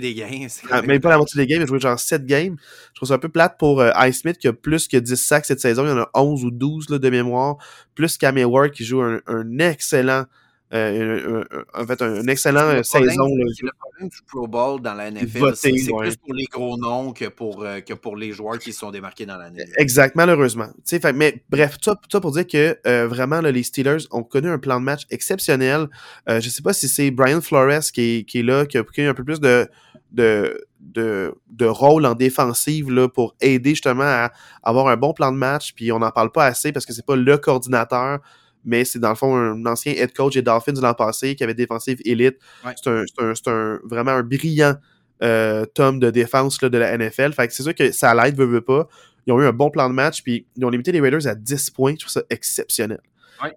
des 0.01 0.13
games. 0.13 0.49
Ah, 0.69 0.81
même 0.81 0.99
pas 0.99 1.11
la 1.11 1.17
moitié 1.17 1.39
des 1.39 1.47
games, 1.47 1.61
il 1.61 1.63
a 1.63 1.67
joué 1.67 1.79
genre 1.79 1.97
7 1.97 2.25
games. 2.25 2.57
Je 2.89 2.95
trouve 2.95 3.07
ça 3.07 3.15
un 3.15 3.19
peu 3.19 3.29
plate 3.29 3.57
pour 3.57 3.79
euh, 3.79 3.91
Ice 4.07 4.19
Smith 4.19 4.37
qui 4.37 4.49
a 4.49 4.53
plus 4.53 4.89
que 4.89 4.97
10 4.97 5.15
sacs 5.15 5.45
cette 5.45 5.61
saison. 5.61 5.85
Il 5.85 5.89
y 5.89 5.91
en 5.93 5.99
a 5.99 6.09
11 6.13 6.43
ou 6.43 6.51
12 6.51 6.89
là, 6.89 6.97
de 6.97 7.09
mémoire. 7.09 7.55
Plus 7.95 8.17
Cam 8.17 8.37
Ward 8.37 8.71
qui 8.71 8.83
joue 8.83 9.01
un, 9.01 9.21
un 9.27 9.59
excellent 9.59 10.25
euh, 10.73 11.43
en 11.73 11.85
fait, 11.85 12.01
un, 12.01 12.25
excellent 12.27 12.67
euh, 12.69 12.83
saison. 12.83 13.27
C'est 13.53 13.65
le 13.65 13.71
problème 13.79 14.09
du 14.09 14.17
Pro 14.27 14.47
Bowl 14.47 14.81
dans 14.81 14.95
la 14.95 15.11
NFL. 15.11 15.55
C'est 15.55 15.71
plus 15.71 16.15
pour 16.17 16.33
les 16.33 16.45
gros 16.45 16.77
noms 16.77 17.13
que 17.13 17.25
pour, 17.25 17.63
euh, 17.63 17.79
que 17.81 17.93
pour 17.93 18.15
les 18.15 18.31
joueurs 18.31 18.57
qui 18.57 18.73
se 18.73 18.79
sont 18.79 18.89
démarqués 18.89 19.27
dans 19.27 19.37
l'année. 19.37 19.65
Exact, 19.77 20.15
malheureusement. 20.15 20.69
Fait, 20.85 21.13
mais 21.13 21.43
bref, 21.49 21.77
tout 21.79 21.95
ça, 22.11 22.19
pour 22.19 22.31
dire 22.31 22.47
que 22.47 23.05
vraiment, 23.05 23.41
là, 23.41 23.51
les 23.51 23.63
Steelers 23.63 24.07
ont 24.11 24.23
connu 24.23 24.49
un 24.49 24.57
plan 24.57 24.79
de 24.79 24.85
match 24.85 25.03
exceptionnel. 25.11 25.87
je 26.27 26.35
ne 26.35 26.41
sais 26.41 26.63
pas 26.63 26.73
si 26.73 26.87
c'est 26.87 27.11
Brian 27.11 27.41
Flores 27.41 27.91
qui 27.93 28.25
est, 28.33 28.43
là, 28.43 28.65
qui 28.65 28.77
a 28.77 28.83
pris 28.83 29.03
un 29.03 29.13
peu 29.13 29.23
plus 29.23 29.39
de, 29.39 29.67
de, 30.11 30.65
de, 30.79 31.35
de 31.51 31.65
rôle 31.65 32.05
en 32.05 32.15
défensive 32.15 32.89
là, 32.89 33.07
pour 33.07 33.35
aider 33.41 33.71
justement 33.71 34.03
à 34.03 34.31
avoir 34.63 34.87
un 34.87 34.97
bon 34.97 35.13
plan 35.13 35.31
de 35.31 35.37
match. 35.37 35.73
Puis 35.75 35.91
on 35.91 35.99
n'en 35.99 36.11
parle 36.11 36.31
pas 36.31 36.45
assez 36.45 36.71
parce 36.71 36.85
que 36.85 36.93
c'est 36.93 37.05
pas 37.05 37.15
le 37.15 37.37
coordinateur 37.37 38.19
mais 38.65 38.85
c'est 38.85 38.99
dans 38.99 39.09
le 39.09 39.15
fond 39.15 39.35
un 39.35 39.65
ancien 39.65 39.93
head 39.93 40.13
coach 40.13 40.33
des 40.33 40.41
Dolphins 40.41 40.73
l'an 40.81 40.93
passé 40.93 41.35
qui 41.35 41.43
avait 41.43 41.53
défensive 41.53 41.99
élite. 42.05 42.37
C'est 42.75 42.89
un, 42.89 43.03
un, 43.47 43.79
vraiment 43.83 44.11
un 44.11 44.23
brillant 44.23 44.75
euh, 45.21 45.65
tome 45.65 45.99
de 45.99 46.09
défense 46.09 46.61
là, 46.61 46.69
de 46.69 46.77
la 46.77 46.97
NFL. 46.97 47.33
Fait 47.33 47.47
que 47.47 47.53
c'est 47.53 47.63
sûr 47.63 47.75
que 47.75 47.91
ça 47.91 48.13
l'aide, 48.13 48.35
veut, 48.35 48.45
veut 48.45 48.61
pas. 48.61 48.87
Ils 49.25 49.33
ont 49.33 49.41
eu 49.41 49.45
un 49.45 49.53
bon 49.53 49.69
plan 49.69 49.89
de 49.89 49.93
match, 49.93 50.21
puis 50.21 50.45
ils 50.57 50.65
ont 50.65 50.69
limité 50.69 50.91
les 50.91 50.99
Raiders 50.99 51.27
à 51.27 51.35
10 51.35 51.69
points. 51.69 51.93
Je 51.93 51.99
trouve 51.99 52.11
ça 52.11 52.23
exceptionnel. 52.29 52.99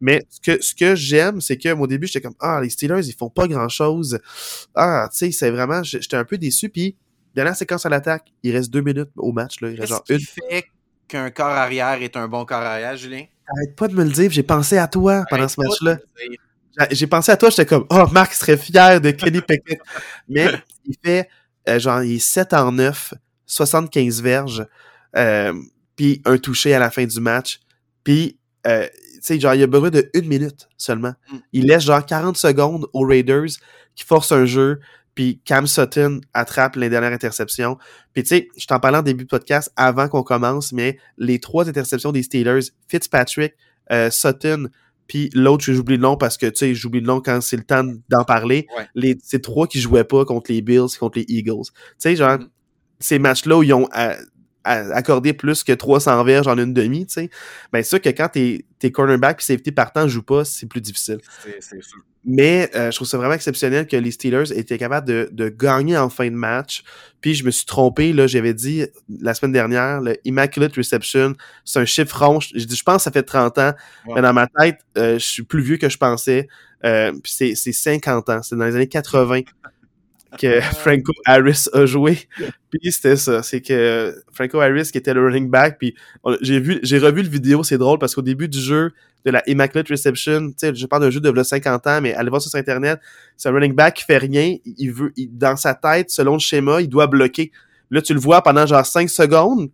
Mais 0.01 0.27
ce 0.29 0.41
que, 0.41 0.63
ce 0.63 0.75
que 0.75 0.95
j'aime, 0.97 1.41
c'est 1.41 1.57
que 1.57 1.73
au 1.73 1.87
début, 1.87 2.07
j'étais 2.07 2.21
comme 2.21 2.35
Ah, 2.41 2.61
les 2.61 2.71
Steelers, 2.71 3.07
ils 3.07 3.15
font 3.15 3.31
pas 3.31 3.47
grand 3.47 3.69
chose. 3.69 4.19
Ah, 4.75 5.09
tu 5.13 5.19
sais, 5.19 5.33
c'est 5.33 5.51
vraiment. 5.51 5.83
J'étais 5.83 6.17
un 6.17 6.25
peu 6.25 6.39
déçu. 6.39 6.69
Puis, 6.69 6.97
dernière 7.35 7.57
séquence 7.57 7.87
à 7.87 7.89
l'attaque, 7.89 8.33
il 8.43 8.53
reste 8.53 8.71
deux 8.71 8.81
minutes 8.81 9.11
au 9.17 9.33
match. 9.33 9.61
Là. 9.61 9.71
Il 9.71 9.79
reste 9.79 9.91
genre 9.91 10.05
une. 10.09 10.21
fait 10.21 10.65
qu'un 11.09 11.31
corps 11.31 11.47
arrière 11.47 12.03
est 12.03 12.17
un 12.17 12.29
bon 12.29 12.45
corps 12.45 12.63
arrière, 12.63 12.97
Julien? 12.97 13.25
Arrête 13.49 13.77
pas 13.77 13.89
de 13.89 13.95
me 13.95 14.05
le 14.05 14.11
dire, 14.11 14.31
j'ai 14.31 14.43
pensé 14.43 14.77
à 14.77 14.89
toi 14.89 15.25
pendant 15.31 15.49
ce 15.49 15.61
match-là. 15.61 15.99
J'ai 16.91 17.07
pensé 17.07 17.33
à 17.33 17.37
toi, 17.37 17.49
j'étais 17.49 17.67
comme, 17.67 17.87
oh, 17.91 18.07
Marc 18.13 18.35
serait 18.35 18.57
fier 18.57 19.01
de 19.01 19.11
Kenny 19.11 19.41
Pickett. 19.41 19.81
Mais 20.29 20.49
il 20.85 20.95
fait, 21.03 21.29
euh, 21.69 21.79
genre, 21.79 22.03
il 22.03 22.17
est 22.17 22.19
7 22.19 22.53
en 22.53 22.73
9, 22.73 23.15
75 23.47 24.21
verges, 24.23 24.67
euh, 25.17 25.55
puis 25.95 26.21
un 26.25 26.37
touché 26.39 26.75
à 26.75 26.79
la 26.79 26.91
fin 26.91 27.05
du 27.05 27.21
match. 27.21 27.61
Puis, 28.05 28.39
euh, 28.67 28.87
tu 28.87 29.21
sais, 29.23 29.41
genre, 29.41 29.55
il 29.55 29.63
a 29.63 29.67
besoin 29.67 29.91
de 29.91 30.11
une 30.13 30.27
minute 30.27 30.69
seulement. 30.77 31.15
Mm. 31.31 31.37
Il 31.53 31.67
laisse 31.67 31.85
genre 31.85 32.05
40 32.05 32.37
secondes 32.37 32.87
aux 32.93 33.07
Raiders 33.07 33.49
qui 33.95 34.05
forcent 34.05 34.33
un 34.33 34.45
jeu, 34.45 34.81
puis 35.17 35.41
Cam 35.45 35.67
Sutton 35.67 36.21
attrape 36.35 36.77
les 36.77 36.89
dernières 36.89 37.13
interceptions. 37.13 37.77
Puis 38.13 38.23
tu 38.23 38.29
sais, 38.29 38.49
je 38.57 38.67
t'en 38.67 38.79
parlais 38.79 38.99
en 38.99 39.03
début 39.03 39.25
de 39.25 39.29
podcast 39.29 39.73
avant 39.75 40.07
qu'on 40.07 40.23
commence, 40.23 40.73
mais 40.73 40.99
les 41.19 41.41
trois 41.41 41.69
interceptions 41.69 42.13
des 42.13 42.23
Steelers, 42.23 42.71
Fitzpatrick, 42.87 43.55
euh, 43.91 44.11
Sutton, 44.11 44.69
puis 45.09 45.31
l'autre, 45.35 45.65
j'oublie 45.65 45.97
le 45.97 46.03
nom 46.03 46.17
parce 46.17 46.37
que 46.37 46.47
tu 46.47 46.59
sais, 46.59 46.75
j'oublie 46.75 47.01
le 47.01 47.07
nom 47.07 47.21
quand 47.21 47.41
c'est 47.41 47.57
le 47.57 47.65
temps 47.65 47.85
d'en 48.09 48.25
parler. 48.25 48.67
Les, 48.95 49.17
c'est 49.23 49.43
trois 49.43 49.67
qui 49.67 49.81
jouaient 49.81 50.05
pas 50.05 50.25
contre 50.25 50.53
les 50.53 50.63
Bills, 50.63 50.99
contre 50.99 51.19
les 51.19 51.25
Eagles. 51.29 51.67
Tu 51.67 51.73
sais, 51.99 52.17
genre, 52.17 52.39
mm-hmm. 52.39 52.49
ces 53.01 53.19
matchs-là 53.19 53.59
où 53.59 53.63
ils 53.63 53.73
ont 53.73 53.89
accorder 54.67 55.33
plus 55.33 55.65
que 55.65 55.73
300 55.73 56.23
verges 56.25 56.49
en 56.49 56.59
une 56.59 56.75
demi, 56.75 57.07
tu 57.07 57.15
sais. 57.15 57.31
Ben, 57.73 57.83
c'est 57.83 57.91
sûr 57.91 58.01
que 58.01 58.09
quand 58.11 58.29
tes, 58.29 58.67
tes 58.79 58.93
cornerbacks 58.93 59.41
et 59.41 59.45
safety 59.45 59.73
partant 59.73 60.09
jouent 60.09 60.23
pas, 60.23 60.45
c'est 60.45 60.67
plus 60.67 60.81
difficile. 60.81 61.19
C'est 61.61 61.83
sûr. 61.83 62.03
Mais 62.29 62.69
euh, 62.75 62.91
je 62.91 62.97
trouve 62.97 63.07
ça 63.07 63.19
vraiment 63.19 63.35
exceptionnel 63.35 63.87
que 63.87 63.97
les 63.97 64.11
Steelers 64.11 64.53
étaient 64.53 64.79
capables 64.79 65.07
de, 65.07 65.29
de, 65.31 65.49
gagner 65.49 65.97
en 65.97 66.11
fin 66.11 66.29
de 66.29 66.35
match. 66.35 66.83
Puis 67.21 67.35
je 67.35 67.45
me 67.45 67.53
suis 67.53 67.67
trompé, 67.67 68.13
là, 68.13 68.27
j'avais 68.27 68.53
dit 68.53 68.85
la 69.21 69.33
semaine 69.33 69.53
dernière, 69.53 70.01
le 70.01 70.17
Immaculate 70.25 70.75
Reception, 70.75 71.35
c'est 71.65 71.79
un 71.79 71.85
chiffre 71.85 72.25
rond. 72.25 72.41
Je, 72.41 72.59
je 72.59 72.83
pense 72.83 72.97
que 72.97 73.03
ça 73.03 73.13
fait 73.13 73.23
30 73.23 73.59
ans, 73.59 73.73
mais 74.13 74.23
dans 74.23 74.33
ma 74.33 74.49
tête, 74.49 74.81
euh, 74.99 75.21
je 75.21 75.25
suis 75.25 75.45
plus 75.45 75.63
vieux 75.63 75.77
que 75.77 75.89
je 75.89 75.99
pensais. 75.99 76.49
Euh, 76.85 77.13
puis 77.23 77.33
c'est 77.33 77.55
50 77.55 78.29
ans, 78.29 78.43
c'est 78.43 78.57
dans 78.57 78.65
les 78.65 78.75
années 78.75 78.89
80 78.89 79.43
que 80.39 80.61
Franco 80.61 81.13
Harris 81.25 81.67
a 81.73 81.87
joué. 81.87 82.19
Puis 82.71 82.93
c'était 82.93 83.17
ça, 83.17 83.43
c'est 83.43 83.61
que 83.61 84.15
Franco 84.33 84.61
Harris 84.61 84.91
qui 84.91 84.99
était 84.99 85.15
le 85.15 85.25
running 85.25 85.49
back, 85.49 85.79
puis 85.79 85.95
j'ai 86.41 86.61
vu, 86.61 86.79
j'ai 86.83 86.99
revu 86.99 87.23
le 87.23 87.29
vidéo, 87.29 87.63
c'est 87.63 87.79
drôle 87.79 87.99
parce 87.99 88.15
qu'au 88.15 88.23
début 88.23 88.49
du 88.49 88.61
jeu 88.61 88.93
de 89.25 89.31
la 89.31 89.43
Immaculate 89.49 89.89
Reception, 89.89 90.51
tu 90.51 90.55
sais, 90.59 90.75
je 90.75 90.87
parle 90.87 91.03
d'un 91.03 91.11
jeu 91.11 91.21
de 91.21 91.43
50 91.43 91.87
ans, 91.87 92.01
mais 92.01 92.15
allez 92.15 92.31
voir 92.31 92.41
sur 92.41 92.55
internet, 92.55 93.01
c'est 93.37 93.49
un 93.49 93.53
running 93.53 93.75
back 93.75 93.95
qui 93.95 94.05
fait 94.05 94.19
rien, 94.19 94.57
il 94.65 94.93
veut, 94.93 95.13
dans 95.31 95.57
sa 95.57 95.75
tête, 95.75 96.11
selon 96.11 96.35
le 96.35 96.39
schéma, 96.39 96.81
il 96.81 96.89
doit 96.89 97.07
bloquer. 97.07 97.51
Là, 97.91 98.03
tu 98.03 98.15
le 98.15 98.21
vois 98.21 98.43
pendant 98.43 98.67
genre 98.67 98.87
5 98.87 99.09
secondes, 99.11 99.69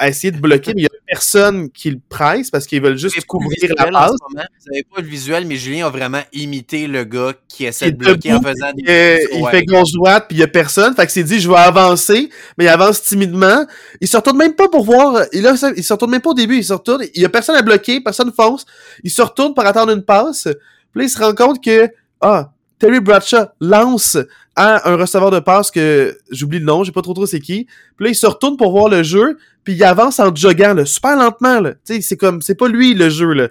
à 0.00 0.08
essayer 0.08 0.30
de 0.30 0.40
bloquer, 0.40 0.72
mais 0.74 0.80
il 0.80 0.84
y 0.84 0.86
a 0.86 1.00
personne 1.06 1.70
qui 1.70 1.90
le 1.90 2.00
presse 2.08 2.50
parce 2.50 2.66
qu'ils 2.66 2.80
veulent 2.80 2.96
juste 2.96 3.22
couvrir 3.26 3.52
la 3.76 3.90
passe. 3.90 4.12
Vous 4.12 4.34
n'avez 4.34 4.82
pas 4.82 5.02
le 5.02 5.06
visuel, 5.06 5.46
mais 5.46 5.56
Julien 5.56 5.86
a 5.86 5.90
vraiment 5.90 6.22
imité 6.32 6.86
le 6.86 7.04
gars 7.04 7.34
qui 7.48 7.66
essaie 7.66 7.92
de 7.92 7.98
bloquer 7.98 8.32
en 8.32 8.40
faisant 8.40 8.72
des. 8.74 9.26
Il, 9.30 9.40
il 9.40 9.46
fait 9.48 9.62
gauche-droite, 9.62 10.24
puis 10.26 10.38
il 10.38 10.40
y 10.40 10.42
a 10.42 10.48
personne. 10.48 10.94
Fait 10.94 11.04
que 11.04 11.12
c'est 11.12 11.22
dit, 11.22 11.38
je 11.38 11.50
vais 11.50 11.56
avancer, 11.56 12.30
mais 12.56 12.64
il 12.64 12.68
avance 12.68 13.02
timidement. 13.02 13.66
Il 14.00 14.08
se 14.08 14.16
retourne 14.16 14.38
même 14.38 14.54
pas 14.54 14.68
pour 14.68 14.84
voir. 14.84 15.22
Il, 15.34 15.46
a, 15.46 15.52
il 15.76 15.84
se 15.84 15.92
retourne 15.92 16.12
même 16.12 16.22
pas 16.22 16.30
au 16.30 16.34
début, 16.34 16.56
il 16.56 16.64
se 16.64 16.72
retourne. 16.72 17.04
Il 17.14 17.20
y 17.20 17.26
a 17.26 17.28
personne 17.28 17.56
à 17.56 17.62
bloquer, 17.62 18.00
personne 18.00 18.32
fonce. 18.32 18.64
Il 19.04 19.10
se 19.10 19.20
retourne 19.20 19.52
pour 19.52 19.66
attendre 19.66 19.92
une 19.92 20.02
passe. 20.02 20.44
Puis 20.44 21.00
là, 21.00 21.04
il 21.04 21.10
se 21.10 21.18
rend 21.18 21.34
compte 21.34 21.62
que, 21.62 21.90
ah, 22.22 22.52
Terry 22.78 23.00
Bradshaw 23.00 23.48
lance 23.60 24.16
à 24.56 24.90
un 24.90 24.96
receveur 24.96 25.30
de 25.30 25.38
passe 25.40 25.70
que 25.70 26.18
j'oublie 26.30 26.58
le 26.58 26.64
nom, 26.64 26.82
j'ai 26.82 26.92
pas 26.92 27.02
trop 27.02 27.14
trop 27.14 27.26
c'est 27.26 27.40
qui. 27.40 27.66
Puis 27.96 28.04
là, 28.04 28.10
il 28.10 28.14
se 28.14 28.26
retourne 28.26 28.56
pour 28.56 28.72
voir 28.72 28.88
le 28.88 29.02
jeu, 29.02 29.38
puis 29.64 29.74
il 29.74 29.84
avance 29.84 30.20
en 30.20 30.34
joguant, 30.34 30.74
là, 30.74 30.84
super 30.84 31.16
lentement. 31.16 31.60
Là. 31.60 31.74
C'est 31.84 32.16
comme, 32.16 32.42
c'est 32.42 32.54
pas 32.54 32.68
lui 32.68 32.94
le 32.94 33.08
jeu. 33.08 33.32
Là. 33.32 33.48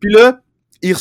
Puis 0.00 0.12
là, 0.12 0.40
il, 0.82 0.96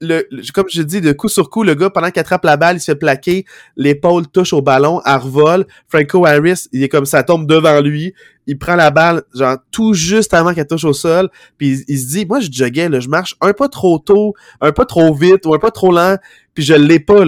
le, 0.00 0.26
comme 0.52 0.66
je 0.68 0.82
dis, 0.82 1.00
de 1.00 1.12
coup 1.12 1.28
sur 1.28 1.50
coup, 1.50 1.62
le 1.62 1.74
gars, 1.74 1.90
pendant 1.90 2.10
qu'il 2.10 2.20
attrape 2.20 2.44
la 2.44 2.56
balle, 2.56 2.76
il 2.76 2.80
se 2.80 2.86
fait 2.92 2.96
plaquer, 2.96 3.44
l'épaule 3.76 4.26
touche 4.28 4.52
au 4.52 4.62
ballon, 4.62 5.00
elle 5.04 5.16
revole. 5.16 5.66
Franco 5.88 6.26
Harris, 6.26 6.68
il 6.72 6.82
est 6.82 6.88
comme 6.88 7.06
ça, 7.06 7.22
tombe 7.22 7.46
devant 7.46 7.80
lui. 7.80 8.14
Il 8.46 8.58
prend 8.58 8.76
la 8.76 8.90
balle, 8.90 9.22
genre, 9.34 9.56
tout 9.70 9.94
juste 9.94 10.34
avant 10.34 10.54
qu'elle 10.54 10.66
touche 10.66 10.84
au 10.84 10.92
sol. 10.92 11.30
Puis 11.58 11.84
il, 11.88 11.98
se 11.98 12.06
dit, 12.06 12.26
moi, 12.26 12.40
je 12.40 12.50
joguais, 12.50 12.88
là, 12.88 13.00
je 13.00 13.08
marche 13.08 13.36
un 13.40 13.52
pas 13.52 13.68
trop 13.68 13.98
tôt, 13.98 14.34
un 14.60 14.72
pas 14.72 14.84
trop 14.84 15.14
vite 15.14 15.46
ou 15.46 15.54
un 15.54 15.58
pas 15.58 15.70
trop 15.70 15.92
lent, 15.92 16.16
puis 16.54 16.64
je 16.64 16.74
l'ai 16.74 17.00
pas. 17.00 17.24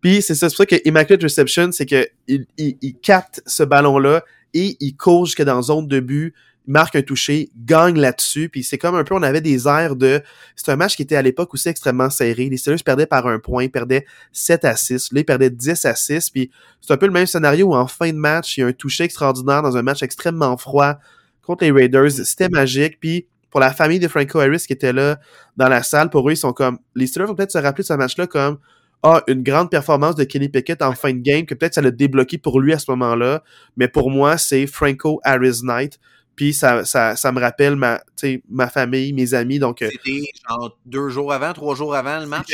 Puis 0.00 0.22
c'est 0.22 0.34
ça, 0.34 0.48
c'est 0.48 0.56
pour 0.56 0.64
ça 0.64 0.66
que 0.66 0.88
Immaculate 0.88 1.22
Reception, 1.22 1.72
c'est 1.72 1.86
que 1.86 2.08
il, 2.26 2.46
il, 2.56 2.94
capte 3.02 3.42
ce 3.46 3.62
ballon-là 3.62 4.22
et 4.54 4.76
il 4.80 4.96
court 4.96 5.26
jusque 5.26 5.42
dans 5.42 5.62
zone 5.62 5.86
de 5.86 6.00
but, 6.00 6.34
marque 6.66 6.96
un 6.96 7.02
toucher, 7.02 7.50
gagne 7.64 7.98
là-dessus. 7.98 8.48
Puis 8.48 8.62
c'est 8.62 8.78
comme 8.78 8.94
un 8.94 9.04
peu, 9.04 9.14
on 9.14 9.22
avait 9.22 9.40
des 9.40 9.66
airs 9.66 9.96
de. 9.96 10.22
C'est 10.56 10.70
un 10.70 10.76
match 10.76 10.96
qui 10.96 11.02
était 11.02 11.16
à 11.16 11.22
l'époque 11.22 11.52
aussi 11.54 11.68
extrêmement 11.68 12.10
serré. 12.10 12.48
Les 12.48 12.56
Steelers 12.56 12.82
perdaient 12.84 13.06
par 13.06 13.26
un 13.26 13.38
point, 13.38 13.64
ils 13.64 13.70
perdaient 13.70 14.06
7 14.32 14.64
à 14.64 14.76
6. 14.76 15.12
Là, 15.12 15.20
ils 15.20 15.24
perdaient 15.24 15.50
10 15.50 15.84
à 15.84 15.94
6. 15.94 16.30
Puis 16.30 16.50
c'est 16.80 16.92
un 16.92 16.96
peu 16.96 17.06
le 17.06 17.12
même 17.12 17.26
scénario 17.26 17.68
où 17.68 17.74
en 17.74 17.86
fin 17.86 18.10
de 18.10 18.16
match, 18.16 18.56
il 18.56 18.60
y 18.60 18.62
a 18.62 18.66
un 18.66 18.72
toucher 18.72 19.04
extraordinaire 19.04 19.62
dans 19.62 19.76
un 19.76 19.82
match 19.82 20.02
extrêmement 20.02 20.56
froid 20.56 20.98
contre 21.42 21.64
les 21.64 21.72
Raiders. 21.72 22.10
C'était 22.10 22.48
magique. 22.48 23.00
Puis 23.00 23.26
pour 23.50 23.60
la 23.60 23.72
famille 23.72 23.98
de 23.98 24.06
Franco 24.06 24.38
Harris 24.38 24.64
qui 24.66 24.72
était 24.72 24.92
là 24.92 25.18
dans 25.56 25.68
la 25.68 25.82
salle, 25.82 26.08
pour 26.10 26.28
eux, 26.28 26.32
ils 26.32 26.36
sont 26.36 26.52
comme. 26.52 26.78
Les 26.94 27.06
Steelers 27.06 27.26
vont 27.26 27.34
peut-être 27.34 27.52
se 27.52 27.58
rappeler 27.58 27.82
de 27.82 27.88
ce 27.88 27.94
match-là 27.94 28.26
comme 28.26 28.58
ah, 29.02 29.22
une 29.28 29.42
grande 29.42 29.70
performance 29.70 30.14
de 30.14 30.24
Kenny 30.24 30.48
Pickett 30.48 30.82
en 30.82 30.92
fin 30.92 31.12
de 31.12 31.20
game, 31.20 31.46
que 31.46 31.54
peut-être 31.54 31.74
ça 31.74 31.80
l'a 31.80 31.90
débloqué 31.90 32.36
pour 32.36 32.60
lui 32.60 32.74
à 32.74 32.78
ce 32.78 32.90
moment-là. 32.90 33.42
Mais 33.76 33.88
pour 33.88 34.10
moi, 34.10 34.36
c'est 34.36 34.66
Franco 34.66 35.20
Harris 35.24 35.60
Knight. 35.62 35.98
Puis 36.36 36.54
ça, 36.54 36.84
ça, 36.84 37.16
ça, 37.16 37.32
me 37.32 37.40
rappelle 37.40 37.76
ma, 37.76 38.00
ma 38.48 38.68
famille, 38.68 39.12
mes 39.12 39.34
amis. 39.34 39.58
Donc, 39.58 39.82
euh, 39.82 39.88
C'était 39.90 40.22
genre 40.48 40.78
deux 40.86 41.08
jours 41.10 41.32
avant, 41.32 41.52
trois 41.52 41.74
jours 41.74 41.94
avant 41.94 42.18
le 42.18 42.26
match. 42.26 42.48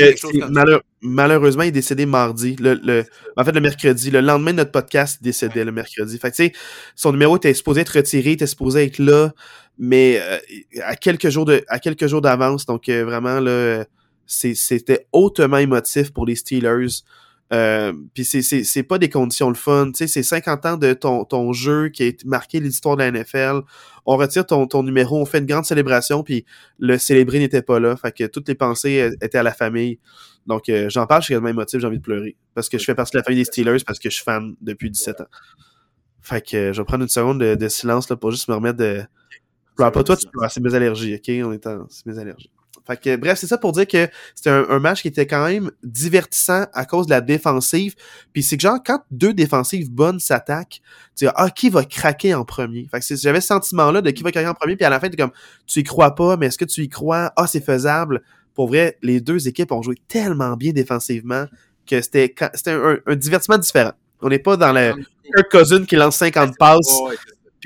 malheureusement, 1.03 1.62
il 1.62 1.68
est 1.68 1.72
décédé 1.72 2.07
mardi. 2.07 2.57
Le, 2.59 2.74
le, 2.74 3.05
en 3.36 3.44
fait, 3.44 3.53
le 3.53 3.61
mercredi. 3.61 4.11
Le 4.11 4.20
lendemain 4.20 4.53
de 4.53 4.57
notre 4.57 4.72
podcast, 4.72 5.18
il 5.20 5.24
décédait 5.24 5.64
le 5.64 5.72
mercredi. 5.72 6.18
Fait 6.18 6.34
sais, 6.34 6.53
son 6.97 7.12
numéro 7.12 7.36
était 7.36 7.55
supposé 7.55 7.82
être 7.82 7.97
retiré, 7.97 8.32
était 8.32 8.47
supposé 8.47 8.84
être 8.84 8.99
là, 8.99 9.32
mais 9.78 10.20
euh, 10.20 10.38
à 10.82 10.97
quelques 10.97 11.28
jours 11.28 11.44
de, 11.44 11.64
à 11.68 11.78
quelques 11.78 12.07
jours 12.07 12.22
d'avance. 12.22 12.66
Donc, 12.66 12.88
euh, 12.88 13.05
vraiment, 13.05 13.38
là 13.40 13.84
c'était 14.27 15.07
hautement 15.12 15.59
émotif 15.59 16.12
pour 16.12 16.27
les 16.27 16.37
Steelers. 16.37 17.03
Euh, 17.53 17.93
puis 18.12 18.24
c'est 18.24 18.83
pas 18.83 18.99
des 18.99 19.09
conditions 19.09 19.49
le 19.49 19.55
fun. 19.55 19.93
Tu 19.93 19.99
sais, 19.99 20.07
c'est 20.09 20.22
50 20.22 20.66
ans 20.66 20.77
de 20.77 20.93
ton, 20.95 21.24
ton 21.24 21.53
jeu 21.53 21.91
qui 21.91 22.03
a 22.09 22.12
marqué 22.24 22.59
l'histoire 22.59 22.97
de 22.97 23.05
la 23.05 23.11
NFL. 23.12 23.61
On 24.05 24.16
retire 24.16 24.47
ton, 24.47 24.66
ton 24.66 24.83
numéro, 24.83 25.20
on 25.20 25.24
fait 25.27 25.39
une 25.39 25.47
grande 25.47 25.64
célébration, 25.64 26.22
puis 26.22 26.45
le 26.79 26.99
célébré 26.99 27.39
n'était 27.39 27.62
pas 27.62 27.79
là. 27.79 27.97
Fait 27.97 28.12
que 28.12 28.24
toutes 28.24 28.49
les 28.49 28.55
pensées 28.55 29.11
étaient 29.20 29.39
à 29.39 29.43
la 29.45 29.53
famille. 29.53 29.99
Donc 30.47 30.68
euh, 30.68 30.89
j'en 30.89 31.07
parle, 31.07 31.22
je 31.22 31.27
suis 31.27 31.35
quasiment 31.35 31.49
émotif, 31.49 31.81
j'ai 31.81 31.87
envie 31.87 31.99
de 31.99 32.03
pleurer. 32.03 32.37
Parce 32.55 32.68
que 32.68 32.79
je 32.79 32.85
fais 32.85 32.95
partie 32.95 33.12
de 33.12 33.18
la 33.18 33.24
famille 33.24 33.41
des 33.41 33.45
Steelers, 33.45 33.83
parce 33.87 33.99
que 33.99 34.11
je 34.11 34.14
suis 34.14 34.24
fan 34.24 34.55
depuis 34.61 34.91
17 34.91 35.20
ans. 35.20 35.27
Fait 36.22 36.41
que 36.41 36.72
je 36.72 36.81
vais 36.81 36.85
prendre 36.85 37.03
une 37.05 37.09
seconde 37.09 37.41
de, 37.41 37.68
silence 37.68 38.09
là, 38.09 38.16
pour 38.16 38.33
juste 38.33 38.49
me 38.49 38.55
remettre 38.55 38.79
de. 38.79 39.03
pas 39.77 39.91
toi, 39.91 40.16
tu 40.16 40.27
c'est 40.49 40.61
mes 40.61 40.74
allergies, 40.74 41.14
ok? 41.14 41.47
On 41.47 41.53
est 41.53 41.66
en... 41.66 41.87
C'est 41.89 42.07
mes 42.07 42.18
allergies. 42.18 42.51
Fait 42.87 43.01
que, 43.01 43.16
bref, 43.16 43.39
c'est 43.39 43.47
ça 43.47 43.59
pour 43.59 43.72
dire 43.72 43.87
que 43.87 44.09
c'était 44.34 44.51
un, 44.51 44.78
match 44.78 45.03
qui 45.03 45.09
était 45.09 45.26
quand 45.26 45.47
même 45.47 45.70
divertissant 45.82 46.66
à 46.72 46.84
cause 46.84 47.07
de 47.07 47.11
la 47.11 47.20
défensive. 47.20 47.95
Puis 48.32 48.43
c'est 48.43 48.57
que 48.57 48.62
genre, 48.62 48.78
quand 48.84 49.01
deux 49.11 49.34
défensives 49.34 49.91
bonnes 49.91 50.20
s'attaquent, 50.20 50.80
tu 51.16 51.24
dis, 51.24 51.30
ah, 51.34 51.51
qui 51.51 51.68
va 51.68 51.84
craquer 51.84 52.34
en 52.34 52.45
premier? 52.45 52.87
Fait 52.91 53.01
que 53.01 53.16
j'avais 53.16 53.41
ce 53.41 53.49
sentiment-là 53.49 54.03
de 54.03 54.11
qui 54.11 54.22
va 54.22 54.30
craquer 54.30 54.49
en 54.49 54.55
premier, 54.55 54.76
puis 54.76 54.84
à 54.84 54.91
la 54.91 55.01
fin, 55.01 55.09
t'es 55.09 55.16
comme, 55.16 55.32
tu 55.66 55.80
y 55.80 55.82
crois 55.82 56.14
pas, 56.14 56.37
mais 56.37 56.47
est-ce 56.47 56.59
que 56.59 56.64
tu 56.64 56.82
y 56.82 56.89
crois? 56.89 57.32
Ah, 57.37 57.47
c'est 57.47 57.64
faisable. 57.64 58.22
Pour 58.55 58.68
vrai, 58.68 58.99
les 59.03 59.20
deux 59.20 59.49
équipes 59.49 59.72
ont 59.72 59.82
joué 59.82 59.97
tellement 60.09 60.57
bien 60.57 60.72
défensivement 60.72 61.47
que 61.87 62.01
c'était 62.01 62.34
un, 62.66 62.99
un, 63.07 63.16
divertissement 63.16 63.59
différent. 63.59 63.93
On 64.20 64.28
n'est 64.28 64.39
pas 64.39 64.57
dans 64.57 64.72
le 64.72 64.95
Kirk 65.24 65.51
Cousin 65.51 65.84
qui 65.84 65.97
lance 65.97 66.16
50 66.16 66.57
passes. 66.59 67.01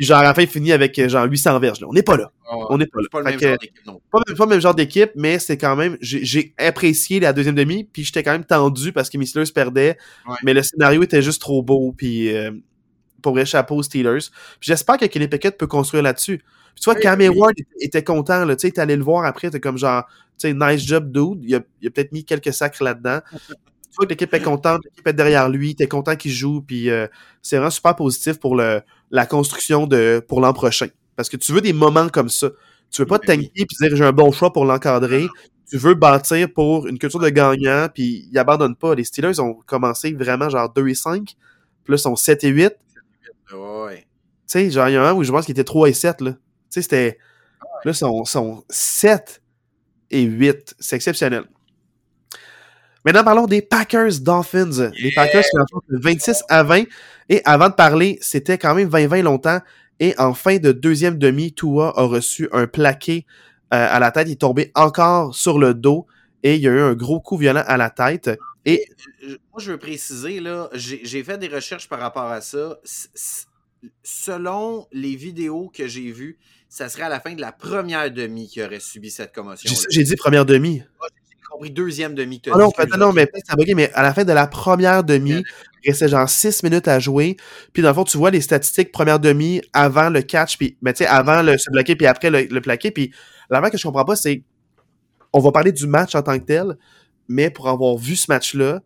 Puis 0.01 0.07
genre, 0.07 0.21
à 0.21 0.23
la 0.23 0.33
fin, 0.33 0.41
il 0.41 0.49
finit 0.49 0.73
avec 0.73 0.99
euh, 0.99 1.11
genre 1.11 1.27
800 1.27 1.61
verges. 1.61 1.81
Là. 1.83 1.87
On 1.87 1.93
n'est 1.93 2.03
pas 2.03 2.17
là. 2.17 2.33
Ah 2.51 2.57
on 2.71 2.79
n'est 2.79 2.87
pas 2.87 3.01
là. 3.03 3.09
Pas 3.13 3.19
le, 3.19 3.25
même 3.25 3.39
genre 3.39 3.59
non. 3.87 4.01
pas, 4.11 4.21
le 4.27 4.47
même 4.47 4.61
genre 4.63 4.75
d'équipe, 4.75 5.11
mais 5.15 5.39
c'est 5.39 5.59
quand 5.59 5.77
même. 5.77 5.99
J'ai 6.01 6.55
apprécié 6.57 7.21
la 7.21 7.35
deuxième 7.35 7.55
demi, 7.55 7.85
puis 7.85 8.03
j'étais 8.03 8.23
quand 8.23 8.33
même 8.33 8.47
tendu 8.47 8.95
parce 8.95 9.11
que 9.11 9.19
mes 9.19 9.27
Steelers 9.27 9.53
perdaient. 9.55 9.99
Mais 10.43 10.55
le 10.55 10.63
scénario 10.63 11.03
était 11.03 11.21
juste 11.21 11.43
trop 11.43 11.63
beau, 11.63 11.93
puis 11.95 12.35
euh, 12.35 12.51
pour 13.21 13.35
vrai, 13.35 13.45
chapeau 13.45 13.77
aux 13.77 13.83
Steelers. 13.83 14.31
J'espère 14.63 14.97
que 14.97 15.05
Kenny 15.05 15.29
Pickett 15.29 15.59
peut 15.59 15.67
construire 15.67 16.03
là-dessus. 16.03 16.43
tu 16.77 16.85
vois, 16.87 16.95
Cam 16.95 17.21
Ward 17.37 17.53
était 17.79 18.03
content, 18.03 18.47
là, 18.47 18.57
tu 18.57 18.69
sais, 18.69 18.81
allé 18.81 18.97
le 18.97 19.05
voir 19.05 19.27
après, 19.27 19.51
t'es 19.51 19.61
comme 19.61 19.77
genre, 19.77 20.07
tu 20.39 20.49
sais, 20.49 20.55
nice 20.55 20.83
job, 20.83 21.13
dude. 21.13 21.45
Il 21.45 21.57
a, 21.57 21.61
il 21.83 21.89
a 21.89 21.91
peut-être 21.91 22.13
mis 22.13 22.25
quelques 22.25 22.55
sacres 22.55 22.83
là-dedans. 22.83 23.21
tu 23.91 23.97
vois 23.97 24.07
que 24.07 24.11
l'équipe 24.11 24.33
est 24.33 24.41
contente, 24.41 24.81
l'équipe 24.85 25.07
est 25.07 25.13
derrière 25.13 25.49
lui, 25.49 25.75
t'es 25.75 25.89
content 25.89 26.17
qu'il 26.17 26.31
joue, 26.31 26.63
puis 26.63 26.91
euh, 26.91 27.07
c'est 27.43 27.57
vraiment 27.57 27.71
super 27.71 27.97
positif 27.97 28.39
pour 28.39 28.55
le, 28.55 28.83
la 29.11 29.27
construction 29.27 29.87
de 29.87 30.25
pour 30.27 30.41
l'an 30.41 30.53
prochain. 30.53 30.89
Parce 31.17 31.29
que 31.29 31.37
tu 31.37 31.53
veux 31.53 31.61
des 31.61 31.73
moments 31.73 32.09
comme 32.09 32.29
ça. 32.29 32.51
Tu 32.91 33.03
veux 33.03 33.07
pas 33.07 33.19
te 33.19 33.27
ben 33.27 33.41
tanker 33.41 33.51
et 33.55 33.89
dire 33.89 33.97
j'ai 33.97 34.05
un 34.05 34.13
bon 34.13 34.33
choix 34.33 34.53
pour 34.53 34.65
l'encadrer. 34.65 35.27
Tu 35.69 35.77
veux 35.77 35.95
bâtir 35.95 36.53
pour 36.53 36.87
une 36.87 36.99
culture 36.99 37.21
de 37.21 37.29
gagnant, 37.29 37.89
puis 37.93 38.29
ils 38.31 38.39
abandonnent 38.39 38.77
pas. 38.77 38.95
Les 38.95 39.05
Steelers 39.05 39.39
ont 39.41 39.55
commencé 39.67 40.13
vraiment 40.13 40.49
genre 40.49 40.73
2 40.73 40.89
et 40.89 40.95
5, 40.95 41.25
puis 41.25 41.37
là, 41.93 41.97
ils 41.97 41.99
sont 41.99 42.17
7 42.17 42.45
et 42.45 42.49
8. 42.49 42.73
Ouais. 43.53 43.99
Tu 43.99 44.07
sais, 44.47 44.71
genre, 44.71 44.89
il 44.89 44.95
y 44.95 44.97
a 44.97 45.09
un 45.09 45.13
où 45.13 45.23
je 45.23 45.31
pense 45.31 45.45
qu'ils 45.45 45.53
étaient 45.53 45.65
3 45.65 45.89
et 45.89 45.93
7, 45.93 46.21
là. 46.23 46.33
Tu 46.33 46.39
sais, 46.71 46.83
c'était. 46.83 47.19
Là, 47.85 47.93
ils 47.93 47.95
sont, 47.95 48.25
sont 48.25 48.65
7 48.69 49.43
et 50.11 50.23
8. 50.23 50.77
C'est 50.79 50.97
exceptionnel. 50.97 51.45
Maintenant, 53.05 53.25
parlons 53.25 53.47
des 53.47 53.63
Packers 53.63 54.21
Dolphins. 54.21 54.91
Les 54.99 55.13
Packers 55.13 55.43
qui 55.43 55.75
ont 55.75 55.81
26 55.89 56.45
à 56.49 56.63
20. 56.63 56.85
Et 57.29 57.41
avant 57.45 57.69
de 57.69 57.75
parler, 57.75 58.19
c'était 58.21 58.59
quand 58.59 58.75
même 58.75 58.89
20-20 58.89 59.23
longtemps. 59.23 59.61
Et 60.01 60.15
en 60.19 60.35
fin 60.35 60.59
de 60.59 60.73
deuxième 60.73 61.19
demi, 61.19 61.53
Tua 61.53 61.93
a 61.97 62.03
reçu 62.03 62.49
un 62.53 62.67
plaqué 62.67 63.27
euh, 63.73 63.87
à 63.89 64.01
la 64.01 64.11
tête. 64.11 64.29
Il 64.29 64.33
est 64.33 64.41
tombé 64.41 64.71
encore 64.75 65.35
sur 65.35 65.59
le 65.59 65.75
dos. 65.75 66.07
Et 66.43 66.57
il 66.57 66.63
y 66.63 66.69
a 66.69 66.71
eu 66.71 66.81
un 66.81 66.95
gros 66.95 67.21
coup 67.21 67.37
violent 67.37 67.65
à 67.67 67.77
la 67.77 67.91
tête. 67.91 68.31
Et 68.67 68.85
moi, 69.23 69.61
je 69.61 69.73
veux 69.73 69.79
préciser, 69.79 70.41
là, 70.41 70.69
j'ai 70.75 71.25
fait 71.25 71.39
des 71.39 71.49
recherches 71.49 71.89
par 71.89 72.01
rapport 72.01 72.25
à 72.25 72.41
ça. 72.41 72.79
selon 74.03 74.87
les 74.93 75.17
vidéos 75.17 75.71
que 75.75 75.87
j'ai 75.87 76.13
vues, 76.13 76.39
ça 76.69 76.89
serait 76.89 77.05
à 77.05 77.09
la 77.09 77.21
fin 77.21 77.35
de 77.35 77.41
la 77.41 77.53
première 77.53 78.11
demi 78.11 78.49
qui 78.49 78.63
aurait 78.63 78.81
subi 78.81 79.11
cette 79.11 79.35
commotion. 79.35 79.73
J'ai 79.91 80.03
dit 80.03 80.17
première 80.17 80.45
demi 80.45 80.83
compris 81.61 81.71
deuxième 81.71 82.15
demi. 82.15 82.41
Ah 82.51 82.57
non, 82.57 82.71
non, 82.99 83.13
mais 83.13 83.31
ça 83.47 83.55
mais 83.75 83.93
à 83.93 84.03
la 84.03 84.15
fin 84.15 84.25
de 84.25 84.33
la 84.33 84.47
première 84.47 85.05
demi, 85.05 85.43
Il 85.85 85.91
restait 85.91 86.09
genre 86.09 86.29
6 86.29 86.63
minutes 86.63 86.89
à 86.89 86.99
jouer. 86.99 87.37
Puis 87.73 87.83
dans 87.83 87.89
le 87.89 87.95
fond, 87.95 88.05
tu 88.05 88.17
vois 88.17 88.31
les 88.31 88.41
statistiques 88.41 88.93
première 88.93 89.21
demi 89.21 89.61
avant 89.73 90.09
le 90.09 90.23
catch, 90.23 90.57
puis 90.57 90.77
ben, 90.83 90.93
tu 90.93 91.05
sais, 91.05 91.07
avant 91.07 91.43
le 91.43 91.59
se 91.59 91.71
bloquer, 91.71 91.97
puis 91.97 92.07
après 92.07 92.31
le, 92.31 92.43
le 92.43 92.61
plaqué. 92.61 92.91
Puis 92.91 93.13
l'avant 93.51 93.69
que 93.69 93.77
je 93.77 93.83
comprends 93.83 94.05
pas, 94.05 94.17
c'est 94.17 94.43
on 95.33 95.41
va 95.41 95.53
parler 95.53 95.73
du 95.73 95.87
match 95.87 96.15
en 96.15 96.23
tant 96.23 96.39
que 96.39 96.45
tel, 96.45 96.77
mais 97.29 97.51
pour 97.51 97.69
avoir 97.69 97.97
vu 97.97 98.17
ce 98.17 98.27
match-là, 98.29 98.81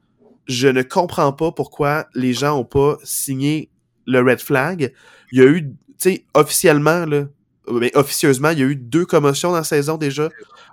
je 0.46 0.68
ne 0.68 0.82
comprends 0.82 1.32
pas 1.32 1.52
pourquoi 1.52 2.06
les 2.14 2.32
gens 2.32 2.58
ont 2.58 2.64
pas 2.64 2.98
signé 3.02 3.70
le 4.06 4.20
red 4.20 4.40
flag. 4.40 4.92
Il 5.32 5.38
y 5.38 5.42
a 5.42 5.46
eu, 5.46 5.62
tu 5.62 5.76
sais, 5.98 6.24
officiellement, 6.34 7.06
là, 7.06 7.24
mais 7.70 7.90
officieusement, 7.96 8.50
il 8.50 8.58
y 8.58 8.62
a 8.62 8.66
eu 8.66 8.76
deux 8.76 9.06
commotions 9.06 9.50
dans 9.50 9.56
la 9.58 9.64
saison 9.64 9.96
déjà. 9.96 10.28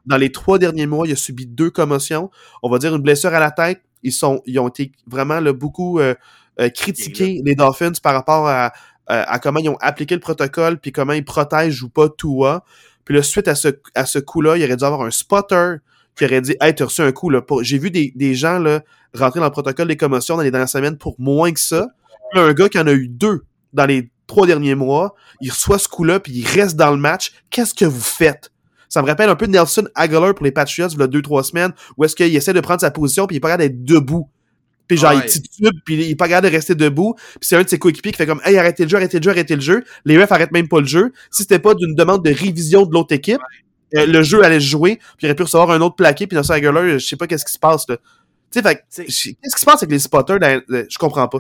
Dans 0.06 0.18
les 0.18 0.32
trois 0.32 0.58
derniers 0.60 0.88
mois, 0.88 1.08
il 1.08 1.14
a 1.14 1.16
subi 1.16 1.46
deux 1.46 1.70
commotions. 1.70 2.30
On 2.64 2.70
va 2.70 2.78
dire 2.80 2.96
une 2.96 3.02
blessure 3.02 3.34
à 3.34 3.40
la 3.40 3.52
tête. 3.52 3.82
Ils, 4.04 4.12
sont, 4.12 4.42
ils 4.46 4.60
ont 4.60 4.68
été 4.68 4.92
vraiment 5.08 5.40
là, 5.40 5.54
beaucoup 5.54 6.00
euh, 6.00 6.16
euh, 6.60 6.70
critiqués, 6.70 7.42
les 7.46 7.56
Dolphins, 7.56 7.92
par 8.02 8.14
rapport 8.14 8.48
à, 8.48 8.72
à, 9.08 9.34
à 9.34 9.40
comment 9.40 9.60
ils 9.60 9.70
ont 9.70 9.78
appliqué 9.80 10.16
le 10.16 10.22
protocole, 10.22 10.80
puis 10.80 10.92
comment 10.92 11.14
ils 11.14 11.24
protègent 11.26 11.84
ou 11.84 11.90
pas 11.90 12.10
Tua. 12.10 12.64
Puis 13.06 13.16
là, 13.16 13.24
suite 13.24 13.48
à 13.48 13.56
ce, 13.56 13.70
à 13.96 14.06
ce 14.06 14.20
coup-là, 14.20 14.58
il 14.58 14.64
aurait 14.64 14.76
dû 14.78 14.84
avoir 14.84 15.02
un 15.04 15.12
spotter 15.12 15.76
qui 16.16 16.26
aurait 16.26 16.42
dit 16.42 16.56
Hey, 16.60 16.74
t'as 16.76 16.86
reçu 16.86 17.02
un 17.02 17.12
coup. 17.12 17.30
là. 17.30 17.42
Pour- 17.42 17.64
J'ai 17.64 17.78
vu 17.78 17.90
des, 17.92 18.12
des 18.16 18.34
gens 18.36 18.60
là, 18.60 18.82
rentrer 19.14 19.40
dans 19.40 19.46
le 19.46 19.52
protocole 19.52 19.88
des 19.88 19.98
commotions 19.98 20.36
dans 20.36 20.44
les 20.44 20.52
dernières 20.52 20.68
semaines 20.70 20.98
pour 20.98 21.16
moins 21.20 21.52
que 21.52 21.60
ça. 21.60 21.88
Là, 22.34 22.42
un 22.42 22.54
gars 22.54 22.70
qui 22.70 22.80
en 22.80 22.88
a 22.88 22.94
eu 22.94 23.08
deux 23.08 23.44
dans 23.74 23.86
les 23.86 24.11
trois 24.32 24.48
derniers 24.48 24.76
mois, 24.76 25.14
il 25.42 25.52
reçoit 25.52 25.78
ce 25.78 25.90
coup-là, 25.90 26.22
puis 26.22 26.32
il 26.32 26.48
reste 26.48 26.78
dans 26.78 26.92
le 26.92 26.98
match. 26.98 27.34
Qu'est-ce 27.50 27.74
que 27.74 27.84
vous 27.84 28.00
faites? 28.02 28.50
Ça 28.88 29.02
me 29.02 29.08
rappelle 29.08 29.30
un 29.30 29.36
peu 29.36 29.46
Nelson 29.46 29.88
Aguilar 29.94 30.34
pour 30.34 30.46
les 30.46 30.52
Patriots, 30.54 30.88
il 30.88 31.00
y 31.00 31.04
a 31.04 31.08
deux, 31.08 31.22
trois 31.22 31.44
semaines, 31.44 31.74
où 31.98 32.06
est-ce 32.06 32.16
qu'il 32.16 32.34
essaie 32.34 32.54
de 32.54 32.62
prendre 32.62 32.80
sa 32.80 32.92
position, 32.92 33.28
puis 33.28 33.36
il 33.36 33.38
est 33.38 33.42
pas 33.42 33.50
capable 33.50 33.70
d'être 33.70 33.84
debout. 33.84 34.30
Puis 34.88 34.98
genre, 34.98 35.12
Ouais. 35.12 35.24
il 35.26 35.30
titube, 35.30 35.74
puis 35.86 35.96
il 35.96 36.12
est 36.12 36.16
pas 36.16 36.28
capable 36.30 36.48
de 36.48 36.54
rester 36.54 36.76
debout. 36.76 37.14
Puis 37.16 37.40
c'est 37.50 37.56
un 37.58 37.64
de 37.64 37.70
ses 37.70 37.78
coéquipiers 37.80 38.12
qui 38.12 38.18
fait 38.18 38.26
comme 38.26 38.42
«Hey, 38.46 38.58
arrêtez 38.58 38.84
le 38.84 38.90
jeu, 38.90 38.98
arrêtez 38.98 39.18
le 39.20 39.24
jeu, 39.24 39.32
arrêtez 39.32 39.56
le 39.56 39.62
jeu.» 39.62 39.84
Les 40.06 40.22
refs 40.22 40.32
arrêtent 40.32 40.52
même 40.52 40.68
pas 40.68 40.80
le 40.80 40.86
jeu. 40.88 41.12
Si 41.30 41.44
c'était 41.44 41.60
pas 41.60 41.74
d'une 41.74 41.96
demande 41.96 42.24
de 42.24 42.32
révision 42.32 42.86
de 42.86 42.94
l'autre 42.94 43.14
équipe, 43.14 43.40
euh, 43.96 44.06
le 44.06 44.22
jeu 44.24 44.44
allait 44.44 44.60
se 44.60 44.66
jouer, 44.66 44.96
puis 44.98 45.24
il 45.24 45.26
aurait 45.28 45.36
pu 45.36 45.44
recevoir 45.44 45.72
un 45.72 45.80
autre 45.82 45.96
plaqué, 45.96 46.28
puis 46.28 46.36
Nelson 46.36 46.54
Aguilar, 46.54 46.88
je 46.88 47.06
sais 47.06 47.16
pas 47.18 47.28
qu'est-ce 47.28 47.46
qui 47.46 47.54
se 47.54 47.60
passe, 47.60 47.86
là. 47.90 47.98
Tu 48.52 48.60
sais, 48.90 49.06
qu'est-ce 49.06 49.56
qui 49.56 49.60
se 49.62 49.66
passe 49.66 49.82
avec 49.84 49.92
les 49.92 50.00
spotters? 50.00 50.40
dans- 50.40 50.62
je 50.68 50.98
comprends 50.98 51.28
pas. 51.28 51.40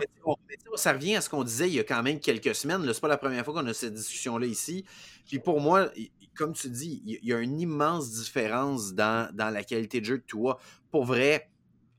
Ça 0.75 0.93
revient 0.93 1.15
à 1.17 1.21
ce 1.21 1.29
qu'on 1.29 1.43
disait 1.43 1.67
il 1.67 1.73
y 1.75 1.79
a 1.79 1.83
quand 1.83 2.01
même 2.01 2.19
quelques 2.19 2.55
semaines. 2.55 2.81
C'est 2.93 3.01
pas 3.01 3.07
la 3.09 3.17
première 3.17 3.43
fois 3.43 3.53
qu'on 3.53 3.67
a 3.67 3.73
cette 3.73 3.93
discussion-là 3.93 4.45
ici. 4.45 4.85
Puis 5.27 5.39
pour 5.39 5.59
moi, 5.59 5.89
comme 6.35 6.53
tu 6.53 6.69
dis, 6.69 7.01
il 7.05 7.19
y 7.27 7.33
a 7.33 7.39
une 7.39 7.59
immense 7.59 8.09
différence 8.11 8.93
dans, 8.93 9.29
dans 9.35 9.49
la 9.49 9.63
qualité 9.63 9.99
de 9.99 10.05
jeu 10.05 10.17
de 10.19 10.23
toi. 10.23 10.57
Pour 10.89 11.03
vrai, 11.03 11.49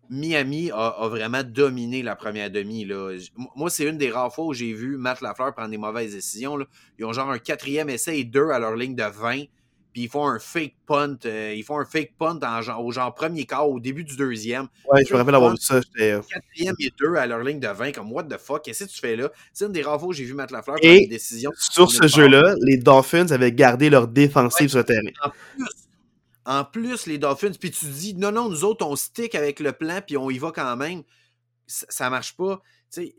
Miami 0.09 0.71
a, 0.71 0.87
a 0.89 1.09
vraiment 1.09 1.43
dominé 1.43 2.03
la 2.03 2.17
première 2.17 2.51
demi. 2.51 2.85
Là. 2.87 3.17
Moi, 3.57 3.71
c'est 3.71 3.85
une 3.85 3.99
des 3.99 4.11
rares 4.11 4.35
fois 4.35 4.47
où 4.47 4.53
j'ai 4.55 4.73
vu 4.73 4.97
Matt 4.97 5.21
Lafleur 5.21 5.55
prendre 5.55 5.71
des 5.71 5.79
mauvaises 5.79 6.13
décisions. 6.13 6.57
là. 6.57 6.65
Ils 6.99 7.05
ont 7.05 7.13
genre 7.13 7.31
un 7.31 7.39
quatrième 7.39 7.89
essai 7.91 8.19
et 8.19 8.25
deux 8.25 8.49
à 8.51 8.59
leur 8.59 8.77
ligne 8.77 8.95
de 8.95 9.05
20. 9.05 9.45
Puis 9.93 10.03
ils 10.03 10.09
font 10.09 10.27
un 10.27 10.39
fake 10.39 10.75
punt. 10.87 11.17
euh, 11.27 11.53
ils 11.55 11.63
font 11.63 11.79
un 11.79 11.85
fake 11.85 12.15
punt 12.19 12.39
en 12.43 12.63
genre, 12.63 12.85
au 12.85 12.91
genre 12.93 13.15
premier 13.15 13.45
quart, 13.45 13.69
au 13.69 13.79
début 13.79 14.05
du 14.05 14.17
deuxième 14.17 14.69
Ouais, 14.91 15.05
je 15.05 15.13
me 15.13 15.19
rappelle 15.19 15.35
avoir 15.35 15.51
vu 15.53 15.59
ça. 15.61 15.81
euh, 16.01 16.21
quatrième 16.23 16.75
et 16.81 16.91
deux 16.99 17.15
à 17.17 17.27
leur 17.27 17.41
ligne 17.41 17.61
de 17.61 17.69
20, 17.69 17.93
comme 17.93 18.11
what 18.13 18.25
the 18.25 18.39
fuck, 18.39 18.63
qu'est-ce 18.65 18.85
que 18.85 18.89
tu 18.91 18.99
fais 19.01 19.17
là? 19.17 19.31
C'est 19.53 19.67
une 19.67 19.73
des 19.73 19.83
rares 19.83 19.99
fois 20.01 20.09
où 20.09 20.13
j'ai 20.13 20.25
vu 20.25 20.33
Matt 20.35 20.51
Lafleur 20.51 20.77
prendre 20.77 20.91
Et 20.95 21.05
une 21.05 21.11
décision. 21.11 21.51
Sur 21.59 21.91
ce 21.91 22.07
jeu-là, 22.09 22.55
les 22.63 22.79
Dolphins 22.79 23.27
avaient 23.31 23.53
gardé 23.53 23.91
leur 23.91 24.09
défensive 24.09 24.63
Ouais. 24.65 24.69
sur 24.69 24.79
le 24.79 24.85
terrain. 24.85 25.01
En 25.25 25.31
plus, 25.31 25.67
en 26.45 26.65
plus, 26.65 27.07
les 27.07 27.19
Dolphins, 27.19 27.53
puis 27.61 27.71
tu 27.71 27.85
dis 27.87 28.15
non, 28.15 28.33
non, 28.33 28.49
nous 28.49 28.65
autres, 28.65 28.85
on 28.87 28.97
stick 28.97 29.35
avec 29.35 29.61
le 29.61 29.73
plan, 29.73 30.01
puis 30.05 30.17
on 30.17 30.31
y 30.31 30.39
va 30.39 30.51
quand 30.53 30.75
même. 30.77 31.03
Ça, 31.67 31.87
ça 31.89 32.11
marche 32.11 32.37
pas. 32.37 32.61
Tu 32.93 33.03
sais, 33.03 33.15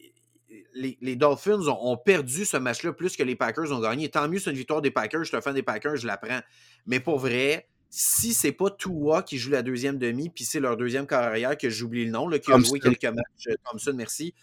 les, 0.74 0.98
les 1.02 1.16
Dolphins 1.16 1.68
ont, 1.68 1.92
ont 1.92 1.98
perdu 1.98 2.46
ce 2.46 2.58
match-là 2.58 2.94
plus 2.94 3.16
que 3.16 3.24
les 3.24 3.36
Packers 3.36 3.72
ont 3.72 3.80
gagné. 3.80 4.10
Tant 4.10 4.28
mieux, 4.28 4.40
c'est 4.40 4.52
une 4.52 4.58
victoire 4.58 4.82
des 4.82 4.92
Packers. 4.92 5.24
Je 5.24 5.30
suis 5.30 5.38
un 5.38 5.42
fan 5.42 5.54
des 5.54 5.64
Packers, 5.64 5.98
je 5.98 6.08
la 6.08 6.18
prends. 6.18 6.42
Mais 6.86 7.00
pour 7.00 7.20
vrai, 7.20 7.68
si 7.90 8.34
c'est 8.34 8.52
pas 8.52 8.72
Tua 8.72 9.24
qui 9.24 9.38
joue 9.38 9.52
la 9.52 9.62
deuxième 9.62 9.98
demi, 9.98 10.30
puis 10.30 10.46
c'est 10.46 10.60
leur 10.60 10.78
deuxième 10.78 11.06
carrière, 11.06 11.58
que 11.58 11.70
j'oublie 11.70 12.06
le 12.06 12.12
nom, 12.12 12.28
là, 12.28 12.40
qui 12.40 12.52
a 12.52 12.56
Thompson. 12.56 12.70
joué 12.70 12.80
quelques 12.80 13.06
matchs, 13.06 13.48
euh, 13.48 13.56
Thompson, 13.70 13.94
merci. 13.96 14.34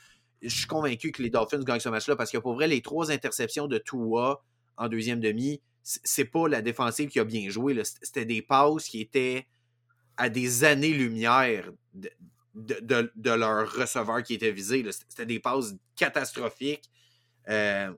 Je 0.42 0.48
suis 0.48 0.66
convaincu 0.66 1.12
que 1.12 1.22
les 1.22 1.30
Dolphins 1.30 1.62
gagnent 1.62 1.80
ce 1.80 1.88
match-là 1.88 2.16
parce 2.16 2.30
que 2.30 2.38
pour 2.38 2.54
vrai, 2.54 2.68
les 2.68 2.80
trois 2.80 3.10
interceptions 3.10 3.66
de 3.66 3.78
Tua 3.78 4.42
en 4.76 4.88
deuxième 4.88 5.20
demi, 5.20 5.60
c'est 5.82 6.24
pas 6.24 6.48
la 6.48 6.62
défensive 6.62 7.08
qui 7.08 7.18
a 7.18 7.24
bien 7.24 7.50
joué. 7.50 7.80
c'était 7.84 8.24
des 8.24 8.40
passes 8.40 8.84
qui 8.84 9.00
étaient 9.00 9.46
à 10.16 10.28
des 10.28 10.64
années-lumière 10.64 11.70
de, 12.54 12.74
de, 12.80 12.80
de- 12.80 13.12
de 13.16 13.30
leur 13.30 13.72
receveur 13.72 14.22
qui 14.22 14.34
était 14.34 14.50
visé. 14.52 14.84
C'était 15.08 15.26
des 15.26 15.38
passes 15.40 15.74
catastrophiques. 15.96 16.90
Euh, 17.48 17.90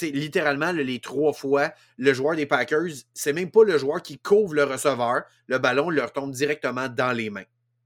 littéralement, 0.00 0.72
là, 0.72 0.82
les 0.82 1.00
trois 1.00 1.32
fois, 1.32 1.72
le 1.96 2.12
joueur 2.12 2.36
des 2.36 2.46
Packers, 2.46 2.92
c'est 3.14 3.32
même 3.32 3.50
pas 3.50 3.64
le 3.64 3.78
joueur 3.78 4.02
qui 4.02 4.18
couvre 4.18 4.54
le 4.54 4.64
receveur. 4.64 5.22
Le 5.46 5.58
ballon 5.58 5.90
leur 5.90 6.12
tombe 6.12 6.32
directement 6.32 6.88
dans 6.88 7.12
les 7.12 7.30
mains. 7.30 7.44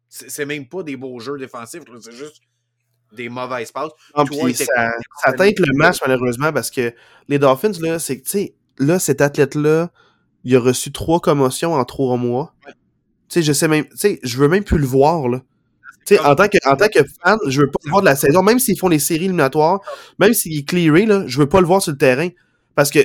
C'est 0.09 0.45
même 0.45 0.67
pas 0.67 0.83
des 0.83 0.97
beaux 0.97 1.21
jeux 1.21 1.39
défensifs, 1.39 1.83
c'est 2.01 2.13
juste 2.13 2.41
des 3.13 3.29
mauvaises 3.29 3.71
passes. 3.71 3.93
Non, 4.17 4.25
Toi, 4.25 4.53
ça, 4.55 4.91
ça 5.25 5.33
teinte 5.33 5.59
le 5.61 5.73
match, 5.75 5.99
malheureusement, 6.03 6.53
parce 6.53 6.71
que 6.71 6.93
les 7.29 7.39
Dolphins, 7.39 7.73
là, 7.81 8.01
c'est 8.01 8.19
que, 8.19 8.25
tu 8.25 8.31
sais, 8.31 8.55
là, 8.79 8.99
cet 8.99 9.21
athlète-là, 9.21 9.93
il 10.43 10.57
a 10.57 10.61
reçu 10.61 10.91
trois 10.91 11.21
commotions 11.21 11.75
en 11.75 11.85
trois 11.85 12.17
mois. 12.17 12.55
Ouais. 12.67 12.73
Tu 13.29 13.35
sais, 13.35 13.43
je 13.43 13.53
sais 13.53 13.69
même, 13.69 13.87
tu 13.89 13.97
sais, 13.97 14.21
je 14.25 14.37
veux 14.37 14.49
même 14.49 14.65
plus 14.65 14.79
le 14.79 14.87
voir, 14.87 15.29
là. 15.29 15.43
Tu 16.07 16.15
sais, 16.15 16.21
en 16.21 16.35
tant 16.35 16.49
que, 16.49 16.59
en 16.69 16.77
tant 16.77 16.89
que 16.89 17.01
fan, 17.23 17.39
je 17.47 17.61
veux 17.61 17.71
pas 17.71 17.79
le 17.85 17.91
voir 17.91 18.01
de 18.03 18.07
la 18.07 18.17
saison, 18.17 18.43
même 18.43 18.59
s'ils 18.59 18.79
font 18.79 18.89
les 18.89 18.99
séries 18.99 19.25
éliminatoires, 19.27 19.81
même 20.19 20.35
s'il 20.35 20.59
est 20.59 20.69
clearé, 20.69 21.07
là, 21.07 21.25
je 21.27 21.39
veux 21.39 21.49
pas 21.49 21.61
le 21.61 21.67
voir 21.67 21.83
sur 21.83 21.93
le 21.93 21.99
terrain. 21.99 22.29
Parce 22.75 22.91
que 22.91 23.01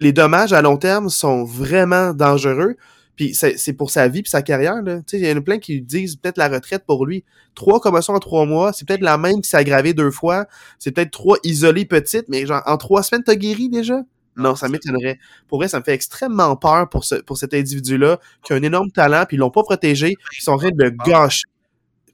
les 0.00 0.12
dommages 0.12 0.52
à 0.52 0.62
long 0.62 0.76
terme 0.76 1.08
sont 1.08 1.44
vraiment 1.44 2.12
dangereux. 2.14 2.76
Puis 3.16 3.34
c'est 3.34 3.58
c'est 3.58 3.72
pour 3.72 3.90
sa 3.90 4.08
vie 4.08 4.22
puis 4.22 4.30
sa 4.30 4.42
carrière, 4.42 4.82
là. 4.82 4.98
Tu 4.98 5.16
sais, 5.16 5.18
il 5.18 5.26
y 5.26 5.32
en 5.32 5.36
a 5.38 5.40
plein 5.40 5.58
qui 5.58 5.80
disent 5.80 6.16
peut-être 6.16 6.36
la 6.36 6.48
retraite 6.48 6.84
pour 6.86 7.06
lui. 7.06 7.24
Trois 7.54 7.80
commotions 7.80 8.12
en 8.12 8.18
trois 8.18 8.44
mois, 8.44 8.74
c'est 8.74 8.86
peut-être 8.86 9.00
la 9.00 9.16
même 9.16 9.40
qui 9.40 9.48
s'est 9.48 9.56
aggravée 9.56 9.94
deux 9.94 10.10
fois. 10.10 10.46
C'est 10.78 10.92
peut-être 10.92 11.10
trois 11.10 11.38
isolées 11.42 11.86
petites, 11.86 12.28
mais 12.28 12.44
genre, 12.44 12.62
en 12.66 12.76
trois 12.76 13.02
semaines, 13.02 13.24
t'as 13.24 13.34
guéri 13.34 13.70
déjà? 13.70 14.02
Non, 14.36 14.54
ça 14.54 14.68
m'étonnerait. 14.68 15.18
Pour 15.48 15.58
vrai, 15.58 15.68
ça 15.68 15.78
me 15.78 15.84
fait 15.84 15.94
extrêmement 15.94 16.56
peur 16.56 16.90
pour, 16.90 17.04
ce, 17.04 17.14
pour 17.14 17.38
cet 17.38 17.54
individu-là, 17.54 18.20
qui 18.44 18.52
a 18.52 18.56
un 18.56 18.62
énorme 18.62 18.90
talent, 18.90 19.24
puis 19.26 19.38
ils 19.38 19.40
l'ont 19.40 19.50
pas 19.50 19.62
protégé, 19.62 20.12
puis 20.28 20.38
ils 20.40 20.44
sont 20.44 20.52
en 20.52 20.58
train 20.58 20.68
de 20.70 20.84
le 20.84 20.90
gâcher. 20.90 21.44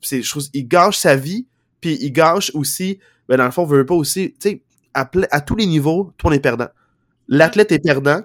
C'est, 0.02 0.22
je 0.22 0.30
trouve, 0.30 0.44
il 0.52 0.66
gâche 0.68 0.98
sa 0.98 1.16
vie, 1.16 1.46
puis 1.80 1.96
il 2.00 2.12
gâche 2.12 2.50
aussi, 2.54 2.98
ben 3.28 3.36
dans 3.38 3.44
le 3.44 3.50
fond, 3.50 3.64
veut 3.64 3.86
pas 3.86 3.94
aussi, 3.94 4.32
tu 4.34 4.50
sais, 4.50 4.62
à, 4.94 5.08
à 5.30 5.40
tous 5.40 5.56
les 5.56 5.66
niveaux, 5.66 6.12
tout 6.18 6.26
le 6.26 6.30
monde 6.30 6.36
est 6.38 6.42
perdant. 6.42 6.68
L'athlète 7.28 7.72
est 7.72 7.78
perdant, 7.78 8.20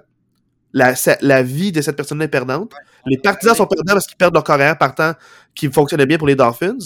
la, 0.72 0.94
sa- 0.96 1.16
la 1.22 1.42
vie 1.42 1.72
de 1.72 1.80
cette 1.80 1.96
personne 1.96 2.20
est 2.20 2.28
perdante, 2.28 2.72
les 3.06 3.16
partisans 3.18 3.54
sont 3.54 3.66
perdants 3.66 3.94
parce 3.94 4.06
qu'ils 4.06 4.16
perdent 4.18 4.34
leur 4.34 4.44
carrière 4.44 4.76
partant 4.76 5.14
qui 5.54 5.70
fonctionnait 5.72 6.04
bien 6.06 6.18
pour 6.18 6.26
les 6.28 6.34
Dolphins. 6.36 6.76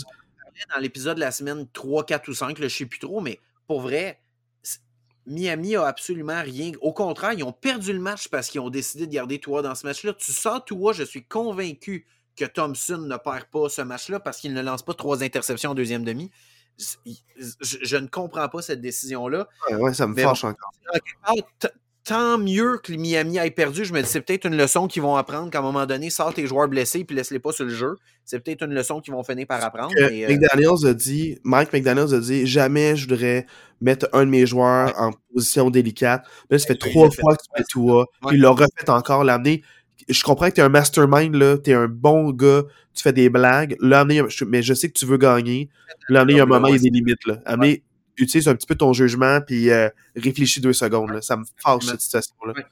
dans 0.73 0.81
l'épisode 0.81 1.17
de 1.17 1.21
la 1.21 1.33
semaine 1.33 1.67
3, 1.73 2.05
4 2.07 2.29
ou 2.29 2.35
5, 2.35 2.59
là, 2.59 2.69
je 2.69 2.77
sais 2.77 2.87
plus 2.87 3.01
trop, 3.01 3.21
mais 3.21 3.41
pour 3.67 3.81
vrai, 3.81 4.21
Miami 5.27 5.77
a 5.77 5.87
absolument 5.87 6.43
rien. 6.43 6.73
Au 6.81 6.93
contraire, 6.93 7.33
ils 7.33 7.45
ont 7.45 7.53
perdu 7.53 7.93
le 7.93 8.01
match 8.01 8.29
parce 8.29 8.49
qu'ils 8.49 8.61
ont 8.61 8.71
décidé 8.71 9.07
de 9.07 9.13
garder 9.13 9.39
Tua 9.39 9.63
dans 9.63 9.75
ce 9.75 9.87
match-là. 9.87 10.13
Tu 10.15 10.33
sens 10.33 10.61
Tua, 10.67 10.93
je 10.93 11.05
suis 11.05 11.25
convaincu 11.25 12.07
que 12.37 12.45
Thompson 12.45 12.99
ne 12.99 13.17
perd 13.17 13.45
pas 13.51 13.69
ce 13.69 13.83
match-là 13.83 14.21
parce 14.21 14.39
qu'il 14.39 14.55
ne 14.55 14.63
lance 14.63 14.83
pas 14.83 14.95
trois 14.95 15.23
interceptions 15.23 15.71
en 15.71 15.75
deuxième 15.75 16.05
demi. 16.05 16.31
Je, 17.61 17.97
ne 17.97 18.07
comprends 18.07 18.49
pas 18.49 18.63
cette 18.63 18.81
décision-là. 18.81 19.47
Ouais, 19.71 19.93
ça 19.93 20.07
me 20.07 20.17
fâche 20.17 20.45
encore. 20.45 20.73
T- 21.59 21.69
Tant 22.05 22.37
mieux 22.37 22.79
que 22.83 22.93
Miami 22.93 23.39
ait 23.39 23.53
perdu. 23.53 23.85
Je 23.85 23.93
me 23.93 24.03
dis, 24.03 24.09
c'est 24.09 24.23
peut-être 24.23 24.47
une 24.47 24.57
leçon 24.57 24.89
qu'ils 24.89 25.03
vont 25.03 25.15
apprendre 25.15 25.51
qu'à 25.51 25.61
un 25.61 25.63
moment 25.63 25.87
donné, 25.87 26.11
sors 26.11 26.35
tes 26.35 26.49
joueurs 26.49 26.67
blessés 26.67 27.05
puis 27.05 27.15
laisse-les 27.15 27.39
pas 27.39 27.53
sur 27.53 27.65
le 27.65 27.71
jeu. 27.71 27.97
C'est 28.25 28.41
peut-être 28.41 28.65
une 28.65 28.75
leçon 28.75 29.01
qu'ils 29.01 29.15
vont 29.15 29.23
finir 29.23 29.47
par 29.47 29.63
apprendre. 29.63 29.95
Que 29.95 30.11
mais, 30.11 30.25
euh, 30.25 30.29
McDaniels 30.29 30.85
a 30.85 30.95
dit, 30.95 31.39
Mike 31.45 31.73
McDaniels 31.73 32.13
a 32.13 32.19
dit, 32.19 32.45
jamais 32.45 32.97
je 32.97 33.07
voudrais 33.07 33.47
mettre 33.81 34.09
un 34.13 34.25
de 34.25 34.31
mes 34.31 34.47
joueurs 34.47 34.93
en 35.01 35.13
position 35.33 35.71
délicate. 35.71 36.27
Là, 36.51 36.59
ça 36.59 36.67
fait 36.67 36.77
trois 36.77 37.09
fois 37.09 37.37
que 37.37 37.43
tu 37.43 37.57
fais. 37.57 38.05
Puis 38.27 38.37
il 38.37 38.41
l'a 38.41 38.51
refait 38.51 38.91
encore, 38.91 39.23
l'amener. 39.23 39.63
Je 40.09 40.23
comprends 40.23 40.49
que 40.49 40.55
t'es 40.55 40.63
un 40.63 40.69
mastermind, 40.69 41.35
là. 41.35 41.59
T'es 41.59 41.73
un 41.75 41.89
bon 41.89 42.31
gars. 42.33 42.63
Tu 42.95 43.03
fais 43.03 43.13
des 43.13 43.29
blagues. 43.31 43.77
L'amener, 43.81 44.23
je- 44.29 44.45
mais 44.45 44.63
je 44.63 44.75
sais 44.75 44.89
que 44.89 44.99
tu 44.99 45.07
veux 45.07 45.17
gagner. 45.19 45.69
L'amener, 46.09 46.33
il 46.35 46.37
y 46.37 46.41
a 46.41 46.43
un 46.43 46.47
moment, 46.47 46.69
il 46.69 46.73
y 46.73 46.75
a 46.77 46.79
des 46.91 46.91
limites, 46.91 47.27
là. 47.27 47.39
Amener, 47.47 47.83
utilise 48.19 48.49
un 48.49 48.55
petit 48.55 48.67
peu 48.67 48.75
ton 48.75 48.93
jugement, 48.93 49.41
puis 49.41 49.71
euh, 49.71 49.89
réfléchis 50.17 50.61
deux 50.61 50.73
secondes, 50.73 51.11
là. 51.11 51.23
Ça 51.23 51.37
me 51.37 51.45
fâche, 51.57 51.85
cette 51.93 52.01
situation-là. 52.01 52.53
Ouais. 52.57 52.65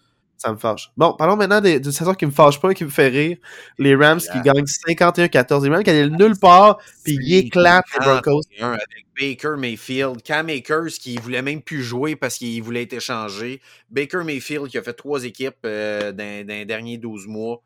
Ça 0.43 0.51
me 0.53 0.57
fâche. 0.57 0.91
Bon, 0.97 1.13
parlons 1.13 1.37
maintenant 1.37 1.61
d'une 1.61 1.93
saison 1.93 2.15
qui 2.15 2.25
me 2.25 2.31
fâche 2.31 2.59
pas, 2.59 2.73
qui 2.73 2.85
me 2.85 2.89
fait 2.89 3.09
rire. 3.09 3.37
Les 3.79 3.95
Rams 3.95 4.21
qui 4.21 4.41
gagnent 4.41 4.65
51-14. 4.65 5.65
Les 5.65 5.69
Rams 5.69 5.85
qui 5.85 5.91
allaient 5.91 6.09
nulle 6.09 6.39
part, 6.39 6.79
puis 7.05 7.19
ils 7.21 7.37
éclatent 7.37 7.85
les 7.93 8.07
Broncos. 8.07 8.41
avec 8.59 9.07
Baker 9.21 9.57
Mayfield. 9.59 10.23
Cam 10.23 10.49
Akers 10.49 10.95
qui 10.99 11.19
voulait 11.19 11.43
même 11.43 11.61
plus 11.61 11.83
jouer 11.83 12.17
parce 12.17 12.37
qu'il 12.39 12.63
voulait 12.63 12.85
être 12.85 12.95
échangé. 12.95 13.61
Baker 13.91 14.25
Mayfield 14.25 14.69
qui 14.69 14.79
a 14.79 14.83
fait 14.83 14.95
trois 14.95 15.25
équipes 15.25 15.59
euh, 15.67 16.11
dans, 16.13 16.47
dans 16.47 16.55
les 16.55 16.65
derniers 16.65 16.97
12 16.97 17.27
mois. 17.27 17.63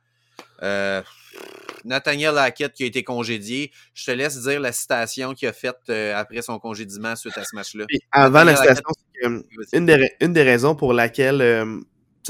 Euh, 0.65 1.01
Nathaniel 1.85 2.37
Hackett 2.39 2.73
qui 2.73 2.83
a 2.83 2.87
été 2.87 3.05
congédié. 3.05 3.71
Je 3.95 4.07
te 4.07 4.11
laisse 4.11 4.43
dire 4.43 4.59
la 4.59 4.73
citation 4.73 5.33
qu'il 5.33 5.47
a 5.47 5.53
faite 5.53 5.79
euh, 5.91 6.17
après 6.17 6.43
son 6.43 6.59
congédiement 6.59 7.15
suite 7.15 7.39
à 7.39 7.45
ce 7.45 7.55
match-là. 7.55 7.85
Avant 8.11 8.43
la 8.43 8.57
citation, 8.57 8.83
euh, 9.23 9.43
une, 9.73 9.87
des, 9.87 10.11
une 10.21 10.33
des 10.33 10.43
raisons 10.43 10.75
pour 10.75 10.93
laquelle, 10.93 11.41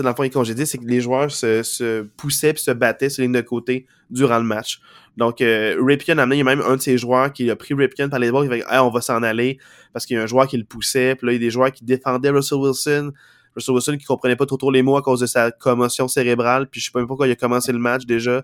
dans 0.02 0.08
le 0.08 0.14
fond, 0.14 0.28
congédié, 0.28 0.66
c'est 0.66 0.78
que 0.78 0.84
les 0.84 1.00
joueurs 1.00 1.30
se, 1.30 1.62
se 1.62 2.02
poussaient 2.02 2.50
et 2.50 2.56
se 2.56 2.70
battaient 2.70 3.08
sur 3.08 3.22
les 3.22 3.28
de 3.28 3.40
côté 3.40 3.86
durant 4.10 4.38
le 4.38 4.44
match. 4.44 4.80
Donc, 5.16 5.40
euh, 5.40 5.76
Ripken 5.80 6.18
a 6.18 6.26
il 6.26 6.38
y 6.38 6.40
a 6.40 6.44
même 6.44 6.60
un 6.60 6.76
de 6.76 6.80
ses 6.80 6.98
joueurs 6.98 7.32
qui 7.32 7.50
a 7.50 7.56
pris 7.56 7.74
Ripken 7.74 8.10
par 8.10 8.18
les 8.18 8.30
bras, 8.30 8.44
il 8.44 8.52
a 8.52 8.56
dit 8.56 8.62
on 8.72 8.90
va 8.90 9.00
s'en 9.00 9.22
aller 9.22 9.58
parce 9.92 10.06
qu'il 10.06 10.16
y 10.16 10.20
a 10.20 10.22
un 10.22 10.26
joueur 10.26 10.48
qui 10.48 10.56
le 10.56 10.64
poussait. 10.64 11.14
Puis 11.14 11.26
là, 11.26 11.32
il 11.32 11.36
y 11.36 11.38
a 11.38 11.40
des 11.40 11.50
joueurs 11.50 11.70
qui 11.70 11.84
défendaient 11.84 12.30
Russell 12.30 12.58
Wilson. 12.58 13.12
Russell 13.54 13.74
Wilson 13.74 13.96
qui 13.96 14.04
comprenait 14.04 14.34
pas 14.34 14.46
trop, 14.46 14.56
trop 14.56 14.72
les 14.72 14.82
mots 14.82 14.96
à 14.96 15.02
cause 15.02 15.20
de 15.20 15.26
sa 15.26 15.52
commotion 15.52 16.08
cérébrale. 16.08 16.68
Puis 16.68 16.80
je 16.80 16.86
sais 16.86 16.90
pas 16.92 16.98
même 16.98 17.06
pourquoi 17.06 17.28
il 17.28 17.30
a 17.30 17.36
commencé 17.36 17.70
le 17.70 17.78
match 17.78 18.04
déjà. 18.04 18.42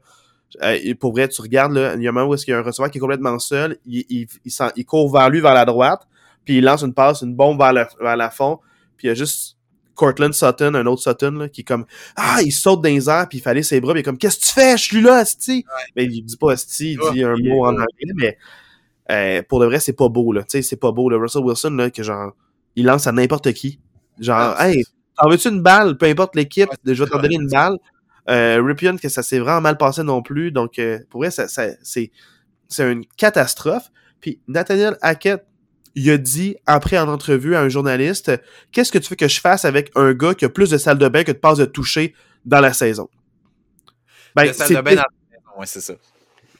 Euh, 0.62 0.94
pour 0.98 1.12
vrai, 1.12 1.28
tu 1.28 1.42
regardes, 1.42 1.72
là, 1.72 1.94
il 1.94 2.02
y 2.02 2.06
a 2.06 2.10
un 2.10 2.12
moment 2.12 2.30
où 2.30 2.34
il 2.34 2.50
y 2.50 2.52
a 2.52 2.58
un 2.58 2.62
receveur 2.62 2.90
qui 2.90 2.98
est 2.98 3.00
complètement 3.00 3.38
seul, 3.38 3.78
il, 3.86 4.04
il, 4.08 4.26
il, 4.44 4.52
il, 4.76 4.84
court 4.84 5.10
vers 5.12 5.30
lui, 5.30 5.40
vers 5.40 5.54
la 5.54 5.64
droite, 5.64 6.02
puis 6.44 6.58
il 6.58 6.64
lance 6.64 6.82
une 6.82 6.92
passe, 6.92 7.22
une 7.22 7.34
bombe 7.34 7.58
vers, 7.58 7.72
vers 8.00 8.16
la 8.16 8.30
fond, 8.30 8.58
puis 8.96 9.06
il 9.06 9.08
y 9.08 9.12
a 9.12 9.14
juste 9.14 9.56
Cortland 9.94 10.32
Sutton, 10.32 10.74
un 10.74 10.86
autre 10.86 11.02
Sutton, 11.02 11.32
là, 11.32 11.48
qui 11.48 11.62
est 11.62 11.64
comme 11.64 11.84
Ah, 12.16 12.38
il 12.42 12.52
saute 12.52 12.82
dans 12.82 12.88
les 12.88 13.08
airs, 13.08 13.28
puis 13.28 13.38
il 13.38 13.40
fallait 13.40 13.62
ses 13.62 13.80
bras, 13.80 13.92
puis 13.92 14.00
il 14.00 14.02
est 14.02 14.04
comme 14.04 14.18
Qu'est-ce 14.18 14.38
que 14.38 14.44
tu 14.44 14.52
fais? 14.52 14.76
Je 14.76 14.82
suis 14.82 15.00
là, 15.00 15.16
Asti! 15.16 15.64
Mais 15.96 16.04
il 16.04 16.22
dit 16.22 16.36
pas 16.36 16.52
Asti, 16.52 16.92
il 16.92 17.12
dit 17.12 17.24
un 17.24 17.36
mot 17.36 17.64
en 17.64 17.72
anglais, 17.72 18.12
mais 18.14 18.38
euh, 19.10 19.42
pour 19.48 19.60
de 19.60 19.66
vrai, 19.66 19.80
c'est 19.80 19.92
pas 19.92 20.08
beau, 20.08 20.32
là. 20.32 20.42
Tu 20.42 20.50
sais, 20.50 20.62
c'est 20.62 20.76
pas 20.76 20.92
beau, 20.92 21.10
là. 21.10 21.18
Russell 21.18 21.42
Wilson, 21.42 21.70
là, 21.70 21.90
que 21.90 22.02
genre, 22.02 22.32
il 22.76 22.86
lance 22.86 23.06
à 23.06 23.12
n'importe 23.12 23.52
qui. 23.52 23.80
Genre, 24.18 24.54
ah, 24.56 24.70
hey, 24.70 24.84
t'en 25.16 25.28
veux-tu 25.28 25.48
une 25.48 25.62
balle? 25.62 25.96
Peu 25.96 26.06
importe 26.06 26.36
l'équipe, 26.36 26.68
je 26.84 26.92
vais 26.92 27.10
t'en 27.10 27.20
donner 27.20 27.36
une 27.36 27.48
balle. 27.48 27.76
Euh, 28.28 28.62
Ripien, 28.62 28.96
que 28.96 29.08
ça 29.08 29.22
s'est 29.22 29.38
vraiment 29.38 29.60
mal 29.60 29.76
passé 29.76 30.02
non 30.02 30.22
plus. 30.22 30.52
Donc, 30.52 30.78
euh, 30.78 30.98
pour 31.08 31.22
vrai, 31.22 31.30
ça, 31.30 31.46
c'est 31.48 32.10
une 32.78 33.04
catastrophe. 33.16 33.90
Puis, 34.20 34.40
Nathaniel 34.46 34.96
Hackett, 35.00 35.44
il 35.94 36.10
a 36.10 36.18
dit, 36.18 36.56
après 36.66 36.98
en 36.98 37.08
entrevue 37.08 37.56
à 37.56 37.60
un 37.60 37.68
journaliste, 37.68 38.32
qu'est-ce 38.72 38.92
que 38.92 38.98
tu 38.98 39.10
veux 39.10 39.16
que 39.16 39.28
je 39.28 39.40
fasse 39.40 39.64
avec 39.64 39.90
un 39.94 40.12
gars 40.12 40.34
qui 40.34 40.44
a 40.44 40.48
plus 40.48 40.70
de 40.70 40.78
salle 40.78 40.98
de 40.98 41.08
bain 41.08 41.24
que 41.24 41.32
de 41.32 41.38
passes 41.38 41.58
de 41.58 41.64
toucher 41.64 42.14
dans 42.44 42.60
la 42.60 42.72
saison? 42.72 43.08
Ben, 44.34 44.46
de 44.48 44.52
salle 44.52 44.68
de 44.68 44.80
bain 44.80 44.94
dans 44.94 45.02
sa 45.02 45.30
maison, 45.30 45.64
c'est 45.64 45.80
ça. 45.80 45.94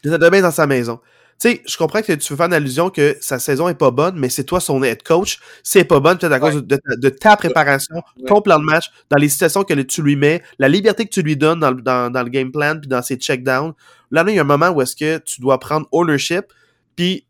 De 0.02 0.10
salle 0.10 0.18
de 0.20 0.28
bain 0.28 0.40
dans 0.40 0.50
sa 0.50 0.66
maison. 0.66 1.00
Tu 1.40 1.48
sais, 1.48 1.62
je 1.66 1.78
comprends 1.78 2.02
que 2.02 2.12
tu 2.12 2.32
veux 2.32 2.36
faire 2.36 2.46
une 2.46 2.52
allusion 2.52 2.90
que 2.90 3.16
sa 3.22 3.38
saison 3.38 3.66
est 3.70 3.74
pas 3.74 3.90
bonne, 3.90 4.18
mais 4.18 4.28
c'est 4.28 4.44
toi 4.44 4.60
son 4.60 4.82
head 4.82 5.02
coach. 5.02 5.38
C'est 5.62 5.84
pas 5.84 5.98
bonne 5.98 6.18
peut-être 6.18 6.32
à 6.32 6.38
cause 6.38 6.56
ouais. 6.56 6.62
de, 6.62 6.76
de, 6.76 7.00
de, 7.00 7.08
ta 7.08 7.34
préparation, 7.34 7.96
ouais. 7.96 8.26
ton 8.26 8.42
plan 8.42 8.58
de 8.58 8.64
match, 8.64 8.90
dans 9.08 9.16
les 9.16 9.30
situations 9.30 9.64
que 9.64 9.72
tu 9.72 10.02
lui 10.02 10.16
mets, 10.16 10.42
la 10.58 10.68
liberté 10.68 11.06
que 11.06 11.10
tu 11.10 11.22
lui 11.22 11.38
donnes 11.38 11.60
dans, 11.60 11.72
dans, 11.72 12.12
dans 12.12 12.22
le 12.22 12.28
game 12.28 12.52
plan, 12.52 12.78
puis 12.78 12.88
dans 12.88 13.00
ses 13.00 13.16
checkdowns. 13.16 13.72
Là, 14.10 14.22
il 14.28 14.34
y 14.34 14.38
a 14.38 14.42
un 14.42 14.44
moment 14.44 14.68
où 14.68 14.82
est-ce 14.82 14.94
que 14.94 15.16
tu 15.16 15.40
dois 15.40 15.58
prendre 15.58 15.88
ownership, 15.92 16.52
puis 16.94 17.24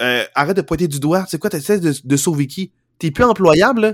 euh, 0.00 0.24
arrête 0.34 0.56
de 0.56 0.62
pointer 0.62 0.88
du 0.88 1.00
doigt. 1.00 1.24
C'est 1.28 1.38
quoi, 1.38 1.50
t'essaies 1.50 1.80
de, 1.80 1.92
de 2.02 2.16
sauver 2.16 2.46
qui? 2.46 2.72
T'es 2.98 3.10
plus 3.10 3.24
employable, 3.24 3.80
là? 3.80 3.92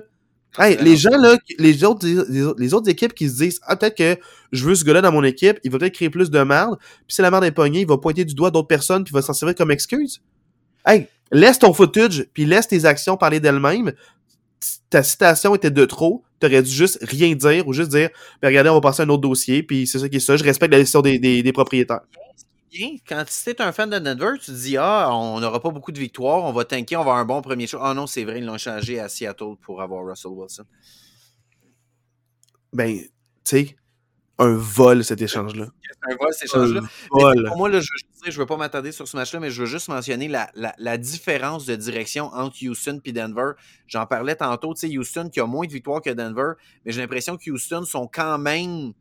Hey, 0.59 0.77
les 0.83 0.97
gens, 0.99 1.17
là, 1.17 1.39
les 1.59 1.83
autres, 1.83 2.07
les, 2.59 2.75
autres 2.75 2.91
équipes 2.91 3.15
qui 3.15 3.31
se 3.31 3.37
disent, 3.37 3.61
ah, 3.63 3.75
peut-être 3.75 3.97
que 3.97 4.19
je 4.53 4.67
veux 4.67 4.75
ce 4.75 4.85
gars-là 4.85 5.01
dans 5.01 5.13
mon 5.13 5.25
équipe, 5.25 5.59
il 5.65 5.71
va 5.71 5.79
peut-être 5.79 5.95
créer 5.95 6.11
plus 6.11 6.31
de 6.31 6.43
merde, 6.43 6.77
puis 6.79 7.15
si 7.15 7.23
la 7.23 7.31
merde 7.31 7.45
est 7.45 7.53
pognée, 7.53 7.81
il 7.81 7.87
va 7.87 7.97
pointer 7.97 8.27
du 8.27 8.35
doigt 8.35 8.51
d'autres 8.51 8.69
personnes, 8.69 9.03
puis 9.03 9.13
il 9.13 9.15
va 9.15 9.23
s'en 9.23 9.33
servir 9.33 9.55
comme 9.55 9.71
excuse. 9.71 10.21
Hey, 10.85 11.09
laisse 11.31 11.59
ton 11.59 11.73
footage, 11.73 12.27
puis 12.35 12.45
laisse 12.45 12.69
tes 12.69 12.85
actions 12.85 13.17
parler 13.17 13.41
d'elles-mêmes. 13.41 13.95
Ta 14.91 15.03
citation 15.03 15.55
était 15.55 15.71
de 15.71 15.87
trop, 15.87 16.23
t'aurais 16.39 16.63
dû 16.63 16.71
juste 16.71 16.99
rien 17.01 17.35
dire, 17.35 17.67
ou 17.67 17.73
juste 17.73 17.91
dire, 17.91 18.11
ben 18.43 18.49
regardez, 18.49 18.69
on 18.69 18.75
va 18.75 18.83
passer 18.83 19.01
à 19.01 19.07
un 19.07 19.09
autre 19.09 19.23
dossier, 19.23 19.63
puis 19.63 19.87
c'est 19.87 19.99
ça 19.99 20.09
qui 20.11 20.17
est 20.17 20.21
ça, 20.21 20.37
je 20.37 20.45
respecte 20.45 20.71
la 20.71 20.81
décision 20.81 21.01
des, 21.01 21.19
des, 21.19 21.43
des 21.43 21.53
propriétaires 21.53 22.03
bien. 22.73 22.97
Quand 23.07 23.25
tu 23.25 23.51
es 23.51 23.61
un 23.61 23.73
fan 23.73 23.91
de 23.91 23.99
Denver, 23.99 24.39
tu 24.41 24.47
te 24.47 24.51
dis 24.53 24.77
Ah, 24.77 25.09
on 25.13 25.41
n'aura 25.41 25.61
pas 25.61 25.71
beaucoup 25.71 25.93
de 25.93 25.99
victoires, 25.99 26.45
on 26.45 26.53
va 26.53 26.65
tanker, 26.65 26.97
on 26.97 27.05
va 27.05 27.13
avoir 27.13 27.19
un 27.19 27.25
bon 27.25 27.43
premier 27.43 27.67
show. 27.67 27.79
Ah 27.81 27.95
non, 27.95 28.07
c'est 28.07 28.25
vrai, 28.25 28.39
ils 28.39 28.45
l'ont 28.45 28.59
changé 28.59 28.99
à 28.99 29.09
Seattle 29.09 29.57
pour 29.61 29.83
avoir 29.83 30.05
Russell 30.05 30.33
Wilson. 30.33 30.65
Ben, 32.73 32.99
tu 32.99 33.09
sais, 33.45 33.77
un 34.39 34.55
vol 34.55 35.05
cet 35.05 35.21
échange-là. 35.21 35.67
un 36.11 36.17
vol 36.17 36.33
cet 36.33 36.45
échange-là. 36.45 36.81
Pour 37.11 37.57
moi, 37.57 37.69
là, 37.69 37.81
je 37.81 37.89
ne 38.27 38.33
veux, 38.33 38.39
veux 38.39 38.47
pas 38.47 38.57
m'attarder 38.57 38.93
sur 38.93 39.07
ce 39.07 39.17
match-là, 39.17 39.41
mais 39.41 39.51
je 39.51 39.61
veux 39.61 39.67
juste 39.67 39.89
mentionner 39.89 40.29
la, 40.29 40.51
la, 40.55 40.75
la 40.79 40.97
différence 40.97 41.67
de 41.67 41.77
direction 41.77 42.27
entre 42.33 42.57
Houston 42.67 43.01
et 43.05 43.13
Denver. 43.13 43.53
J'en 43.87 44.07
parlais 44.07 44.35
tantôt, 44.35 44.75
tu 44.75 44.89
sais, 44.89 44.99
Houston 44.99 45.29
qui 45.31 45.41
a 45.41 45.47
moins 45.47 45.67
de 45.67 45.73
victoires 45.73 46.01
que 46.01 46.11
Denver, 46.11 46.53
mais 46.85 46.93
j'ai 46.93 47.01
l'impression 47.03 47.37
que 47.37 47.51
Houston 47.51 47.85
sont 47.85 48.09
quand 48.13 48.39
même 48.39 48.93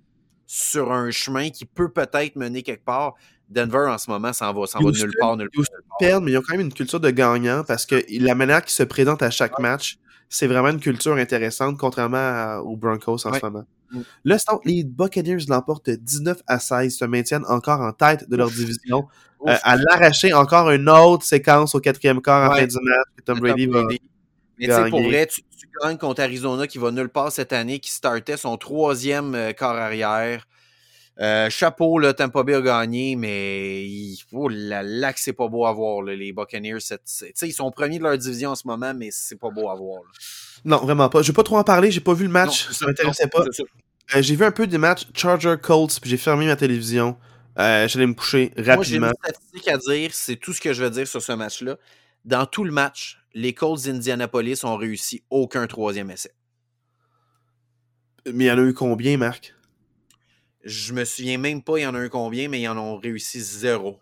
sur 0.53 0.91
un 0.91 1.11
chemin 1.11 1.49
qui 1.49 1.63
peut 1.63 1.93
peut-être 1.93 2.35
mener 2.35 2.61
quelque 2.61 2.83
part. 2.83 3.15
Denver, 3.51 3.87
en 3.89 3.97
ce 3.97 4.09
moment, 4.09 4.33
ça 4.33 4.51
va, 4.51 4.61
nulle 4.91 5.11
part, 5.19 5.37
nulle 5.37 5.49
part. 5.49 5.65
Perdent, 5.99 6.23
mais 6.23 6.31
ils 6.31 6.37
ont 6.37 6.41
quand 6.41 6.55
même 6.55 6.67
une 6.67 6.73
culture 6.73 6.99
de 6.99 7.09
gagnant 7.09 7.63
parce 7.67 7.85
que 7.85 8.03
la 8.19 8.33
manière 8.33 8.61
qu'ils 8.61 8.71
se 8.71 8.83
présentent 8.83 9.21
à 9.21 9.29
chaque 9.29 9.59
match, 9.59 9.97
c'est 10.29 10.47
vraiment 10.47 10.69
une 10.69 10.79
culture 10.79 11.15
intéressante, 11.15 11.77
contrairement 11.77 12.17
à, 12.17 12.61
aux 12.63 12.77
Broncos 12.77 13.27
en 13.27 13.31
ouais. 13.31 13.39
ce 13.39 13.45
moment. 13.45 13.65
Mm. 13.91 13.99
Là, 14.23 14.37
les 14.63 14.83
Buccaneers 14.85 15.45
l'emportent 15.49 15.89
19 15.89 16.41
à 16.47 16.59
16, 16.59 16.97
se 16.97 17.05
maintiennent 17.05 17.45
encore 17.47 17.81
en 17.81 17.91
tête 17.91 18.29
de 18.29 18.35
leur 18.35 18.49
division. 18.49 19.07
Euh, 19.47 19.55
à 19.63 19.75
l'arracher 19.75 20.33
encore 20.33 20.69
une 20.69 20.87
autre 20.87 21.25
séquence 21.25 21.73
au 21.73 21.79
quatrième 21.79 22.21
quart 22.21 22.51
ouais. 22.51 22.57
en 22.57 22.59
fin 22.59 22.67
du 22.67 22.75
match 22.75 23.07
que 23.17 23.23
Tom 23.23 23.39
Brady 23.39 23.65
va. 23.65 23.81
Mais 24.59 24.67
tu 24.67 24.71
sais, 24.71 24.89
pour 24.91 25.01
vrai, 25.01 25.25
tu, 25.25 25.41
tu, 25.57 25.67
gagnes 25.81 25.97
contre 25.97 26.21
Arizona 26.21 26.67
qui 26.67 26.77
va 26.77 26.91
nulle 26.91 27.09
part 27.09 27.31
cette 27.31 27.51
année, 27.51 27.79
qui 27.79 27.89
startait 27.89 28.37
son 28.37 28.55
troisième 28.57 29.33
euh, 29.33 29.51
quart 29.51 29.75
arrière. 29.75 30.45
Euh, 31.19 31.49
chapeau, 31.49 31.99
là, 31.99 32.13
Tampa 32.13 32.43
Bay 32.43 32.55
a 32.55 32.61
gagné, 32.61 33.15
mais 33.15 33.85
il, 33.85 34.17
oh 34.31 34.47
là 34.49 34.81
là 34.81 35.13
que 35.13 35.19
c'est 35.19 35.33
pas 35.33 35.47
beau 35.47 35.65
à 35.65 35.73
voir, 35.73 36.01
là, 36.01 36.15
les 36.15 36.31
Buccaneers. 36.31 36.79
ils 37.41 37.53
sont 37.53 37.69
premiers 37.71 37.99
de 37.99 38.03
leur 38.03 38.17
division 38.17 38.51
en 38.51 38.55
ce 38.55 38.65
moment, 38.65 38.93
mais 38.93 39.09
c'est 39.11 39.37
pas 39.37 39.49
beau 39.49 39.69
à 39.69 39.75
voir. 39.75 40.01
Là. 40.01 40.09
Non, 40.63 40.77
vraiment 40.77 41.09
pas. 41.09 41.21
Je 41.21 41.27
vais 41.27 41.35
pas 41.35 41.43
trop 41.43 41.57
en 41.57 41.63
parler, 41.63 41.91
j'ai 41.91 41.99
pas 41.99 42.13
vu 42.13 42.25
le 42.25 42.31
match, 42.31 42.67
non, 42.67 42.73
ça 42.73 42.85
m'intéressait 42.87 43.27
pas. 43.27 43.43
Euh, 44.15 44.21
j'ai 44.21 44.35
vu 44.35 44.45
un 44.45 44.51
peu 44.51 44.67
des 44.67 44.77
matchs 44.77 45.05
Charger 45.13 45.55
Colts, 45.61 45.99
puis 45.99 46.09
j'ai 46.09 46.17
fermé 46.17 46.45
ma 46.45 46.55
télévision. 46.55 47.17
Euh, 47.59 47.87
J'allais 47.87 48.07
me 48.07 48.13
coucher 48.13 48.53
rapidement. 48.57 48.75
Moi, 48.75 48.83
j'ai 48.83 48.97
une 48.97 49.11
statistique 49.13 49.67
à 49.67 49.77
dire, 49.77 50.11
c'est 50.13 50.37
tout 50.37 50.53
ce 50.53 50.61
que 50.61 50.73
je 50.73 50.83
veux 50.83 50.89
dire 50.89 51.07
sur 51.07 51.21
ce 51.21 51.33
match-là. 51.33 51.77
Dans 52.23 52.45
tout 52.45 52.63
le 52.63 52.71
match, 52.71 53.19
les 53.33 53.53
Colts 53.53 53.83
d'Indianapolis 53.83 54.63
ont 54.63 54.77
réussi 54.77 55.23
aucun 55.29 55.67
troisième 55.67 56.09
essai. 56.09 56.31
Mais 58.25 58.45
il 58.45 58.47
y 58.47 58.51
en 58.51 58.57
a 58.57 58.61
eu 58.61 58.73
combien, 58.73 59.17
Marc? 59.17 59.53
Je 60.63 60.93
me 60.93 61.05
souviens 61.05 61.37
même 61.37 61.61
pas, 61.63 61.77
il 61.77 61.83
y 61.83 61.85
en 61.87 61.95
a 61.95 61.99
un 61.99 62.09
combien, 62.09 62.47
mais 62.49 62.61
ils 62.61 62.67
en 62.67 62.77
ont 62.77 62.97
réussi 62.97 63.41
zéro. 63.41 63.99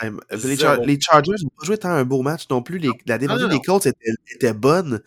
Les, 0.00 0.56
Char 0.56 0.80
les, 0.80 0.98
Chargers 0.98 1.34
n'ont 1.42 1.50
pas 1.50 1.66
joué 1.66 1.76
tant 1.76 1.90
un 1.90 2.04
beau 2.04 2.22
match 2.22 2.48
non 2.50 2.62
plus. 2.62 2.78
Les, 2.78 2.90
la 3.06 3.18
défense 3.18 3.42
des 3.48 3.60
Colts 3.60 3.86
était, 3.86 4.12
était, 4.34 4.54
bonne. 4.54 5.02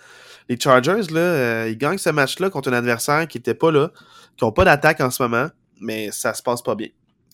Les 0.48 0.60
Chargers, 0.60 1.12
là, 1.12 1.20
euh, 1.20 1.70
ils 1.70 1.78
gagnent 1.78 1.98
ce 1.98 2.12
match-là 2.12 2.50
contre 2.50 2.70
un 2.70 2.74
adversaire 2.74 3.28
qui 3.28 3.40
n'était 3.40 3.56
pas 3.56 3.72
là, 3.72 3.92
qui 4.38 4.46
n'ont 4.46 4.52
pas 4.52 4.64
d'attaque 4.64 5.02
en 5.02 5.10
ce 5.10 5.24
moment, 5.24 5.50
mais 5.82 6.12
ça 6.12 6.34
se 6.34 6.44
passe 6.44 6.62
pas 6.62 6.76
bien. 6.76 6.90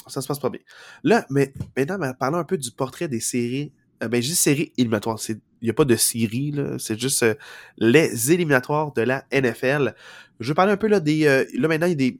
Ça 0.07 0.21
se 0.21 0.27
passe 0.27 0.39
pas 0.39 0.49
bien. 0.49 0.61
Là, 1.03 1.25
mais 1.29 1.53
maintenant, 1.77 2.13
parlons 2.19 2.37
un 2.37 2.43
peu 2.43 2.57
du 2.57 2.71
portrait 2.71 3.07
des 3.07 3.19
séries. 3.19 3.71
Euh, 4.01 4.07
ben, 4.07 4.21
je 4.21 4.29
dis 4.29 4.35
séries 4.35 4.73
éliminatoires. 4.77 5.19
Il 5.29 5.39
n'y 5.61 5.69
a 5.69 5.73
pas 5.73 5.85
de 5.85 5.95
série, 5.95 6.55
c'est 6.79 6.99
juste 6.99 7.23
euh, 7.23 7.35
les 7.77 8.31
éliminatoires 8.31 8.93
de 8.93 9.03
la 9.03 9.25
NFL. 9.31 9.93
Je 10.39 10.47
veux 10.47 10.55
parler 10.55 10.71
un 10.71 10.77
peu 10.77 10.87
là, 10.87 10.99
des. 10.99 11.27
Euh, 11.27 11.45
là, 11.53 11.67
maintenant, 11.67 11.85
il 11.85 11.91
y 11.91 11.93
a 11.93 11.95
des 11.95 12.19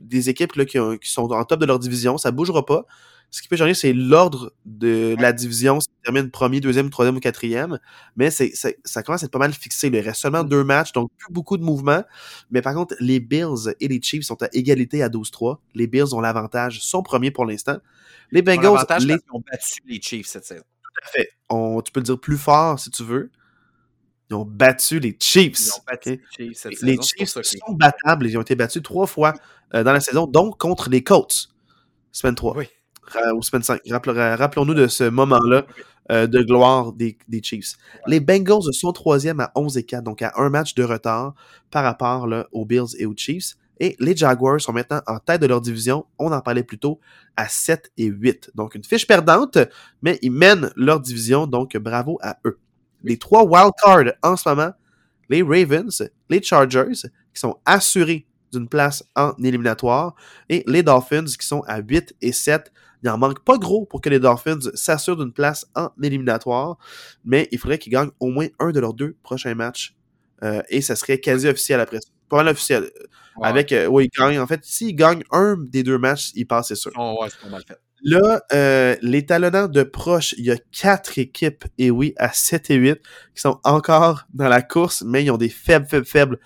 des 0.00 0.28
équipes 0.28 0.54
là, 0.54 0.64
qui, 0.64 0.78
ont, 0.78 0.96
qui, 0.96 1.10
sont 1.10 1.30
en 1.30 1.44
top 1.44 1.60
de 1.60 1.66
leur 1.66 1.78
division. 1.78 2.18
Ça 2.18 2.30
bougera 2.30 2.64
pas. 2.64 2.86
Ce 3.30 3.42
qui 3.42 3.48
peut 3.48 3.56
changer, 3.56 3.74
c'est 3.74 3.92
l'ordre 3.92 4.52
de 4.64 5.14
la 5.20 5.32
division. 5.32 5.78
Ça 5.78 5.88
termine 6.02 6.30
premier, 6.30 6.60
deuxième, 6.60 6.90
troisième 6.90 7.16
ou 7.16 7.20
quatrième. 7.20 7.78
Mais 8.16 8.30
c'est, 8.30 8.52
ça 8.84 9.02
commence 9.04 9.22
à 9.22 9.26
être 9.26 9.32
pas 9.32 9.38
mal 9.38 9.52
fixé. 9.52 9.86
Il 9.86 9.98
reste 10.00 10.20
seulement 10.20 10.42
deux 10.42 10.64
matchs, 10.64 10.90
donc 10.92 11.12
plus 11.16 11.32
beaucoup 11.32 11.56
de 11.56 11.62
mouvements. 11.62 12.02
Mais 12.50 12.60
par 12.60 12.74
contre, 12.74 12.96
les 12.98 13.20
Bills 13.20 13.74
et 13.78 13.86
les 13.86 14.02
Chiefs 14.02 14.24
sont 14.24 14.42
à 14.42 14.48
égalité 14.52 15.02
à 15.04 15.08
12-3. 15.08 15.58
Les 15.74 15.86
Bills 15.86 16.12
ont 16.12 16.20
l'avantage, 16.20 16.80
sont 16.80 17.04
premiers 17.04 17.30
pour 17.30 17.46
l'instant. 17.46 17.76
Les 18.32 18.42
Bengals 18.42 18.84
les... 19.00 19.14
ont 19.30 19.42
battu 19.48 19.80
les 19.86 20.00
Chiefs 20.00 20.26
cette 20.26 20.44
saison. 20.44 20.64
Tout 20.82 21.00
à 21.04 21.08
fait. 21.10 21.28
On, 21.50 21.80
tu 21.82 21.92
peux 21.92 22.00
le 22.00 22.04
dire 22.04 22.18
plus 22.18 22.38
fort 22.38 22.80
si 22.80 22.90
tu 22.90 23.04
veux. 23.04 23.30
Ils 24.30 24.36
ont 24.36 24.44
battu 24.44 25.00
les 25.00 25.16
Chiefs. 25.18 25.58
Ils 25.58 25.72
ont 25.72 25.84
battu 25.86 26.10
okay. 26.10 26.20
les 26.38 26.46
Chiefs. 26.46 26.58
Cette 26.58 26.82
les 26.82 26.96
saison, 26.96 27.02
Chiefs 27.02 27.42
sont 27.42 27.72
battables. 27.72 28.26
Ils 28.28 28.38
ont 28.38 28.42
été 28.42 28.54
battus 28.54 28.82
trois 28.82 29.06
fois 29.06 29.34
euh, 29.74 29.82
dans 29.82 29.92
la 29.92 30.00
saison, 30.00 30.26
donc 30.26 30.56
contre 30.58 30.88
les 30.88 31.02
Colts. 31.02 31.48
Semaine 32.12 32.36
3. 32.36 32.56
Oui. 32.56 32.66
Euh, 33.16 33.34
ou 33.34 33.42
semaine 33.42 33.64
5. 33.64 33.80
Rappelons-nous 33.90 34.74
de 34.74 34.86
ce 34.86 35.04
moment-là 35.04 35.66
euh, 36.12 36.28
de 36.28 36.42
gloire 36.42 36.92
des, 36.92 37.18
des 37.28 37.42
Chiefs. 37.42 37.76
Ouais. 37.94 38.00
Les 38.06 38.20
Bengals 38.20 38.72
sont 38.72 38.92
troisième 38.92 39.40
à 39.40 39.50
11 39.56 39.76
et 39.78 39.82
4, 39.84 40.04
donc 40.04 40.22
à 40.22 40.32
un 40.36 40.48
match 40.48 40.74
de 40.74 40.84
retard 40.84 41.34
par 41.72 41.82
rapport 41.82 42.28
là, 42.28 42.46
aux 42.52 42.64
Bills 42.64 42.96
et 42.98 43.06
aux 43.06 43.14
Chiefs. 43.16 43.56
Et 43.80 43.96
les 43.98 44.14
Jaguars 44.14 44.60
sont 44.60 44.72
maintenant 44.72 45.00
en 45.06 45.18
tête 45.18 45.40
de 45.40 45.46
leur 45.46 45.60
division. 45.60 46.04
On 46.18 46.30
en 46.32 46.40
parlait 46.40 46.62
plus 46.62 46.78
tôt 46.78 47.00
à 47.36 47.48
7 47.48 47.90
et 47.96 48.04
8. 48.04 48.52
Donc 48.54 48.74
une 48.74 48.84
fiche 48.84 49.06
perdante, 49.06 49.58
mais 50.02 50.18
ils 50.22 50.30
mènent 50.30 50.70
leur 50.76 51.00
division, 51.00 51.46
donc 51.46 51.76
bravo 51.78 52.18
à 52.22 52.38
eux 52.44 52.58
les 53.02 53.18
trois 53.18 53.44
wildcards 53.44 54.14
en 54.22 54.36
ce 54.36 54.48
moment, 54.48 54.72
les 55.28 55.42
Ravens, 55.42 56.10
les 56.28 56.42
Chargers, 56.42 57.08
qui 57.32 57.40
sont 57.40 57.56
assurés 57.64 58.26
d'une 58.52 58.68
place 58.68 59.04
en 59.14 59.32
éliminatoire. 59.42 60.14
Et 60.48 60.64
les 60.66 60.82
Dolphins 60.82 61.24
qui 61.24 61.46
sont 61.46 61.62
à 61.66 61.80
8 61.80 62.14
et 62.20 62.32
7. 62.32 62.72
Il 63.02 63.08
en 63.08 63.16
manque 63.16 63.42
pas 63.44 63.56
gros 63.56 63.86
pour 63.86 64.00
que 64.00 64.10
les 64.10 64.18
Dolphins 64.18 64.58
s'assurent 64.74 65.16
d'une 65.16 65.32
place 65.32 65.66
en 65.74 65.88
éliminatoire, 66.02 66.76
mais 67.24 67.48
il 67.50 67.58
faudrait 67.58 67.78
qu'ils 67.78 67.92
gagnent 67.92 68.10
au 68.20 68.28
moins 68.28 68.48
un 68.58 68.72
de 68.72 68.80
leurs 68.80 68.92
deux 68.92 69.16
prochains 69.22 69.54
matchs. 69.54 69.96
Euh, 70.42 70.62
et 70.68 70.82
ça 70.82 70.96
serait 70.96 71.18
quasi 71.18 71.48
officiel 71.48 71.80
après. 71.80 72.00
Pas 72.28 72.36
mal 72.38 72.48
officiel. 72.48 72.90
Ouais. 73.36 73.48
Avec, 73.48 73.72
euh, 73.72 73.86
oui, 73.86 74.08
ils 74.12 74.18
gagnent. 74.18 74.38
En 74.38 74.46
fait, 74.46 74.60
s'ils 74.64 74.94
gagnent 74.94 75.22
un 75.30 75.56
des 75.56 75.82
deux 75.82 75.98
matchs, 75.98 76.30
ils 76.34 76.46
passent, 76.46 76.68
c'est 76.68 76.74
sûr. 76.74 76.92
Oh, 76.96 77.18
ouais, 77.22 77.28
c'est 77.30 77.40
pas 77.40 77.48
mal 77.48 77.62
fait. 77.66 77.78
Là, 78.02 78.42
euh, 78.52 78.96
les 79.02 79.26
talonnants 79.26 79.68
de 79.68 79.82
proche, 79.82 80.34
il 80.38 80.46
y 80.46 80.50
a 80.50 80.56
quatre 80.72 81.18
équipes, 81.18 81.64
et 81.78 81.90
oui, 81.90 82.14
à 82.16 82.32
7 82.32 82.70
et 82.70 82.76
8, 82.76 82.98
qui 83.34 83.40
sont 83.40 83.60
encore 83.64 84.26
dans 84.32 84.48
la 84.48 84.62
course, 84.62 85.02
mais 85.06 85.24
ils 85.24 85.30
ont 85.30 85.36
des 85.36 85.50
faibles, 85.50 85.86
faibles, 85.86 86.06
faibles 86.06 86.38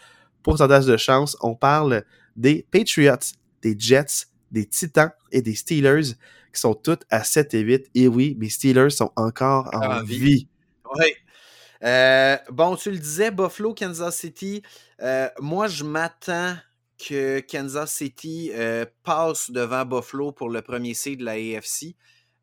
pourcentages 0.42 0.86
de 0.86 0.96
chance. 0.96 1.36
On 1.40 1.54
parle 1.54 2.04
des 2.36 2.66
Patriots, 2.70 3.16
des 3.62 3.76
Jets, 3.78 4.26
des 4.50 4.66
Titans 4.66 5.10
et 5.32 5.42
des 5.42 5.54
Steelers, 5.54 6.14
qui 6.52 6.60
sont 6.60 6.74
toutes 6.74 7.02
à 7.10 7.24
7 7.24 7.54
et 7.54 7.60
8. 7.60 7.86
Et 7.94 8.08
oui, 8.08 8.36
mes 8.38 8.48
Steelers 8.48 8.90
sont 8.90 9.10
encore 9.16 9.70
en 9.72 9.98
En 10.00 10.02
vie. 10.02 10.18
vie. 10.18 10.48
Oui. 10.98 11.06
Euh, 11.84 12.36
bon, 12.50 12.76
tu 12.76 12.90
le 12.90 12.98
disais, 12.98 13.30
Buffalo, 13.30 13.74
Kansas 13.74 14.16
City. 14.16 14.62
Euh, 15.02 15.28
moi, 15.40 15.66
je 15.68 15.84
m'attends 15.84 16.56
que 17.06 17.40
Kansas 17.40 17.92
City 17.92 18.50
euh, 18.54 18.84
passe 19.02 19.50
devant 19.50 19.84
Buffalo 19.84 20.32
pour 20.32 20.48
le 20.50 20.62
premier 20.62 20.94
seed 20.94 21.20
de 21.20 21.24
la 21.24 21.32
AFC. 21.32 21.94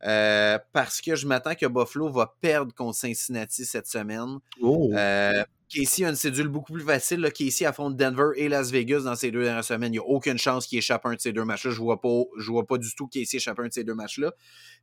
euh, 0.03 0.57
parce 0.73 0.99
que 1.01 1.15
je 1.15 1.27
m'attends 1.27 1.53
que 1.55 1.65
Buffalo 1.67 2.09
va 2.09 2.35
perdre 2.41 2.73
contre 2.73 2.97
Cincinnati 2.97 3.65
cette 3.65 3.87
semaine. 3.87 4.39
Oh. 4.61 4.91
Euh, 4.95 5.43
Casey 5.69 6.03
a 6.03 6.09
une 6.09 6.15
cédule 6.15 6.47
beaucoup 6.49 6.73
plus 6.73 6.83
facile. 6.83 7.19
Là. 7.21 7.29
Casey 7.31 7.65
affronte 7.65 7.95
Denver 7.95 8.29
et 8.35 8.49
Las 8.49 8.71
Vegas 8.71 9.01
dans 9.01 9.15
ces 9.15 9.31
deux 9.31 9.43
dernières 9.43 9.63
semaines. 9.63 9.93
Il 9.93 9.99
n'y 9.99 10.03
a 10.03 10.03
aucune 10.05 10.37
chance 10.37 10.65
qu'il 10.67 10.79
échappe 10.79 11.05
un 11.05 11.13
de 11.13 11.21
ces 11.21 11.31
deux 11.33 11.45
matchs-là. 11.45 11.71
Je 11.71 11.79
ne 11.79 11.83
vois, 11.83 12.01
pas- 12.01 12.23
je 12.39 12.51
vois 12.51 12.65
pas 12.65 12.77
du 12.77 12.93
tout 12.95 13.07
Casey 13.07 13.37
échapper 13.37 13.61
un 13.61 13.67
de 13.67 13.73
ces 13.73 13.83
deux 13.83 13.93
matchs-là. 13.93 14.33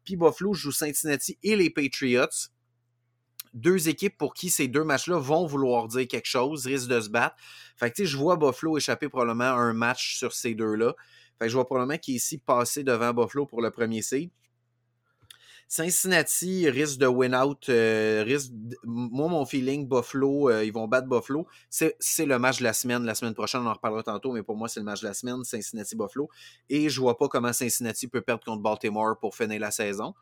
Puis 0.04 0.16
Buffalo 0.16 0.54
joue 0.54 0.72
Cincinnati 0.72 1.36
et 1.42 1.56
les 1.56 1.68
Patriots. 1.68 2.26
Deux 3.54 3.88
équipes 3.88 4.16
pour 4.16 4.34
qui 4.34 4.50
ces 4.50 4.68
deux 4.68 4.84
matchs-là 4.84 5.18
vont 5.18 5.46
vouloir 5.46 5.88
dire 5.88 6.06
quelque 6.06 6.28
chose, 6.28 6.66
risquent 6.66 6.88
de 6.88 7.00
se 7.00 7.08
battre. 7.08 7.36
Fait 7.76 7.90
que 7.90 8.04
je 8.04 8.16
vois 8.16 8.36
Buffalo 8.36 8.76
échapper 8.76 9.08
probablement 9.08 9.44
un 9.44 9.72
match 9.72 10.16
sur 10.16 10.32
ces 10.32 10.54
deux-là. 10.54 10.94
Fait 11.38 11.44
que 11.46 11.48
je 11.50 11.54
vois 11.54 11.66
probablement 11.66 11.98
Casey 11.98 12.38
passer 12.44 12.82
devant 12.82 13.12
Buffalo 13.12 13.46
pour 13.46 13.62
le 13.62 13.70
premier 13.70 14.02
seed. 14.02 14.30
Cincinnati 15.70 16.68
risque 16.70 16.98
de 16.98 17.06
win 17.06 17.34
out. 17.34 17.68
euh, 17.68 18.24
Moi, 18.84 19.28
mon 19.28 19.44
feeling, 19.44 19.86
Buffalo, 19.86 20.48
euh, 20.48 20.64
ils 20.64 20.72
vont 20.72 20.88
battre 20.88 21.06
Buffalo. 21.06 21.46
C'est 21.68 21.94
c'est 22.00 22.24
le 22.24 22.38
match 22.38 22.60
de 22.60 22.64
la 22.64 22.72
semaine. 22.72 23.04
La 23.04 23.14
semaine 23.14 23.34
prochaine, 23.34 23.60
on 23.60 23.66
en 23.66 23.74
reparlera 23.74 24.02
tantôt, 24.02 24.32
mais 24.32 24.42
pour 24.42 24.56
moi, 24.56 24.68
c'est 24.68 24.80
le 24.80 24.84
match 24.84 25.02
de 25.02 25.08
la 25.08 25.12
semaine, 25.12 25.44
Cincinnati-Buffalo. 25.44 26.30
Et 26.70 26.88
je 26.88 26.98
vois 26.98 27.18
pas 27.18 27.28
comment 27.28 27.52
Cincinnati 27.52 28.08
peut 28.08 28.22
perdre 28.22 28.44
contre 28.44 28.62
Baltimore 28.62 29.18
pour 29.18 29.36
finir 29.36 29.60
la 29.60 29.70
saison. 29.70 30.14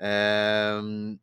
Euh, 0.00 1.14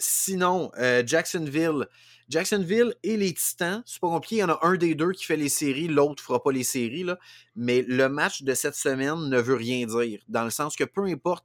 Sinon, 0.00 0.72
euh, 0.78 1.02
Jacksonville. 1.06 1.86
Jacksonville 2.28 2.94
et 3.02 3.16
les 3.16 3.34
Titans, 3.34 3.82
c'est 3.84 4.00
pas 4.00 4.08
compliqué. 4.08 4.36
Il 4.36 4.38
y 4.38 4.44
en 4.44 4.48
a 4.48 4.58
un 4.62 4.76
des 4.76 4.94
deux 4.94 5.12
qui 5.12 5.24
fait 5.24 5.36
les 5.36 5.48
séries, 5.48 5.88
l'autre 5.88 6.22
fera 6.22 6.42
pas 6.42 6.52
les 6.52 6.64
séries. 6.64 7.04
Mais 7.54 7.82
le 7.86 8.08
match 8.08 8.42
de 8.42 8.54
cette 8.54 8.76
semaine 8.76 9.28
ne 9.28 9.40
veut 9.40 9.56
rien 9.56 9.86
dire. 9.86 10.20
Dans 10.28 10.44
le 10.44 10.50
sens 10.50 10.76
que 10.76 10.84
peu 10.84 11.04
importe 11.04 11.44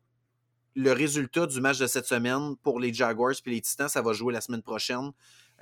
le 0.75 0.91
résultat 0.91 1.47
du 1.47 1.59
match 1.59 1.79
de 1.79 1.87
cette 1.87 2.05
semaine 2.05 2.55
pour 2.61 2.79
les 2.79 2.93
Jaguars 2.93 3.33
et 3.45 3.49
les 3.49 3.61
Titans, 3.61 3.89
ça 3.89 4.01
va 4.01 4.13
jouer 4.13 4.33
la 4.33 4.41
semaine 4.41 4.61
prochaine. 4.61 5.11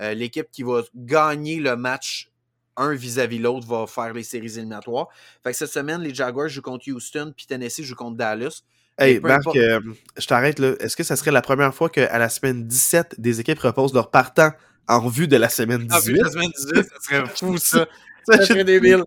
Euh, 0.02 0.14
L'équipe 0.14 0.50
qui 0.52 0.64
va 0.64 0.82
gagner 0.96 1.60
le 1.60 1.76
match 1.76 2.30
un 2.76 2.94
vis-à-vis 2.94 3.40
l'autre 3.40 3.68
va 3.68 3.88
faire 3.88 4.14
les 4.14 4.24
séries 4.24 4.58
éliminatoires. 4.58 5.08
Fait 5.44 5.54
cette 5.54 5.72
semaine, 5.72 6.02
les 6.02 6.14
Jaguars 6.14 6.50
jouent 6.50 6.62
contre 6.62 6.90
Houston, 6.92 7.34
puis 7.36 7.46
Tennessee 7.46 7.84
joue 7.84 7.96
contre 7.96 8.18
Dallas. 8.18 8.64
Hey, 8.98 9.20
Marc, 9.20 9.44
euh, 9.56 9.80
je 10.18 10.28
t'arrête 10.28 10.60
là. 10.60 10.74
Est-ce 10.80 10.96
que 10.96 11.04
ça 11.04 11.16
serait 11.16 11.32
la 11.32 11.42
première 11.42 11.74
fois 11.74 11.90
qu'à 11.90 12.18
la 12.18 12.30
semaine 12.30 12.66
17, 12.68 13.16
des 13.20 13.40
équipes 13.40 13.60
reposent 13.60 13.94
leur 13.94 14.12
partant 14.12 14.52
en 14.88 15.08
vue 15.08 15.28
de 15.28 15.36
la 15.38 15.50
semaine 15.50 15.88
Ah, 15.92 16.00
puis 16.04 16.14
18? 16.14 16.22
la 16.24 16.30
semaine 16.32 16.52
18, 16.56 16.84
ça 16.84 16.96
serait 17.02 17.26
fou 17.36 17.58
ça. 17.58 17.88
Ça, 18.28 18.38
Ça 18.38 18.46
serait 18.46 18.64
débile. 18.64 19.04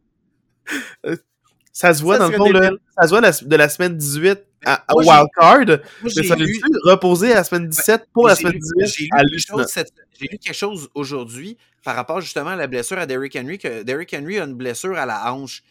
ça 1.72 1.94
se 1.94 2.02
voit 2.02 2.16
Ça 2.18 2.24
dans 2.24 2.30
le 2.30 2.36
fond, 2.36 2.50
là, 2.50 2.70
ça 2.98 3.04
se 3.04 3.08
voit 3.10 3.20
la- 3.20 3.30
de 3.30 3.56
la 3.56 3.68
semaine 3.68 3.96
18 3.96 4.40
à, 4.64 4.84
à 4.88 4.94
Wildcard, 4.96 5.66
Moi, 5.66 5.78
mais 6.02 6.10
j'ai 6.10 6.24
ça 6.24 6.34
lu- 6.34 6.60
reposer 6.84 7.32
à 7.32 7.36
la 7.36 7.44
semaine 7.44 7.68
17 7.68 8.06
pour 8.12 8.26
la 8.26 8.34
semaine 8.34 8.54
lu- 8.54 8.58
18 8.60 8.86
J'ai 8.86 9.04
lu, 9.04 10.28
lu 10.32 10.38
quelque 10.38 10.52
chose 10.54 10.88
aujourd'hui 10.94 11.56
par 11.84 11.94
rapport 11.94 12.20
justement 12.20 12.50
à 12.50 12.56
la 12.56 12.66
blessure 12.66 12.98
à 12.98 13.06
Derrick 13.06 13.36
Henry, 13.36 13.58
que 13.58 13.82
Derrick 13.84 14.12
Henry 14.18 14.38
a 14.40 14.44
une 14.44 14.54
blessure 14.54 14.96
à 14.96 15.06
la 15.06 15.32
hanche. 15.32 15.62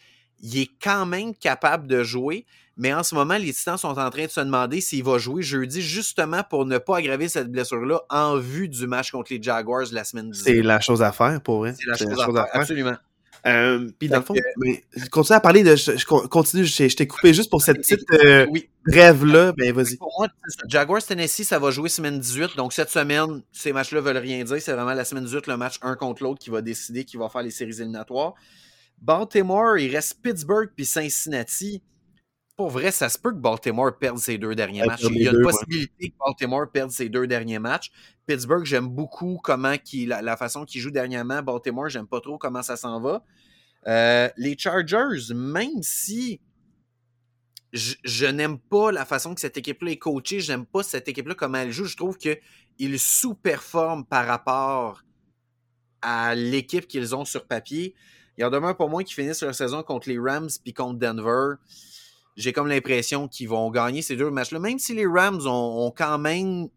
Il 0.42 0.58
est 0.58 0.70
quand 0.82 1.04
même 1.04 1.34
capable 1.34 1.86
de 1.86 2.02
jouer, 2.02 2.46
mais 2.76 2.92
en 2.92 3.02
ce 3.02 3.14
moment, 3.14 3.36
les 3.38 3.52
Titans 3.52 3.78
sont 3.78 3.98
en 3.98 4.10
train 4.10 4.26
de 4.26 4.30
se 4.30 4.40
demander 4.40 4.80
s'il 4.80 5.02
va 5.02 5.18
jouer 5.18 5.42
jeudi, 5.42 5.80
justement 5.80 6.42
pour 6.42 6.66
ne 6.66 6.78
pas 6.78 6.98
aggraver 6.98 7.28
cette 7.28 7.50
blessure-là 7.50 8.02
en 8.10 8.36
vue 8.36 8.68
du 8.68 8.86
match 8.86 9.10
contre 9.10 9.32
les 9.32 9.42
Jaguars 9.42 9.86
la 9.92 10.04
semaine 10.04 10.30
18. 10.30 10.44
C'est 10.44 10.62
la 10.62 10.80
chose 10.80 11.02
à 11.02 11.12
faire 11.12 11.40
pour 11.40 11.58
vrai. 11.58 11.74
C'est 11.78 11.88
la 11.88 11.96
chose 11.96 12.20
à 12.20 12.26
faire, 12.26 12.46
absolument. 12.52 12.96
Euh, 13.46 13.88
Puis 13.98 14.08
dans 14.08 14.18
le 14.18 14.24
fond, 14.24 14.34
mais, 14.56 14.82
je 14.96 15.06
continue 15.06 15.36
à 15.36 15.40
parler 15.40 15.62
de. 15.62 15.76
Je, 15.76 15.96
je 15.96 16.04
con- 16.04 16.26
continue, 16.26 16.64
je, 16.64 16.88
je 16.88 16.96
t'ai 16.96 17.06
coupé 17.06 17.32
juste 17.32 17.48
pour 17.48 17.62
cette 17.62 17.76
petite 17.76 18.02
euh, 18.12 18.44
Oui, 18.50 18.68
rêve-là. 18.84 19.52
Ben 19.52 19.72
vas-y. 19.72 19.96
Pour 19.96 20.12
moi. 20.18 20.28
Jaguars 20.68 21.02
Tennessee, 21.02 21.44
ça 21.44 21.60
va 21.60 21.70
jouer 21.70 21.88
semaine 21.88 22.18
18. 22.18 22.56
Donc, 22.56 22.72
cette 22.72 22.90
semaine, 22.90 23.42
ces 23.52 23.72
matchs-là 23.72 24.00
veulent 24.00 24.16
rien 24.16 24.42
dire. 24.42 24.60
C'est 24.60 24.72
vraiment 24.72 24.94
la 24.94 25.04
semaine 25.04 25.24
18, 25.24 25.46
le 25.46 25.56
match 25.56 25.78
un 25.82 25.94
contre 25.94 26.24
l'autre 26.24 26.40
qui 26.40 26.50
va 26.50 26.60
décider 26.60 27.04
qui 27.04 27.16
va 27.16 27.28
faire 27.28 27.42
les 27.42 27.52
séries 27.52 27.76
éliminatoires. 27.78 28.34
Baltimore, 29.00 29.78
il 29.78 29.94
reste 29.94 30.20
Pittsburgh 30.22 30.70
puis 30.74 30.84
Cincinnati. 30.84 31.82
Pour 32.56 32.70
vrai, 32.70 32.90
ça 32.90 33.10
se 33.10 33.18
peut 33.18 33.32
que 33.32 33.36
Baltimore 33.36 33.98
perde 33.98 34.16
ses 34.18 34.38
deux 34.38 34.54
derniers 34.54 34.80
Ouais, 34.80 34.86
matchs. 34.86 35.02
Il 35.10 35.22
y 35.22 35.28
a 35.28 35.30
une 35.30 35.36
deux, 35.36 35.44
ouais. 35.44 35.52
possibilité 35.52 36.08
que 36.08 36.14
Baltimore 36.18 36.70
perde 36.72 36.90
ses 36.90 37.08
deux 37.10 37.26
derniers 37.26 37.58
matchs. 37.58 37.90
Pittsburgh, 38.26 38.64
j'aime 38.64 38.88
beaucoup 38.88 39.38
comment 39.42 39.74
la, 39.92 40.22
la 40.22 40.36
façon 40.38 40.64
qu'il 40.64 40.80
joue 40.80 40.90
dernièrement. 40.90 41.42
Baltimore, 41.42 41.88
j'aime 41.90 42.06
pas 42.06 42.20
trop 42.20 42.38
comment 42.38 42.62
ça 42.62 42.76
s'en 42.76 42.98
va. 43.00 43.22
Euh, 43.86 44.28
les 44.38 44.56
Chargers, 44.56 45.34
même 45.34 45.82
si 45.82 46.40
je, 47.74 47.94
je 48.04 48.26
n'aime 48.26 48.58
pas 48.58 48.90
la 48.90 49.04
façon 49.04 49.34
que 49.34 49.40
cette 49.40 49.58
équipe-là 49.58 49.90
est 49.92 49.98
coachée, 49.98 50.40
je 50.40 50.50
n'aime 50.50 50.64
pas 50.64 50.82
cette 50.82 51.08
équipe-là 51.08 51.34
comment 51.34 51.58
elle 51.58 51.72
joue, 51.72 51.84
je 51.84 51.96
trouve 51.96 52.16
qu'ils 52.16 52.98
sous-performent 52.98 54.04
par 54.06 54.26
rapport 54.26 55.02
à 56.00 56.34
l'équipe 56.34 56.86
qu'ils 56.88 57.14
ont 57.14 57.24
sur 57.26 57.46
papier. 57.46 57.94
Il 58.38 58.44
en 58.44 58.50
demeure 58.50 58.76
pour 58.76 58.88
moi 58.88 59.04
qu'ils 59.04 59.14
finissent 59.14 59.42
leur 59.42 59.54
saison 59.54 59.82
contre 59.82 60.08
les 60.08 60.18
Rams 60.18 60.48
puis 60.64 60.72
contre 60.72 60.98
Denver. 60.98 61.54
J'ai 62.36 62.52
comme 62.52 62.68
l'impression 62.68 63.28
qu'ils 63.28 63.48
vont 63.48 63.70
gagner 63.70 64.02
ces 64.02 64.16
deux 64.16 64.30
matchs-là, 64.30 64.58
même 64.58 64.78
si 64.78 64.94
les 64.94 65.06
Rams 65.06 65.40
ont, 65.46 65.86
ont 65.86 65.90
quand 65.90 66.18
même 66.18 66.68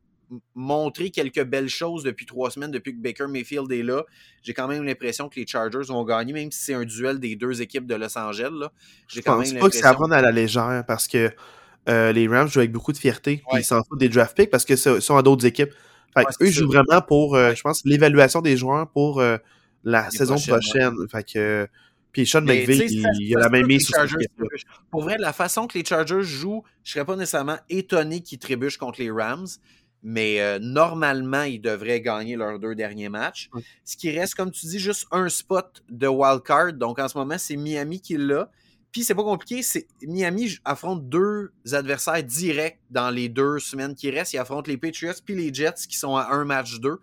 montré 0.56 1.10
quelques 1.10 1.44
belles 1.44 1.70
choses 1.70 2.04
depuis 2.04 2.26
trois 2.26 2.52
semaines, 2.52 2.72
depuis 2.72 2.94
que 2.94 3.02
Baker 3.02 3.28
Mayfield 3.28 3.72
est 3.72 3.84
là. 3.84 4.04
J'ai 4.44 4.54
quand 4.54 4.68
même 4.68 4.84
l'impression 4.84 5.28
que 5.30 5.40
les 5.40 5.48
Chargers 5.48 5.88
vont 5.88 6.04
gagner, 6.04 6.34
même 6.34 6.52
si 6.52 6.62
c'est 6.66 6.74
un 6.74 6.86
duel 6.86 7.20
des 7.20 7.36
deux 7.36 7.62
équipes 7.62 7.88
de 7.88 7.96
Los 7.96 8.18
Angeles. 8.18 8.52
là. 8.54 8.72
J'ai 9.08 9.22
Je 9.22 9.26
quand 9.26 9.38
pense 9.38 9.52
même 9.52 9.62
pas 9.62 9.70
que 9.70 9.76
ça 9.76 9.94
prendre 9.94 10.14
à 10.14 10.22
la 10.22 10.32
légère 10.32 10.84
parce 10.88 11.08
que 11.08 11.32
euh, 11.88 12.12
les 12.12 12.28
Rams 12.28 12.48
jouent 12.48 12.60
avec 12.60 12.72
beaucoup 12.72 12.94
de 12.94 12.98
fierté. 12.98 13.42
Ouais. 13.52 13.62
Ils 13.62 13.64
s'en 13.64 13.84
foutent 13.84 14.00
des 14.00 14.10
draft 14.10 14.36
picks 14.38 14.50
parce 14.50 14.66
que 14.66 14.76
ce 14.76 15.00
sont 15.00 15.18
à 15.18 15.24
d'autres 15.24 15.46
équipes. 15.46 15.72
Fait 16.16 16.26
Ouais, 16.26 16.48
eux 16.48 16.52
jouent 16.52 16.68
vraiment 16.72 17.02
pour, 17.02 17.36
euh, 17.36 17.54
je 17.56 17.62
pense, 17.62 17.82
l'évaluation 17.86 18.42
des 18.42 18.58
joueurs 18.58 18.90
pour 18.90 19.22
euh, 19.22 19.38
la 19.84 20.10
Les 20.12 20.18
saison 20.18 20.36
prochaine. 20.36 20.94
Fait 21.12 21.24
que. 21.24 21.68
Puis 22.12 22.26
Sean 22.26 22.42
McVay, 22.42 22.88
il, 22.88 23.36
a 23.36 23.40
la 23.40 23.50
même 23.50 23.68
mise 23.68 23.86
sur. 23.86 23.96
Pour 24.90 25.04
vrai, 25.04 25.18
de 25.18 25.22
la 25.22 25.34
façon 25.34 25.68
que 25.68 25.78
les 25.78 25.86
Chargers 25.86 26.24
jouent, 26.24 26.64
je 26.84 26.94
serais 26.94 27.06
pas 27.06 27.16
nécessairement 27.16 27.58
étonné 27.70 28.22
qu'ils 28.22 28.40
trébuchent 28.40 28.78
contre 28.78 29.00
les 29.00 29.12
Rams, 29.12 29.48
mais 30.02 30.42
euh, 30.42 30.60
normalement, 30.60 31.44
ils 31.44 31.62
devraient 31.62 32.02
gagner 32.02 32.36
leurs 32.36 32.58
deux 32.58 32.74
derniers 32.74 33.10
matchs. 33.10 33.50
Ce 33.84 33.96
qui 33.96 34.10
reste, 34.18 34.36
comme 34.36 34.52
tu 34.52 34.66
dis, 34.66 34.80
juste 34.80 35.06
un 35.12 35.30
spot 35.30 35.84
de 35.90 36.08
wild 36.08 36.42
card. 36.44 36.74
Donc 36.74 37.00
en 37.00 37.08
ce 37.08 37.18
moment, 37.18 37.38
c'est 37.38 37.58
Miami 37.58 38.02
qui 38.02 38.18
l'a. 38.18 38.50
Puis 38.92 39.04
c'est 39.04 39.14
pas 39.14 39.24
compliqué, 39.24 39.62
c'est 39.62 39.86
Miami 40.02 40.58
affronte 40.66 41.08
deux 41.08 41.52
adversaires 41.74 42.24
directs 42.24 42.80
dans 42.90 43.12
les 43.12 43.30
deux 43.30 43.60
semaines 43.60 43.94
qui 43.94 44.10
restent. 44.10 44.34
Ils 44.34 44.40
affrontent 44.40 44.70
les 44.70 44.78
Patriots 44.78 45.14
puis 45.24 45.36
les 45.36 45.54
Jets 45.54 45.86
qui 45.88 45.96
sont 45.96 46.16
à 46.16 46.30
un 46.32 46.44
match 46.44 46.80
d'eux. 46.80 47.00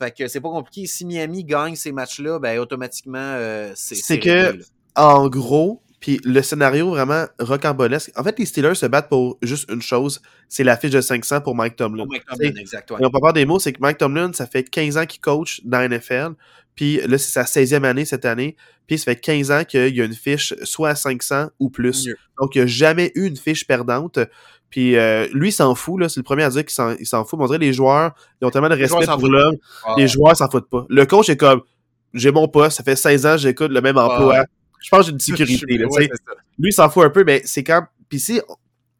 Fait 0.00 0.10
que 0.16 0.26
c'est 0.28 0.40
pas 0.40 0.48
compliqué. 0.48 0.86
Si 0.86 1.04
Miami 1.04 1.44
gagne 1.44 1.76
ces 1.76 1.92
matchs-là, 1.92 2.38
ben 2.38 2.58
automatiquement, 2.58 3.18
euh, 3.18 3.70
c'est 3.76 3.94
C'est 3.96 4.18
que- 4.18 4.46
réglé. 4.46 4.64
En 4.96 5.28
gros, 5.28 5.82
puis 6.00 6.18
le 6.24 6.40
scénario 6.42 6.90
vraiment 6.90 7.26
rocambolesque. 7.38 8.10
En 8.16 8.24
fait, 8.24 8.38
les 8.38 8.46
Steelers 8.46 8.74
se 8.74 8.86
battent 8.86 9.08
pour 9.10 9.38
juste 9.42 9.70
une 9.70 9.82
chose 9.82 10.20
c'est 10.48 10.64
la 10.64 10.76
fiche 10.76 10.90
de 10.90 11.00
500 11.00 11.42
pour 11.42 11.54
Mike 11.54 11.76
Tomlin. 11.76 12.04
Pour 12.04 12.08
Mike 12.12 12.24
Tomlin, 12.26 12.52
exact, 12.58 12.90
ouais. 12.90 12.98
Et 13.00 13.06
on 13.06 13.10
peut 13.10 13.20
pas 13.20 13.32
des 13.32 13.44
mots, 13.46 13.58
c'est 13.60 13.72
que 13.72 13.80
Mike 13.80 13.98
Tomlin, 13.98 14.32
ça 14.32 14.46
fait 14.46 14.64
15 14.64 14.96
ans 14.96 15.06
qu'il 15.06 15.20
coach 15.20 15.60
dans 15.64 15.78
la 15.78 15.88
NFL. 15.88 16.30
Puis 16.74 16.96
là, 17.06 17.18
c'est 17.18 17.30
sa 17.30 17.42
16e 17.44 17.84
année 17.84 18.04
cette 18.04 18.24
année. 18.24 18.56
Puis 18.86 18.98
ça 18.98 19.04
fait 19.04 19.16
15 19.20 19.50
ans 19.50 19.64
qu'il 19.64 19.94
y 19.94 20.00
a 20.00 20.04
une 20.04 20.14
fiche 20.14 20.54
soit 20.64 20.88
à 20.90 20.94
500 20.96 21.48
ou 21.60 21.70
plus. 21.70 22.08
Donc, 22.40 22.54
il 22.54 22.58
n'y 22.58 22.64
a 22.64 22.66
jamais 22.66 23.12
eu 23.14 23.26
une 23.26 23.36
fiche 23.36 23.66
perdante. 23.66 24.18
Puis 24.70 24.96
euh, 24.96 25.28
lui, 25.32 25.48
il 25.50 25.52
s'en 25.52 25.74
fout. 25.74 26.00
là. 26.00 26.08
C'est 26.08 26.18
le 26.20 26.24
premier 26.24 26.44
à 26.44 26.50
dire 26.50 26.62
qu'il 26.62 26.70
s'en, 26.74 26.96
il 26.98 27.06
s'en 27.06 27.24
fout. 27.24 27.38
Mais 27.38 27.44
on 27.44 27.48
dirait 27.48 27.58
que 27.58 27.64
les 27.64 27.72
joueurs, 27.72 28.14
ils 28.40 28.46
ont 28.46 28.50
tellement 28.50 28.68
de 28.68 28.74
respect 28.74 29.06
pour 29.06 29.28
l'homme. 29.28 29.56
Ah, 29.84 29.94
Les 29.98 30.08
joueurs 30.08 30.36
s'en 30.36 30.48
foutent 30.48 30.70
pas. 30.70 30.86
Le 30.88 31.04
coach 31.06 31.28
est 31.28 31.36
comme, 31.36 31.62
j'ai 32.14 32.32
mon 32.32 32.48
poste, 32.48 32.78
ça 32.78 32.82
fait 32.82 32.96
16 32.96 33.26
ans, 33.26 33.36
j'écoute 33.36 33.70
le 33.70 33.80
même 33.80 33.98
emploi. 33.98 34.38
ouais. 34.40 34.44
Je 34.82 34.88
pense 34.90 35.00
que 35.00 35.06
j'ai 35.06 35.12
une 35.12 35.20
sécurité. 35.20 35.78
Là, 35.78 35.86
Ouais, 35.88 36.08
lui, 36.58 36.70
il 36.70 36.72
s'en 36.72 36.88
fout 36.90 37.04
un 37.04 37.10
peu, 37.10 37.24
mais 37.24 37.42
c'est 37.44 37.64
quand. 37.64 37.86
Puis 38.08 38.18
ici, 38.18 38.40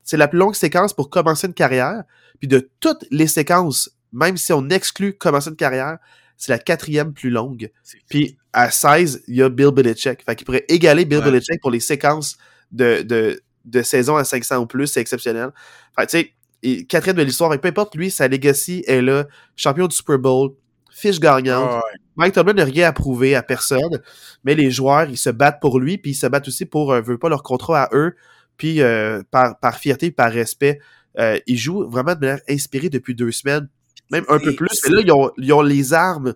c'est 0.04 0.16
la 0.16 0.28
plus 0.28 0.38
longue 0.38 0.54
séquence 0.54 0.92
pour 0.92 1.10
commencer 1.10 1.46
une 1.46 1.54
carrière. 1.54 2.02
Puis 2.38 2.48
de 2.48 2.70
toutes 2.80 3.04
les 3.10 3.26
séquences, 3.26 3.90
même 4.12 4.36
si 4.36 4.52
on 4.52 4.68
exclut 4.70 5.16
commencer 5.16 5.50
une 5.50 5.56
carrière, 5.56 5.98
c'est 6.36 6.52
la 6.52 6.58
quatrième 6.58 7.12
plus 7.12 7.30
longue. 7.30 7.70
Puis 8.08 8.38
à 8.52 8.70
16, 8.70 9.24
il 9.28 9.36
y 9.36 9.42
a 9.42 9.48
Bill 9.48 9.70
Belichick. 9.70 10.24
Fait 10.24 10.34
qu'il 10.36 10.44
pourrait 10.46 10.64
égaler 10.68 11.04
Bill 11.04 11.18
Ouais. 11.18 11.24
Belichick 11.26 11.60
pour 11.60 11.70
les 11.70 11.80
séquences 11.80 12.36
de, 12.72 13.02
de, 13.02 13.40
de 13.66 13.82
saison 13.82 14.16
à 14.16 14.24
500 14.24 14.58
ou 14.58 14.66
plus. 14.66 14.86
C'est 14.86 15.00
exceptionnel. 15.00 15.50
Fait 15.98 16.06
tu 16.06 16.32
sais, 16.62 16.84
quatrième 16.86 17.16
de 17.16 17.22
l'histoire. 17.22 17.50
Peu 17.60 17.68
importe, 17.68 17.94
lui, 17.94 18.10
sa 18.10 18.26
legacy 18.26 18.82
est 18.86 19.02
là. 19.02 19.26
Champion 19.54 19.86
du 19.86 19.94
Super 19.94 20.18
Bowl, 20.18 20.52
fiche 21.00 21.20
gagnante. 21.20 21.68
Ah 21.70 21.76
ouais. 21.76 21.98
Mike 22.16 22.34
Tomlin 22.34 22.52
n'a 22.52 22.64
rien 22.64 22.88
à 22.88 22.92
prouver 22.92 23.34
à 23.34 23.42
personne, 23.42 24.00
mais 24.44 24.54
les 24.54 24.70
joueurs, 24.70 25.08
ils 25.08 25.16
se 25.16 25.30
battent 25.30 25.60
pour 25.60 25.80
lui, 25.80 25.96
puis 25.96 26.12
ils 26.12 26.14
se 26.14 26.26
battent 26.26 26.48
aussi 26.48 26.66
pour, 26.66 26.92
euh, 26.92 27.00
veut 27.00 27.18
pas, 27.18 27.28
leur 27.28 27.42
contrat 27.42 27.84
à 27.84 27.88
eux, 27.96 28.14
puis 28.56 28.82
euh, 28.82 29.22
par, 29.30 29.58
par 29.58 29.78
fierté, 29.78 30.10
par 30.10 30.30
respect. 30.30 30.80
Euh, 31.18 31.38
ils 31.46 31.56
jouent 31.56 31.88
vraiment 31.88 32.14
de 32.14 32.20
manière 32.20 32.40
inspirée 32.48 32.90
depuis 32.90 33.14
deux 33.14 33.32
semaines, 33.32 33.68
même 34.10 34.24
un 34.28 34.38
peu 34.38 34.54
plus, 34.54 34.68
mais 34.84 34.96
là, 34.96 35.00
ils 35.04 35.12
ont, 35.12 35.30
ils 35.38 35.52
ont 35.52 35.62
les 35.62 35.94
armes 35.94 36.34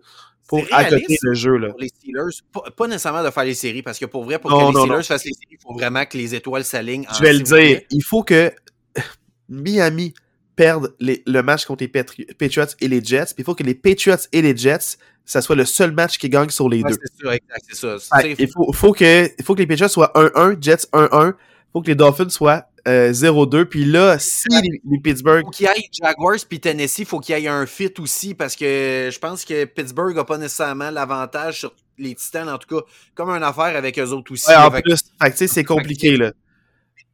pour 0.49 0.63
accoter 0.73 1.19
le 1.23 1.35
jeu. 1.35 1.57
Là. 1.57 1.69
pour 1.69 1.81
les 1.81 1.89
Steelers, 1.89 2.41
pas, 2.53 2.63
pas 2.77 2.87
nécessairement 2.87 3.23
de 3.23 3.31
faire 3.31 3.45
les 3.45 3.55
séries, 3.55 3.83
parce 3.83 3.99
que 3.99 4.07
pour 4.07 4.25
vrai, 4.25 4.39
pour 4.39 4.51
Non, 4.51 4.59
que 4.59 4.65
les 4.67 4.73
non, 4.73 4.81
Steelers 4.81 4.97
non. 4.97 5.03
fassent 5.03 5.25
les 5.25 5.33
séries, 5.33 5.49
il 5.53 5.59
faut 5.63 5.75
vraiment 5.75 6.05
que 6.07 6.17
les 6.17 6.35
étoiles 6.35 6.65
s'alignent. 6.65 7.07
en 7.11 7.15
Je 7.15 7.23
vais 7.23 7.33
le 7.33 7.41
dire, 7.41 7.81
il 7.91 8.03
faut 8.03 8.23
que 8.23 8.51
Miami 9.49 10.15
perde 10.57 10.95
les- 11.01 11.23
le 11.27 11.43
match 11.43 11.65
contre 11.65 11.83
les 11.83 11.89
Patri- 11.89 12.27
Patriots 12.39 12.67
et 12.81 12.89
les 12.89 13.03
Jets, 13.03 13.27
puis 13.27 13.37
il 13.39 13.45
faut 13.45 13.55
que 13.55 13.63
les 13.63 13.75
Patriots 13.75 14.17
et 14.33 14.43
les 14.43 14.57
Jets, 14.57 14.97
ça 15.25 15.41
soit 15.43 15.57
le 15.57 15.65
seul 15.65 15.93
match 15.93 16.19
qui 16.19 16.29
gagne 16.29 16.51
sur 16.51 16.69
les 16.69 16.83
Ouais, 16.83 16.91
deux. 16.91 16.97
c'est 17.03 17.25
ça, 17.27 17.35
exact, 17.35 17.65
c'est 17.69 17.77
ça. 17.77 18.23
Il 18.39 18.49
faut, 18.51 18.73
faut, 18.73 18.93
que, 18.93 19.29
faut 19.45 19.55
que 19.55 19.61
les 19.61 19.67
Patriots 19.67 19.89
soient 19.89 20.13
1-1, 20.15 20.57
Jets 20.61 20.87
1-1. 20.93 21.29
Il 21.37 21.73
faut 21.73 21.83
que 21.83 21.89
les 21.89 21.95
Dolphins 21.97 22.29
soient 22.29 22.67
euh, 22.87 23.13
0-2. 23.13 23.65
Puis 23.65 23.85
là, 23.87 24.19
si 24.19 24.47
les, 24.51 24.81
les 24.89 24.99
Pittsburgh. 25.01 25.43
faut 25.45 25.51
qu'il 25.51 25.67
y 25.67 25.69
ait 25.71 25.89
Jaguars 25.91 26.37
puis 26.49 26.61
Tennessee, 26.61 26.99
il 27.01 27.07
faut 27.07 27.19
qu'il 27.19 27.37
y 27.39 27.45
ait 27.45 27.49
un 27.49 27.67
fit 27.67 27.93
aussi 27.99 28.35
parce 28.35 28.55
que 28.55 29.09
je 29.13 29.19
pense 29.19 29.45
que 29.45 29.65
Pittsburgh 29.65 30.15
n'a 30.15 30.25
pas 30.25 30.37
nécessairement 30.39 30.91
l'avantage 30.91 31.61
sur 31.61 31.75
les 31.99 32.15
Titans, 32.15 32.49
en 32.49 32.59
tout 32.59 32.69
cas, 32.77 32.85
comme 33.15 33.31
une 33.31 33.43
affaire 33.43 33.75
avec 33.77 33.99
eux 33.99 34.09
autres 34.11 34.31
aussi. 34.33 34.49
Ouais, 34.51 34.57
en 34.57 34.71
que- 34.71 34.83
plus, 34.83 35.47
c'est 35.49 35.65
compliqué, 35.65 36.17
là. 36.17 36.33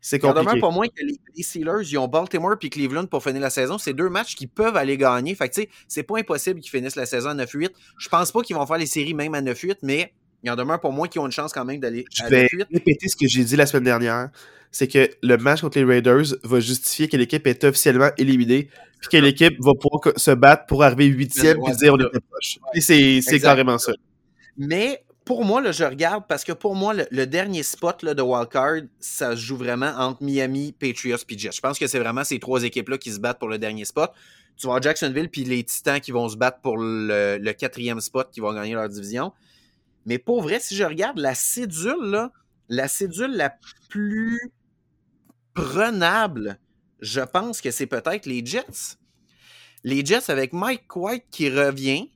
C'est 0.01 0.23
Il 0.23 0.27
en 0.27 0.31
demeure 0.31 0.45
compliqué. 0.45 0.61
pas 0.61 0.71
moins 0.71 0.87
que 0.89 1.05
les, 1.05 1.19
les 1.37 1.43
Steelers, 1.43 1.83
ils 1.91 1.99
ont 1.99 2.09
Baltimore 2.09 2.57
puis 2.59 2.71
Cleveland 2.71 3.07
pour 3.07 3.23
finir 3.23 3.41
la 3.41 3.51
saison. 3.51 3.77
C'est 3.79 3.93
deux 3.93 4.09
matchs 4.09 4.35
qui 4.35 4.47
peuvent 4.47 4.77
aller 4.77 4.97
gagner. 4.97 5.35
Fait 5.35 5.49
que, 5.49 5.55
tu 5.55 5.63
sais, 5.63 5.69
c'est 5.89 6.03
pas 6.03 6.19
impossible 6.19 6.61
qu'ils 6.61 6.71
finissent 6.71 6.97
la 6.97 7.07
saison 7.07 7.31
à 7.31 7.35
9-8. 7.35 7.71
Je 7.99 8.09
pense 8.09 8.33
pas 8.33 8.41
qu'ils 8.43 8.57
vont 8.57 8.67
faire 8.67 8.79
les 8.79 8.87
séries 8.87 9.15
même 9.15 9.35
à 9.35 9.43
9-8, 9.43 9.77
mais 9.83 10.13
il 10.43 10.51
en 10.51 10.57
demeure 10.57 10.81
pour 10.81 10.93
moins 10.93 11.07
qu'ils 11.07 11.21
ont 11.21 11.27
une 11.27 11.33
chance 11.33 11.53
quand 11.53 11.65
même 11.67 11.81
d'aller 11.81 12.05
Je 12.15 12.23
à 12.25 12.29
vais 12.29 12.47
9-8. 12.47 12.67
répéter 12.73 13.09
ce 13.09 13.17
que 13.17 13.29
j'ai 13.29 13.45
dit 13.45 13.57
la 13.57 13.67
semaine 13.67 13.85
dernière. 13.85 14.31
C'est 14.73 14.87
que 14.89 15.11
le 15.23 15.37
match 15.37 15.61
contre 15.63 15.79
les 15.79 15.85
Raiders 15.85 16.25
va 16.45 16.61
justifier 16.61 17.09
que 17.09 17.17
l'équipe 17.17 17.47
est 17.47 17.65
officiellement 17.65 18.11
éliminée. 18.17 18.71
Puis 19.01 19.09
que 19.11 19.17
l'équipe 19.17 19.55
va 19.61 19.73
pouvoir 19.75 20.15
se 20.17 20.31
battre 20.31 20.67
pour 20.67 20.83
arriver 20.85 21.07
huitième 21.07 21.59
Ouais, 21.59 21.65
puis 21.71 21.75
se 21.75 21.79
dire 21.79 21.95
on 21.95 21.99
était 21.99 22.21
proche. 22.21 22.59
Et 22.75 23.21
c'est 23.21 23.41
carrément 23.41 23.79
ça. 23.79 23.93
Mais 24.57 25.03
pour 25.31 25.45
moi, 25.45 25.71
je 25.71 25.85
regarde 25.85 26.25
parce 26.27 26.43
que 26.43 26.51
pour 26.51 26.75
moi, 26.75 26.93
le, 26.93 27.25
dernier 27.25 27.63
spot 27.63 28.05
de 28.05 28.21
wildcard, 28.21 28.81
ça 28.99 29.37
se 29.37 29.41
joue 29.41 29.57
vraiment 29.57 29.93
entre 29.97 30.25
Miami, 30.25 30.73
Patriots 30.73 31.19
puis 31.25 31.39
Jets. 31.39 31.53
Je 31.53 31.61
pense 31.61 31.79
que 31.79 31.87
c'est 31.87 32.01
vraiment 32.01 32.25
ces 32.25 32.41
trois 32.41 32.65
équipes-là 32.65 32.99
qui 32.99 33.13
se 33.13 33.21
battent 33.21 33.39
pour 33.39 33.47
le 33.47 33.57
dernier 33.57 33.85
spot. 33.85 34.11
Tu 34.57 34.67
avoir 34.67 34.83
Jacksonville 34.83 35.29
puis 35.31 35.45
les 35.45 35.63
Titans 35.63 36.01
qui 36.01 36.11
vont 36.11 36.29
se 36.29 36.37
battre 36.37 36.59
pour 36.63 36.79
le, 36.79 37.53
quatrième 37.53 38.01
spot 38.01 38.29
qui 38.33 38.41
vont 38.41 38.53
gagner 38.53 38.75
leur 38.75 38.89
division. 38.89 39.33
Mais 40.05 40.19
pour 40.19 40.43
vrai, 40.43 40.59
si 40.59 40.75
je 40.75 40.83
regarde 40.83 41.21
la 41.21 41.37
cédule, 41.37 42.29
la 42.69 42.89
cédule 42.89 43.37
la 43.37 43.55
plus 43.89 44.51
prenable, 45.55 46.59
je 47.03 47.21
pense 47.21 47.61
que 47.61 47.71
c'est 47.71 47.87
peut-être 47.87 48.27
les 48.27 48.45
Jets. 48.45 48.97
Les 49.85 50.05
Jets 50.05 50.29
avec 50.29 50.53
Mike 50.53 50.97
White 50.97 51.27
qui 51.31 51.51
revient, 51.51 52.11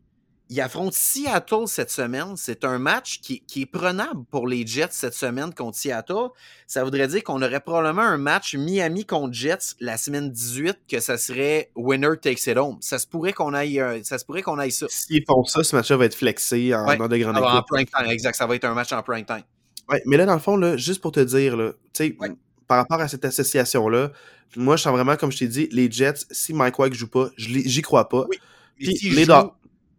ils 0.55 0.61
affrontent 0.61 0.93
Seattle 0.95 1.67
cette 1.67 1.91
semaine. 1.91 2.35
C'est 2.37 2.65
un 2.65 2.79
match 2.79 3.21
qui, 3.21 3.41
qui 3.41 3.63
est 3.63 3.67
prenable 3.67 4.25
pour 4.31 4.47
les 4.47 4.65
Jets 4.67 4.89
cette 4.91 5.15
semaine 5.15 5.53
contre 5.53 5.77
Seattle. 5.77 6.29
Ça 6.67 6.85
voudrait 6.85 7.09
dire 7.09 7.25
qu'on 7.25 7.43
aurait 7.43 7.61
probablement 7.61 8.03
un 8.03 8.19
match 8.19 8.55
Miami 8.55 9.05
contre 9.05 9.33
Jets 9.35 9.75
la 9.81 9.97
semaine 9.97 10.31
18, 10.31 10.79
que 10.89 11.01
ça 11.01 11.19
serait 11.19 11.71
winner 11.75 12.17
takes 12.23 12.47
it 12.47 12.57
home. 12.57 12.77
Ça 12.81 12.99
se 12.99 13.07
pourrait 13.07 13.33
qu'on 13.33 13.53
aille, 13.55 13.81
euh, 13.81 14.03
ça 14.05 14.19
se 14.19 14.25
pourrait 14.25 14.43
qu'on 14.43 14.59
aille 14.59 14.71
ça. 14.73 14.87
S'ils 14.89 15.25
font 15.27 15.45
ça, 15.45 15.65
ce 15.65 15.75
match-là 15.75 15.97
va 15.97 16.05
être 16.05 16.15
flexé 16.15 16.75
en, 16.75 16.87
Ouais. 16.87 16.97
dans 16.97 17.09
de 17.09 17.17
grandes 17.17 17.37
Ah, 17.43 17.59
en 17.59 17.63
prime 17.63 17.87
time, 17.87 18.11
exact. 18.11 18.35
Ça 18.37 18.47
va 18.47 18.55
être 18.55 18.65
un 18.65 18.75
match 18.75 18.93
en 18.93 19.03
prime 19.03 19.25
time. 19.25 19.43
Ouais, 19.91 20.03
mais 20.07 20.17
là, 20.17 20.25
dans 20.27 20.35
le 20.35 20.41
fond, 20.41 20.57
là, 20.57 20.77
juste 20.77 21.01
pour 21.01 21.13
te 21.13 21.21
dire, 21.21 21.57
là, 21.57 21.73
tu 21.93 22.07
sais, 22.07 22.17
Ouais. 22.21 22.31
par 22.69 22.79
rapport 22.79 23.01
à 23.01 23.09
cette 23.09 23.25
association-là, 23.25 24.13
moi, 24.57 24.77
je 24.77 24.83
sens 24.83 24.93
vraiment, 24.93 25.17
comme 25.17 25.33
je 25.33 25.39
t'ai 25.39 25.49
dit, 25.49 25.69
les 25.73 25.91
Jets, 25.91 26.25
si 26.31 26.53
Mike 26.55 26.79
White 26.79 26.95
joue 26.95 27.09
pas, 27.09 27.29
j'y 27.37 27.83
crois 27.83 28.09
pas. 28.09 28.25
Oui. 28.29 28.39
Puis 28.79 29.11
les 29.11 29.27
Dol- 29.27 29.51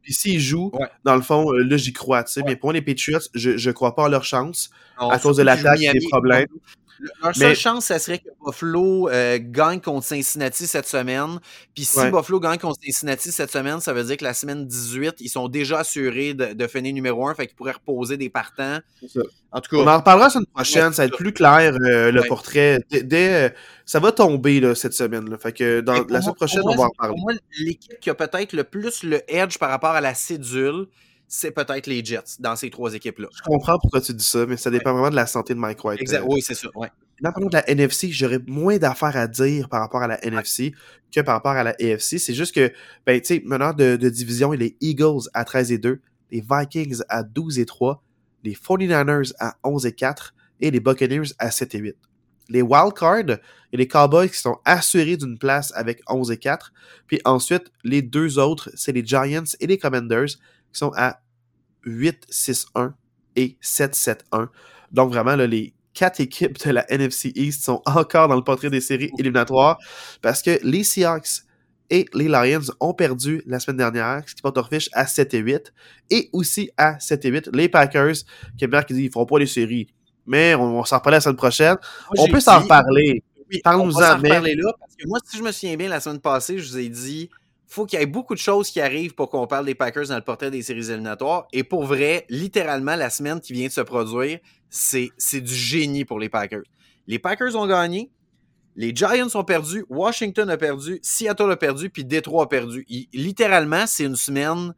Puis 0.06 0.14
s'ils 0.14 0.40
jouent, 0.40 0.70
Ouais. 0.74 0.88
dans 1.04 1.16
le 1.16 1.22
fond, 1.24 1.52
euh, 1.52 1.64
là, 1.64 1.78
j'y 1.78 1.92
crois, 1.92 2.24
tu 2.24 2.32
sais. 2.32 2.42
Ouais. 2.42 2.50
Mais 2.52 2.56
pour 2.56 2.68
moi, 2.68 2.74
les 2.74 2.82
Patriots, 2.84 3.18
je, 3.34 3.58
je 3.58 3.72
crois 3.72 3.96
pas 3.96 4.04
en 4.04 4.08
leur 4.08 4.24
chance. 4.24 4.70
Non, 5.02 5.10
à 5.10 5.18
cause 5.18 5.36
de 5.38 5.42
l'attaque, 5.44 5.80
jouent 5.82 5.92
des 5.94 6.08
problèmes. 6.10 6.48
Le- 7.00 7.10
Leur 7.22 7.36
seule 7.36 7.48
Mais- 7.50 7.56
chance, 7.56 7.86
ça 7.86 8.00
serait 8.00 8.20
que 8.20 8.30
Buffalo 8.46 9.10
euh, 9.10 9.38
gagne 9.42 9.82
contre 9.82 10.06
Cincinnati 10.06 10.66
cette 10.68 10.88
semaine. 10.88 11.40
Puis 11.74 11.84
si 11.86 11.98
Ouais. 12.00 12.12
Buffalo 12.12 12.40
gagne 12.40 12.58
contre 12.58 12.80
Cincinnati 12.84 13.32
cette 13.32 13.52
semaine, 13.52 13.80
ça 13.82 13.92
veut 13.94 14.04
dire 14.04 14.18
que 14.18 14.24
la 14.24 14.34
semaine 14.34 14.66
18, 14.66 15.16
ils 15.20 15.30
sont 15.30 15.48
déjà 15.48 15.80
assurés 15.80 16.34
de, 16.34 16.54
de 16.54 16.68
finir 16.68 16.94
numéro 16.94 17.28
1, 17.28 17.36
fait 17.36 17.48
qu'ils 17.48 17.56
pourraient 17.56 17.74
reposer 17.74 18.18
des 18.18 18.30
partants. 18.30 18.80
Ça. 19.08 19.20
En 19.52 19.62
tout 19.62 19.76
On 19.78 19.84
cas, 19.86 19.92
en 19.94 19.98
reparlera 19.98 20.28
la 20.28 20.30
semaine 20.32 20.46
prochaine, 20.54 20.88
Ouais, 20.88 20.94
ça 20.94 21.02
va 21.04 21.08
être 21.08 21.18
plus 21.18 21.34
clair, 21.34 21.74
euh, 21.82 22.12
le 22.12 22.22
Ouais. 22.22 22.28
portrait. 22.28 22.80
Dès, 22.90 23.04
dès, 23.04 23.34
euh, 23.34 23.50
ça 23.86 24.00
va 24.00 24.12
tomber, 24.12 24.60
là, 24.60 24.76
cette 24.76 24.94
semaine. 24.94 25.30
Là. 25.30 25.38
Fait 25.38 25.54
que 25.54 25.82
dans 25.82 26.06
la 26.10 26.22
semaine 26.22 26.36
prochaine, 26.36 26.62
on 26.66 26.76
va 26.76 26.84
en 26.86 26.90
parler. 26.90 27.12
Pour 27.16 27.20
moi, 27.22 27.34
l'équipe 27.60 28.00
qui 28.00 28.10
a 28.10 28.14
peut-être 28.16 28.54
le 28.54 28.64
plus 28.64 29.04
le 29.04 29.22
edge 29.32 29.58
par 29.58 29.70
rapport 29.70 29.92
à 29.92 30.02
la 30.02 30.14
cédule, 30.14 30.88
c'est 31.28 31.52
peut-être 31.52 31.88
les 31.88 32.04
Jets 32.04 32.40
dans 32.40 32.56
ces 32.56 32.70
trois 32.70 32.94
équipes-là. 32.94 33.28
Je 33.36 33.42
comprends 33.42 33.78
pourquoi 33.80 34.02
tu 34.02 34.14
dis 34.14 34.24
ça, 34.24 34.46
mais 34.46 34.58
ça 34.58 34.70
dépend 34.70 34.94
vraiment 34.94 35.10
de 35.10 35.16
la 35.16 35.26
santé 35.26 35.54
de 35.54 35.60
Mike 35.60 35.84
White. 35.84 36.02
Exact. 36.02 36.22
Euh, 36.22 36.28
Oui, 36.28 36.42
c'est 36.42 36.54
ça. 36.54 36.68
Ouais. 36.76 36.90
Là, 37.22 37.34
de 37.36 37.54
la 37.54 37.70
NFC, 37.70 38.12
j'aurais 38.12 38.40
moins 38.46 38.78
d'affaires 38.78 39.16
à 39.16 39.28
dire 39.28 39.70
par 39.70 39.80
rapport 39.80 40.02
à 40.02 40.08
la 40.08 40.24
NFC 40.24 40.74
que 41.14 41.22
par 41.22 41.36
rapport 41.36 41.54
à 41.54 41.64
la 41.64 41.72
AFC. 41.80 42.20
C'est 42.20 42.34
juste 42.34 42.54
que, 42.54 42.72
ben, 43.06 43.20
tu 43.22 43.28
sais, 43.28 43.42
meneur 43.46 43.74
de, 43.74 43.96
de 43.96 44.10
division, 44.10 44.54
il 44.54 44.62
y 44.62 44.64
a 44.64 44.68
les 44.68 44.78
Eagles 44.82 45.30
à 45.34 45.46
13 45.46 45.72
et 45.72 45.78
2, 45.78 46.02
les 46.32 46.42
Vikings 46.42 47.02
à 47.08 47.24
12 47.24 47.60
et 47.60 47.66
3, 47.66 48.04
les 48.44 48.54
49ers 48.54 49.34
à 49.40 49.56
11 49.64 49.86
et 49.86 49.94
4 49.94 50.34
et 50.60 50.72
les 50.72 50.80
Buccaneers 50.80 51.34
à 51.40 51.52
7 51.52 51.76
et 51.76 51.80
8. 51.80 51.96
Les 52.50 52.62
wildcards, 52.62 53.30
a 53.30 53.78
les 53.78 53.88
Cowboys 53.88 54.30
qui 54.30 54.40
sont 54.40 54.58
assurés 54.66 55.18
d'une 55.18 55.38
place 55.38 55.74
avec 55.76 56.02
11 56.08 56.32
et 56.32 56.38
4. 56.38 56.72
Puis 57.08 57.20
ensuite, 57.26 57.72
les 57.84 58.02
deux 58.02 58.40
autres, 58.40 58.70
c'est 58.76 58.92
les 58.92 59.06
Giants 59.06 59.44
et 59.60 59.68
les 59.68 59.78
Commanders 59.78 60.38
qui 60.76 60.80
sont 60.80 60.92
à 60.96 61.22
8-6-1 61.86 62.92
et 63.36 63.58
7-7-1. 63.64 64.48
Donc 64.92 65.12
vraiment, 65.12 65.36
là, 65.36 65.48
les 65.48 65.74
quatre 65.94 66.20
équipes 66.20 66.64
de 66.66 66.72
la 66.72 66.86
NFC 66.92 67.32
East 67.36 67.64
sont 67.64 67.82
encore 67.86 68.28
dans 68.28 68.36
le 68.36 68.44
portrait 68.44 68.70
des 68.70 68.82
séries 68.82 69.12
éliminatoires 69.18 69.80
parce 70.22 70.42
que 70.42 70.60
les 70.64 70.84
Seahawks 70.84 71.44
et 71.90 72.06
les 72.14 72.28
Lions 72.28 72.74
ont 72.80 72.94
perdu 72.94 73.42
la 73.46 73.60
semaine 73.60 73.78
dernière, 73.78 74.24
ce 74.28 74.36
qui 74.36 74.42
porte 74.42 74.58
leur 74.58 74.70
fiche 74.70 74.90
à 74.94 75.06
7 75.06 75.34
et 75.36 75.40
8. 75.40 75.74
Et 76.10 76.30
aussi 76.34 76.70
à 76.78 77.00
7 77.00 77.26
et 77.26 77.30
8, 77.30 77.50
les 77.54 77.70
Packers, 77.70 78.16
qui 78.58 78.68
qui 78.68 78.94
dit 78.94 79.02
qu'ils 79.02 79.12
feront 79.12 79.26
pas 79.26 79.40
les 79.40 79.46
séries. 79.46 79.88
Mais 80.26 80.56
on, 80.56 80.80
va 80.80 80.86
s'en 80.86 80.98
reparler 80.98 81.18
la 81.18 81.22
semaine 81.22 81.36
prochaine. 81.36 81.78
Moi, 82.16 82.26
on 82.28 82.28
peut 82.28 82.40
s'en 82.40 82.60
reparler. 82.60 83.24
Oui, 83.52 83.62
Parle-nous-en, 83.64 83.98
on 83.98 84.22
là, 84.24 84.42
parce 84.80 84.96
que 84.96 85.08
moi, 85.08 85.20
si 85.24 85.38
je 85.38 85.44
me 85.44 85.52
souviens 85.52 85.78
bien, 85.78 85.88
la 85.88 86.00
semaine 86.00 86.20
passée, 86.20 86.58
je 86.58 86.68
vous 86.68 86.80
ai 86.80 86.90
dit 86.90 87.30
faut 87.68 87.86
qu'il 87.86 88.00
y 88.00 88.02
ait 88.02 88.06
beaucoup 88.06 88.34
de 88.36 88.40
choses 88.40 88.70
qui 88.70 88.80
arrivent 88.82 89.16
pour 89.16 89.30
qu'on 89.30 89.48
parle 89.48 89.66
des 89.66 89.76
Packers 89.76 90.08
dans 90.08 90.16
le 90.16 90.22
portrait 90.24 90.52
des 90.52 90.62
séries 90.62 90.90
éliminatoires. 90.92 91.48
Et 91.52 91.64
pour 91.64 91.86
vrai, 91.86 92.26
littéralement, 92.30 92.96
la 92.96 93.10
semaine 93.10 93.40
qui 93.42 93.54
vient 93.54 93.68
de 93.68 93.72
se 93.72 93.82
produire, 93.82 94.40
c'est 94.70 95.10
c'est 95.18 95.42
du 95.42 95.54
génie 95.54 96.06
pour 96.06 96.20
les 96.20 96.30
Packers. 96.30 96.64
Les 97.08 97.18
Packers 97.20 97.56
ont 97.56 97.66
gagné, 97.68 98.12
les 98.76 98.94
Giants 98.96 99.28
ont 99.36 99.44
perdu, 99.44 99.86
Washington 99.90 100.50
a 100.50 100.58
perdu, 100.58 101.00
Seattle 101.02 101.52
a 101.52 101.56
perdu, 101.58 101.90
puis 101.90 102.04
Detroit 102.06 102.44
a 102.44 102.48
perdu. 102.48 102.86
Il- 102.90 103.08
littéralement, 103.14 103.88
c'est 103.88 104.04
une 104.04 104.16
semaine 104.16 104.74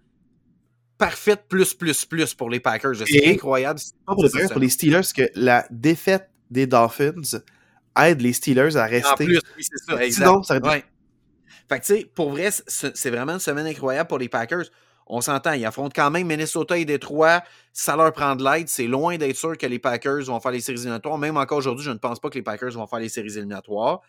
parfaite 0.97 1.45
plus, 1.47 1.73
plus, 1.73 2.05
plus 2.05 2.33
pour 2.33 2.49
les 2.49 2.59
Packers. 2.59 2.95
C'est 3.05 3.27
incroyable. 3.27 3.79
Pas 4.05 4.13
pour 4.13 4.23
les 4.23 4.29
Packers, 4.29 4.49
pour 4.51 4.59
les 4.61 4.69
Steelers, 4.69 5.01
que 5.15 5.29
la 5.35 5.65
défaite 5.69 6.29
des 6.49 6.65
Dolphins 6.67 7.39
aide 7.99 8.21
les 8.21 8.33
Steelers 8.33 8.75
à 8.77 8.85
En 8.85 8.89
rester. 8.89 9.25
plus, 9.25 9.39
oui, 9.57 9.63
c'est 9.63 9.91
ça, 9.91 10.03
exact. 10.05 10.25
Sinon, 10.27 10.43
ça 10.43 10.59
Ouais. 10.59 10.83
Fait 11.69 11.79
que, 11.79 11.85
tu 11.85 11.95
sais, 11.95 12.05
pour 12.05 12.31
vrai, 12.31 12.49
c'est 12.67 13.09
vraiment 13.09 13.33
une 13.33 13.39
semaine 13.39 13.67
incroyable 13.67 14.07
pour 14.07 14.19
les 14.19 14.29
Packers. 14.29 14.65
On 15.09 15.21
s'entend, 15.21 15.53
ils 15.53 15.65
affrontent 15.65 15.93
quand 15.95 16.11
même 16.11 16.27
Minnesota 16.27 16.77
et 16.77 16.85
Détroit. 16.85 17.41
Ça 17.71 17.95
leur 17.95 18.11
prend 18.11 18.35
de 18.35 18.43
l'aide. 18.43 18.67
C'est 18.67 18.87
loin 18.87 19.17
d'être 19.17 19.35
sûr 19.35 19.57
que 19.57 19.65
les 19.65 19.79
Packers 19.79 20.23
vont 20.25 20.39
faire 20.39 20.51
les 20.51 20.59
séries 20.59 20.79
éliminatoires. 20.79 21.17
Même 21.17 21.37
encore 21.37 21.59
aujourd'hui, 21.59 21.85
je 21.85 21.91
ne 21.91 21.97
pense 21.97 22.19
pas 22.19 22.29
que 22.29 22.35
les 22.35 22.41
Packers 22.41 22.71
vont 22.71 22.87
faire 22.87 22.99
les 22.99 23.09
séries 23.09 23.37
éliminatoires. 23.37 24.01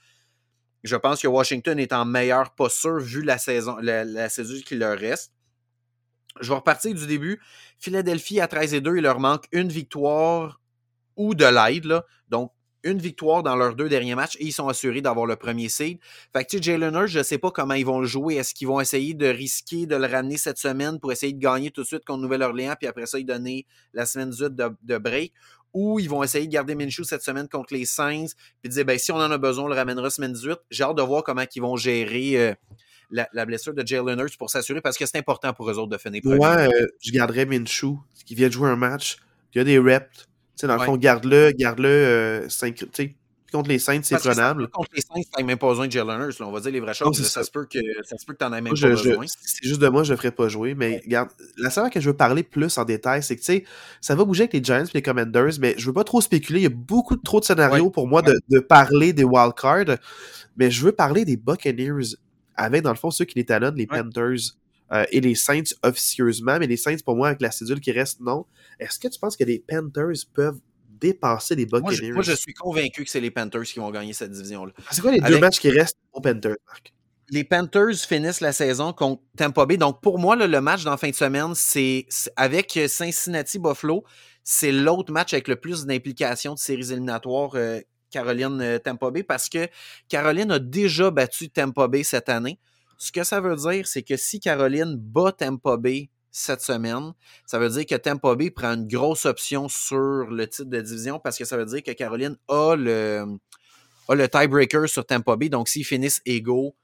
Je 0.85 0.97
pense 0.97 1.21
que 1.21 1.29
Washington 1.29 1.79
est 1.79 1.93
en 1.93 2.05
meilleure 2.05 2.55
posture 2.55 2.99
vu 2.99 3.23
la 3.23 3.39
saison, 3.39 3.77
la, 3.81 4.29
saison 4.29 4.55
qui 4.65 4.77
leur 4.77 4.99
reste. 4.99 5.33
Je 6.41 6.49
vais 6.49 6.55
repartir 6.55 6.95
du 6.95 7.07
début. 7.07 7.41
Philadelphie 7.79 8.41
à 8.41 8.47
13 8.47 8.75
et 8.75 8.81
2, 8.81 8.97
il 8.97 9.03
leur 9.03 9.19
manque 9.19 9.47
une 9.53 9.69
victoire 9.69 10.61
ou 11.17 11.35
de 11.35 11.45
l'aide. 11.45 12.01
Donc, 12.29 12.53
une 12.89 12.99
victoire 12.99 13.43
dans 13.43 13.57
leurs 13.57 13.75
deux 13.75 13.89
derniers 13.89 14.15
matchs 14.15 14.37
et 14.41 14.47
ils 14.47 14.53
sont 14.53 14.69
assurés 14.69 15.01
d'avoir 15.01 15.27
le 15.27 15.37
premier 15.37 15.69
seed. 15.69 15.99
Fait 16.33 16.45
que, 16.45 16.51
tu 16.51 16.57
sais, 16.59 16.63
Jalen 16.63 16.95
Hurts, 16.95 17.09
je 17.09 17.19
ne 17.19 17.23
sais 17.23 17.39
pas 17.39 17.51
comment 17.51 17.75
ils 17.75 17.87
vont 17.87 18.01
le 18.01 18.07
jouer. 18.07 18.35
Est-ce 18.35 18.55
qu'ils 18.55 18.69
vont 18.69 18.81
essayer 18.81 19.15
de 19.15 19.27
risquer 19.27 19.87
de 19.87 19.97
le 19.97 20.07
ramener 20.07 20.37
cette 20.37 20.59
semaine 20.59 20.99
pour 20.99 21.13
essayer 21.13 21.33
de 21.33 21.39
gagner 21.39 21.71
tout 21.71 21.83
de 21.83 21.87
suite 21.87 22.05
contre 22.05 22.23
Nouvelle-Orléans, 22.23 22.75
puis 22.79 22.89
après 22.89 23.07
ça, 23.07 23.19
ils 23.19 23.29
donner 23.29 23.67
la 23.93 24.07
semaine 24.07 24.31
18 24.31 24.55
de, 24.55 24.71
de 24.83 24.99
break? 24.99 25.33
Ou 25.75 26.01
ils 26.01 26.09
vont 26.09 26.23
essayer 26.23 26.47
de 26.47 26.53
garder 26.53 26.75
Minshew 26.75 27.05
cette 27.05 27.23
semaine 27.23 27.47
contre 27.47 27.75
les 27.75 27.85
Saints, 27.85 28.29
puis 28.63 28.71
dire, 28.71 28.85
ben, 28.85 28.99
si 28.99 29.13
on 29.13 29.17
en 29.17 29.31
a 29.31 29.39
besoin, 29.39 29.65
on 29.65 29.69
le 29.69 29.75
ramènera 29.75 30.09
semaine 30.09 30.33
18. 30.33 30.59
J'ai 30.71 30.83
hâte 30.83 30.97
de 30.97 31.03
voir 31.03 31.23
comment 31.23 31.45
ils 31.55 31.63
vont 31.63 31.77
gérer 31.77 32.37
euh, 32.39 32.55
la, 33.11 33.47
blessure 33.47 33.75
de 33.75 33.87
Jalen 33.87 34.19
Hurts 34.19 34.39
pour 34.39 34.51
s'assurer, 34.51 34.81
parce 34.81 34.97
que 34.97 35.05
c'est 35.05 35.19
important 35.19 35.53
pour 35.53 35.71
eux 35.71 35.79
autres 35.79 35.91
de 35.91 35.99
finir. 35.99 36.23
Ouais, 36.25 36.69
euh, 36.69 36.87
je 37.01 37.13
garderais 37.13 37.45
Minshew, 37.45 37.99
qui 38.25 38.35
vient 38.35 38.49
de 38.49 38.53
jouer 38.53 38.71
un 38.71 38.77
match, 38.77 39.19
il 39.55 39.59
y 39.59 39.61
a 39.61 39.65
des 39.65 39.79
reps. 39.79 40.28
Tu 40.59 40.63
sais, 40.63 40.67
dans 40.67 40.75
le 40.75 40.81
ouais. 40.81 40.87
fond, 40.87 40.97
garde-le, 40.97 41.53
garde-le, 41.53 41.89
euh, 41.89 42.49
5, 42.49 42.75
tu 42.75 42.87
sais, 42.93 43.15
contre 43.53 43.69
les 43.69 43.79
Saints, 43.79 44.01
c'est 44.03 44.17
prenable. 44.19 44.69
Contre 44.69 44.91
les 44.95 45.01
Saints, 45.01 45.23
tu 45.37 45.45
même 45.45 45.57
pas 45.57 45.69
besoin 45.69 45.87
de 45.87 45.93
Jalen 45.93 46.21
Hurts. 46.21 46.41
On 46.41 46.51
va 46.51 46.61
dire 46.61 46.73
les 46.73 46.81
vraies 46.81 46.95
choses. 46.95 47.17
Ça, 47.17 47.25
ça, 47.25 47.45
se 47.45 47.51
peut 47.51 47.65
que, 47.65 47.79
ça 48.05 48.19
se 48.19 48.27
peut 48.27 48.35
que 48.35 48.39
tu 48.39 48.45
n'en 48.45 48.57
aies 48.57 48.61
même 48.61 48.75
pas 48.75 48.77
je, 48.77 48.89
besoin. 48.89 49.25
C'est 49.27 49.67
juste 49.67 49.81
de 49.81 49.89
moi, 49.89 50.03
je 50.03 50.13
ne 50.13 50.17
ferais 50.17 50.33
pas 50.33 50.49
jouer. 50.49 50.75
Mais 50.75 51.01
regarde, 51.05 51.31
la 51.57 51.71
seule 51.71 51.91
que 51.91 52.01
je 52.01 52.11
veux 52.11 52.17
parler 52.17 52.43
plus 52.43 52.77
en 52.77 52.85
détail, 52.85 53.23
c'est 53.23 53.37
que 53.37 53.41
tu 53.41 53.47
sais, 53.47 53.65
ça 54.01 54.15
va 54.15 54.25
bouger 54.25 54.43
avec 54.43 54.53
les 54.53 54.63
Giants 54.63 54.85
et 54.85 54.91
les 54.93 55.03
Commanders, 55.03 55.55
mais 55.61 55.75
je 55.79 55.87
veux 55.87 55.93
pas 55.93 56.05
trop 56.05 56.21
spéculer. 56.21 56.61
Il 56.61 56.65
y 56.65 56.67
a 56.67 56.71
beaucoup 56.71 57.17
trop 57.17 57.41
de 57.41 57.45
scénarios 57.45 57.85
ouais. 57.85 57.91
pour 57.91 58.07
moi 58.07 58.23
de, 58.23 58.39
de, 58.49 58.59
parler 58.59 59.13
des 59.13 59.25
wildcards. 59.25 59.97
Mais 60.57 60.71
je 60.71 60.85
veux 60.85 60.93
parler 60.93 61.25
des 61.25 61.37
Buccaneers 61.37 62.17
avec, 62.55 62.83
dans 62.83 62.91
le 62.91 62.97
fond, 62.97 63.11
ceux 63.11 63.25
qui 63.25 63.37
les 63.37 63.45
talonnent, 63.45 63.77
les 63.77 63.89
ouais. 63.91 64.03
Panthers. 64.03 64.57
Euh, 64.93 65.05
et 65.11 65.21
les 65.21 65.35
Saints 65.35 65.75
officieusement, 65.83 66.59
mais 66.59 66.67
les 66.67 66.77
Saints, 66.77 66.97
pour 67.05 67.17
moi, 67.17 67.29
avec 67.29 67.43
la 67.43 67.51
cédule 67.51 67.81
qui 67.81 67.93
reste, 67.93 68.21
non. 68.21 68.47
Est-ce 68.81 68.99
que 68.99 69.09
tu 69.09 69.19
penses 69.19 69.37
que 69.37 69.45
les 69.45 69.59
Panthers 69.59 70.25
peuvent 70.33 70.61
dépasser 70.99 71.55
les 71.55 71.67
Buccaneers. 71.67 71.83
Moi 71.83 71.93
je, 71.93 72.13
moi, 72.13 72.23
je, 72.23 72.33
suis 72.33 72.55
convaincu 72.55 73.05
que 73.05 73.11
c'est 73.11 73.21
les 73.21 73.31
Panthers 73.31 73.63
qui 73.63 73.79
vont 73.79 73.91
gagner 73.91 74.13
cette 74.13 74.33
division-là. 74.33 74.73
C'est 74.91 75.01
quoi 75.01 75.13
les 75.13 75.21
Avec... 75.21 75.33
deux 75.33 75.39
matchs 75.39 75.61
qui 75.61 75.71
restent 75.71 75.99
aux 76.13 76.21
Panthers, 76.21 76.57
Marc? 76.67 76.93
Les 77.31 77.45
Panthers 77.45 77.95
finissent 77.95 78.41
la 78.41 78.53
saison 78.53 78.93
contre 78.93 79.23
Tampa 79.37 79.67
Bay. 79.67 79.77
Donc, 79.77 80.01
pour 80.01 80.19
moi, 80.19 80.35
là, 80.35 80.47
le 80.47 80.61
match 80.63 80.85
dans 80.85 80.93
la 80.93 80.97
fin 80.97 81.11
de 81.11 81.15
semaine, 81.15 81.55
c'est 81.55 82.07
avec 82.37 82.79
Cincinnati-Buffalo. 82.89 84.03
C'est 84.43 84.73
l'autre 84.73 85.13
match 85.13 85.35
avec 85.35 85.47
le 85.47 85.57
plus 85.57 85.85
d'implication 85.85 86.55
de 86.55 86.59
séries 86.59 86.91
éliminatoires 86.91 87.51
euh, 87.55 87.81
Caroline-Tampa 88.11 89.11
Bay 89.11 89.23
parce 89.23 89.51
que 89.51 89.69
Caroline 90.09 90.51
a 90.53 90.59
déjà 90.59 91.11
battu 91.11 91.51
Tampa 91.51 91.87
Bay 91.87 92.03
cette 92.03 92.31
année. 92.31 92.59
Ce 92.99 93.13
que 93.13 93.25
ça 93.25 93.41
veut 93.41 93.57
dire, 93.57 93.87
c'est 93.87 94.03
que 94.03 94.17
si 94.17 94.41
Caroline 94.41 94.97
bat 94.97 95.33
Tampa 95.33 95.77
Bay 95.77 96.11
cette 96.39 96.61
semaine. 96.61 97.13
Ça 97.47 97.59
veut 97.59 97.69
dire 97.69 97.87
que 97.87 97.95
Tampa 97.97 98.35
Bay 98.35 98.51
prend 98.51 98.75
une 98.75 98.87
grosse 98.87 99.27
option 99.27 99.69
sur 99.69 100.27
le 100.31 100.47
titre 100.47 100.71
de 100.71 100.81
division 100.81 101.19
parce 101.19 101.37
que 101.37 101.45
ça 101.45 101.57
veut 101.57 101.65
dire 101.65 101.83
que 101.83 101.93
Caroline 101.93 102.37
a 102.49 102.77
le, 102.77 103.25
a 104.09 104.15
le 104.15 104.29
tiebreaker 104.29 104.89
sur 104.89 105.05
Tampa 105.05 105.37
Bay. 105.37 105.49
Donc, 105.49 105.69
s'ils 105.69 105.85
finissent 105.85 106.23
égaux, 106.27 106.75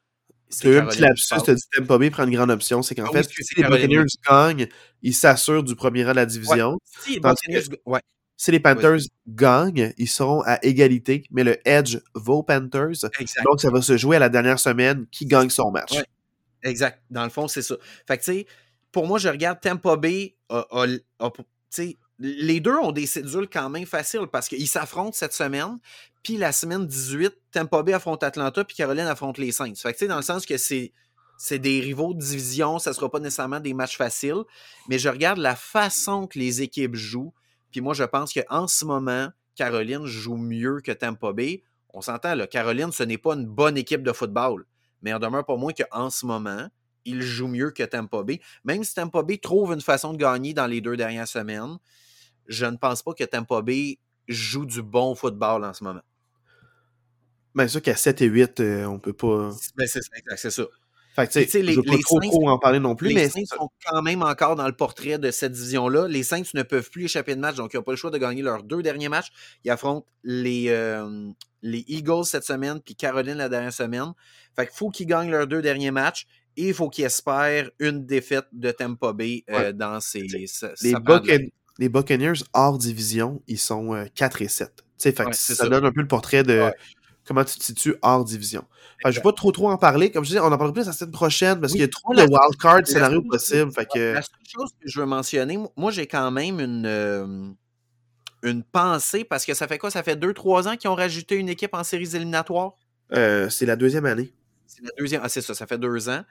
c'est 0.48 0.68
eu 0.68 0.78
un 0.78 0.86
petit 0.86 1.00
lapsus, 1.00 1.34
tu 1.42 1.50
as 1.50 1.54
dit 1.54 1.62
Tampa 1.74 1.98
Bay 1.98 2.10
prend 2.10 2.24
une 2.24 2.34
grande 2.34 2.50
option. 2.50 2.82
C'est 2.82 2.94
qu'en 2.94 3.06
ah, 3.06 3.12
fait, 3.12 3.28
si 3.28 3.54
les 3.56 3.64
Buccaneers 3.64 4.04
gagnent, 4.28 4.68
ils 5.02 5.14
s'assurent 5.14 5.64
du 5.64 5.74
premier 5.74 6.04
rang 6.04 6.12
de 6.12 6.16
la 6.16 6.26
division. 6.26 6.72
Ouais. 6.72 6.78
Si, 7.02 7.20
Buccaneers... 7.20 7.64
ouais. 7.86 8.00
Si 8.36 8.50
les 8.50 8.60
Panthers 8.60 8.94
oui. 8.94 9.12
gagnent, 9.28 9.92
ils 9.96 10.08
seront 10.08 10.42
à 10.42 10.58
égalité, 10.64 11.24
mais 11.30 11.44
le 11.44 11.56
Edge 11.68 11.98
va 12.14 12.32
aux 12.32 12.42
Panthers. 12.42 13.04
Exact. 13.18 13.44
Donc, 13.44 13.60
ça 13.60 13.70
va 13.70 13.80
se 13.80 13.96
jouer 13.96 14.16
à 14.16 14.18
la 14.18 14.28
dernière 14.28 14.58
semaine 14.58 15.06
qui 15.10 15.26
gagne 15.26 15.50
son 15.50 15.70
match. 15.70 15.94
Exact. 16.62 17.00
Dans 17.10 17.24
le 17.24 17.30
fond, 17.30 17.46
c'est 17.46 17.62
ça. 17.62 17.76
Fait 18.06 18.18
que, 18.18 18.24
tu 18.24 18.32
sais, 18.32 18.46
pour 18.90 19.06
moi, 19.06 19.18
je 19.18 19.28
regarde 19.28 19.60
Tampa 19.60 19.96
Bay. 19.96 20.34
A, 20.48 20.66
a, 20.70 20.86
a, 21.20 21.30
les 22.18 22.60
deux 22.60 22.76
ont 22.76 22.92
des 22.92 23.06
cédules 23.06 23.48
quand 23.52 23.68
même 23.68 23.86
faciles 23.86 24.26
parce 24.32 24.48
qu'ils 24.48 24.68
s'affrontent 24.68 25.12
cette 25.12 25.32
semaine. 25.32 25.78
Puis 26.22 26.36
la 26.36 26.52
semaine 26.52 26.86
18, 26.86 27.32
Tampa 27.52 27.82
Bay 27.82 27.92
affronte 27.92 28.22
Atlanta, 28.22 28.64
puis 28.64 28.76
Caroline 28.76 29.06
affronte 29.06 29.38
les 29.38 29.52
Saints. 29.52 29.74
Fait 29.76 29.92
que, 29.92 30.04
dans 30.06 30.16
le 30.16 30.22
sens 30.22 30.46
que 30.46 30.56
c'est. 30.56 30.92
C'est 31.36 31.58
des 31.58 31.80
rivaux 31.80 32.14
de 32.14 32.20
division, 32.20 32.78
ça 32.78 32.90
ne 32.90 32.94
sera 32.94 33.10
pas 33.10 33.18
nécessairement 33.18 33.58
des 33.58 33.74
matchs 33.74 33.96
faciles, 33.96 34.44
mais 34.88 35.00
je 35.00 35.08
regarde 35.08 35.38
la 35.40 35.56
façon 35.56 36.28
que 36.28 36.38
les 36.38 36.62
équipes 36.62 36.94
jouent. 36.94 37.34
Puis 37.74 37.80
moi, 37.80 37.92
je 37.92 38.04
pense 38.04 38.32
qu'en 38.32 38.68
ce 38.68 38.84
moment, 38.84 39.30
Caroline 39.56 40.06
joue 40.06 40.36
mieux 40.36 40.80
que 40.80 40.92
Tampa 40.92 41.32
Bay. 41.32 41.64
On 41.92 42.00
s'entend, 42.02 42.36
là, 42.36 42.46
Caroline, 42.46 42.92
ce 42.92 43.02
n'est 43.02 43.18
pas 43.18 43.34
une 43.34 43.46
bonne 43.46 43.76
équipe 43.76 44.04
de 44.04 44.12
football. 44.12 44.64
Mais 45.02 45.12
en 45.12 45.18
demeure 45.18 45.44
pas 45.44 45.56
moins 45.56 45.72
qu'en 45.72 46.08
ce 46.08 46.24
moment, 46.24 46.68
il 47.04 47.20
joue 47.20 47.48
mieux 47.48 47.72
que 47.72 47.82
Tampa 47.82 48.22
Bay. 48.22 48.40
Même 48.62 48.84
si 48.84 48.94
Tampa 48.94 49.24
Bay 49.24 49.38
trouve 49.38 49.72
une 49.72 49.80
façon 49.80 50.12
de 50.12 50.18
gagner 50.18 50.54
dans 50.54 50.68
les 50.68 50.80
deux 50.80 50.96
dernières 50.96 51.26
semaines, 51.26 51.78
je 52.46 52.64
ne 52.64 52.76
pense 52.76 53.02
pas 53.02 53.12
que 53.12 53.24
Tampa 53.24 53.60
Bay 53.60 53.98
joue 54.28 54.66
du 54.66 54.80
bon 54.80 55.16
football 55.16 55.64
en 55.64 55.72
ce 55.72 55.82
moment. 55.82 56.02
Bien 57.56 57.66
sûr 57.66 57.82
qu'à 57.82 57.96
7 57.96 58.22
et 58.22 58.26
8, 58.26 58.60
euh, 58.60 58.84
on 58.84 59.00
peut 59.00 59.12
pas. 59.12 59.50
Ben, 59.74 59.88
c'est 59.88 60.00
c'est 60.36 60.50
ça. 60.50 60.62
Fait 61.14 61.28
que, 61.28 61.32
tu 61.32 61.48
sais, 61.48 61.62
les, 61.62 61.74
je 61.74 61.78
veux 61.78 61.84
pas 61.84 61.94
les 61.94 62.02
trop, 62.02 62.20
Saints, 62.20 62.28
trop 62.28 62.48
en 62.48 62.58
parler 62.58 62.80
non 62.80 62.96
plus, 62.96 63.08
les 63.08 63.14
mais. 63.14 63.28
Saints 63.28 63.44
sont 63.46 63.70
quand 63.86 64.02
même 64.02 64.22
encore 64.22 64.56
dans 64.56 64.66
le 64.66 64.72
portrait 64.72 65.16
de 65.16 65.30
cette 65.30 65.52
division-là. 65.52 66.08
Les 66.08 66.24
Saints 66.24 66.42
ne 66.54 66.62
peuvent 66.62 66.90
plus 66.90 67.04
échapper 67.04 67.36
de 67.36 67.40
match, 67.40 67.54
donc 67.54 67.72
ils 67.72 67.76
n'ont 67.76 67.84
pas 67.84 67.92
le 67.92 67.96
choix 67.96 68.10
de 68.10 68.18
gagner 68.18 68.42
leurs 68.42 68.64
deux 68.64 68.82
derniers 68.82 69.08
matchs. 69.08 69.28
Ils 69.64 69.70
affrontent 69.70 70.06
les, 70.24 70.66
euh, 70.70 71.30
les 71.62 71.84
Eagles 71.86 72.24
cette 72.24 72.42
semaine, 72.42 72.80
puis 72.84 72.96
Caroline 72.96 73.36
la 73.36 73.48
dernière 73.48 73.72
semaine. 73.72 74.12
Fait 74.56 74.66
qu'il 74.66 74.76
faut 74.76 74.90
qu'ils 74.90 75.06
gagnent 75.06 75.30
leurs 75.30 75.46
deux 75.46 75.62
derniers 75.62 75.92
matchs 75.92 76.26
et 76.56 76.68
il 76.68 76.74
faut 76.74 76.88
qu'ils 76.88 77.04
espèrent 77.04 77.70
une 77.78 78.06
défaite 78.06 78.46
de 78.52 78.72
Tampa 78.72 79.12
Bay 79.12 79.44
euh, 79.50 79.56
ouais. 79.56 79.72
dans 79.72 80.00
ces. 80.00 80.26
Ça, 80.48 80.72
les, 80.82 80.94
Buccan 80.94 81.38
les, 81.78 81.88
Buccaneers 81.88 82.42
hors 82.52 82.76
division, 82.76 83.40
ils 83.46 83.58
sont 83.58 83.94
euh, 83.94 84.06
4 84.16 84.42
et 84.42 84.48
7. 84.48 84.84
Fait 84.98 85.20
ouais, 85.20 85.32
ça, 85.32 85.54
ça, 85.54 85.68
donne 85.68 85.84
un 85.84 85.92
peu 85.92 86.00
le 86.00 86.08
portrait 86.08 86.42
de 86.42 86.60
ouais. 86.60 86.74
Comment 87.26 87.44
tu 87.44 87.58
te 87.58 87.64
situes 87.64 87.96
hors 88.02 88.24
division. 88.24 88.64
je 89.02 89.08
ne 89.08 89.14
vais 89.14 89.20
pas 89.20 89.32
trop 89.32 89.52
trop 89.52 89.70
en 89.70 89.78
parler. 89.78 90.10
Comme 90.10 90.24
je 90.24 90.30
dis, 90.30 90.38
on 90.38 90.44
en 90.44 90.50
parlera 90.50 90.72
plus 90.72 90.86
la 90.86 90.92
semaine 90.92 91.12
prochaine 91.12 91.60
parce 91.60 91.72
oui, 91.72 91.78
qu'il 91.78 91.86
y 91.86 91.88
a 91.88 91.88
trop 91.88 92.14
de 92.14 92.22
wildcard 92.22 92.86
scénarios 92.86 93.22
possibles. 93.22 93.72
Fait 93.72 93.86
que... 93.86 94.14
La 94.14 94.22
seule 94.22 94.30
chose 94.46 94.70
que 94.72 94.88
je 94.88 95.00
veux 95.00 95.06
mentionner, 95.06 95.58
moi 95.76 95.90
j'ai 95.90 96.06
quand 96.06 96.30
même 96.30 96.60
une. 96.60 96.86
Euh, 96.86 97.50
une 98.44 98.62
pensée 98.62 99.24
parce 99.24 99.44
que 99.44 99.54
ça 99.54 99.66
fait 99.66 99.78
quoi? 99.78 99.90
Ça 99.90 100.02
fait 100.02 100.16
2-3 100.16 100.68
ans 100.68 100.76
qu'ils 100.76 100.90
ont 100.90 100.94
rajouté 100.94 101.36
une 101.36 101.48
équipe 101.48 101.74
en 101.74 101.82
séries 101.82 102.14
éliminatoires? 102.14 102.74
Euh, 103.12 103.48
c'est 103.48 103.66
la 103.66 103.74
deuxième 103.74 104.04
année. 104.04 104.32
C'est 104.66 104.82
la 104.82 104.90
deuxième. 104.98 105.22
Ah, 105.24 105.28
c'est 105.28 105.40
ça, 105.40 105.54
ça 105.54 105.66
fait 105.66 105.78
deux 105.78 106.08
ans. 106.08 106.22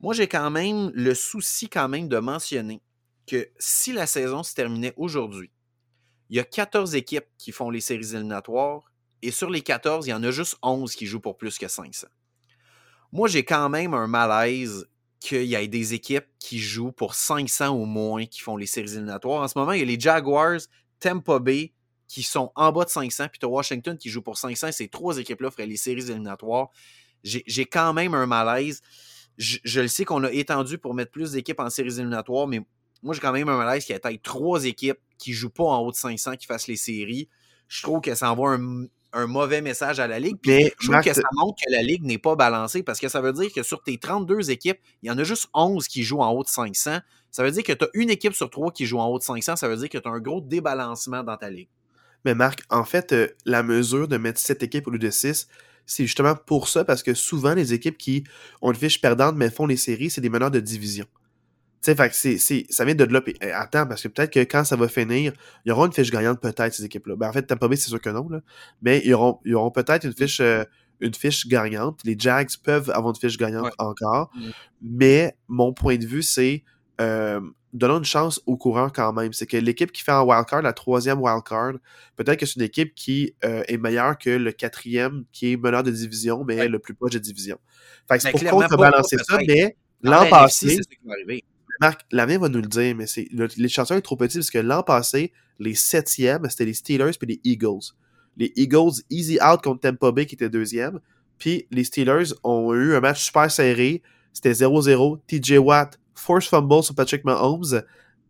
Moi, 0.00 0.14
j'ai 0.14 0.28
quand 0.28 0.50
même 0.50 0.90
le 0.94 1.14
souci 1.14 1.68
quand 1.68 1.88
même 1.88 2.08
de 2.08 2.18
mentionner 2.18 2.80
que 3.26 3.48
si 3.58 3.92
la 3.92 4.06
saison 4.06 4.42
se 4.42 4.54
terminait 4.54 4.94
aujourd'hui, 4.96 5.50
il 6.30 6.36
y 6.36 6.40
a 6.40 6.44
14 6.44 6.94
équipes 6.94 7.26
qui 7.36 7.52
font 7.52 7.70
les 7.70 7.80
séries 7.80 8.14
éliminatoires 8.14 8.89
et 9.22 9.30
sur 9.30 9.50
les 9.50 9.60
14, 9.60 10.06
il 10.06 10.10
y 10.10 10.14
en 10.14 10.22
a 10.22 10.30
juste 10.30 10.56
11 10.62 10.94
qui 10.94 11.06
jouent 11.06 11.20
pour 11.20 11.36
plus 11.36 11.58
que 11.58 11.68
500. 11.68 12.06
Moi, 13.12 13.28
j'ai 13.28 13.44
quand 13.44 13.68
même 13.68 13.94
un 13.94 14.06
malaise 14.06 14.86
qu'il 15.18 15.44
y 15.44 15.54
ait 15.54 15.68
des 15.68 15.94
équipes 15.94 16.26
qui 16.38 16.58
jouent 16.58 16.92
pour 16.92 17.14
500 17.14 17.68
ou 17.70 17.84
moins 17.84 18.24
qui 18.24 18.40
font 18.40 18.56
les 18.56 18.66
séries 18.66 18.92
éliminatoires. 18.92 19.42
En 19.42 19.48
ce 19.48 19.58
moment, 19.58 19.72
il 19.72 19.80
y 19.80 19.82
a 19.82 19.86
les 19.86 20.00
Jaguars, 20.00 20.60
Tampa 20.98 21.38
Bay 21.38 21.72
qui 22.08 22.22
sont 22.24 22.50
en 22.56 22.72
bas 22.72 22.84
de 22.84 22.90
500, 22.90 23.28
puis 23.28 23.38
tu 23.38 23.46
Washington 23.46 23.96
qui 23.96 24.08
joue 24.08 24.22
pour 24.22 24.36
500. 24.36 24.72
Ces 24.72 24.88
trois 24.88 25.18
équipes-là 25.18 25.50
feraient 25.50 25.66
les 25.66 25.76
séries 25.76 26.02
éliminatoires. 26.02 26.70
J'ai 27.22 27.66
quand 27.66 27.92
même 27.92 28.14
un 28.14 28.26
malaise. 28.26 28.80
Je, 29.36 29.80
le 29.80 29.88
sais 29.88 30.04
qu'on 30.04 30.24
a 30.24 30.32
étendu 30.32 30.78
pour 30.78 30.94
mettre 30.94 31.12
plus 31.12 31.32
d'équipes 31.32 31.60
en 31.60 31.70
séries 31.70 31.94
éliminatoires, 31.94 32.48
mais 32.48 32.62
moi, 33.02 33.14
j'ai 33.14 33.20
quand 33.20 33.32
même 33.32 33.48
un 33.48 33.56
malaise 33.56 33.84
qu'il 33.84 33.94
y 33.94 33.98
ait 33.98 34.18
trois 34.18 34.64
équipes 34.64 34.98
qui 35.18 35.32
jouent 35.32 35.50
pas 35.50 35.64
en 35.64 35.78
haut 35.82 35.92
de 35.92 35.96
500 35.96 36.36
qui 36.36 36.46
fassent 36.46 36.66
les 36.66 36.76
séries. 36.76 37.28
Je 37.68 37.82
trouve 37.82 38.00
que 38.00 38.14
ça 38.14 38.32
envoie 38.32 38.54
un, 38.54 38.86
un 39.12 39.26
mauvais 39.26 39.60
message 39.60 40.00
à 40.00 40.06
la 40.06 40.18
Ligue. 40.18 40.38
Puis 40.40 40.50
mais, 40.52 40.64
je 40.78 40.86
trouve 40.86 40.90
Marc, 40.90 41.04
que 41.04 41.14
ça 41.14 41.22
montre 41.32 41.56
que 41.64 41.72
la 41.72 41.82
Ligue 41.82 42.04
n'est 42.04 42.18
pas 42.18 42.36
balancée 42.36 42.82
parce 42.82 43.00
que 43.00 43.08
ça 43.08 43.20
veut 43.20 43.32
dire 43.32 43.52
que 43.52 43.62
sur 43.62 43.82
tes 43.82 43.98
32 43.98 44.50
équipes, 44.50 44.78
il 45.02 45.08
y 45.08 45.10
en 45.10 45.18
a 45.18 45.24
juste 45.24 45.48
11 45.54 45.86
qui 45.88 46.02
jouent 46.02 46.20
en 46.20 46.30
haut 46.32 46.42
de 46.42 46.48
500. 46.48 46.98
Ça 47.30 47.44
veut 47.44 47.50
dire 47.50 47.62
que 47.62 47.72
tu 47.72 47.84
as 47.84 47.88
une 47.94 48.10
équipe 48.10 48.34
sur 48.34 48.50
trois 48.50 48.72
qui 48.72 48.86
joue 48.86 48.98
en 48.98 49.06
haut 49.06 49.18
de 49.18 49.24
500. 49.24 49.56
Ça 49.56 49.68
veut 49.68 49.76
dire 49.76 49.88
que 49.88 49.98
tu 49.98 50.08
as 50.08 50.12
un 50.12 50.20
gros 50.20 50.40
débalancement 50.40 51.22
dans 51.22 51.36
ta 51.36 51.50
Ligue. 51.50 51.68
Mais 52.24 52.34
Marc, 52.34 52.62
en 52.70 52.84
fait, 52.84 53.12
euh, 53.12 53.28
la 53.46 53.62
mesure 53.62 54.08
de 54.08 54.16
mettre 54.16 54.40
7 54.40 54.62
équipes 54.62 54.86
au 54.88 54.90
lieu 54.90 54.98
de 54.98 55.10
6, 55.10 55.48
c'est 55.86 56.04
justement 56.04 56.34
pour 56.34 56.68
ça, 56.68 56.84
parce 56.84 57.02
que 57.02 57.14
souvent, 57.14 57.54
les 57.54 57.72
équipes 57.72 57.98
qui 57.98 58.24
ont 58.60 58.70
une 58.70 58.76
fiche 58.76 59.00
perdante 59.00 59.36
mais 59.36 59.50
font 59.50 59.66
les 59.66 59.76
séries, 59.76 60.10
c'est 60.10 60.20
des 60.20 60.28
meneurs 60.28 60.50
de 60.50 60.60
division. 60.60 61.06
Tu 61.82 61.86
sais, 61.86 61.94
fait 61.94 62.10
que 62.10 62.14
c'est, 62.14 62.36
c'est, 62.38 62.66
ça 62.68 62.84
vient 62.84 62.94
de 62.94 63.04
là. 63.04 63.20
Puis, 63.20 63.34
attends, 63.54 63.86
parce 63.86 64.02
que 64.02 64.08
peut-être 64.08 64.32
que 64.32 64.40
quand 64.40 64.64
ça 64.64 64.76
va 64.76 64.86
finir, 64.88 65.32
il 65.64 65.70
y 65.70 65.72
aura 65.72 65.86
une 65.86 65.92
fiche 65.92 66.10
gagnante, 66.10 66.40
peut-être, 66.40 66.74
ces 66.74 66.84
équipes-là. 66.84 67.16
Ben, 67.16 67.28
en 67.28 67.32
fait, 67.32 67.42
Tampa 67.42 67.68
Bay, 67.68 67.76
c'est 67.76 67.88
sûr 67.88 68.00
que 68.00 68.10
non, 68.10 68.28
là. 68.28 68.40
Mais 68.82 69.00
ils 69.04 69.14
auront, 69.14 69.40
ils 69.44 69.54
auront 69.54 69.70
peut-être 69.70 70.04
une 70.04 70.12
fiche, 70.12 70.40
euh, 70.40 70.64
une 71.00 71.14
fiche 71.14 71.46
gagnante. 71.46 72.00
Les 72.04 72.16
Jags 72.18 72.50
peuvent 72.62 72.90
avoir 72.90 73.14
une 73.14 73.20
fiche 73.20 73.38
gagnante 73.38 73.64
ouais. 73.64 73.70
encore. 73.78 74.30
Mmh. 74.34 74.40
Mais 74.82 75.36
mon 75.48 75.72
point 75.72 75.96
de 75.96 76.06
vue, 76.06 76.22
c'est 76.22 76.64
euh, 77.00 77.40
donnons 77.72 77.98
une 77.98 78.04
chance 78.04 78.40
au 78.46 78.56
courant 78.56 78.88
quand 78.90 79.12
même. 79.12 79.32
C'est 79.32 79.46
que 79.46 79.56
l'équipe 79.56 79.92
qui 79.92 80.02
fait 80.02 80.12
un 80.12 80.22
wildcard, 80.22 80.62
la 80.62 80.72
troisième 80.72 81.20
wildcard, 81.20 81.74
peut-être 82.16 82.38
que 82.38 82.46
c'est 82.46 82.56
une 82.56 82.66
équipe 82.66 82.94
qui 82.94 83.34
euh, 83.44 83.62
est 83.68 83.78
meilleure 83.78 84.18
que 84.18 84.30
le 84.30 84.52
quatrième, 84.52 85.24
qui 85.32 85.52
est 85.52 85.56
meneur 85.56 85.82
de 85.82 85.90
division, 85.90 86.44
mais 86.44 86.56
ouais. 86.56 86.68
le 86.68 86.78
plus 86.78 86.94
proche 86.94 87.12
de 87.12 87.18
division. 87.18 87.58
Fait 88.08 88.16
que 88.16 88.22
c'est 88.22 88.30
pour 88.32 88.44
contrebalancer 88.44 89.16
ça, 89.18 89.38
mais 89.46 89.76
l'an 90.02 90.28
passé, 90.28 90.78
Marc, 91.80 92.02
l'avenir 92.12 92.40
va 92.40 92.48
nous 92.48 92.60
le 92.60 92.68
dire, 92.68 92.94
mais 92.94 93.06
c'est 93.06 93.28
l'échantillon 93.56 93.98
est 93.98 94.02
trop 94.02 94.16
petit 94.16 94.38
parce 94.38 94.50
que 94.50 94.58
l'an 94.58 94.82
passé, 94.82 95.32
les 95.58 95.74
septièmes, 95.74 96.46
c'était 96.50 96.66
les 96.66 96.74
Steelers 96.74 97.12
puis 97.18 97.26
les 97.26 97.40
Eagles. 97.44 97.94
Les 98.36 98.52
Eagles, 98.56 99.02
easy 99.08 99.38
out 99.42 99.62
contre 99.62 99.80
Tampa 99.80 100.12
Bay 100.12 100.26
qui 100.26 100.34
était 100.34 100.50
deuxième. 100.50 101.00
Puis 101.38 101.66
les 101.70 101.84
Steelers 101.84 102.34
ont 102.44 102.74
eu 102.74 102.94
un 102.94 103.00
match 103.00 103.24
super 103.24 103.50
serré. 103.50 104.02
C'était 104.32 104.52
0-0. 104.52 105.20
TJ 105.26 105.58
Watt, 105.58 105.98
force 106.14 106.48
fumble 106.48 106.82
sur 106.82 106.94
Patrick 106.94 107.24
Mahomes, 107.24 107.82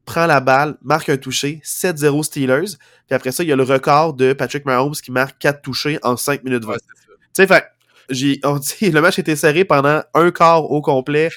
prend 0.04 0.26
la 0.26 0.40
balle, 0.40 0.78
marque 0.82 1.08
un 1.08 1.16
touché, 1.16 1.60
7-0 1.64 2.22
Steelers. 2.22 2.76
Puis 3.06 3.14
après 3.14 3.32
ça, 3.32 3.42
il 3.42 3.48
y 3.48 3.52
a 3.52 3.56
le 3.56 3.64
record 3.64 4.14
de 4.14 4.32
Patrick 4.32 4.64
Mahomes 4.64 4.94
qui 4.94 5.10
marque 5.10 5.38
4 5.38 5.60
touchés 5.60 5.98
en 6.02 6.16
5 6.16 6.44
minutes 6.44 6.64
20. 6.64 6.72
Ouais, 6.72 6.78
tu 6.78 7.16
sais, 7.32 7.46
fait, 7.46 7.64
j'ai, 8.08 8.40
on 8.44 8.58
dit, 8.58 8.90
le 8.90 9.00
match 9.00 9.18
était 9.18 9.36
serré 9.36 9.64
pendant 9.64 10.02
un 10.14 10.30
quart 10.30 10.70
au 10.70 10.80
complet 10.80 11.30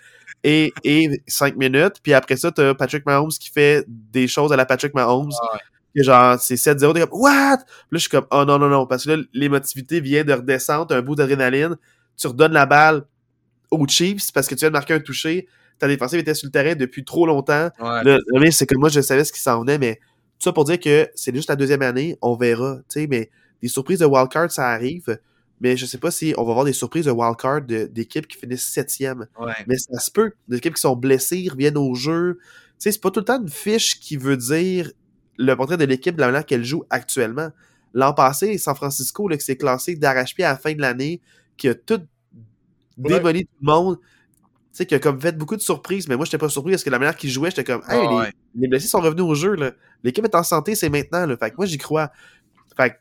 et, 0.44 0.74
et 0.84 1.22
5 1.28 1.56
minutes. 1.56 1.96
Puis 2.02 2.14
après 2.14 2.38
ça, 2.38 2.52
t'as 2.52 2.74
Patrick 2.74 3.06
Mahomes 3.06 3.32
qui 3.32 3.50
fait 3.50 3.86
des 3.88 4.28
choses 4.28 4.52
à 4.52 4.56
la 4.56 4.66
Patrick 4.66 4.94
Mahomes. 4.94 5.32
Ah 5.42 5.54
ouais. 5.54 5.60
Que 5.96 6.04
genre, 6.04 6.40
c'est 6.40 6.56
7-0, 6.56 6.94
t'es 6.94 7.02
comme, 7.02 7.10
what? 7.12 7.58
Puis 7.58 7.66
là, 7.66 7.88
je 7.92 7.98
suis 8.00 8.10
comme, 8.10 8.26
oh 8.32 8.46
non, 8.46 8.58
non, 8.58 8.68
non, 8.68 8.88
parce 8.88 9.06
que 9.06 9.12
là, 9.12 9.24
l'émotivité 9.32 10.00
vient 10.00 10.24
de 10.24 10.34
redescendre, 10.34 10.88
t'as 10.88 10.98
un 10.98 11.02
bout 11.04 11.16
d'adrénaline, 11.16 11.78
tu 12.18 12.26
redonnes 12.28 12.54
la 12.54 12.66
balle 12.66 13.06
aux 13.70 13.88
Chiefs 13.88 14.32
parce 14.34 14.48
que 14.48 14.56
tu 14.56 14.62
viens 14.62 14.70
de 14.70 14.74
marquer 14.74 14.96
un 14.96 15.00
touché, 15.00 15.48
ta 15.78 15.88
défensive 15.88 16.18
était 16.18 16.34
sur 16.34 16.48
le 16.48 16.52
terrain 16.52 16.74
depuis 16.74 17.06
trop 17.06 17.28
longtemps. 17.28 17.70
Ouais. 17.80 18.04
Là, 18.04 18.18
c'est 18.52 18.66
que 18.66 18.76
moi, 18.76 18.90
je 18.90 19.02
savais 19.02 19.24
ce 19.24 19.32
qui 19.32 19.40
s'en 19.40 19.62
venait, 19.62 19.78
mais 19.78 20.00
tout 20.40 20.50
ça 20.50 20.52
pour 20.52 20.66
dire 20.66 20.80
que 20.80 21.08
c'est 21.14 21.34
juste 21.36 21.50
la 21.50 21.56
deuxième 21.56 21.84
année, 21.84 22.18
on 22.24 22.36
verra, 22.36 22.78
tu 22.90 23.02
sais, 23.02 23.08
mais 23.08 23.30
des 23.62 23.68
surprises 23.68 24.00
de 24.00 24.06
wildcard, 24.06 24.52
ça 24.52 24.70
arrive, 24.70 25.20
mais 25.64 25.78
je 25.78 25.86
sais 25.86 25.98
pas 25.98 26.12
si 26.12 26.34
on 26.38 26.44
va 26.44 26.52
avoir 26.52 26.66
des 26.66 26.74
surprises 26.74 27.06
de 27.06 27.12
wildcard 27.12 27.62
d'équipes 27.62 28.28
qui 28.28 28.38
finissent 28.38 28.66
septième. 28.66 29.28
Ouais. 29.40 29.54
Mais 29.66 29.78
ça 29.78 29.98
se 29.98 30.12
peut. 30.12 30.34
Des 30.50 30.58
équipes 30.58 30.76
qui 30.76 30.82
sont 30.82 30.96
blessées 30.96 31.48
reviennent 31.50 31.78
au 31.78 31.96
jeu. 31.96 32.38
Tu 32.42 32.44
sais, 32.80 32.92
c'est 32.92 33.02
pas 33.02 33.10
tout 33.12 33.22
le 33.22 33.26
temps 33.26 33.42
une 33.42 33.48
fiche 33.50 34.00
qui 34.00 34.18
veut 34.18 34.36
dire 34.38 34.92
le 35.38 35.56
portrait 35.56 35.78
de 35.78 35.86
l'équipe 35.86 36.16
de 36.16 36.20
la 36.22 36.28
manière 36.28 36.46
qu'elle 36.46 36.66
joue 36.66 36.84
actuellement. 36.90 37.50
L'an 37.94 38.14
passé, 38.14 38.58
San 38.58 38.76
Francisco, 38.76 39.28
là, 39.30 39.38
qui 39.38 39.46
s'est 39.46 39.56
classé 39.56 39.96
d'arrache-pied 39.96 40.44
à 40.44 40.52
la 40.52 40.58
fin 40.58 40.74
de 40.74 40.82
l'année, 40.82 41.22
qui 41.58 41.70
a 41.70 41.76
tout 41.76 42.02
Ouais. 42.98 43.10
démoli 43.18 43.46
tout 43.46 43.52
le 43.62 43.66
monde. 43.66 43.98
Tu 44.00 44.08
sais, 44.74 44.86
qui 44.86 44.96
a 44.96 45.00
comme 45.00 45.20
fait 45.22 45.38
beaucoup 45.38 45.56
de 45.56 45.62
surprises, 45.62 46.08
mais 46.08 46.16
moi, 46.16 46.26
j'étais 46.26 46.38
pas 46.38 46.50
surpris 46.50 46.72
parce 46.74 46.84
que 46.84 46.90
la 46.90 47.00
manière 47.00 47.16
qu'ils 47.16 47.30
jouaient, 47.30 47.52
j'étais 47.52 47.64
comme, 47.64 47.84
hey, 47.88 48.02
les, 48.02 48.16
ouais. 48.16 48.32
les 48.56 48.68
blessés 48.68 48.88
sont 48.88 49.00
revenus 49.02 49.24
au 49.24 49.34
jeu. 49.34 49.56
L'équipe 50.04 50.26
est 50.26 50.36
en 50.36 50.44
santé, 50.44 50.76
c'est 50.76 50.90
maintenant, 50.90 51.26
là. 51.26 51.38
Fait 51.38 51.52
que 51.52 51.56
moi, 51.58 51.66
j'y 51.66 51.78
crois. 51.78 52.12
Fait 52.76 52.90
que, 52.92 52.96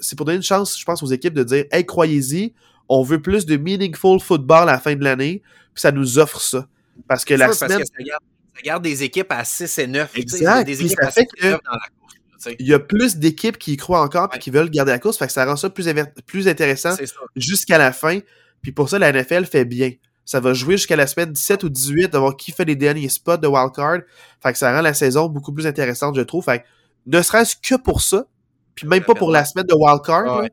c'est 0.00 0.16
pour 0.16 0.26
donner 0.26 0.36
une 0.36 0.42
chance, 0.42 0.78
je 0.78 0.84
pense, 0.84 1.02
aux 1.02 1.06
équipes 1.06 1.34
de 1.34 1.44
dire, 1.44 1.64
hey, 1.72 1.84
croyez-y, 1.84 2.54
on 2.88 3.02
veut 3.02 3.20
plus 3.20 3.46
de 3.46 3.56
meaningful 3.56 4.20
football 4.20 4.68
à 4.68 4.72
la 4.72 4.78
fin 4.80 4.94
de 4.94 5.02
l'année, 5.04 5.42
puis 5.74 5.80
ça 5.80 5.90
nous 5.92 6.18
offre 6.18 6.40
ça. 6.40 6.66
Parce 7.08 7.24
que 7.24 7.34
la 7.34 7.46
sûr, 7.46 7.54
semaine, 7.54 7.78
parce 7.78 7.90
que 7.90 7.96
ça 7.98 8.04
garde, 8.04 8.22
ça 8.54 8.60
garde 8.62 8.82
des 8.84 9.02
équipes 9.02 9.32
à 9.32 9.44
6 9.44 9.78
et 9.78 9.86
9. 9.86 10.12
tu 10.12 10.20
sais, 10.28 10.36
Exact, 10.38 10.64
Des 10.64 10.80
équipes 10.84 10.98
ça 11.00 11.08
à 11.08 11.10
fait 11.10 11.20
6 11.22 11.26
et 11.36 11.40
que- 11.40 11.46
9 11.52 11.60
dans 11.64 11.72
la 11.72 11.78
course. 11.78 12.56
il 12.58 12.66
y 12.68 12.74
a 12.74 12.78
plus 12.78 13.16
d'équipes 13.16 13.58
qui 13.58 13.72
y 13.72 13.76
croient 13.76 14.02
encore 14.02 14.28
Ouais. 14.32 14.38
qui 14.38 14.50
veulent 14.50 14.70
garder 14.70 14.92
la 14.92 14.98
course, 14.98 15.16
fait 15.18 15.26
que 15.26 15.32
ça 15.32 15.44
rend 15.46 15.56
ça 15.56 15.70
plus, 15.70 15.86
plus 16.26 16.46
intéressant 16.46 16.94
jusqu'à 17.36 17.78
la 17.78 17.92
fin. 17.92 18.20
Puis 18.62 18.72
pour 18.72 18.88
ça, 18.88 18.98
la 18.98 19.08
NFL 19.12 19.44
fait 19.46 19.64
bien. 19.64 19.92
Ça 20.26 20.40
va 20.40 20.54
jouer 20.54 20.76
jusqu'à 20.78 20.96
la 20.96 21.06
semaine 21.06 21.32
17 21.32 21.64
ou 21.64 21.68
18 21.68 22.08
de 22.12 22.16
voir 22.18 22.36
qui 22.36 22.50
fait 22.52 22.64
les 22.64 22.76
derniers 22.76 23.08
spots 23.10 23.36
de 23.38 23.46
wildcard. 23.46 23.98
Fait 24.42 24.52
que 24.52 24.58
ça 24.58 24.72
rend 24.74 24.80
la 24.80 24.94
saison 24.94 25.28
beaucoup 25.28 25.52
plus 25.52 25.66
intéressante, 25.66 26.16
je 26.16 26.22
trouve. 26.22 26.44
Fait 26.44 26.60
que 26.60 26.64
ne 27.06 27.20
serait-ce 27.20 27.56
que 27.56 27.74
pour 27.74 28.00
ça, 28.00 28.26
puis 28.74 28.86
même 28.86 29.02
pas 29.04 29.14
pour 29.14 29.30
la 29.30 29.44
semaine 29.44 29.66
de 29.66 29.74
wildcard, 29.74 30.24
Ah 30.26 30.40
ouais. 30.42 30.50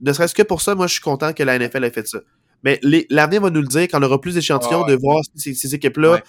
ne 0.00 0.12
serait-ce 0.12 0.34
que 0.34 0.42
pour 0.42 0.60
ça, 0.62 0.74
moi 0.74 0.86
je 0.86 0.92
suis 0.94 1.02
content 1.02 1.32
que 1.32 1.42
la 1.42 1.58
NFL 1.58 1.84
ait 1.84 1.90
fait 1.90 2.06
ça. 2.06 2.20
Mais 2.64 2.78
l'avenir 3.10 3.40
va 3.40 3.50
nous 3.50 3.60
le 3.62 3.66
dire 3.68 3.82
quand 3.82 3.98
on 4.00 4.02
aura 4.02 4.20
plus 4.20 4.34
d'échantillons 4.34 4.82
Ah 4.82 4.86
ouais. 4.86 4.92
de 4.96 5.00
voir 5.00 5.22
si 5.24 5.40
ces, 5.40 5.54
ces 5.54 5.74
équipes-là, 5.74 6.12
Ouais. 6.12 6.22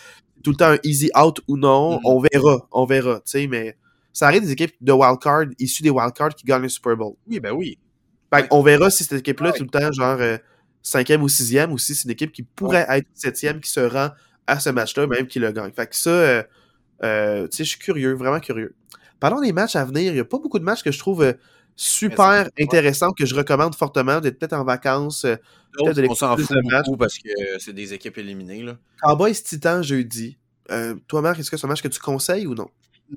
tout 0.44 0.52
le 0.52 0.58
temps 0.58 0.70
un 0.72 0.78
easy 0.84 1.10
out 1.20 1.40
ou 1.48 1.58
non, 1.58 1.94
Mhm. 1.96 2.00
on 2.06 2.20
verra, 2.32 2.68
on 2.72 2.86
verra, 2.86 3.16
tu 3.18 3.22
sais, 3.26 3.48
mais 3.48 3.76
ça 4.14 4.28
arrive 4.28 4.42
des 4.44 4.52
équipes 4.52 4.74
de 4.82 4.92
wildcard, 4.92 5.46
issues 5.60 5.84
des 5.84 5.90
wildcards 5.90 6.36
qui 6.36 6.46
gagnent 6.46 6.64
le 6.64 6.70
Super 6.70 6.96
Bowl. 6.98 7.14
Oui, 7.28 7.40
ben 7.40 7.52
oui. 7.52 7.78
Fait 8.34 8.48
qu'on 8.48 8.62
verra 8.62 8.90
si 8.90 9.04
cette 9.04 9.20
équipe-là, 9.20 9.52
tout 9.52 9.64
le 9.64 9.70
temps, 9.70 9.92
genre 9.92 10.18
euh, 10.22 10.38
cinquième 10.82 11.22
ou 11.22 11.28
sixième, 11.30 11.72
ou 11.74 11.78
si 11.78 11.94
c'est 11.96 12.06
une 12.06 12.12
équipe 12.12 12.32
qui 12.32 12.44
pourrait 12.44 12.86
être 12.90 13.08
septième, 13.14 13.60
qui 13.60 13.70
se 13.70 13.80
rend 13.82 14.10
à 14.48 14.60
ce 14.60 14.70
match-là, 14.70 15.06
même 15.08 15.28
qui 15.28 15.40
le 15.40 15.52
gagne. 15.52 15.72
Fait 15.74 15.88
que 15.88 15.96
ça, 15.96 16.10
euh, 16.10 16.44
euh, 17.04 17.48
tu 17.50 17.58
sais, 17.58 17.64
je 17.66 17.70
suis 17.70 17.80
curieux, 17.80 18.14
vraiment 18.14 18.40
curieux. 18.40 18.74
Parlons 19.22 19.40
des 19.40 19.54
matchs 19.54 19.78
à 19.78 19.86
venir, 19.86 20.12
il 20.12 20.16
n'y 20.16 20.20
a 20.20 20.26
pas 20.26 20.40
beaucoup 20.40 20.60
de 20.60 20.64
matchs 20.66 20.84
que 20.84 20.92
je 20.92 21.00
trouve 21.00 21.22
euh, 21.22 21.34
super 21.76 22.50
intéressants, 22.60 23.14
que 23.14 23.26
je 23.26 23.36
recommande 23.36 23.76
fortement, 23.76 24.20
d'être 24.20 24.40
peut-être 24.40 24.54
en 24.54 24.64
vacances. 24.66 25.26
euh, 25.26 25.36
de 25.94 26.08
on 26.10 26.16
s'en 26.16 26.36
fout 26.36 26.58
beaucoup 26.64 26.98
parce 26.98 27.18
que 27.18 27.30
c'est 27.60 27.72
des 27.72 27.94
équipes 27.94 28.18
éliminées. 28.18 28.64
Là. 28.64 28.78
Cowboys 29.02 29.36
Titan 29.36 29.82
jeudi. 29.82 30.38
Euh, 30.72 30.96
toi, 31.08 31.22
Marc, 31.22 31.40
est-ce 31.40 31.52
que 31.52 31.56
c'est 31.56 31.66
un 31.66 31.70
match 31.70 31.82
que 31.82 31.88
tu 31.88 32.00
conseilles 32.00 32.48
ou 32.48 32.56
non? 32.56 32.68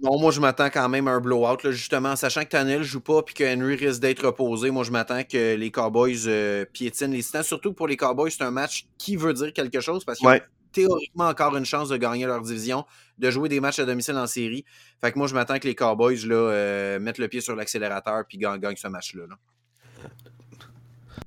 Non, 0.03 0.19
moi, 0.19 0.31
je 0.31 0.41
m'attends 0.41 0.71
quand 0.71 0.89
même 0.89 1.07
à 1.07 1.13
un 1.13 1.21
blowout, 1.21 1.63
là, 1.63 1.71
justement, 1.71 2.11
en 2.11 2.17
sachant 2.17 2.43
que 2.43 2.49
Tannehill 2.49 2.83
joue 2.83 3.01
pas 3.01 3.23
puis 3.23 3.35
que 3.35 3.45
Henry 3.45 3.77
risque 3.77 4.01
d'être 4.01 4.27
reposé. 4.27 4.71
Moi, 4.71 4.83
je 4.83 4.91
m'attends 4.91 5.23
que 5.23 5.55
les 5.55 5.71
Cowboys 5.71 6.27
euh, 6.27 6.65
piétinent 6.65 7.13
les 7.13 7.23
Titans. 7.23 7.45
Surtout 7.45 7.71
que 7.71 7.77
pour 7.77 7.87
les 7.87 7.97
Cowboys, 7.97 8.31
c'est 8.31 8.43
un 8.43 8.51
match 8.51 8.87
qui 8.99 9.17
veut 9.17 9.33
dire 9.33 9.53
quelque 9.53 9.81
chose 9.81 10.05
parce 10.05 10.21
Ouais. 10.21 10.43
Théoriquement 10.75 11.29
encore 11.29 11.57
une 11.57 11.65
chance 11.65 11.89
de 11.89 11.97
gagner 11.97 12.27
leur 12.27 12.43
division, 12.43 12.85
de 13.19 13.31
jouer 13.31 13.49
des 13.49 13.61
matchs 13.61 13.79
à 13.79 13.85
domicile 13.85 14.17
en 14.17 14.27
série. 14.27 14.65
Fait 15.01 15.13
que 15.13 15.19
moi, 15.19 15.27
je 15.27 15.35
m'attends 15.35 15.59
que 15.59 15.67
les 15.67 15.75
Cowboys 15.75 16.27
là, 16.27 16.35
euh, 16.35 17.01
mettent 17.01 17.19
le 17.19 17.29
pied 17.29 17.41
sur 17.41 17.57
l'accélérateur 17.57 18.25
puis 18.29 18.39
gagnent, 18.39 18.61
gagnent 18.61 18.77
ce 18.77 18.89
match-là. 18.89 19.27
là. 19.29 19.37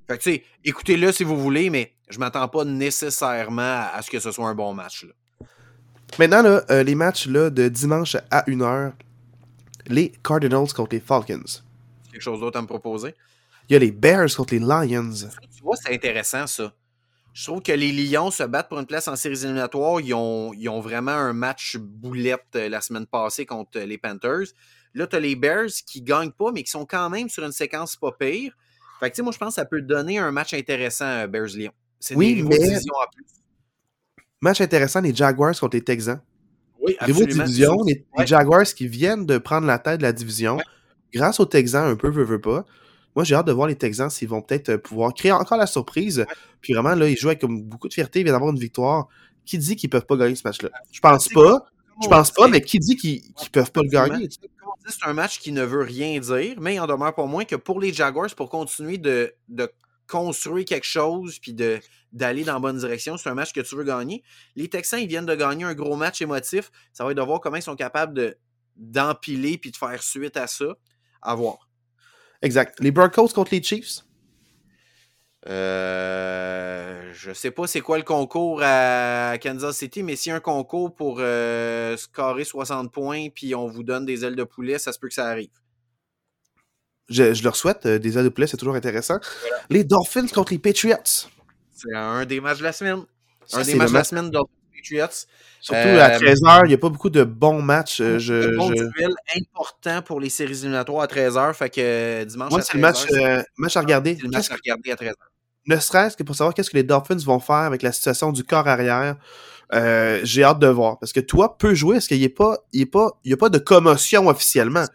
Fait 0.07 0.18
que, 0.18 0.24
tu 0.24 0.32
sais, 0.32 0.44
écoutez-le 0.64 1.11
si 1.11 1.24
vous 1.24 1.38
voulez, 1.38 1.69
mais 1.69 1.94
je 2.10 2.19
m'attends 2.19 2.48
pas 2.48 2.64
nécessairement 2.64 3.61
à, 3.61 3.91
à 3.94 4.02
ce 4.02 4.10
que 4.10 4.19
ce 4.19 4.32
soit 4.32 4.48
un 4.48 4.56
bon 4.56 4.74
match. 4.74 5.03
Là. 5.03 5.14
Maintenant, 6.19 6.41
là, 6.41 6.64
euh, 6.72 6.84
les 6.84 6.95
matchs 6.95 7.28
là, 7.28 7.49
de 7.49 7.68
dimanche 7.68 8.15
à 8.32 8.44
1h, 8.48 8.94
les 9.88 10.11
Cardinals 10.24 10.74
contre 10.74 10.95
les 10.95 10.99
Falcons. 10.99 11.61
Quelque 12.11 12.22
chose 12.22 12.40
d'autre 12.40 12.57
à 12.57 12.61
me 12.61 12.68
proposer? 12.68 13.14
Il 13.69 13.74
y 13.74 13.76
a 13.76 13.80
les 13.80 13.91
Bears 13.91 14.34
contre 14.36 14.53
les 14.53 14.60
Lions. 14.60 15.11
Tu 15.56 15.61
vois, 15.61 15.76
c'est 15.76 15.94
intéressant, 15.94 16.48
ça. 16.48 16.74
Je 17.38 17.44
trouve 17.44 17.62
que 17.62 17.72
les 17.72 17.92
Lions 17.92 18.32
se 18.32 18.42
battent 18.42 18.68
pour 18.68 18.80
une 18.80 18.88
place 18.88 19.08
en 19.08 19.16
séries 19.16 19.44
éliminatoires. 19.44 20.02
Ils 20.02 20.12
ont, 20.16 20.54
ils 20.56 20.68
ont 20.70 20.80
vraiment 20.80 21.12
un 21.12 21.34
match 21.34 21.78
boulette 21.78 22.48
euh, 22.56 22.68
la 22.68 22.82
semaine 22.82 23.06
passée 23.06 23.46
contre 23.46 23.78
euh, 23.78 23.86
les 23.86 24.00
Panthers. 24.00 24.48
Là, 24.96 25.06
tu 25.06 25.16
as 25.16 25.20
les 25.20 25.36
Bears 25.36 25.70
qui 25.86 26.02
gagnent 26.02 26.32
pas, 26.32 26.52
mais 26.52 26.64
qui 26.64 26.72
sont 26.72 26.88
quand 26.88 27.12
même 27.12 27.30
sur 27.30 27.46
une 27.46 27.52
séquence 27.52 27.96
pas 27.96 28.12
pire. 28.12 28.58
Fait 29.00 29.12
que, 29.12 29.14
tu 29.14 29.18
sais, 29.18 29.22
moi, 29.22 29.32
je 29.32 29.38
pense 29.38 29.50
que 29.50 29.54
ça 29.62 29.66
peut 29.66 29.84
donner 29.84 30.18
un 30.18 30.32
match 30.32 30.56
intéressant 30.56 31.06
à 31.06 31.28
Bears-Lions. 31.28 31.74
C'est 32.00 32.16
Oui, 32.16 32.38
des 32.38 32.42
mais- 32.42 32.58
division 32.58 32.96
en 32.96 33.08
plus. 33.16 33.26
Match 34.42 34.60
intéressant, 34.60 35.02
les 35.02 35.14
Jaguars 35.14 35.60
contre 35.60 35.76
les 35.76 35.84
Texans. 35.84 36.20
Oui, 36.82 36.96
absolument. 37.00 37.44
division, 37.44 37.84
les, 37.86 38.04
les. 38.18 38.26
Jaguars 38.26 38.64
qui 38.64 38.88
viennent 38.88 39.28
de 39.28 39.38
prendre 39.38 39.68
la 39.68 39.78
tête 39.78 40.00
de 40.00 40.04
la 40.04 40.12
division. 40.12 40.56
Ouais. 40.58 40.64
Grâce 41.14 41.40
aux 41.40 41.46
Texans, 41.46 41.86
un 41.88 41.96
peu, 41.96 42.10
veut, 42.10 42.24
veut 42.24 42.42
pas. 42.42 42.66
Moi, 43.18 43.23
j'ai 43.23 43.34
hâte 43.34 43.48
de 43.48 43.52
voir 43.52 43.68
les 43.68 43.76
Texans 43.76 44.11
s'ils 44.11 44.27
vont 44.27 44.44
peut-être 44.44 44.69
euh, 44.69 44.77
pouvoir 44.77 45.11
créer 45.11 45.31
encore 45.31 45.57
la 45.57 45.65
surprise. 45.65 46.23
Puis 46.61 46.73
vraiment, 46.73 46.94
là, 46.94 47.10
ils 47.10 47.18
jouent 47.18 47.30
avec 47.30 47.41
comme 47.41 47.64
beaucoup 47.64 47.88
de 47.88 47.94
fierté, 47.95 48.19
ils 48.19 48.23
viennent 48.23 48.35
d'avoir 48.35 48.52
une 48.52 48.60
victoire. 48.60 49.07
Qui 49.44 49.57
dit 49.57 49.76
qu'ils 49.76 49.89
peuvent 49.89 50.06
pas 50.06 50.18
gagner 50.18 50.35
ce 50.35 50.44
match-là? 50.45 50.69
Je 50.91 50.99
pense 50.99 51.27
pas. 51.30 51.65
Je 52.03 52.07
pense 52.10 52.30
pas, 52.30 52.48
mais 52.48 52.61
qui 52.61 52.77
dit 52.77 52.95
qu'ils 52.95 53.34
qu'ils 53.34 53.49
peuvent 53.49 53.72
pas 53.72 53.81
le 53.81 53.89
gagner? 53.89 54.30
c'est 54.85 55.07
un 55.07 55.14
match 55.14 55.39
qui 55.39 55.52
ne 55.52 55.64
veut 55.64 55.81
rien 55.81 56.19
dire, 56.19 56.57
mais 56.61 56.76
il 56.76 56.80
en 56.80 56.85
demeure 56.85 57.15
pas 57.15 57.26
moins 57.26 57.44
que 57.44 57.56
pour 57.56 57.80
les 57.80 57.91
Jaguars, 57.91 58.30
pour 58.35 58.49
continuer 58.49 58.99
de, 58.99 59.34
de 59.49 59.68
construire 60.07 60.65
quelque 60.65 60.85
chose 60.85 61.39
puis 61.39 61.53
de 61.53 61.80
d'aller 62.14 62.44
dans 62.44 62.53
la 62.53 62.60
bonne 62.60 62.77
direction, 62.77 63.18
c'est 63.18 63.30
un 63.30 63.34
match 63.34 63.52
que 63.52 63.61
tu 63.61 63.76
veux 63.76 63.84
gagner. 63.84 64.22
Les 64.56 64.68
Texans, 64.68 64.99
ils 64.99 65.07
viennent 65.07 65.26
de 65.26 65.35
gagner 65.35 65.64
un 65.65 65.73
gros 65.73 65.95
match 65.95 66.22
émotif. 66.22 66.69
Ça 66.94 67.03
va 67.03 67.11
être 67.11 67.18
de 67.18 67.23
voir 67.23 67.41
comment 67.41 67.56
ils 67.56 67.64
sont 67.64 67.76
capables 67.76 68.14
de 68.14 68.38
d'empiler 68.76 69.57
puis 69.57 69.72
de 69.72 69.77
faire 69.77 70.03
suite 70.03 70.38
à 70.38 70.45
ça. 70.45 70.76
À 71.23 71.34
voir. 71.34 71.66
Exact. 72.42 72.80
Les 72.80 72.92
Broncos 72.92 73.30
contre 73.30 73.54
les 73.54 73.64
Chiefs? 73.64 74.04
Euh, 75.48 77.10
je 77.14 77.32
sais 77.32 77.52
pas 77.52 77.68
c'est 77.68 77.80
quoi 77.80 77.98
le 77.98 78.04
concours 78.04 78.60
à 78.62 79.38
Kansas 79.42 79.78
City, 79.78 80.04
mais 80.04 80.16
s'il 80.16 80.32
y 80.32 80.34
a 80.34 80.36
un 80.36 80.42
concours 80.42 80.94
pour 80.94 81.18
euh, 81.20 81.96
scorer 81.96 82.44
60 82.44 82.92
points 82.92 83.30
puis 83.34 83.56
on 83.56 83.68
vous 83.68 83.84
donne 83.84 84.06
des 84.06 84.26
ailes 84.26 84.36
de 84.36 84.44
poulet, 84.44 84.78
ça 84.78 84.92
se 84.92 85.00
peut 85.00 85.08
que 85.08 85.14
ça 85.14 85.28
arrive. 85.28 85.50
Je, 87.08 87.34
je 87.34 87.44
leur 87.44 87.56
souhaite 87.56 87.86
euh, 87.86 88.00
des 88.00 88.18
ailes 88.18 88.26
de 88.26 88.30
poulet, 88.30 88.48
c'est 88.48 88.58
toujours 88.58 88.76
intéressant. 88.76 89.20
Les 89.70 89.86
Dolphins 89.86 90.28
contre 90.28 90.52
les 90.52 90.60
Patriots. 90.60 91.30
C'est 91.72 91.96
un 91.96 92.26
des 92.26 92.42
matchs 92.42 92.60
de 92.60 92.64
la 92.64 92.74
semaine. 92.74 93.06
Ça, 93.46 93.60
un 93.60 93.64
des 93.64 93.76
matchs 93.76 93.90
de 93.90 93.94
la 93.94 94.04
semaine 94.04 94.30
Dolphins 94.30 94.57
Patriots. 94.78 95.26
Surtout 95.60 95.80
Euh, 95.88 96.02
à 96.02 96.10
13h, 96.18 96.62
il 96.66 96.68
n'y 96.70 96.74
a 96.74 96.78
pas 96.78 96.90
beaucoup 96.90 97.10
de 97.10 97.24
bons 97.24 97.62
matchs. 97.62 97.99
euh, 98.02 98.20
je, 98.20 98.54
un 98.54 98.56
bon 98.58 98.70
je- 98.70 98.84
duel 98.91 99.14
important 99.36 100.02
pour 100.02 100.20
les 100.20 100.30
séries 100.30 100.52
éliminatoires 100.54 101.02
à 101.04 101.08
13h. 101.08 101.54
Fait 101.56 101.70
que 101.70 101.82
euh, 101.82 102.26
dimanche 102.26 102.52
Moi, 102.52 102.62
c'est 102.62 102.74
le 102.76 102.80
match, 102.80 103.06
13h, 103.06 103.40
euh, 103.40 103.44
match 103.58 103.76
à 103.76 103.80
regarder. 103.82 104.16
c'est 104.16 104.24
le 104.24 104.30
match 104.30 104.52
à 104.52 104.56
regarder 104.56 104.91
à 104.91 104.95
13h. 104.95 105.14
ne 105.66 105.78
serait-ce 105.78 106.16
que 106.16 106.24
pour 106.24 106.36
savoir 106.36 106.54
qu'est-ce 106.54 106.70
que 106.70 106.78
les 106.78 106.84
Dolphins 106.84 107.18
vont 107.26 107.40
faire 107.40 107.56
avec 107.56 107.82
la 107.82 107.91
situation 107.91 108.32
du 108.32 108.44
corps 108.44 108.68
arrière. 108.68 109.18
euh, 109.74 110.22
j'ai 110.24 110.44
hâte 110.45 110.60
de 110.60 110.68
voir. 110.68 110.98
Parce 110.99 111.12
que 111.12 111.20
toi, 111.20 111.58
peut 111.58 111.76
jouer, 111.76 111.98
est-ce 111.98 112.08
qu'il 112.08 112.20
n'y 112.20 112.26
a 112.26 112.30
pas, 112.30 112.60
il 112.72 112.84
a 112.84 112.86
pas, 112.86 113.20
il 113.26 113.32
y 113.32 113.34
a 113.34 113.38
pas 113.38 113.49
de 113.49 113.58
commotion 113.58 114.28
officiellement? 114.28 114.86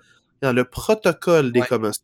Dans 0.41 0.53
le 0.53 0.65
protocole 0.65 1.53
des 1.53 1.61
Ouais, 1.61 1.67
commotions. 1.67 2.03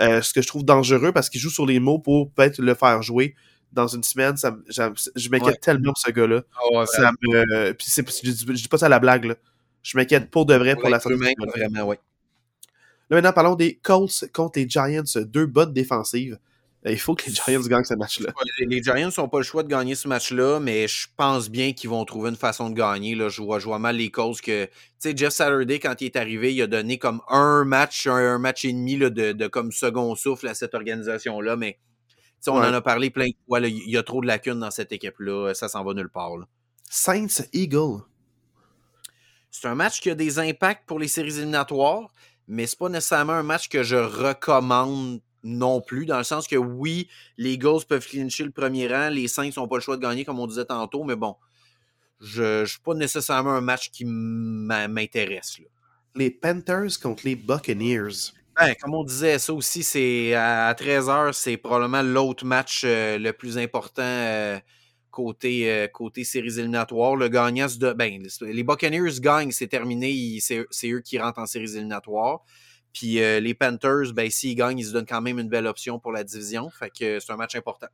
Euh, 0.00 0.20
ce 0.22 0.32
que 0.34 0.40
je 0.42 0.46
trouve 0.46 0.64
dangereux 0.64 1.12
parce 1.12 1.28
qu'il 1.30 1.40
joue 1.40 1.50
sur 1.50 1.66
les 1.66 1.80
mots 1.80 1.98
pour 1.98 2.30
peut-être 2.30 2.58
le 2.58 2.74
faire 2.74 3.02
jouer. 3.02 3.34
Dans 3.72 3.88
une 3.88 4.02
semaine, 4.02 4.36
ça, 4.36 4.56
je 4.68 5.28
m'inquiète 5.30 5.60
tellement 5.60 5.92
pour 5.92 5.98
ce 5.98 6.10
gars-là. 6.10 6.42
Oh, 6.64 6.84
ça 6.86 7.10
me, 7.22 7.72
puis 7.72 7.86
c'est, 7.88 8.06
je, 8.08 8.52
dis 8.52 8.68
pas 8.68 8.78
ça 8.78 8.86
à 8.86 8.88
la 8.88 8.98
blague, 8.98 9.24
là. 9.24 9.34
Je 9.82 9.96
m'inquiète 9.96 10.30
pour 10.30 10.46
de 10.46 10.54
vrai 10.54 10.76
pour 10.76 10.88
la 10.88 11.00
santé. 11.00 11.16
Vraiment, 11.16 11.84
ouais. 11.84 11.98
Là, 13.10 13.16
maintenant, 13.16 13.32
parlons 13.32 13.56
des 13.56 13.74
Colts 13.82 14.24
contre 14.32 14.58
les 14.58 14.68
Giants, 14.68 15.02
deux 15.16 15.46
bonnes 15.46 15.72
défensives. 15.72 16.38
Il 16.84 16.98
faut 16.98 17.14
que 17.14 17.26
les 17.26 17.32
Giants 17.32 17.60
gagnent 17.60 17.84
ce 17.84 17.94
match-là. 17.94 18.32
Les 18.58 18.82
Giants 18.82 19.10
n'ont 19.16 19.28
pas 19.28 19.38
le 19.38 19.44
choix 19.44 19.62
de 19.62 19.68
gagner 19.68 19.94
ce 19.94 20.08
match-là, 20.08 20.58
mais 20.58 20.88
je 20.88 21.06
pense 21.16 21.48
bien 21.48 21.72
qu'ils 21.72 21.90
vont 21.90 22.04
trouver 22.04 22.30
une 22.30 22.36
façon 22.36 22.70
de 22.70 22.74
gagner. 22.74 23.14
Là. 23.14 23.28
Je, 23.28 23.40
vois, 23.40 23.60
je 23.60 23.66
vois 23.66 23.78
mal 23.78 23.96
les 23.96 24.10
causes 24.10 24.40
que. 24.40 24.64
Tu 24.64 24.70
sais, 24.98 25.16
Jeff 25.16 25.32
Saturday, 25.32 25.78
quand 25.78 26.00
il 26.00 26.06
est 26.06 26.16
arrivé, 26.16 26.52
il 26.54 26.62
a 26.62 26.66
donné 26.66 26.98
comme 26.98 27.20
un 27.28 27.64
match, 27.64 28.06
un, 28.08 28.38
match 28.38 28.64
et 28.64 28.72
demi 28.72 28.96
là, 28.96 29.10
de, 29.10 29.32
de, 29.32 29.46
comme 29.46 29.70
second 29.70 30.14
souffle 30.16 30.48
à 30.48 30.54
cette 30.54 30.74
organisation-là, 30.74 31.56
mais 31.56 31.78
on 32.48 32.58
en 32.58 32.74
a 32.74 32.80
parlé 32.80 33.10
plein 33.10 33.28
de 33.28 33.34
fois. 33.46 33.60
Il 33.60 33.88
y 33.88 33.96
a 33.96 34.02
trop 34.02 34.20
de 34.20 34.26
lacunes 34.26 34.60
dans 34.60 34.70
cette 34.70 34.92
équipe-là. 34.92 35.54
Ça 35.54 35.68
s'en 35.68 35.84
va 35.84 35.94
nulle 35.94 36.08
part. 36.08 36.32
Saints 36.88 37.44
Eagle. 37.52 38.02
C'est 39.50 39.68
un 39.68 39.74
match 39.74 40.00
qui 40.00 40.10
a 40.10 40.14
des 40.14 40.38
impacts 40.38 40.86
pour 40.86 40.98
les 40.98 41.08
séries 41.08 41.36
éliminatoires, 41.36 42.10
mais 42.48 42.66
c'est 42.66 42.78
pas 42.78 42.88
nécessairement 42.88 43.34
un 43.34 43.42
match 43.42 43.68
que 43.68 43.82
je 43.82 43.96
recommande 43.96 45.20
non 45.44 45.80
plus, 45.80 46.06
dans 46.06 46.18
le 46.18 46.24
sens 46.24 46.46
que 46.46 46.56
oui, 46.56 47.08
les 47.36 47.54
Eagles 47.54 47.84
peuvent 47.88 48.06
clincher 48.06 48.44
le 48.44 48.50
premier 48.50 48.88
rang, 48.88 49.08
les 49.10 49.28
Saints 49.28 49.50
n'ont 49.56 49.68
pas 49.68 49.76
le 49.76 49.82
choix 49.82 49.96
de 49.96 50.02
gagner, 50.02 50.24
comme 50.24 50.38
on 50.38 50.46
disait 50.46 50.64
tantôt, 50.64 51.04
mais 51.04 51.16
bon, 51.16 51.36
je 52.20 52.60
ne 52.60 52.66
suis 52.66 52.80
pas 52.80 52.94
nécessairement 52.94 53.50
un 53.50 53.60
match 53.60 53.90
qui 53.90 54.04
m'intéresse. 54.06 55.58
Les 56.14 56.30
Panthers 56.30 57.00
contre 57.02 57.22
les 57.24 57.36
Buccaneers. 57.36 58.32
Ben, 58.60 58.74
comme 58.80 58.94
on 58.94 59.04
disait, 59.04 59.38
ça 59.38 59.52
aussi, 59.54 59.82
c'est 59.82 60.34
à 60.34 60.72
13h, 60.74 61.32
c'est 61.32 61.56
probablement 61.56 62.02
l'autre 62.02 62.44
match 62.44 62.82
euh, 62.84 63.18
le 63.18 63.32
plus 63.32 63.56
important 63.56 64.02
euh, 64.02 64.58
côté, 65.10 65.70
euh, 65.70 65.88
côté 65.88 66.22
séries 66.24 66.58
éliminatoires. 66.58 67.16
Le 67.16 67.28
gagnant, 67.28 67.66
de, 67.66 67.92
ben, 67.92 68.22
les 68.42 68.62
Buccaneers 68.62 69.20
gagnent, 69.20 69.52
c'est 69.52 69.68
terminé, 69.68 70.38
c'est 70.40 70.90
eux 70.90 71.00
qui 71.00 71.18
rentrent 71.18 71.38
en 71.38 71.46
séries 71.46 71.76
éliminatoires. 71.76 72.40
Puis 72.92 73.14
les 73.14 73.54
Panthers, 73.54 74.12
ben, 74.14 74.28
s'ils 74.28 74.54
gagnent, 74.54 74.78
ils 74.78 74.84
se 74.84 74.92
donnent 74.92 75.06
quand 75.06 75.22
même 75.22 75.38
une 75.38 75.48
belle 75.48 75.66
option 75.66 75.98
pour 75.98 76.12
la 76.12 76.24
division. 76.24 76.68
Fait 76.68 76.90
que 76.90 77.20
c'est 77.20 77.32
un 77.32 77.36
match 77.36 77.56
important. 77.56 77.86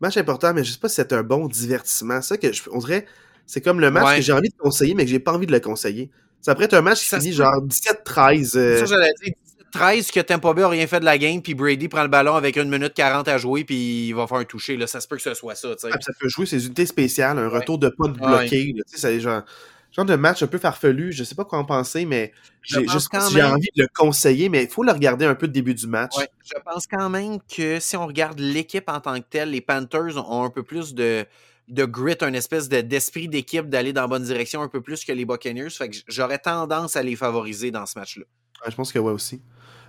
Match 0.00 0.18
important, 0.18 0.52
mais 0.52 0.64
je 0.64 0.72
sais 0.72 0.78
pas 0.78 0.90
si 0.90 0.96
c'est 0.96 1.14
un 1.14 1.22
bon 1.22 1.48
divertissement. 1.48 2.20
Ça 2.20 2.36
que 2.36 2.52
je, 2.52 2.62
on 2.70 2.78
dirait, 2.78 3.06
c'est 3.46 3.62
comme 3.62 3.80
le 3.80 3.90
match 3.90 4.16
que 4.16 4.22
j'ai 4.22 4.32
envie 4.34 4.50
de 4.50 4.56
conseiller, 4.58 4.94
mais 4.94 5.06
que 5.06 5.10
j'ai 5.10 5.18
pas 5.18 5.32
envie 5.32 5.46
de 5.46 5.52
le 5.52 5.60
conseiller. 5.60 6.10
Ça 6.42 6.54
pourrait 6.54 6.66
être 6.66 6.74
un 6.74 6.82
match 6.82 7.00
qui 7.00 7.06
finit 7.06 7.32
genre 7.32 7.64
17-13. 7.64 8.44
Ça, 8.44 8.84
j'allais 8.84 9.12
dire 9.22 9.32
13 9.74 10.10
que 10.12 10.20
Tampa 10.20 10.52
Bay 10.52 10.62
n'a 10.62 10.68
rien 10.68 10.86
fait 10.86 11.00
de 11.00 11.04
la 11.04 11.18
game, 11.18 11.42
puis 11.42 11.54
Brady 11.54 11.88
prend 11.88 12.02
le 12.02 12.08
ballon 12.08 12.34
avec 12.36 12.56
1 12.56 12.64
minute 12.64 12.94
40 12.94 13.26
à 13.26 13.38
jouer, 13.38 13.64
puis 13.64 14.08
il 14.08 14.12
va 14.14 14.26
faire 14.26 14.38
un 14.38 14.44
toucher. 14.44 14.76
Là. 14.76 14.86
Ça 14.86 15.00
se 15.00 15.08
peut 15.08 15.16
que 15.16 15.22
ce 15.22 15.34
soit 15.34 15.56
ça. 15.56 15.74
Ah, 15.82 15.96
ça 16.00 16.12
peut 16.18 16.28
jouer 16.28 16.46
ses 16.46 16.64
unités 16.66 16.86
spéciales, 16.86 17.38
un 17.38 17.48
retour 17.48 17.78
de 17.78 17.88
pas 17.88 18.06
de 18.06 18.12
bloqué. 18.18 18.74
C'est 18.86 19.18
genre, 19.18 19.42
genre 19.90 20.04
de 20.04 20.14
match 20.14 20.42
un 20.44 20.46
peu 20.46 20.58
farfelu. 20.58 21.12
Je 21.12 21.24
sais 21.24 21.34
pas 21.34 21.44
quoi 21.44 21.58
en 21.58 21.64
penser, 21.64 22.04
mais 22.04 22.32
j'ai 22.62 22.78
envie 22.78 23.68
de 23.76 23.82
le 23.82 23.88
conseiller, 23.92 24.48
mais 24.48 24.62
il 24.64 24.68
faut 24.68 24.84
le 24.84 24.92
regarder 24.92 25.26
un 25.26 25.34
peu 25.34 25.46
le 25.46 25.52
début 25.52 25.74
du 25.74 25.88
match. 25.88 26.14
je 26.44 26.58
pense 26.64 26.86
quand 26.86 27.10
même 27.10 27.38
que 27.40 27.80
si 27.80 27.96
on 27.96 28.06
regarde 28.06 28.38
l'équipe 28.38 28.88
en 28.88 29.00
tant 29.00 29.16
que 29.16 29.26
telle, 29.28 29.50
les 29.50 29.60
Panthers 29.60 30.16
ont 30.30 30.44
un 30.44 30.50
peu 30.50 30.62
plus 30.62 30.94
de, 30.94 31.26
de 31.68 31.84
grit, 31.84 32.16
une 32.20 32.34
espèce 32.34 32.68
d'esprit 32.68 33.28
d'équipe 33.28 33.68
d'aller 33.68 33.92
dans 33.92 34.02
la 34.02 34.08
bonne 34.08 34.24
direction 34.24 34.62
un 34.62 34.68
peu 34.68 34.80
plus 34.80 35.04
que 35.04 35.12
les 35.12 35.24
Buccaneers. 35.24 35.70
Fait 35.70 35.88
que 35.88 35.96
j'aurais 36.06 36.38
tendance 36.38 36.96
à 36.96 37.02
les 37.02 37.16
favoriser 37.16 37.70
dans 37.70 37.86
ce 37.86 37.98
match-là. 37.98 38.24
je 38.68 38.74
pense 38.74 38.92
que 38.92 38.98
ouais 38.98 39.12
aussi. 39.12 39.42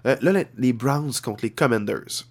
Euh, 0.05 0.15
là, 0.21 0.43
les 0.57 0.73
Browns 0.73 1.13
contre 1.23 1.43
les 1.43 1.51
Commanders. 1.51 2.25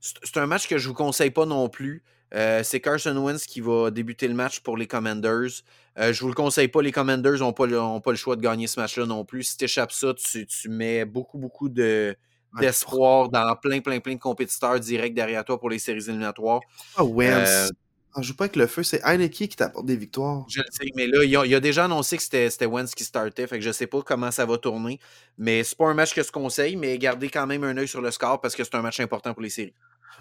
C'est 0.00 0.36
un 0.38 0.46
match 0.46 0.66
que 0.66 0.78
je 0.78 0.88
vous 0.88 0.94
conseille 0.94 1.30
pas 1.30 1.46
non 1.46 1.68
plus. 1.68 2.02
Euh, 2.34 2.62
c'est 2.64 2.80
Carson 2.80 3.16
Wentz 3.16 3.46
qui 3.46 3.60
va 3.60 3.90
débuter 3.90 4.26
le 4.26 4.34
match 4.34 4.60
pour 4.60 4.76
les 4.76 4.86
Commanders. 4.86 5.62
Euh, 5.98 6.12
je 6.12 6.20
vous 6.20 6.28
le 6.28 6.34
conseille 6.34 6.68
pas, 6.68 6.80
les 6.80 6.90
Commanders 6.90 7.38
n'ont 7.38 7.52
pas, 7.52 7.66
pas, 7.66 8.10
le 8.10 8.16
choix 8.16 8.36
de 8.36 8.40
gagner 8.40 8.66
ce 8.66 8.80
match-là 8.80 9.04
non 9.04 9.24
plus. 9.24 9.42
Si 9.42 9.56
tu 9.58 9.64
échappes 9.64 9.92
ça, 9.92 10.14
tu, 10.14 10.68
mets 10.70 11.04
beaucoup, 11.04 11.36
beaucoup 11.36 11.68
de, 11.68 12.16
d'espoir 12.58 13.28
dans 13.28 13.54
plein, 13.56 13.80
plein, 13.80 14.00
plein 14.00 14.14
de 14.14 14.20
compétiteurs 14.20 14.80
directs 14.80 15.14
derrière 15.14 15.44
toi 15.44 15.60
pour 15.60 15.68
les 15.68 15.78
séries 15.78 16.04
éliminatoires. 16.08 16.60
Ah, 16.96 17.04
Wentz. 17.04 17.70
On 18.14 18.22
joue 18.22 18.34
pas 18.34 18.44
avec 18.44 18.56
le 18.56 18.66
feu, 18.66 18.82
c'est 18.82 19.00
Heineke 19.04 19.32
qui 19.32 19.48
t'apporte 19.48 19.86
des 19.86 19.96
victoires. 19.96 20.44
Je 20.48 20.60
le 20.60 20.66
sais, 20.70 20.90
mais 20.94 21.06
là, 21.06 21.24
il 21.24 21.54
a, 21.54 21.56
a 21.56 21.60
déjà 21.60 21.86
annoncé 21.86 22.16
que 22.18 22.22
c'était 22.22 22.66
Wentz 22.66 22.94
qui 22.94 23.04
startait, 23.04 23.46
fait 23.46 23.58
que 23.58 23.64
je 23.64 23.72
sais 23.72 23.86
pas 23.86 24.02
comment 24.02 24.30
ça 24.30 24.44
va 24.44 24.58
tourner. 24.58 25.00
Mais 25.38 25.64
c'est 25.64 25.78
pas 25.78 25.86
un 25.86 25.94
match 25.94 26.14
que 26.14 26.22
je 26.22 26.30
conseille, 26.30 26.76
mais 26.76 26.98
gardez 26.98 27.30
quand 27.30 27.46
même 27.46 27.64
un 27.64 27.76
œil 27.76 27.88
sur 27.88 28.02
le 28.02 28.10
score 28.10 28.40
parce 28.40 28.54
que 28.54 28.64
c'est 28.64 28.74
un 28.74 28.82
match 28.82 29.00
important 29.00 29.32
pour 29.32 29.42
les 29.42 29.50
séries. 29.50 29.74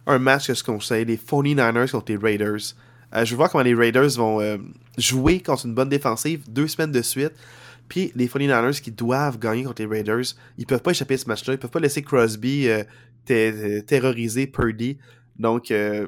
Un 0.07 0.19
match 0.19 0.47
que 0.47 0.53
je 0.53 0.63
conseille, 0.63 1.05
les 1.05 1.17
49ers 1.17 1.91
contre 1.91 2.11
les 2.11 2.17
Raiders. 2.17 2.75
Euh, 3.13 3.25
je 3.25 3.31
veux 3.31 3.37
voir 3.37 3.51
comment 3.51 3.63
les 3.63 3.75
Raiders 3.75 4.11
vont 4.11 4.39
euh, 4.39 4.57
jouer 4.97 5.41
contre 5.41 5.65
une 5.65 5.73
bonne 5.73 5.89
défensive 5.89 6.43
deux 6.49 6.67
semaines 6.67 6.91
de 6.91 7.01
suite. 7.01 7.33
Puis 7.89 8.11
les 8.15 8.27
49ers 8.27 8.79
qui 8.79 8.91
doivent 8.91 9.37
gagner 9.37 9.63
contre 9.63 9.81
les 9.81 9.87
Raiders, 9.87 10.23
ils 10.57 10.65
peuvent 10.65 10.81
pas 10.81 10.91
échapper 10.91 11.15
à 11.15 11.17
ce 11.17 11.25
match-là. 11.27 11.55
Ils 11.55 11.59
peuvent 11.59 11.71
pas 11.71 11.81
laisser 11.81 12.01
Crosby 12.01 12.69
euh, 12.69 12.83
terroriser 13.81 14.47
Purdy. 14.47 14.97
Donc, 15.41 15.71
euh, 15.71 16.07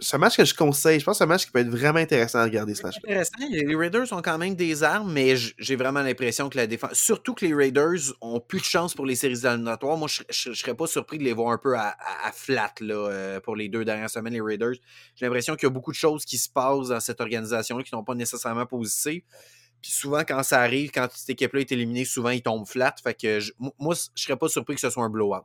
c'est 0.00 0.16
un 0.16 0.18
match 0.18 0.34
que 0.34 0.46
je 0.46 0.54
conseille. 0.54 0.98
Je 0.98 1.04
pense 1.04 1.16
que 1.16 1.18
c'est 1.18 1.24
un 1.24 1.26
match 1.26 1.44
qui 1.44 1.50
peut 1.50 1.58
être 1.58 1.68
vraiment 1.68 1.98
intéressant 1.98 2.38
à 2.38 2.44
regarder 2.44 2.74
ce 2.74 2.82
match. 2.82 2.96
Intéressant. 3.04 3.32
Les 3.38 3.74
Raiders 3.74 4.10
ont 4.12 4.22
quand 4.22 4.38
même 4.38 4.54
des 4.54 4.82
armes, 4.82 5.12
mais 5.12 5.34
j'ai 5.36 5.76
vraiment 5.76 6.00
l'impression 6.00 6.48
que 6.48 6.56
la 6.56 6.66
défense. 6.66 6.94
Surtout 6.94 7.34
que 7.34 7.44
les 7.44 7.52
Raiders 7.52 8.14
ont 8.22 8.40
plus 8.40 8.60
de 8.60 8.64
chance 8.64 8.94
pour 8.94 9.04
les 9.04 9.14
séries 9.14 9.44
éliminatoires. 9.44 9.98
Moi, 9.98 10.08
je, 10.08 10.48
ne 10.48 10.54
serais 10.54 10.74
pas 10.74 10.86
surpris 10.86 11.18
de 11.18 11.22
les 11.22 11.34
voir 11.34 11.52
un 11.52 11.58
peu 11.58 11.76
à, 11.76 11.94
flat 12.32 12.72
là, 12.80 12.94
euh, 12.94 13.40
pour 13.40 13.56
les 13.56 13.68
deux 13.68 13.84
dernières 13.84 14.08
semaines, 14.08 14.32
les 14.32 14.40
Raiders. 14.40 14.76
J'ai 15.16 15.26
l'impression 15.26 15.54
qu'il 15.54 15.66
y 15.66 15.70
a 15.70 15.74
beaucoup 15.74 15.92
de 15.92 15.96
choses 15.96 16.24
qui 16.24 16.38
se 16.38 16.48
passent 16.48 16.88
dans 16.88 17.00
cette 17.00 17.20
organisation-là 17.20 17.84
qui 17.84 17.90
sont 17.90 18.04
pas 18.04 18.14
nécessairement 18.14 18.64
positives. 18.64 19.22
Puis 19.82 19.90
souvent, 19.90 20.20
quand 20.26 20.42
ça 20.44 20.60
arrive, 20.60 20.92
quand 20.92 21.08
cette 21.12 21.28
équipe-là 21.28 21.60
est 21.60 21.72
éliminée, 21.72 22.06
souvent 22.06 22.30
ils 22.30 22.40
tombent 22.40 22.66
flat. 22.66 22.94
Fait 23.04 23.12
que 23.12 23.38
moi, 23.78 23.94
je 24.14 24.22
serais 24.22 24.38
pas 24.38 24.48
surpris 24.48 24.76
que 24.76 24.80
ce 24.80 24.88
soit 24.88 25.04
un 25.04 25.10
blowout 25.10 25.44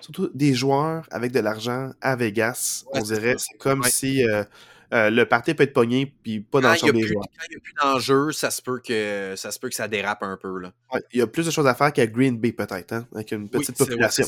surtout 0.00 0.30
des 0.34 0.54
joueurs 0.54 1.06
avec 1.10 1.32
de 1.32 1.40
l'argent 1.40 1.90
à 2.00 2.16
Vegas, 2.16 2.84
on 2.92 3.00
dirait. 3.00 3.36
C'est 3.38 3.56
comme 3.58 3.82
si 3.84 4.28
euh, 4.28 4.44
euh, 4.92 5.10
le 5.10 5.26
parti 5.26 5.54
peut 5.54 5.62
être 5.62 5.72
pogné 5.72 6.12
puis 6.22 6.40
pas 6.40 6.60
dans 6.60 6.70
le 6.70 6.76
champ 6.76 6.88
des 6.88 7.06
joueurs. 7.06 7.24
Quand 7.36 7.44
il 7.48 7.50
n'y 7.50 7.56
a 7.56 7.60
plus 7.60 7.74
d'enjeu, 7.82 8.32
ça 8.32 8.50
se 8.50 8.62
peut 8.62 8.80
que 8.80 9.34
ça 9.36 9.50
se 9.50 9.58
peut 9.58 9.68
que 9.68 9.74
ça 9.74 9.88
dérape 9.88 10.22
un 10.22 10.36
peu. 10.36 10.58
Là. 10.58 10.72
il 11.12 11.18
y 11.18 11.22
a 11.22 11.26
plus 11.26 11.46
de 11.46 11.50
choses 11.50 11.66
à 11.66 11.74
faire 11.74 11.92
qu'à 11.92 12.06
Green 12.06 12.38
Bay 12.38 12.52
peut-être, 12.52 12.92
hein, 12.92 13.06
avec 13.14 13.32
une 13.32 13.48
petite 13.48 13.76
population. 13.76 14.26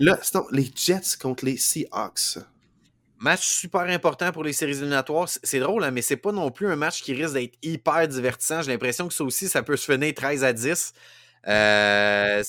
là, 0.00 0.18
sinon, 0.22 0.46
les 0.50 0.70
Jets 0.74 1.16
contre 1.20 1.44
les 1.44 1.56
Seahawks. 1.56 2.38
Match 3.18 3.46
super 3.46 3.82
important 3.82 4.30
pour 4.30 4.44
les 4.44 4.52
séries 4.52 4.72
éliminatoires. 4.72 5.28
C'est 5.42 5.58
drôle, 5.58 5.84
hein, 5.84 5.90
mais 5.90 6.02
c'est 6.02 6.18
pas 6.18 6.32
non 6.32 6.50
plus 6.50 6.68
un 6.68 6.76
match 6.76 7.02
qui 7.02 7.14
risque 7.14 7.32
d'être 7.32 7.56
hyper 7.62 8.06
divertissant. 8.08 8.60
J'ai 8.60 8.72
l'impression 8.72 9.08
que 9.08 9.14
ça 9.14 9.24
aussi, 9.24 9.48
ça 9.48 9.62
peut 9.62 9.76
se 9.76 9.90
finir 9.90 10.12
13 10.12 10.44
à 10.44 10.52
10. 10.52 10.92
Euh, 11.48 12.42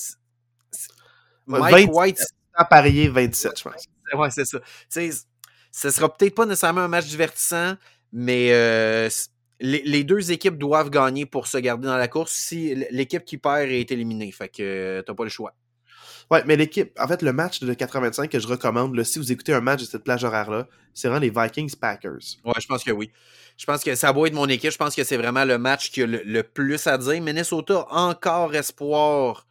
Mike 1.48 1.92
White. 1.92 2.20
À 2.54 2.64
parier 2.64 3.08
27, 3.08 3.58
je 3.58 3.62
pense. 3.62 3.84
Ouais, 4.14 4.30
c'est 4.30 4.44
ça. 4.44 4.58
sais, 4.88 5.10
ce 5.70 5.90
sera 5.90 6.12
peut-être 6.12 6.34
pas 6.34 6.46
nécessairement 6.46 6.80
un 6.80 6.88
match 6.88 7.06
divertissant, 7.06 7.74
mais 8.12 8.48
euh, 8.52 9.08
les, 9.60 10.04
deux 10.04 10.32
équipes 10.32 10.58
doivent 10.58 10.90
gagner 10.90 11.26
pour 11.26 11.46
se 11.46 11.58
garder 11.58 11.86
dans 11.86 11.96
la 11.96 12.08
course 12.08 12.32
si 12.32 12.74
l'équipe 12.90 13.24
qui 13.24 13.38
perd 13.38 13.70
est 13.70 13.90
éliminée. 13.90 14.32
Fait 14.32 14.48
que 14.48 14.62
euh, 14.62 15.02
t'as 15.02 15.14
pas 15.14 15.24
le 15.24 15.30
choix. 15.30 15.54
Ouais, 16.30 16.42
mais 16.46 16.56
l'équipe, 16.56 16.90
en 17.00 17.08
fait, 17.08 17.22
le 17.22 17.32
match 17.32 17.60
de 17.60 17.72
85 17.72 18.30
que 18.30 18.38
je 18.38 18.46
recommande, 18.46 18.94
là, 18.94 19.02
si 19.02 19.18
vous 19.18 19.32
écoutez 19.32 19.54
un 19.54 19.62
match 19.62 19.80
de 19.80 19.86
cette 19.86 20.04
plage 20.04 20.24
horaire-là, 20.24 20.66
c'est 20.92 21.08
vraiment 21.08 21.22
les 21.22 21.30
Vikings-Packers. 21.30 22.40
Ouais, 22.44 22.52
je 22.60 22.66
pense 22.66 22.84
que 22.84 22.90
oui. 22.90 23.10
Je 23.56 23.64
pense 23.64 23.82
que 23.82 23.94
ça 23.94 24.12
va 24.12 24.26
être 24.26 24.34
mon 24.34 24.46
équipe. 24.46 24.70
Je 24.70 24.76
pense 24.76 24.94
que 24.94 25.04
c'est 25.04 25.16
vraiment 25.16 25.44
le 25.44 25.58
match 25.58 25.90
qui 25.90 26.02
a 26.02 26.06
le, 26.06 26.22
le 26.24 26.42
plus 26.42 26.86
à 26.86 26.98
dire. 26.98 27.22
Minnesota, 27.22 27.86
encore 27.90 28.54
espoir 28.54 29.46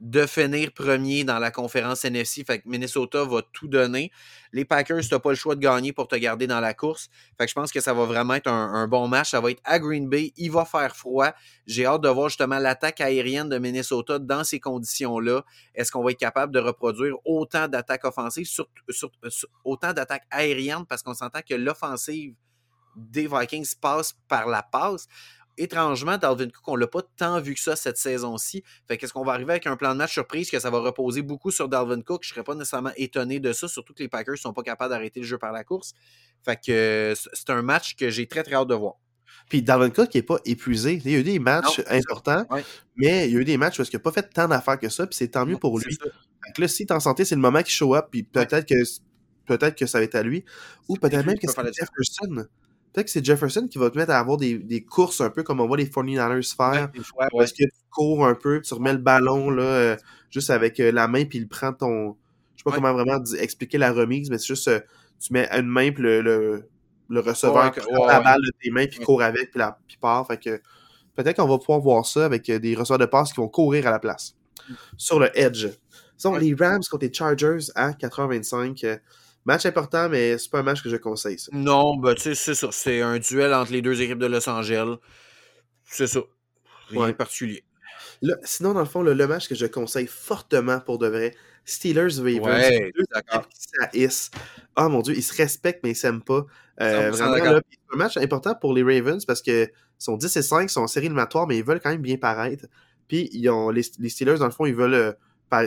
de 0.00 0.24
finir 0.24 0.72
premier 0.72 1.24
dans 1.24 1.38
la 1.38 1.50
conférence 1.50 2.04
NFC. 2.04 2.42
Fait 2.42 2.60
que 2.60 2.68
Minnesota 2.68 3.24
va 3.24 3.42
tout 3.52 3.68
donner. 3.68 4.10
Les 4.52 4.64
Packers, 4.64 5.02
tu 5.02 5.12
n'as 5.12 5.20
pas 5.20 5.30
le 5.30 5.36
choix 5.36 5.54
de 5.54 5.60
gagner 5.60 5.92
pour 5.92 6.08
te 6.08 6.16
garder 6.16 6.46
dans 6.46 6.60
la 6.60 6.72
course. 6.74 7.08
Je 7.38 7.52
pense 7.52 7.70
que 7.70 7.80
ça 7.80 7.92
va 7.92 8.04
vraiment 8.06 8.34
être 8.34 8.48
un, 8.48 8.88
bon 8.88 9.08
match. 9.08 9.30
Ça 9.30 9.40
va 9.40 9.50
être 9.50 9.60
à 9.64 9.78
Green 9.78 10.08
Bay. 10.08 10.32
Il 10.36 10.50
va 10.50 10.64
faire 10.64 10.96
froid. 10.96 11.32
J'ai 11.66 11.84
hâte 11.84 12.00
de 12.00 12.08
voir 12.08 12.30
justement 12.30 12.58
l'attaque 12.58 13.00
aérienne 13.00 13.48
de 13.48 13.58
Minnesota 13.58 14.18
dans 14.18 14.42
ces 14.42 14.58
conditions-là. 14.58 15.44
Est-ce 15.74 15.92
qu'on 15.92 16.02
va 16.02 16.12
être 16.12 16.18
capable 16.18 16.52
de 16.52 16.60
reproduire 16.60 17.16
autant 17.24 17.68
d'attaques 17.68 18.04
offensives, 18.04 18.48
autant 19.64 19.92
d'attaques 19.92 20.26
aériennes, 20.30 20.86
parce 20.88 21.02
qu'on 21.02 21.14
s'entend 21.14 21.40
que 21.46 21.54
l'offensive 21.54 22.34
des 22.96 23.28
Vikings 23.28 23.74
passe 23.80 24.14
par 24.28 24.48
la 24.48 24.62
passe 24.62 25.06
étrangement, 25.56 26.18
Dalvin 26.18 26.48
Cook, 26.48 26.66
on 26.66 26.76
l'a 26.76 26.86
pas 26.86 27.02
tant 27.16 27.40
vu 27.40 27.54
que 27.54 27.60
ça 27.60 27.76
cette 27.76 27.96
saison-ci. 27.96 28.62
Fait 28.88 28.96
qu'est-ce 28.96 29.12
qu'on 29.12 29.24
va 29.24 29.32
arriver 29.32 29.52
avec 29.52 29.66
un 29.66 29.76
plan 29.76 29.92
de 29.92 29.98
match 29.98 30.12
surprise 30.12 30.50
que 30.50 30.58
ça 30.58 30.70
va 30.70 30.78
reposer 30.78 31.22
beaucoup 31.22 31.50
sur 31.50 31.68
Dalvin 31.68 32.02
Cook? 32.02 32.22
Je 32.24 32.30
serais 32.30 32.44
pas 32.44 32.54
nécessairement 32.54 32.92
étonné 32.96 33.40
de 33.40 33.52
ça, 33.52 33.68
surtout 33.68 33.94
que 33.94 34.02
les 34.02 34.08
Packers 34.08 34.38
sont 34.38 34.52
pas 34.52 34.62
capables 34.62 34.90
d'arrêter 34.90 35.20
le 35.20 35.26
jeu 35.26 35.38
par 35.38 35.52
la 35.52 35.64
course. 35.64 35.92
Fait 36.44 36.58
que 36.64 37.14
c'est 37.14 37.50
un 37.50 37.62
match 37.62 37.96
que 37.96 38.10
j'ai 38.10 38.26
très 38.26 38.42
très 38.42 38.54
hâte 38.54 38.68
de 38.68 38.74
voir. 38.74 38.94
Puis 39.48 39.62
Dalvin 39.62 39.90
Cook 39.90 40.14
n'est 40.14 40.22
pas 40.22 40.38
épuisé. 40.44 41.00
Il 41.04 41.10
y 41.10 41.14
a 41.14 41.18
eu 41.18 41.22
des 41.22 41.38
matchs 41.38 41.80
importants, 41.88 42.46
mais 42.96 43.28
il 43.28 43.34
y 43.34 43.36
a 43.36 43.40
eu 43.40 43.44
des 43.44 43.56
matchs 43.56 43.78
où 43.78 43.82
il 43.82 43.88
n'a 43.92 43.98
pas 43.98 44.12
fait 44.12 44.28
tant 44.30 44.48
d'affaires 44.48 44.78
que 44.78 44.88
ça, 44.88 45.06
puis 45.06 45.16
c'est 45.16 45.28
tant 45.28 45.46
mieux 45.46 45.56
pour 45.56 45.78
lui. 45.78 45.96
Fait 45.96 46.52
que 46.54 46.60
là, 46.60 46.68
si 46.68 46.82
est 46.82 46.92
en 46.92 47.00
santé, 47.00 47.24
c'est 47.24 47.34
le 47.34 47.40
moment 47.40 47.62
qu'il 47.62 47.72
show 47.72 47.94
up, 47.94 48.06
puis 48.10 48.22
peut-être 48.22 48.66
que 48.66 48.74
peut-être 49.46 49.76
que 49.76 49.86
ça 49.86 49.98
va 49.98 50.04
être 50.04 50.14
à 50.14 50.22
lui. 50.22 50.44
Ou 50.88 50.96
peut-être 50.96 51.26
même 51.26 51.38
que 51.38 51.50
c'est 51.50 51.74
Jefferson. 51.74 52.46
Peut-être 52.92 53.06
que 53.06 53.12
c'est 53.12 53.24
Jefferson 53.24 53.68
qui 53.70 53.78
va 53.78 53.88
te 53.90 53.96
mettre 53.96 54.10
à 54.10 54.18
avoir 54.18 54.36
des, 54.36 54.58
des, 54.58 54.82
courses 54.82 55.20
un 55.20 55.30
peu 55.30 55.44
comme 55.44 55.60
on 55.60 55.66
voit 55.66 55.76
les 55.76 55.86
49ers 55.86 56.56
faire. 56.56 56.90
Ouais, 57.16 57.26
Parce 57.30 57.52
que 57.52 57.62
tu 57.62 57.70
cours 57.90 58.26
un 58.26 58.34
peu, 58.34 58.60
tu 58.60 58.74
remets 58.74 58.92
le 58.92 58.98
ballon 58.98 59.50
là, 59.50 59.62
euh, 59.62 59.96
juste 60.30 60.50
avec 60.50 60.80
euh, 60.80 60.90
la 60.90 61.06
main, 61.06 61.24
puis 61.24 61.38
il 61.38 61.48
prend 61.48 61.72
ton. 61.72 62.16
Je 62.56 62.62
sais 62.62 62.64
pas 62.64 62.72
comment 62.72 62.92
vraiment 62.92 63.22
expliquer 63.38 63.78
la 63.78 63.92
remise, 63.92 64.28
mais 64.28 64.38
c'est 64.38 64.48
juste 64.48 64.68
euh, 64.68 64.80
tu 65.20 65.32
mets 65.32 65.48
une 65.52 65.66
main, 65.66 65.92
puis 65.92 66.02
le, 66.02 66.20
le, 66.20 66.68
le 67.08 67.20
receveur 67.20 67.70
prend 67.72 68.06
la 68.06 68.20
balle 68.20 68.40
de 68.42 68.52
tes 68.60 68.70
mains, 68.70 68.86
puis 68.86 68.98
court 68.98 69.22
avec, 69.22 69.50
puis, 69.50 69.60
la, 69.60 69.78
puis 69.86 69.96
part. 69.96 70.26
Fait 70.26 70.38
que 70.38 70.60
peut-être 71.14 71.36
qu'on 71.36 71.48
va 71.48 71.58
pouvoir 71.58 71.78
voir 71.78 72.06
ça 72.06 72.24
avec 72.24 72.50
des 72.50 72.74
receveurs 72.74 72.98
de 72.98 73.06
passe 73.06 73.32
qui 73.32 73.40
vont 73.40 73.48
courir 73.48 73.86
à 73.86 73.92
la 73.92 74.00
place. 74.00 74.34
Mm. 74.68 74.74
Sur 74.96 75.20
le 75.20 75.38
edge. 75.38 75.68
sont 76.16 76.34
les 76.34 76.54
Rams 76.54 76.82
contre 76.90 77.06
les 77.06 77.12
Chargers 77.12 77.70
à 77.76 77.92
4h25. 77.92 78.98
Match 79.46 79.64
important, 79.66 80.08
mais 80.08 80.36
c'est 80.38 80.50
pas 80.50 80.60
un 80.60 80.62
match 80.62 80.82
que 80.82 80.90
je 80.90 80.96
conseille. 80.96 81.38
Ça. 81.38 81.50
Non, 81.52 81.96
ben, 81.96 82.14
tu 82.14 82.22
sais, 82.22 82.34
c'est 82.34 82.54
ça. 82.54 82.68
C'est 82.72 83.00
un 83.00 83.18
duel 83.18 83.54
entre 83.54 83.72
les 83.72 83.82
deux 83.82 84.00
équipes 84.02 84.18
de 84.18 84.26
Los 84.26 84.48
Angeles. 84.48 84.96
C'est 85.84 86.06
ça. 86.06 86.20
Rien 86.90 87.08
de 87.08 87.12
particulier. 87.12 87.64
sinon, 88.44 88.74
dans 88.74 88.80
le 88.80 88.86
fond, 88.86 89.02
le, 89.02 89.26
match 89.26 89.48
que 89.48 89.54
je 89.54 89.66
conseille 89.66 90.06
fortement 90.06 90.80
pour 90.80 90.98
de 90.98 91.06
vrai, 91.06 91.34
Steelers 91.64 92.18
Ravens. 92.18 92.42
Ouais, 92.42 92.92
d'accord. 93.14 93.48
Oh 94.76 94.88
mon 94.88 95.00
Dieu, 95.00 95.14
ils 95.16 95.22
se 95.22 95.34
respectent, 95.34 95.82
mais 95.84 95.90
ils 95.90 95.96
s'aiment 95.96 96.22
pas. 96.22 96.44
Euh, 96.80 97.10
vraiment, 97.10 97.60
c'est 97.70 97.94
un 97.94 97.96
match 97.96 98.16
important 98.16 98.54
pour 98.54 98.74
les 98.74 98.82
Ravens 98.82 99.24
parce 99.24 99.42
que 99.42 99.70
sont 99.98 100.16
10 100.16 100.36
et 100.36 100.42
5, 100.42 100.62
ils 100.62 100.68
sont 100.68 100.80
en 100.80 100.86
série 100.86 101.06
éliminatoire, 101.06 101.46
mais 101.46 101.58
ils 101.58 101.64
veulent 101.64 101.80
quand 101.80 101.90
même 101.90 102.02
bien 102.02 102.16
paraître. 102.16 102.66
Puis 103.06 103.28
ils 103.32 103.48
ont, 103.50 103.70
les, 103.70 103.82
les 103.98 104.08
Steelers, 104.08 104.38
dans 104.38 104.46
le 104.46 104.50
fond, 104.50 104.66
ils 104.66 104.74
veulent 104.74 104.94
euh, 104.94 105.12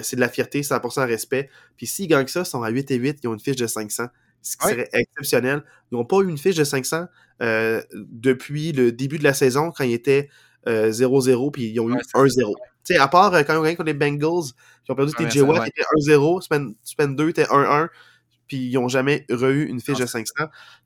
c'est 0.01 0.15
de 0.15 0.21
la 0.21 0.29
fierté, 0.29 0.61
100% 0.61 1.05
respect. 1.07 1.49
Puis 1.77 1.87
s'ils 1.87 2.07
gagnent 2.07 2.27
ça, 2.27 2.41
ils 2.41 2.45
sont 2.45 2.63
à 2.63 2.69
8 2.69 2.91
et 2.91 2.95
8, 2.95 3.19
ils 3.23 3.27
ont 3.27 3.33
une 3.33 3.39
fiche 3.39 3.55
de 3.55 3.67
500, 3.67 4.07
ce 4.41 4.57
qui 4.57 4.67
serait 4.67 4.89
exceptionnel. 4.93 5.63
Ils 5.91 5.95
n'ont 5.95 6.05
pas 6.05 6.17
eu 6.19 6.29
une 6.29 6.37
fiche 6.37 6.55
de 6.55 6.63
500 6.63 7.05
euh, 7.41 7.81
depuis 7.91 8.71
le 8.71 8.91
début 8.91 9.17
de 9.17 9.23
la 9.23 9.33
saison, 9.33 9.71
quand 9.71 9.83
ils 9.83 9.93
étaient 9.93 10.29
0-0, 10.65 11.47
euh, 11.47 11.51
puis 11.51 11.69
ils 11.69 11.79
ont 11.79 11.89
eu 11.89 11.97
1-0. 12.13 12.53
Tu 12.85 12.93
sais, 12.93 12.97
à 12.97 13.07
part 13.07 13.33
euh, 13.33 13.43
quand 13.43 13.53
ils 13.53 13.57
ont 13.57 13.63
gagné 13.63 13.75
contre 13.75 13.87
les 13.87 13.93
Bengals, 13.93 14.51
qui 14.85 14.91
ont 14.91 14.95
perdu 14.95 15.13
TJ 15.13 15.41
Watt, 15.41 15.67
était 15.67 15.83
1-0, 15.97 16.41
semaine, 16.41 17.15
2 17.15 17.29
était 17.29 17.45
1-1, 17.45 17.87
puis 18.47 18.57
ils 18.57 18.73
n'ont 18.73 18.87
jamais 18.87 19.25
eu 19.29 19.65
une 19.65 19.79
fiche 19.79 19.97
de 19.97 20.05
500. 20.05 20.33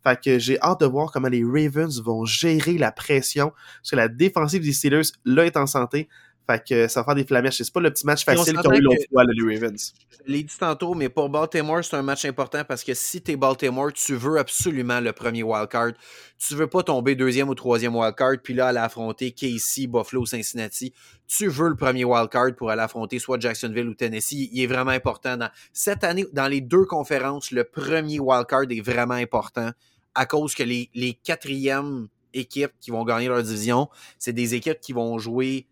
Fait 0.04 0.20
que 0.20 0.40
j'ai 0.40 0.60
hâte 0.62 0.80
de 0.82 0.86
voir 0.86 1.12
comment 1.12 1.28
les 1.28 1.44
Ravens 1.44 2.02
vont 2.02 2.26
gérer 2.26 2.78
la 2.78 2.92
pression, 2.92 3.52
parce 3.82 3.92
que 3.92 3.96
la 3.96 4.08
défensive 4.08 4.64
des 4.64 4.74
Steelers, 4.74 5.10
là, 5.26 5.46
est 5.46 5.58
en 5.58 5.68
santé. 5.68 6.08
Fait 6.50 6.64
que 6.66 6.88
ça 6.88 7.02
va 7.02 7.06
faire 7.06 7.16
des 7.16 7.26
flamèches. 7.26 7.58
C'est 7.58 7.74
pas 7.74 7.82
le 7.82 7.92
petit 7.92 8.06
match 8.06 8.24
facile 8.24 8.58
qu'ils 8.58 8.70
ont 8.70 8.74
eu 8.74 8.82
l'autre 8.82 9.04
fois, 9.12 9.24
les 9.26 9.56
Ravens. 9.56 9.94
Je 10.26 10.32
l'ai 10.32 10.44
dit 10.44 10.58
tantôt, 10.58 10.94
mais 10.94 11.10
pour 11.10 11.28
Baltimore, 11.30 11.84
c'est 11.84 11.98
un 11.98 12.02
match 12.02 12.24
important 12.24 12.64
parce 12.64 12.86
que 12.86 12.94
si 12.94 13.22
t'es 13.22 13.36
Baltimore, 13.36 13.92
tu 13.92 14.16
veux 14.16 14.38
absolument 14.38 15.02
le 15.02 15.12
premier 15.12 15.44
wildcard. 15.44 15.92
Tu 16.38 16.56
veux 16.56 16.68
pas 16.68 16.84
tomber 16.84 17.16
deuxième 17.16 17.50
ou 17.50 17.56
troisième 17.56 17.96
wildcard, 17.96 18.38
puis 18.42 18.54
là, 18.54 18.68
aller 18.68 18.78
affronter 18.78 19.32
Casey, 19.32 19.88
Buffalo, 19.88 20.26
Cincinnati. 20.26 20.94
Tu 21.28 21.50
veux 21.50 21.68
le 21.68 21.76
premier 21.76 22.06
wildcard 22.06 22.56
pour 22.56 22.70
aller 22.70 22.82
affronter 22.82 23.20
soit 23.20 23.40
Jacksonville 23.40 23.90
ou 23.90 23.94
Tennessee. 23.94 24.48
Il 24.52 24.62
est 24.62 24.68
vraiment 24.68 24.92
important. 24.92 25.36
Dans... 25.36 25.50
Cette 25.74 26.06
année, 26.06 26.26
dans 26.32 26.48
les 26.48 26.62
deux 26.62 26.86
conférences, 26.86 27.52
le 27.52 27.66
premier 27.66 28.20
wildcard 28.20 28.66
est 28.70 28.82
vraiment 28.82 29.16
important 29.16 29.72
à 30.16 30.26
cause 30.26 30.56
que 30.56 30.64
les, 30.64 30.90
les 30.96 31.14
quatrièmes 31.14 32.08
équipes 32.34 32.72
qui 32.80 32.92
vont 32.92 33.04
gagner 33.04 33.28
leur 33.28 33.44
division, 33.44 33.90
c'est 34.18 34.34
des 34.34 34.56
équipes 34.56 34.80
qui 34.80 34.94
vont 34.94 35.18
jouer 35.18 35.68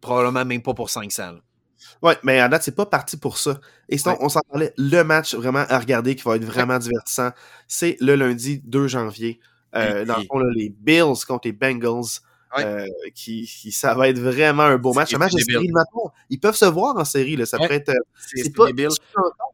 probablement 0.00 0.44
même 0.44 0.62
pas 0.62 0.74
pour 0.74 0.90
500. 0.90 1.38
Ouais, 2.02 2.16
mais 2.22 2.38
à 2.40 2.48
date, 2.48 2.62
c'est 2.62 2.74
pas 2.74 2.86
parti 2.86 3.16
pour 3.16 3.38
ça. 3.38 3.60
Et 3.88 3.98
sinon, 3.98 4.16
on 4.20 4.28
s'en 4.28 4.40
parlait, 4.50 4.72
le 4.76 5.02
match 5.02 5.34
vraiment 5.34 5.64
à 5.68 5.78
regarder 5.78 6.14
qui 6.14 6.22
va 6.22 6.36
être 6.36 6.44
vraiment 6.44 6.78
divertissant, 6.78 7.30
c'est 7.66 7.96
le 8.00 8.14
lundi 8.14 8.60
2 8.64 8.88
janvier. 8.88 9.40
Euh, 9.74 10.04
dans 10.04 10.18
le 10.18 10.24
fond, 10.24 10.38
les 10.38 10.70
Bills 10.70 11.24
contre 11.26 11.48
les 11.48 11.52
Bengals. 11.52 12.20
Euh, 12.58 12.86
qui, 13.14 13.46
ça 13.46 13.92
va 13.94 14.08
être 14.08 14.18
vraiment 14.18 14.62
un 14.62 14.78
beau 14.78 14.94
match. 14.94 15.12
Un 15.12 15.18
match 15.18 15.34
de 15.34 15.40
série 15.40 15.70
Ils 16.30 16.40
peuvent 16.40 16.56
se 16.56 16.64
voir 16.64 16.96
en 16.96 17.04
série. 17.04 17.36
Là. 17.36 17.44
Ça 17.44 17.58
pourrait 17.58 17.76
être. 17.76 17.90
Euh, 17.90 17.98
c'est 18.16 18.54
pas 18.54 18.68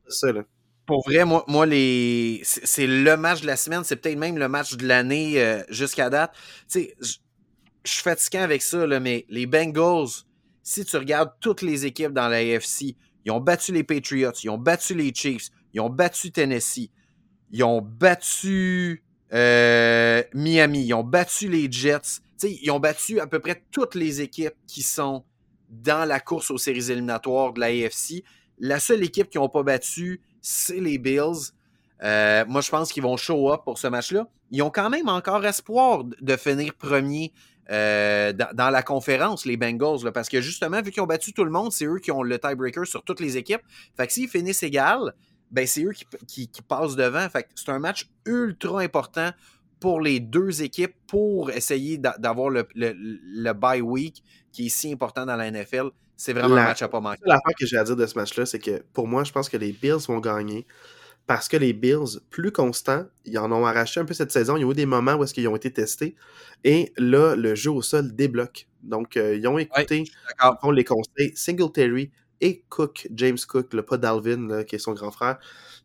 ça. 0.07 0.33
Là. 0.33 0.43
Pour 0.87 1.03
vrai, 1.05 1.25
moi, 1.25 1.45
moi 1.49 1.67
les 1.67 2.41
c'est 2.45 2.87
le 2.87 3.17
match 3.17 3.41
de 3.41 3.47
la 3.47 3.57
semaine. 3.57 3.83
C'est 3.83 3.97
peut-être 3.97 4.17
même 4.17 4.39
le 4.39 4.49
match 4.49 4.77
de 4.77 4.87
l'année 4.87 5.63
jusqu'à 5.71 6.09
date. 6.09 6.33
Tu 6.71 6.81
sais, 6.81 6.95
je 7.01 7.93
suis 7.93 8.03
fatiguant 8.03 8.43
avec 8.43 8.63
ça, 8.63 8.87
là, 8.87 9.01
mais 9.01 9.27
les 9.29 9.47
Bengals 9.47 10.25
si 10.65 10.85
tu 10.85 10.97
regardes 10.97 11.31
toutes 11.41 11.63
les 11.63 11.87
équipes 11.87 12.13
dans 12.13 12.27
la 12.27 12.39
AFC, 12.39 12.97
ils 13.25 13.31
ont 13.31 13.41
battu 13.41 13.73
les 13.73 13.85
Patriots, 13.85 14.33
ils 14.43 14.51
ont 14.51 14.59
battu 14.59 14.95
les 14.95 15.15
Chiefs, 15.15 15.51
ils 15.75 15.81
ont 15.81 15.91
battu 15.91 16.33
Tennessee, 16.33 16.91
ils 17.53 17.63
ont 17.63 17.83
battu 17.83 19.05
euh, 19.33 20.23
Miami, 20.33 20.87
ils 20.87 20.95
ont 20.95 21.05
battu 21.05 21.49
les 21.49 21.71
Jets. 21.71 22.21
ils 22.43 22.71
ont 22.71 22.81
battu 22.81 23.21
à 23.21 23.27
peu 23.27 23.39
près 23.39 23.63
toutes 23.71 23.95
les 23.95 24.23
équipes 24.23 24.55
qui 24.67 24.83
sont 24.83 25.25
dans 25.69 26.09
la 26.09 26.19
course 26.19 26.51
aux 26.51 26.59
séries 26.59 26.91
éliminatoires 26.91 27.53
de 27.53 27.61
la 27.61 27.67
AFC. 27.67 28.25
La 28.59 28.81
seule 28.81 29.03
équipe 29.05 29.29
qu'ils 29.29 29.41
n'ont 29.41 29.49
pas 29.49 29.63
battu, 29.63 30.23
c'est 30.41 30.81
les 30.81 30.99
Bills. 30.99 31.53
Euh, 32.03 32.45
moi, 32.47 32.61
je 32.61 32.71
pense 32.71 32.93
qu'ils 32.93 33.03
vont 33.03 33.17
show 33.17 33.53
up 33.53 33.63
pour 33.65 33.79
ce 33.79 33.87
match-là. 33.87 34.29
Ils 34.51 34.63
ont 34.63 34.71
quand 34.71 34.91
même 34.91 35.09
encore 35.09 35.45
espoir 35.45 36.05
de 36.05 36.37
finir 36.37 36.75
premier 36.75 37.33
euh, 37.71 38.33
dans, 38.33 38.71
la 38.71 38.83
conférence, 38.83 39.47
les 39.47 39.57
Bengals, 39.57 40.13
parce 40.13 40.29
que 40.29 40.41
justement, 40.41 40.83
vu 40.83 40.91
qu'ils 40.91 41.03
ont 41.03 41.07
battu 41.07 41.33
tout 41.33 41.45
le 41.45 41.51
monde, 41.51 41.73
c'est 41.73 41.87
eux 41.87 41.99
qui 41.99 42.11
ont 42.11 42.23
le 42.23 42.39
tiebreaker 42.39 42.87
sur 42.87 43.03
toutes 43.03 43.21
les 43.21 43.37
équipes. 43.37 43.63
Fait 43.97 44.07
que 44.07 44.13
s'ils 44.13 44.29
finissent 44.29 44.63
égal, 44.63 45.15
ben 45.51 45.67
c'est 45.67 45.85
eux 45.85 45.93
qui, 46.27 46.51
passent 46.69 46.97
devant. 46.97 47.29
Fait 47.29 47.45
que 47.45 47.49
c'est 47.55 47.71
un 47.71 47.79
match 47.79 48.09
ultra 48.27 48.81
important 48.81 49.31
pour 49.81 50.01
les 50.01 50.21
deux 50.21 50.63
équipes 50.63 50.95
pour 51.07 51.51
essayer 51.51 51.99
d'avoir 51.99 52.51
le, 52.51 52.67
le, 52.75 53.53
bye 53.53 53.81
week 53.81 54.23
qui 54.53 54.67
est 54.67 54.71
si 54.71 54.93
important 54.93 55.27
dans 55.27 55.37
la 55.37 55.51
NFL. 55.51 55.91
C'est 56.17 56.33
vraiment 56.33 56.57
un 56.57 56.65
match 56.65 56.83
à 56.83 56.89
pas 56.89 57.01
manquer. 57.01 57.23
L'affaire 57.25 57.55
que 57.59 57.67
j'ai 57.67 57.77
à 57.77 57.85
dire 57.85 57.97
de 57.97 58.07
ce 58.07 58.17
match-là, 58.17 58.47
c'est 58.47 58.61
que 58.61 58.83
pour 58.93 59.09
moi, 59.09 59.25
je 59.25 59.33
pense 59.33 59.49
que 59.49 59.57
les 59.57 59.73
Bills 59.73 60.07
vont 60.07 60.21
gagner 60.21 60.67
parce 61.27 61.49
que 61.49 61.57
les 61.57 61.73
Bills, 61.73 62.21
plus 62.31 62.53
constants, 62.53 63.07
ils 63.25 63.39
en 63.39 63.51
ont 63.51 63.65
arraché 63.65 64.01
un 64.01 64.05
peu 64.05 64.15
cette 64.15 64.31
saison. 64.31 64.57
Il 64.57 64.61
y 64.61 64.65
a 64.65 64.71
eu 64.71 64.75
des 64.75 64.87
moments 64.87 65.15
où 65.15 65.25
est-ce 65.25 65.33
qu'ils 65.33 65.49
ont 65.49 65.57
été 65.57 65.73
testés. 65.73 66.17
Et 66.65 66.93
là, 66.99 67.35
le 67.35 67.55
jeu 67.55 67.71
au 67.71 67.83
sol 67.83 68.15
débloque. 68.15 68.69
Donc, 68.83 69.17
euh, 69.17 69.37
ils 69.37 69.47
ont 69.49 69.59
écouté 69.59 70.05
les 70.73 70.85
conseils 70.85 71.33
Singletary 71.35 72.11
et 72.41 72.63
Cook, 72.69 73.09
James 73.13 73.39
Cook, 73.49 73.73
le 73.73 73.83
pas 73.83 73.97
Dalvin, 73.97 74.65
qui 74.65 74.77
est 74.77 74.79
son 74.79 74.93
grand 74.93 75.11
frère. 75.11 75.39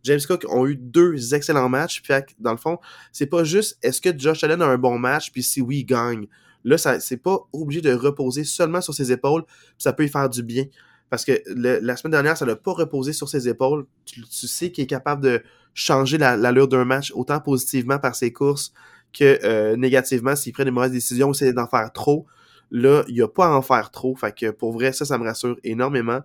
James 0.03 0.19
Cook 0.27 0.45
ont 0.49 0.67
eu 0.67 0.75
deux 0.75 1.33
excellents 1.33 1.69
matchs. 1.69 2.01
Puis, 2.01 2.13
dans 2.39 2.51
le 2.51 2.57
fond, 2.57 2.79
c'est 3.13 3.27
pas 3.27 3.45
juste 3.45 3.77
est-ce 3.81 4.01
que 4.01 4.17
Josh 4.17 4.43
Allen 4.43 4.61
a 4.61 4.65
un 4.65 4.77
bon 4.77 4.99
match, 4.99 5.31
puis 5.31 5.43
si 5.43 5.61
oui, 5.61 5.79
il 5.79 5.85
gagne. 5.85 6.27
Là, 6.65 6.77
c'est 6.77 7.17
pas 7.17 7.39
obligé 7.53 7.79
de 7.79 7.93
reposer 7.93 8.43
seulement 8.43 8.81
sur 8.81 8.93
ses 8.93 9.13
épaules, 9.13 9.45
puis 9.45 9.75
ça 9.77 9.93
peut 9.93 10.03
y 10.03 10.09
faire 10.09 10.29
du 10.29 10.43
bien. 10.43 10.65
Parce 11.09 11.25
que 11.25 11.41
la 11.47 11.97
semaine 11.97 12.11
dernière, 12.11 12.37
ça 12.37 12.45
n'a 12.45 12.55
pas 12.55 12.71
reposé 12.71 13.13
sur 13.13 13.27
ses 13.27 13.47
épaules. 13.47 13.85
Tu, 14.05 14.47
sais 14.47 14.71
qu'il 14.71 14.83
est 14.83 14.87
capable 14.87 15.23
de 15.23 15.41
changer 15.73 16.17
l'allure 16.17 16.67
d'un 16.67 16.85
match 16.85 17.11
autant 17.15 17.39
positivement 17.39 17.97
par 17.97 18.15
ses 18.15 18.31
courses 18.31 18.73
que 19.11 19.39
euh, 19.43 19.75
négativement 19.75 20.35
s'il 20.35 20.53
prend 20.53 20.63
des 20.63 20.71
mauvaises 20.71 20.91
décisions 20.91 21.29
ou 21.29 21.33
s'il 21.33 21.53
d'en 21.53 21.67
faire 21.67 21.91
trop. 21.91 22.27
Là, 22.69 23.03
il 23.07 23.15
n'y 23.15 23.21
a 23.21 23.27
pas 23.27 23.47
à 23.47 23.49
en 23.49 23.63
faire 23.63 23.89
trop. 23.89 24.15
Fait 24.15 24.35
que 24.35 24.51
pour 24.51 24.71
vrai, 24.71 24.93
ça, 24.93 25.03
ça 25.03 25.17
me 25.17 25.23
rassure 25.23 25.57
énormément. 25.63 26.21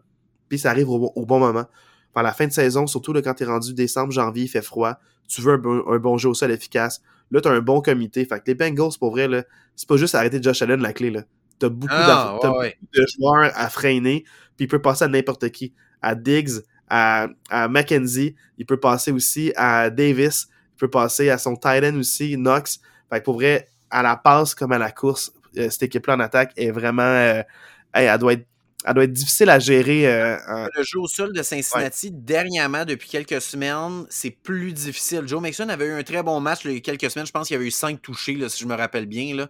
Puis 0.50 0.58
ça 0.58 0.70
arrive 0.70 0.90
au, 0.90 1.26
bon 1.26 1.38
moment. 1.38 1.64
Par 2.12 2.22
la 2.22 2.32
fin 2.32 2.46
de 2.46 2.52
saison, 2.52 2.86
surtout 2.86 3.14
là, 3.14 3.22
quand 3.22 3.40
es 3.40 3.44
rendu 3.46 3.72
décembre, 3.72 4.12
janvier, 4.12 4.44
il 4.44 4.48
fait 4.48 4.62
froid. 4.62 4.98
Tu 5.26 5.40
veux 5.40 5.54
un, 5.54 5.98
bon 5.98 6.18
jeu 6.18 6.28
au 6.28 6.34
sol 6.34 6.50
efficace. 6.50 7.00
Là, 7.30 7.40
tu 7.40 7.48
as 7.48 7.52
un 7.52 7.60
bon 7.60 7.80
comité. 7.80 8.26
Fait 8.26 8.38
que 8.38 8.44
les 8.48 8.54
Bengals, 8.54 8.98
pour 9.00 9.12
vrai, 9.12 9.28
c'est 9.74 9.88
pas 9.88 9.96
juste 9.96 10.14
arrêter 10.14 10.42
Josh 10.42 10.60
Allen 10.60 10.82
la 10.82 10.92
clé. 10.92 11.10
Là. 11.10 11.22
T'as 11.58 11.68
beaucoup, 11.68 11.94
ah, 11.94 12.38
de 12.42 13.06
joueurs 13.16 13.52
à 13.54 13.68
freiner, 13.70 14.24
puis 14.56 14.64
il 14.64 14.68
peut 14.68 14.82
passer 14.82 15.04
à 15.04 15.08
n'importe 15.08 15.50
qui. 15.50 15.72
À 16.02 16.14
Diggs, 16.14 16.62
à, 16.88 17.28
à 17.48 17.68
Mackenzie, 17.68 18.34
il 18.58 18.66
peut 18.66 18.78
passer 18.78 19.12
aussi 19.12 19.52
à 19.56 19.88
Davis, 19.90 20.48
il 20.74 20.78
peut 20.78 20.90
passer 20.90 21.30
à 21.30 21.38
son 21.38 21.56
tight 21.56 21.84
end 21.84 21.96
aussi, 21.96 22.36
Knox. 22.36 22.80
Fait 23.10 23.20
que 23.20 23.24
pour 23.24 23.34
vrai, 23.34 23.68
à 23.90 24.02
la 24.02 24.16
passe 24.16 24.54
comme 24.54 24.72
à 24.72 24.78
la 24.78 24.90
course, 24.90 25.32
euh, 25.56 25.70
cette 25.70 25.84
équipe-là 25.84 26.16
en 26.16 26.20
attaque 26.20 26.52
est 26.56 26.70
vraiment. 26.70 27.02
Euh, 27.02 27.42
elle 27.92 28.18
doit 28.18 28.32
être 28.32 28.46
elle 28.84 28.94
doit 28.94 29.04
être 29.04 29.12
difficile 29.12 29.48
à 29.48 29.58
gérer. 29.58 30.06
Euh, 30.06 30.36
le 30.76 30.82
jeu 30.82 31.00
au 31.00 31.08
sol 31.08 31.32
de 31.32 31.42
Cincinnati, 31.42 32.10
dernièrement, 32.10 32.84
depuis 32.84 33.08
quelques 33.08 33.40
semaines, 33.40 34.04
c'est 34.10 34.30
plus 34.30 34.72
difficile. 34.72 35.22
Joe 35.26 35.42
Mixon 35.42 35.68
avait 35.70 35.86
eu 35.86 35.92
un 35.92 36.02
très 36.02 36.22
bon 36.22 36.38
match 36.40 36.60
il 36.64 36.72
y 36.72 36.76
a 36.76 36.80
quelques 36.80 37.10
semaines. 37.10 37.26
Je 37.26 37.32
pense 37.32 37.48
qu'il 37.48 37.54
y 37.54 37.56
avait 37.56 37.66
eu 37.66 37.70
cinq 37.70 38.02
touchés, 38.02 38.34
là, 38.34 38.48
si 38.48 38.62
je 38.62 38.68
me 38.68 38.74
rappelle 38.74 39.06
bien. 39.06 39.34
Là. 39.34 39.48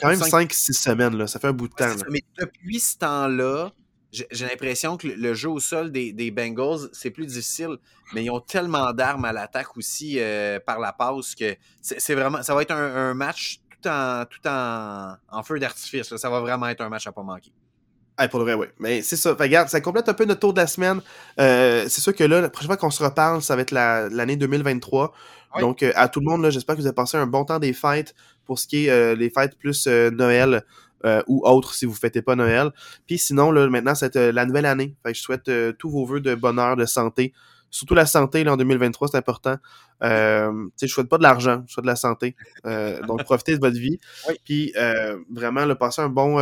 quand 0.00 0.08
même 0.08 0.20
5-6 0.20 0.72
semaines. 0.74 1.16
Là. 1.16 1.26
Ça 1.26 1.40
fait 1.40 1.48
un 1.48 1.52
bout 1.52 1.68
de 1.68 1.74
temps. 1.74 1.94
mais 2.10 2.22
depuis 2.38 2.78
ce 2.80 2.98
temps-là, 2.98 3.72
j'ai 4.12 4.46
l'impression 4.46 4.96
que 4.96 5.08
le 5.08 5.34
jeu 5.34 5.48
au 5.48 5.60
sol 5.60 5.90
des, 5.90 6.12
des 6.12 6.30
Bengals, 6.30 6.88
c'est 6.92 7.10
plus 7.10 7.26
difficile, 7.26 7.76
mais 8.14 8.24
ils 8.24 8.30
ont 8.30 8.40
tellement 8.40 8.92
d'armes 8.92 9.24
à 9.24 9.32
l'attaque 9.32 9.76
aussi 9.76 10.16
euh, 10.18 10.60
par 10.60 10.78
la 10.80 10.92
passe 10.92 11.34
que 11.34 11.56
c'est 11.80 12.14
vraiment. 12.14 12.42
Ça 12.42 12.54
va 12.54 12.62
être 12.62 12.72
un, 12.72 13.14
match 13.14 13.60
tout 13.70 13.88
en, 13.88 14.24
tout 14.26 14.46
en, 14.46 15.16
en 15.28 15.42
feu 15.42 15.58
d'artifice. 15.58 16.14
Ça 16.14 16.30
va 16.30 16.40
vraiment 16.40 16.68
être 16.68 16.82
un 16.82 16.88
match 16.88 17.06
à 17.06 17.12
pas 17.12 17.22
manquer. 17.22 17.52
Ah, 18.18 18.28
pour 18.28 18.38
le 18.38 18.46
vrai, 18.46 18.54
oui. 18.54 18.66
Mais 18.78 19.02
c'est 19.02 19.16
ça. 19.16 19.34
regarde, 19.38 19.68
ça 19.68 19.80
complète 19.80 20.08
un 20.08 20.14
peu 20.14 20.24
notre 20.24 20.40
tour 20.40 20.54
de 20.54 20.60
la 20.60 20.66
semaine. 20.66 21.00
Euh, 21.38 21.84
c'est 21.88 22.00
sûr 22.00 22.14
que 22.14 22.24
là, 22.24 22.40
la 22.40 22.48
prochaine 22.48 22.68
fois 22.68 22.78
qu'on 22.78 22.90
se 22.90 23.02
reparle, 23.02 23.42
ça 23.42 23.56
va 23.56 23.62
être 23.62 23.72
l'année 23.72 24.36
2023. 24.36 25.12
Donc, 25.60 25.82
euh, 25.82 25.92
à 25.94 26.08
tout 26.08 26.20
le 26.20 26.26
monde, 26.26 26.48
j'espère 26.50 26.76
que 26.76 26.80
vous 26.80 26.86
avez 26.86 26.94
passé 26.94 27.16
un 27.16 27.26
bon 27.26 27.44
temps 27.44 27.58
des 27.58 27.72
fêtes 27.72 28.14
pour 28.44 28.58
ce 28.58 28.66
qui 28.66 28.86
est 28.86 28.90
euh, 28.90 29.14
les 29.14 29.30
fêtes 29.30 29.58
plus 29.58 29.86
Noël 29.86 30.62
ou 31.28 31.46
autres 31.46 31.72
si 31.74 31.84
vous 31.84 31.92
ne 31.92 31.98
fêtez 31.98 32.20
pas 32.20 32.34
Noël. 32.34 32.72
Puis 33.06 33.18
sinon, 33.18 33.52
là, 33.52 33.68
maintenant, 33.68 33.94
c'est 33.94 34.16
la 34.16 34.44
nouvelle 34.44 34.66
année. 34.66 34.96
Fait 35.04 35.12
que 35.12 35.18
je 35.18 35.22
souhaite 35.22 35.50
tous 35.78 35.90
vos 35.90 36.04
voeux 36.04 36.20
de 36.20 36.34
bonheur, 36.34 36.76
de 36.76 36.84
santé. 36.84 37.32
Surtout 37.70 37.94
la 37.94 38.06
santé 38.06 38.44
là, 38.44 38.54
en 38.54 38.56
2023, 38.56 39.08
c'est 39.08 39.16
important. 39.16 39.56
Euh, 40.02 40.50
je 40.80 40.86
souhaite 40.86 41.08
pas 41.08 41.18
de 41.18 41.22
l'argent, 41.22 41.62
je 41.66 41.74
souhaite 41.74 41.84
de 41.84 41.90
la 41.90 41.96
santé. 41.96 42.34
donc, 42.64 43.22
profitez 43.24 43.54
de 43.54 43.60
votre 43.60 43.78
vie. 43.78 44.00
Puis 44.44 44.72
vraiment, 45.30 45.64
le 45.66 45.74
passer 45.74 46.00
un 46.02 46.08
bon 46.08 46.40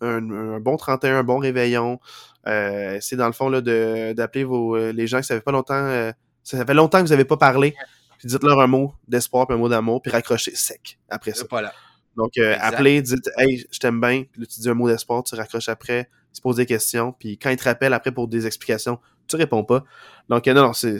un, 0.00 0.60
bon 0.60 0.76
31, 0.76 1.18
un 1.18 1.24
bon 1.24 1.38
réveillon. 1.38 2.00
Euh, 2.46 2.98
c'est 3.00 3.16
dans 3.16 3.26
le 3.26 3.32
fond 3.32 3.50
d'appeler 3.50 4.44
vos 4.44 4.76
euh, 4.76 4.92
les 4.92 5.06
gens 5.06 5.20
qui 5.20 5.32
ne 5.32 5.38
pas 5.38 5.52
longtemps. 5.52 5.74
Euh, 5.74 6.12
ça 6.42 6.64
fait 6.64 6.74
longtemps 6.74 6.98
que 6.98 7.04
vous 7.04 7.10
n'avez 7.10 7.24
pas 7.24 7.36
parlé. 7.36 7.74
Puis 8.18 8.28
dites-leur 8.28 8.60
un 8.60 8.66
mot 8.66 8.92
d'espoir 9.08 9.46
puis 9.46 9.54
un 9.54 9.58
mot 9.58 9.68
d'amour, 9.68 10.02
puis 10.02 10.10
raccrochez 10.10 10.54
sec 10.54 10.98
après 11.08 11.32
ça. 11.32 11.44
Donc, 12.16 12.36
appelez, 12.38 13.00
dites 13.00 13.30
Hey, 13.38 13.64
je 13.70 13.78
t'aime 13.78 14.00
bien, 14.00 14.24
puis 14.30 14.42
là, 14.42 14.46
tu 14.46 14.60
dis 14.60 14.68
un 14.68 14.74
mot 14.74 14.88
d'espoir, 14.88 15.22
tu 15.22 15.34
raccroches 15.34 15.68
après, 15.70 16.10
tu 16.34 16.42
poses 16.42 16.56
des 16.56 16.66
questions, 16.66 17.12
puis 17.12 17.38
quand 17.38 17.48
ils 17.48 17.56
te 17.56 17.64
rappellent 17.64 17.94
après 17.94 18.12
pour 18.12 18.28
des 18.28 18.46
explications, 18.46 18.98
tu 19.26 19.36
réponds 19.36 19.64
pas. 19.64 19.84
Donc, 20.28 20.46
non, 20.46 20.54
non, 20.54 20.72
c'est. 20.74 20.98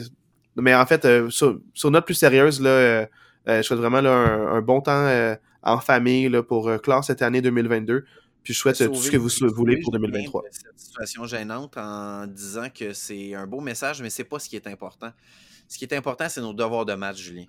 Mais 0.55 0.73
en 0.73 0.85
fait, 0.85 1.29
sur, 1.29 1.59
sur, 1.73 1.91
note 1.91 2.05
plus 2.05 2.15
sérieuse, 2.15 2.59
là, 2.59 3.07
je 3.45 3.61
souhaite 3.61 3.79
vraiment 3.79 3.97
un, 3.97 4.61
bon 4.61 4.81
temps 4.81 5.35
en 5.61 5.79
famille 5.79 6.27
là, 6.27 6.41
pour 6.41 6.71
clore 6.81 7.03
cette 7.03 7.21
année 7.21 7.41
2022. 7.41 8.03
Puis 8.43 8.53
je 8.53 8.59
souhaite 8.59 8.77
tout 8.77 8.95
ce 8.95 9.11
que 9.11 9.17
vous 9.17 9.29
voulez 9.53 9.79
pour 9.79 9.91
2023. 9.91 10.43
Cette 10.51 10.79
situation 10.79 11.25
gênante 11.25 11.77
en 11.77 12.25
disant 12.25 12.69
que 12.73 12.93
c'est 12.93 13.35
un 13.35 13.45
beau 13.45 13.59
message, 13.59 14.01
mais 14.01 14.09
c'est 14.09 14.23
pas 14.23 14.39
ce 14.39 14.49
qui 14.49 14.55
est 14.55 14.67
important. 14.67 15.11
Ce 15.67 15.77
qui 15.77 15.85
est 15.85 15.93
important, 15.93 16.27
c'est 16.27 16.41
nos 16.41 16.53
devoirs 16.53 16.85
de 16.85 16.93
match, 16.95 17.17
Julien. 17.17 17.45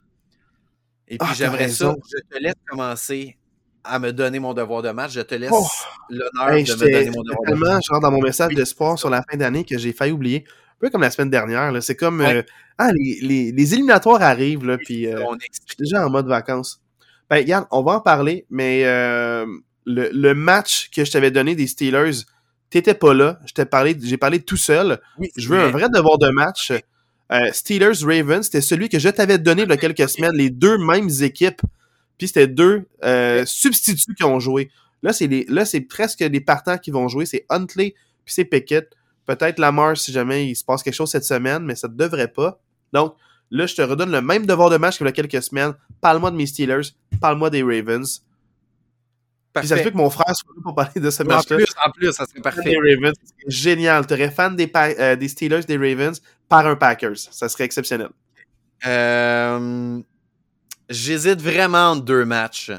Et 1.09 1.19
puis 1.19 1.29
ah, 1.31 1.35
j'aimerais 1.35 1.69
ça, 1.69 1.95
je 2.11 2.37
te 2.37 2.43
laisse 2.43 2.55
commencer 2.67 3.37
à 3.85 3.99
me 3.99 4.13
donner 4.13 4.39
mon 4.39 4.55
devoir 4.55 4.83
de 4.83 4.91
match. 4.91 5.13
Je 5.13 5.21
te 5.21 5.35
laisse 5.35 5.51
oh! 5.53 5.67
l'honneur 6.09 6.55
de 6.55 6.73
me 6.73 6.93
donner 6.93 7.11
mon 7.11 7.23
devoir 7.23 7.51
de 7.51 7.55
match. 7.55 7.85
genre 7.91 8.01
dans 8.01 8.11
mon 8.11 8.21
message 8.21 8.55
de 8.55 8.65
sport 8.65 8.99
sur 8.99 9.11
la 9.11 9.23
fin 9.29 9.37
d'année 9.37 9.65
que 9.65 9.79
j'ai 9.79 9.93
failli 9.93 10.13
oublier. 10.13 10.45
Un 10.47 10.87
peu 10.87 10.91
comme 10.91 11.03
la 11.03 11.11
semaine 11.11 11.31
dernière. 11.31 11.83
C'est 11.83 11.97
comme 11.97 12.21
euh, 12.21 12.43
ah, 12.79 12.91
les, 12.93 13.19
les, 13.23 13.53
les, 13.53 13.75
éliminatoires 13.75 14.23
arrivent, 14.23 14.65
là, 14.65 14.79
puis 14.79 15.07
euh, 15.07 15.19
je 15.41 15.59
suis 15.67 15.77
déjà 15.79 16.07
en 16.07 16.11
mode 16.11 16.27
vacances. 16.27 16.81
Ben, 17.29 17.37
regarde, 17.37 17.67
on 17.71 17.83
va 17.83 17.93
en 17.93 18.01
parler, 18.01 18.47
mais 18.51 18.85
euh, 18.85 19.47
le, 19.85 20.33
match 20.35 20.91
que 20.91 21.05
je 21.05 21.11
t'avais 21.11 21.31
donné 21.31 21.55
des 21.55 21.67
Steelers, 21.67 22.25
t'étais 22.71 22.95
pas 22.95 23.15
là. 23.15 23.39
J'ai 23.45 23.65
parlé, 23.65 23.97
parlé 24.19 24.41
tout 24.41 24.57
seul. 24.57 25.01
je 25.37 25.49
veux 25.49 25.59
un 25.59 25.71
vrai 25.71 25.89
devoir 25.89 26.19
de 26.19 26.29
match. 26.31 26.73
Euh, 27.33 27.51
Steelers-Ravens, 27.53 28.43
c'était 28.43 28.61
celui 28.61 28.89
que 28.89 28.99
je 28.99 29.09
t'avais 29.09 29.39
donné 29.39 29.63
il 29.63 29.69
y 29.69 29.73
a 29.73 29.77
quelques 29.77 30.09
semaines, 30.09 30.35
les 30.35 30.51
deux 30.51 30.79
mêmes 30.79 31.09
équipes. 31.23 31.63
Puis 32.19 32.29
c'était 32.29 32.47
deux 32.47 32.87
euh, 33.05 33.45
substituts 33.47 34.15
qui 34.15 34.25
ont 34.25 34.39
joué. 34.39 34.71
Là, 35.03 35.13
c'est 35.13 35.29
là, 35.49 35.65
c'est 35.65 35.81
presque 35.81 36.21
les 36.21 36.41
partants 36.41 36.79
qui 36.79 36.91
vont 36.91 37.09
jouer. 37.09 37.27
C'est 37.27 37.47
Huntley, 37.49 37.95
puis 38.25 38.35
c'est 38.35 38.45
Pickett. 38.45 38.91
Peut-être 39.27 39.59
Lamar 39.59 39.97
si 39.97 40.13
jamais 40.13 40.49
il 40.49 40.55
se 40.55 40.65
passe 40.65 40.83
quelque 40.83 40.95
chose 40.95 41.11
cette 41.11 41.25
semaine, 41.25 41.65
mais 41.65 41.75
ça 41.75 41.89
ne 41.89 41.95
devrait 41.95 42.29
pas. 42.29 42.61
Donc, 42.93 43.17
là, 43.51 43.67
je 43.67 43.75
te 43.75 43.83
redonne 43.83 44.11
le 44.11 44.21
même 44.21 44.47
devoir 44.47 44.69
de 44.69 44.77
match 44.77 44.99
qu'il 44.99 45.07
y 45.07 45.09
a 45.09 45.13
quelques 45.13 45.43
semaines. 45.43 45.75
Parle-moi 46.01 46.31
de 46.31 46.37
mes 46.37 46.47
Steelers, 46.47 46.93
parle-moi 47.21 47.51
des 47.51 47.63
Ravens. 47.63 48.23
Puis 49.55 49.69
ça 49.69 49.77
se 49.77 49.83
peut 49.83 49.91
que 49.91 49.97
mon 49.97 50.09
frère 50.09 50.35
soit 50.35 50.55
là 50.57 50.63
pour 50.63 50.75
parler 50.75 51.01
de 51.01 51.11
ce 51.11 51.23
match-là. 51.23 51.57
En 51.57 51.59
plus, 51.59 51.75
en 51.87 51.91
plus, 51.91 52.13
ça 52.13 52.25
serait 52.27 52.41
parfait. 52.41 52.75
Ravens, 52.77 53.15
génial. 53.47 54.07
Tu 54.07 54.15
aurais 54.15 54.31
fan 54.31 54.57
des, 54.57 54.71
euh, 54.75 55.17
des, 55.17 55.29
Steelers, 55.29 55.65
des 55.65 55.77
Ravens 55.77 56.21
par 56.49 56.67
un 56.67 56.77
Packers. 56.77 57.19
Ça 57.19 57.49
serait 57.49 57.65
exceptionnel. 57.65 58.09
Euh, 58.87 60.01
J'hésite 60.89 61.41
vraiment 61.41 61.91
entre 61.93 62.05
deux 62.05 62.25
matchs. 62.25 62.71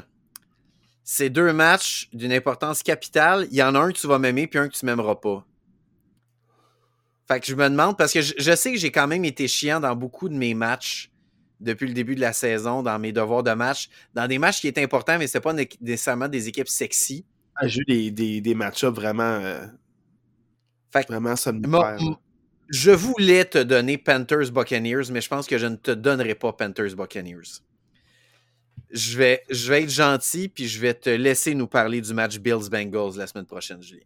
C'est 1.04 1.30
deux 1.30 1.52
matchs 1.52 2.08
d'une 2.12 2.32
importance 2.32 2.82
capitale. 2.82 3.46
Il 3.50 3.56
y 3.56 3.62
en 3.62 3.74
a 3.74 3.78
un 3.78 3.92
que 3.92 3.98
tu 3.98 4.06
vas 4.06 4.18
m'aimer 4.18 4.46
puis 4.46 4.58
un 4.58 4.68
que 4.68 4.74
tu 4.74 4.86
m'aimeras 4.86 5.16
pas. 5.16 5.44
Fait 7.28 7.40
que 7.40 7.46
je 7.46 7.54
me 7.54 7.68
demande, 7.68 7.96
parce 7.96 8.12
que 8.12 8.20
je, 8.20 8.34
je 8.36 8.54
sais 8.54 8.72
que 8.72 8.78
j'ai 8.78 8.90
quand 8.90 9.06
même 9.06 9.24
été 9.24 9.48
chiant 9.48 9.80
dans 9.80 9.96
beaucoup 9.96 10.28
de 10.28 10.34
mes 10.34 10.54
matchs 10.54 11.10
depuis 11.64 11.88
le 11.88 11.94
début 11.94 12.14
de 12.14 12.20
la 12.20 12.32
saison 12.32 12.82
dans 12.82 12.98
mes 12.98 13.12
devoirs 13.12 13.42
de 13.42 13.52
match, 13.52 13.88
dans 14.14 14.26
des 14.26 14.38
matchs 14.38 14.60
qui 14.60 14.68
étaient 14.68 14.82
importants, 14.82 15.18
mais 15.18 15.26
ce 15.26 15.38
pas 15.38 15.52
nécessairement 15.52 16.28
des 16.28 16.48
équipes 16.48 16.68
sexy. 16.68 17.24
Ah, 17.56 17.66
j'ai 17.66 17.80
eu 17.82 17.84
des, 17.84 18.10
des, 18.10 18.40
des 18.40 18.54
match-ups 18.54 18.94
vraiment, 18.94 19.22
euh, 19.22 19.66
vraiment 21.08 21.36
Je 22.68 22.90
voulais 22.90 23.44
te 23.44 23.58
donner 23.58 23.98
Panthers 23.98 24.50
Buccaneers, 24.50 25.10
mais 25.10 25.20
je 25.20 25.28
pense 25.28 25.46
que 25.46 25.58
je 25.58 25.66
ne 25.66 25.76
te 25.76 25.90
donnerai 25.90 26.34
pas 26.34 26.52
Panthers 26.52 26.96
Buccaneers. 26.96 27.60
Je 28.90 29.18
vais, 29.18 29.42
je 29.50 29.68
vais 29.68 29.82
être 29.82 29.90
gentil, 29.90 30.48
puis 30.48 30.68
je 30.68 30.80
vais 30.80 30.94
te 30.94 31.10
laisser 31.10 31.54
nous 31.54 31.66
parler 31.66 32.00
du 32.00 32.14
match 32.14 32.38
Bills 32.38 32.70
Bengals 32.70 33.16
la 33.16 33.26
semaine 33.26 33.46
prochaine, 33.46 33.82
Julien. 33.82 34.04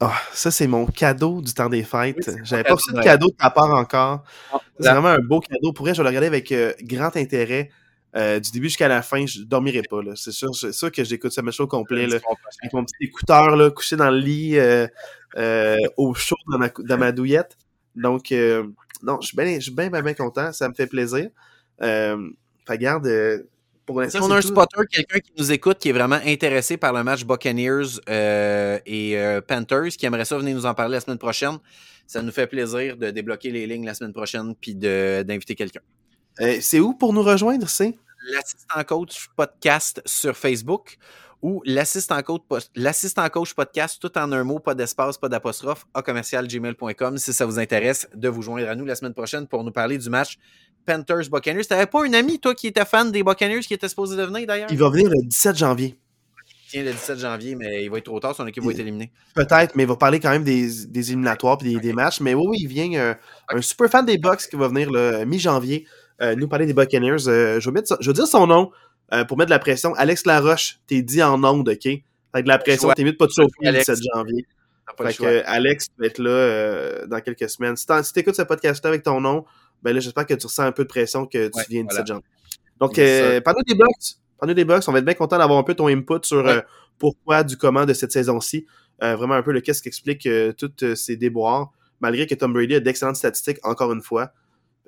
Oh, 0.00 0.06
ça, 0.32 0.52
c'est 0.52 0.68
mon 0.68 0.86
cadeau 0.86 1.42
du 1.42 1.52
temps 1.52 1.68
des 1.68 1.82
fêtes. 1.82 2.30
J'avais 2.44 2.62
pas 2.62 2.74
reçu 2.74 2.92
de 2.92 3.00
cadeau 3.00 3.28
de 3.28 3.36
ta 3.36 3.50
part 3.50 3.74
encore. 3.74 4.22
Ah, 4.52 4.60
c'est 4.78 4.90
vraiment 4.90 5.08
un 5.08 5.18
beau 5.18 5.40
cadeau. 5.40 5.72
Pour 5.72 5.84
vrai, 5.84 5.94
je 5.94 5.98
vais 5.98 6.04
le 6.04 6.08
regarder 6.08 6.28
avec 6.28 6.52
euh, 6.52 6.72
grand 6.82 7.16
intérêt. 7.16 7.70
Euh, 8.16 8.38
du 8.38 8.52
début 8.52 8.68
jusqu'à 8.68 8.88
la 8.88 9.02
fin, 9.02 9.26
je 9.26 9.42
dormirai 9.42 9.82
pas. 9.82 10.00
C'est 10.14 10.30
sûr, 10.30 10.54
sûr 10.54 10.92
que 10.92 11.02
j'écoute 11.02 11.32
ce 11.32 11.40
match 11.40 11.58
au 11.58 11.66
complet. 11.66 12.06
Là, 12.06 12.18
avec 12.62 12.72
mon 12.72 12.84
petit 12.84 12.94
écouteur 13.00 13.56
là, 13.56 13.70
couché 13.70 13.96
dans 13.96 14.10
le 14.10 14.18
lit 14.18 14.56
euh, 14.56 15.76
au 15.96 16.14
chaud 16.14 16.36
dans 16.50 16.58
ma, 16.58 16.68
dans 16.68 16.98
ma 16.98 17.10
douillette. 17.10 17.56
Donc, 17.96 18.32
non, 19.02 19.18
je 19.20 19.26
suis 19.26 19.72
bien, 19.72 19.90
bien, 19.90 20.14
content. 20.14 20.52
Ça 20.52 20.68
me 20.68 20.74
fait 20.74 20.86
plaisir. 20.86 21.28
Regarde, 23.94 24.12
si 24.12 24.20
on 24.20 24.30
a 24.30 24.36
un 24.36 24.40
spotter, 24.40 24.80
quelqu'un 24.90 25.20
qui 25.20 25.32
nous 25.38 25.52
écoute, 25.52 25.78
qui 25.78 25.88
est 25.88 25.92
vraiment 25.92 26.18
intéressé 26.24 26.76
par 26.76 26.92
le 26.92 27.02
match 27.04 27.24
Buccaneers 27.24 28.00
euh, 28.08 28.78
et 28.86 29.18
euh, 29.18 29.40
Panthers, 29.40 29.96
qui 29.98 30.06
aimerait 30.06 30.24
ça 30.24 30.38
venir 30.38 30.54
nous 30.54 30.66
en 30.66 30.74
parler 30.74 30.94
la 30.94 31.00
semaine 31.00 31.18
prochaine, 31.18 31.58
ça 32.06 32.22
nous 32.22 32.32
fait 32.32 32.46
plaisir 32.46 32.96
de 32.96 33.10
débloquer 33.10 33.50
les 33.50 33.66
lignes 33.66 33.84
la 33.84 33.94
semaine 33.94 34.12
prochaine 34.12 34.54
puis 34.54 34.74
d'inviter 34.74 35.54
quelqu'un. 35.54 35.80
Euh, 36.40 36.58
c'est 36.60 36.80
où 36.80 36.94
pour 36.94 37.12
nous 37.12 37.22
rejoindre, 37.22 37.68
c'est? 37.68 37.94
L'assistant 38.32 38.84
coach 38.84 39.28
podcast 39.36 40.02
sur 40.06 40.36
Facebook 40.36 40.98
ou 41.42 41.62
l'assistant 41.64 42.20
coach, 42.22 42.42
coach 43.32 43.54
podcast, 43.54 43.98
tout 44.00 44.16
en 44.18 44.32
un 44.32 44.42
mot, 44.44 44.58
pas 44.58 44.74
d'espace, 44.74 45.18
pas 45.18 45.28
d'apostrophe, 45.28 45.86
à 45.94 46.02
commercial 46.02 46.46
gmail.com 46.46 47.16
si 47.18 47.32
ça 47.32 47.46
vous 47.46 47.58
intéresse 47.58 48.08
de 48.14 48.28
vous 48.28 48.42
joindre 48.42 48.68
à 48.68 48.74
nous 48.74 48.84
la 48.84 48.94
semaine 48.94 49.14
prochaine 49.14 49.46
pour 49.46 49.62
nous 49.62 49.70
parler 49.70 49.98
du 49.98 50.10
match 50.10 50.38
Panthers 50.88 51.28
Buccaneers. 51.30 51.64
T'avais 51.64 51.86
pas 51.86 52.04
un 52.04 52.12
ami, 52.14 52.38
toi, 52.38 52.54
qui 52.54 52.68
était 52.68 52.84
fan 52.86 53.12
des 53.12 53.22
Buccaneers, 53.22 53.60
qui 53.60 53.74
était 53.74 53.88
supposé 53.88 54.16
devenir 54.16 54.46
d'ailleurs? 54.46 54.68
Il 54.70 54.78
va 54.78 54.88
venir 54.88 55.10
le 55.10 55.22
17 55.22 55.56
janvier. 55.56 55.98
Il 56.72 56.80
vient 56.80 56.84
le 56.84 56.92
17 56.92 57.18
janvier, 57.18 57.54
mais 57.54 57.84
il 57.84 57.90
va 57.90 57.98
être 57.98 58.04
trop 58.04 58.20
tard, 58.20 58.34
son 58.34 58.46
équipe 58.46 58.64
va 58.64 58.70
être 58.70 58.78
éliminée. 58.78 59.10
Peut-être, 59.34 59.74
mais 59.74 59.82
il 59.82 59.88
va 59.88 59.96
parler 59.96 60.18
quand 60.18 60.30
même 60.30 60.44
des, 60.44 60.86
des 60.86 61.10
éliminatoires 61.10 61.58
et 61.64 61.76
des, 61.76 61.92
matchs. 61.92 62.20
Mais 62.20 62.34
oui, 62.34 62.44
oui, 62.48 62.58
il 62.62 62.68
vient 62.68 62.92
euh, 62.94 63.14
un 63.50 63.60
super 63.60 63.90
fan 63.90 64.06
des 64.06 64.18
Bucks 64.18 64.48
qui 64.48 64.56
va 64.56 64.68
venir 64.68 64.90
le 64.90 65.24
mi-janvier 65.24 65.86
euh, 66.20 66.34
nous 66.34 66.48
parler 66.48 66.66
des 66.66 66.74
Buccaneers. 66.74 67.28
Euh, 67.28 67.60
je, 67.60 67.70
vais 67.70 67.74
mettre, 67.74 67.96
je 68.00 68.10
vais 68.10 68.14
dire 68.14 68.26
son 68.26 68.46
nom 68.46 68.70
pour 69.26 69.38
mettre 69.38 69.48
de 69.48 69.54
la 69.54 69.58
pression. 69.58 69.94
Alex 69.94 70.26
Laroche, 70.26 70.80
t'es 70.86 71.00
dit 71.00 71.22
en 71.22 71.42
ondes, 71.42 71.68
OK? 71.68 71.86
Avec 72.32 72.44
de 72.44 72.48
la 72.48 72.58
pression, 72.58 72.90
t'es 72.90 73.04
mieux 73.04 73.12
de 73.12 73.16
pas 73.16 73.26
te 73.26 73.32
chauffer 73.32 73.50
le 73.62 73.72
17 73.72 73.98
janvier. 74.14 74.46
Fait 74.96 75.14
que 75.14 75.42
Alex 75.46 75.88
va 75.98 76.06
être 76.06 76.18
là 76.18 77.06
dans 77.06 77.20
quelques 77.20 77.48
semaines. 77.50 77.76
Si 77.76 78.12
t'écoutes 78.12 78.36
ce 78.36 78.42
podcast 78.42 78.84
avec 78.86 79.02
ton 79.02 79.20
nom, 79.20 79.44
ben 79.82 79.94
là, 79.94 80.00
j'espère 80.00 80.26
que 80.26 80.34
tu 80.34 80.46
ressens 80.46 80.64
un 80.64 80.72
peu 80.72 80.84
de 80.84 80.88
pression 80.88 81.26
que 81.26 81.48
tu 81.48 81.70
viens 81.70 81.84
de 81.84 81.92
cette 81.92 82.06
jambe. 82.06 82.22
Donc, 82.80 82.98
euh, 82.98 83.40
pendant 83.40 83.60
des 83.66 83.74
box, 83.74 84.20
pendant 84.38 84.54
des 84.54 84.64
box, 84.64 84.86
on 84.88 84.92
va 84.92 84.98
être 84.98 85.04
bien 85.04 85.14
content 85.14 85.38
d'avoir 85.38 85.58
un 85.58 85.62
peu 85.62 85.74
ton 85.74 85.88
input 85.88 86.20
sur 86.22 86.46
euh, 86.46 86.60
pourquoi, 86.98 87.44
du 87.44 87.56
comment 87.56 87.84
de 87.84 87.92
cette 87.92 88.12
saison-ci. 88.12 88.66
Euh, 89.02 89.16
vraiment 89.16 89.34
un 89.34 89.42
peu 89.42 89.52
le 89.52 89.60
qu'est-ce 89.60 89.82
qui 89.82 89.88
explique 89.88 90.26
euh, 90.26 90.52
toutes 90.52 90.94
ces 90.94 91.16
déboires, 91.16 91.70
malgré 92.00 92.26
que 92.26 92.34
Tom 92.34 92.52
Brady 92.52 92.76
a 92.76 92.80
d'excellentes 92.80 93.16
statistiques, 93.16 93.58
encore 93.64 93.92
une 93.92 94.02
fois. 94.02 94.32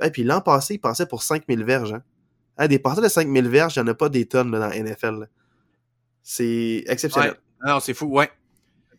Et 0.02 0.10
puis 0.10 0.24
l'an 0.24 0.40
passé, 0.40 0.74
il 0.74 0.78
passait 0.78 1.06
pour 1.06 1.22
5000 1.22 1.64
verges. 1.64 1.92
Hein. 1.92 2.02
hein 2.58 2.68
des 2.68 2.78
passés 2.78 3.02
de 3.02 3.08
5000 3.08 3.48
verges, 3.48 3.76
il 3.76 3.82
n'y 3.82 3.88
en 3.88 3.92
a 3.92 3.94
pas 3.94 4.08
des 4.08 4.26
tonnes 4.26 4.50
là, 4.50 4.58
dans 4.58 4.70
NFL. 4.70 5.28
C'est 6.22 6.84
exceptionnel. 6.86 7.34
Non, 7.64 7.80
c'est 7.80 7.94
fou, 7.94 8.06
ouais 8.06 8.30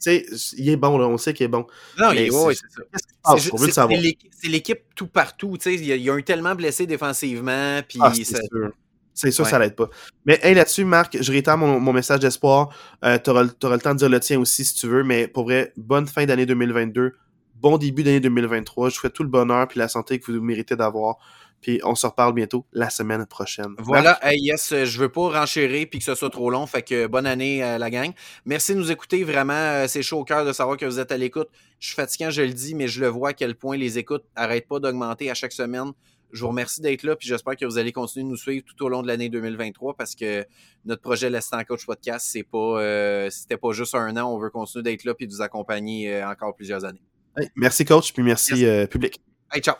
sais, 0.01 0.25
il 0.57 0.69
est 0.69 0.75
bon, 0.75 0.97
là, 0.97 1.07
on 1.07 1.17
sait 1.17 1.33
qu'il 1.33 1.45
est 1.45 1.49
bon. 1.49 1.65
Non, 1.97 2.11
il 2.11 2.19
est, 2.19 2.29
bon, 2.29 2.49
c'est 2.51 3.71
ça. 3.71 3.87
C'est 4.31 4.47
l'équipe 4.47 4.81
tout 4.95 5.07
partout, 5.07 5.57
tu 5.57 5.63
sais, 5.63 5.75
il 5.75 6.01
y 6.01 6.09
a 6.09 6.13
un 6.13 6.21
tellement 6.21 6.55
blessé 6.55 6.85
défensivement, 6.85 7.81
puis 7.87 7.99
ah, 8.01 8.11
c'est 8.13 8.23
sûr. 8.25 8.71
C'est 9.13 9.31
sûr, 9.31 9.45
ça 9.45 9.59
l'aide 9.59 9.75
pas. 9.75 9.89
Mais 10.25 10.39
hey, 10.41 10.55
là-dessus, 10.55 10.85
Marc, 10.85 11.17
je 11.21 11.31
réitère 11.31 11.57
mon, 11.57 11.79
mon 11.79 11.93
message 11.93 12.19
d'espoir. 12.19 12.69
Euh, 13.03 13.19
tu 13.23 13.29
auras, 13.29 13.43
le 13.43 13.79
temps 13.79 13.93
de 13.93 13.99
dire 13.99 14.09
le 14.09 14.19
tien 14.19 14.39
aussi 14.39 14.63
si 14.65 14.73
tu 14.73 14.87
veux, 14.87 15.03
mais 15.03 15.27
pour 15.27 15.43
vrai, 15.43 15.73
bonne 15.77 16.07
fin 16.07 16.25
d'année 16.25 16.45
2022. 16.45 17.13
Bon 17.55 17.77
début 17.77 18.03
d'année 18.03 18.19
2023. 18.19 18.89
Je 18.89 18.95
vous 18.95 18.99
souhaite 19.01 19.13
tout 19.13 19.23
le 19.23 19.29
bonheur 19.29 19.67
puis 19.67 19.79
la 19.79 19.87
santé 19.87 20.19
que 20.19 20.31
vous 20.31 20.41
méritez 20.41 20.75
d'avoir. 20.75 21.17
Puis 21.61 21.79
on 21.83 21.95
se 21.95 22.07
reparle 22.07 22.33
bientôt 22.33 22.65
la 22.73 22.89
semaine 22.89 23.25
prochaine. 23.25 23.75
Voilà, 23.77 24.19
hey, 24.23 24.39
yes, 24.41 24.73
je 24.83 24.99
veux 24.99 25.09
pas 25.09 25.39
renchérir 25.41 25.87
puis 25.89 25.99
que 25.99 26.05
ce 26.05 26.15
soit 26.15 26.29
trop 26.29 26.49
long. 26.49 26.65
Fait 26.65 26.81
que 26.81 27.07
bonne 27.07 27.27
année 27.27 27.61
à 27.61 27.77
la 27.77 27.89
gang. 27.89 28.11
Merci 28.45 28.73
de 28.73 28.79
nous 28.79 28.91
écouter. 28.91 29.23
Vraiment, 29.23 29.53
euh, 29.53 29.87
c'est 29.87 30.01
chaud 30.01 30.19
au 30.19 30.23
cœur 30.23 30.45
de 30.45 30.53
savoir 30.53 30.77
que 30.77 30.85
vous 30.85 30.99
êtes 30.99 31.11
à 31.11 31.17
l'écoute. 31.17 31.49
Je 31.79 31.87
suis 31.87 31.95
fatiguant, 31.95 32.29
je 32.29 32.41
le 32.41 32.53
dis, 32.53 32.75
mais 32.75 32.87
je 32.87 32.99
le 33.01 33.07
vois 33.07 33.29
à 33.29 33.33
quel 33.33 33.55
point 33.55 33.77
les 33.77 33.97
écoutes 33.97 34.23
n'arrêtent 34.35 34.67
pas 34.67 34.79
d'augmenter 34.79 35.29
à 35.29 35.33
chaque 35.33 35.53
semaine. 35.53 35.91
Je 36.31 36.41
vous 36.41 36.47
remercie 36.47 36.81
d'être 36.81 37.03
là, 37.03 37.15
puis 37.15 37.27
j'espère 37.27 37.57
que 37.57 37.65
vous 37.65 37.77
allez 37.77 37.91
continuer 37.91 38.23
de 38.23 38.29
nous 38.29 38.37
suivre 38.37 38.63
tout 38.65 38.85
au 38.85 38.89
long 38.89 39.01
de 39.01 39.07
l'année 39.07 39.29
2023 39.29 39.95
parce 39.95 40.15
que 40.15 40.45
notre 40.85 41.01
projet 41.01 41.29
L'Assistant 41.29 41.63
Coach 41.65 41.85
Podcast, 41.85 42.27
c'est 42.31 42.43
pas, 42.43 42.81
euh, 42.81 43.29
c'était 43.29 43.57
pas 43.57 43.71
juste 43.73 43.95
un 43.95 44.15
an. 44.17 44.33
On 44.33 44.39
veut 44.39 44.49
continuer 44.49 44.83
d'être 44.83 45.03
là 45.03 45.13
puis 45.13 45.27
de 45.27 45.33
vous 45.33 45.41
accompagner 45.41 46.13
euh, 46.13 46.29
encore 46.29 46.55
plusieurs 46.55 46.85
années. 46.85 47.01
Hey, 47.37 47.49
merci, 47.55 47.85
coach, 47.85 48.13
puis 48.13 48.23
merci. 48.23 48.65
Euh, 48.65 48.87
public. 48.87 49.21
Hey, 49.51 49.61
ciao. 49.61 49.75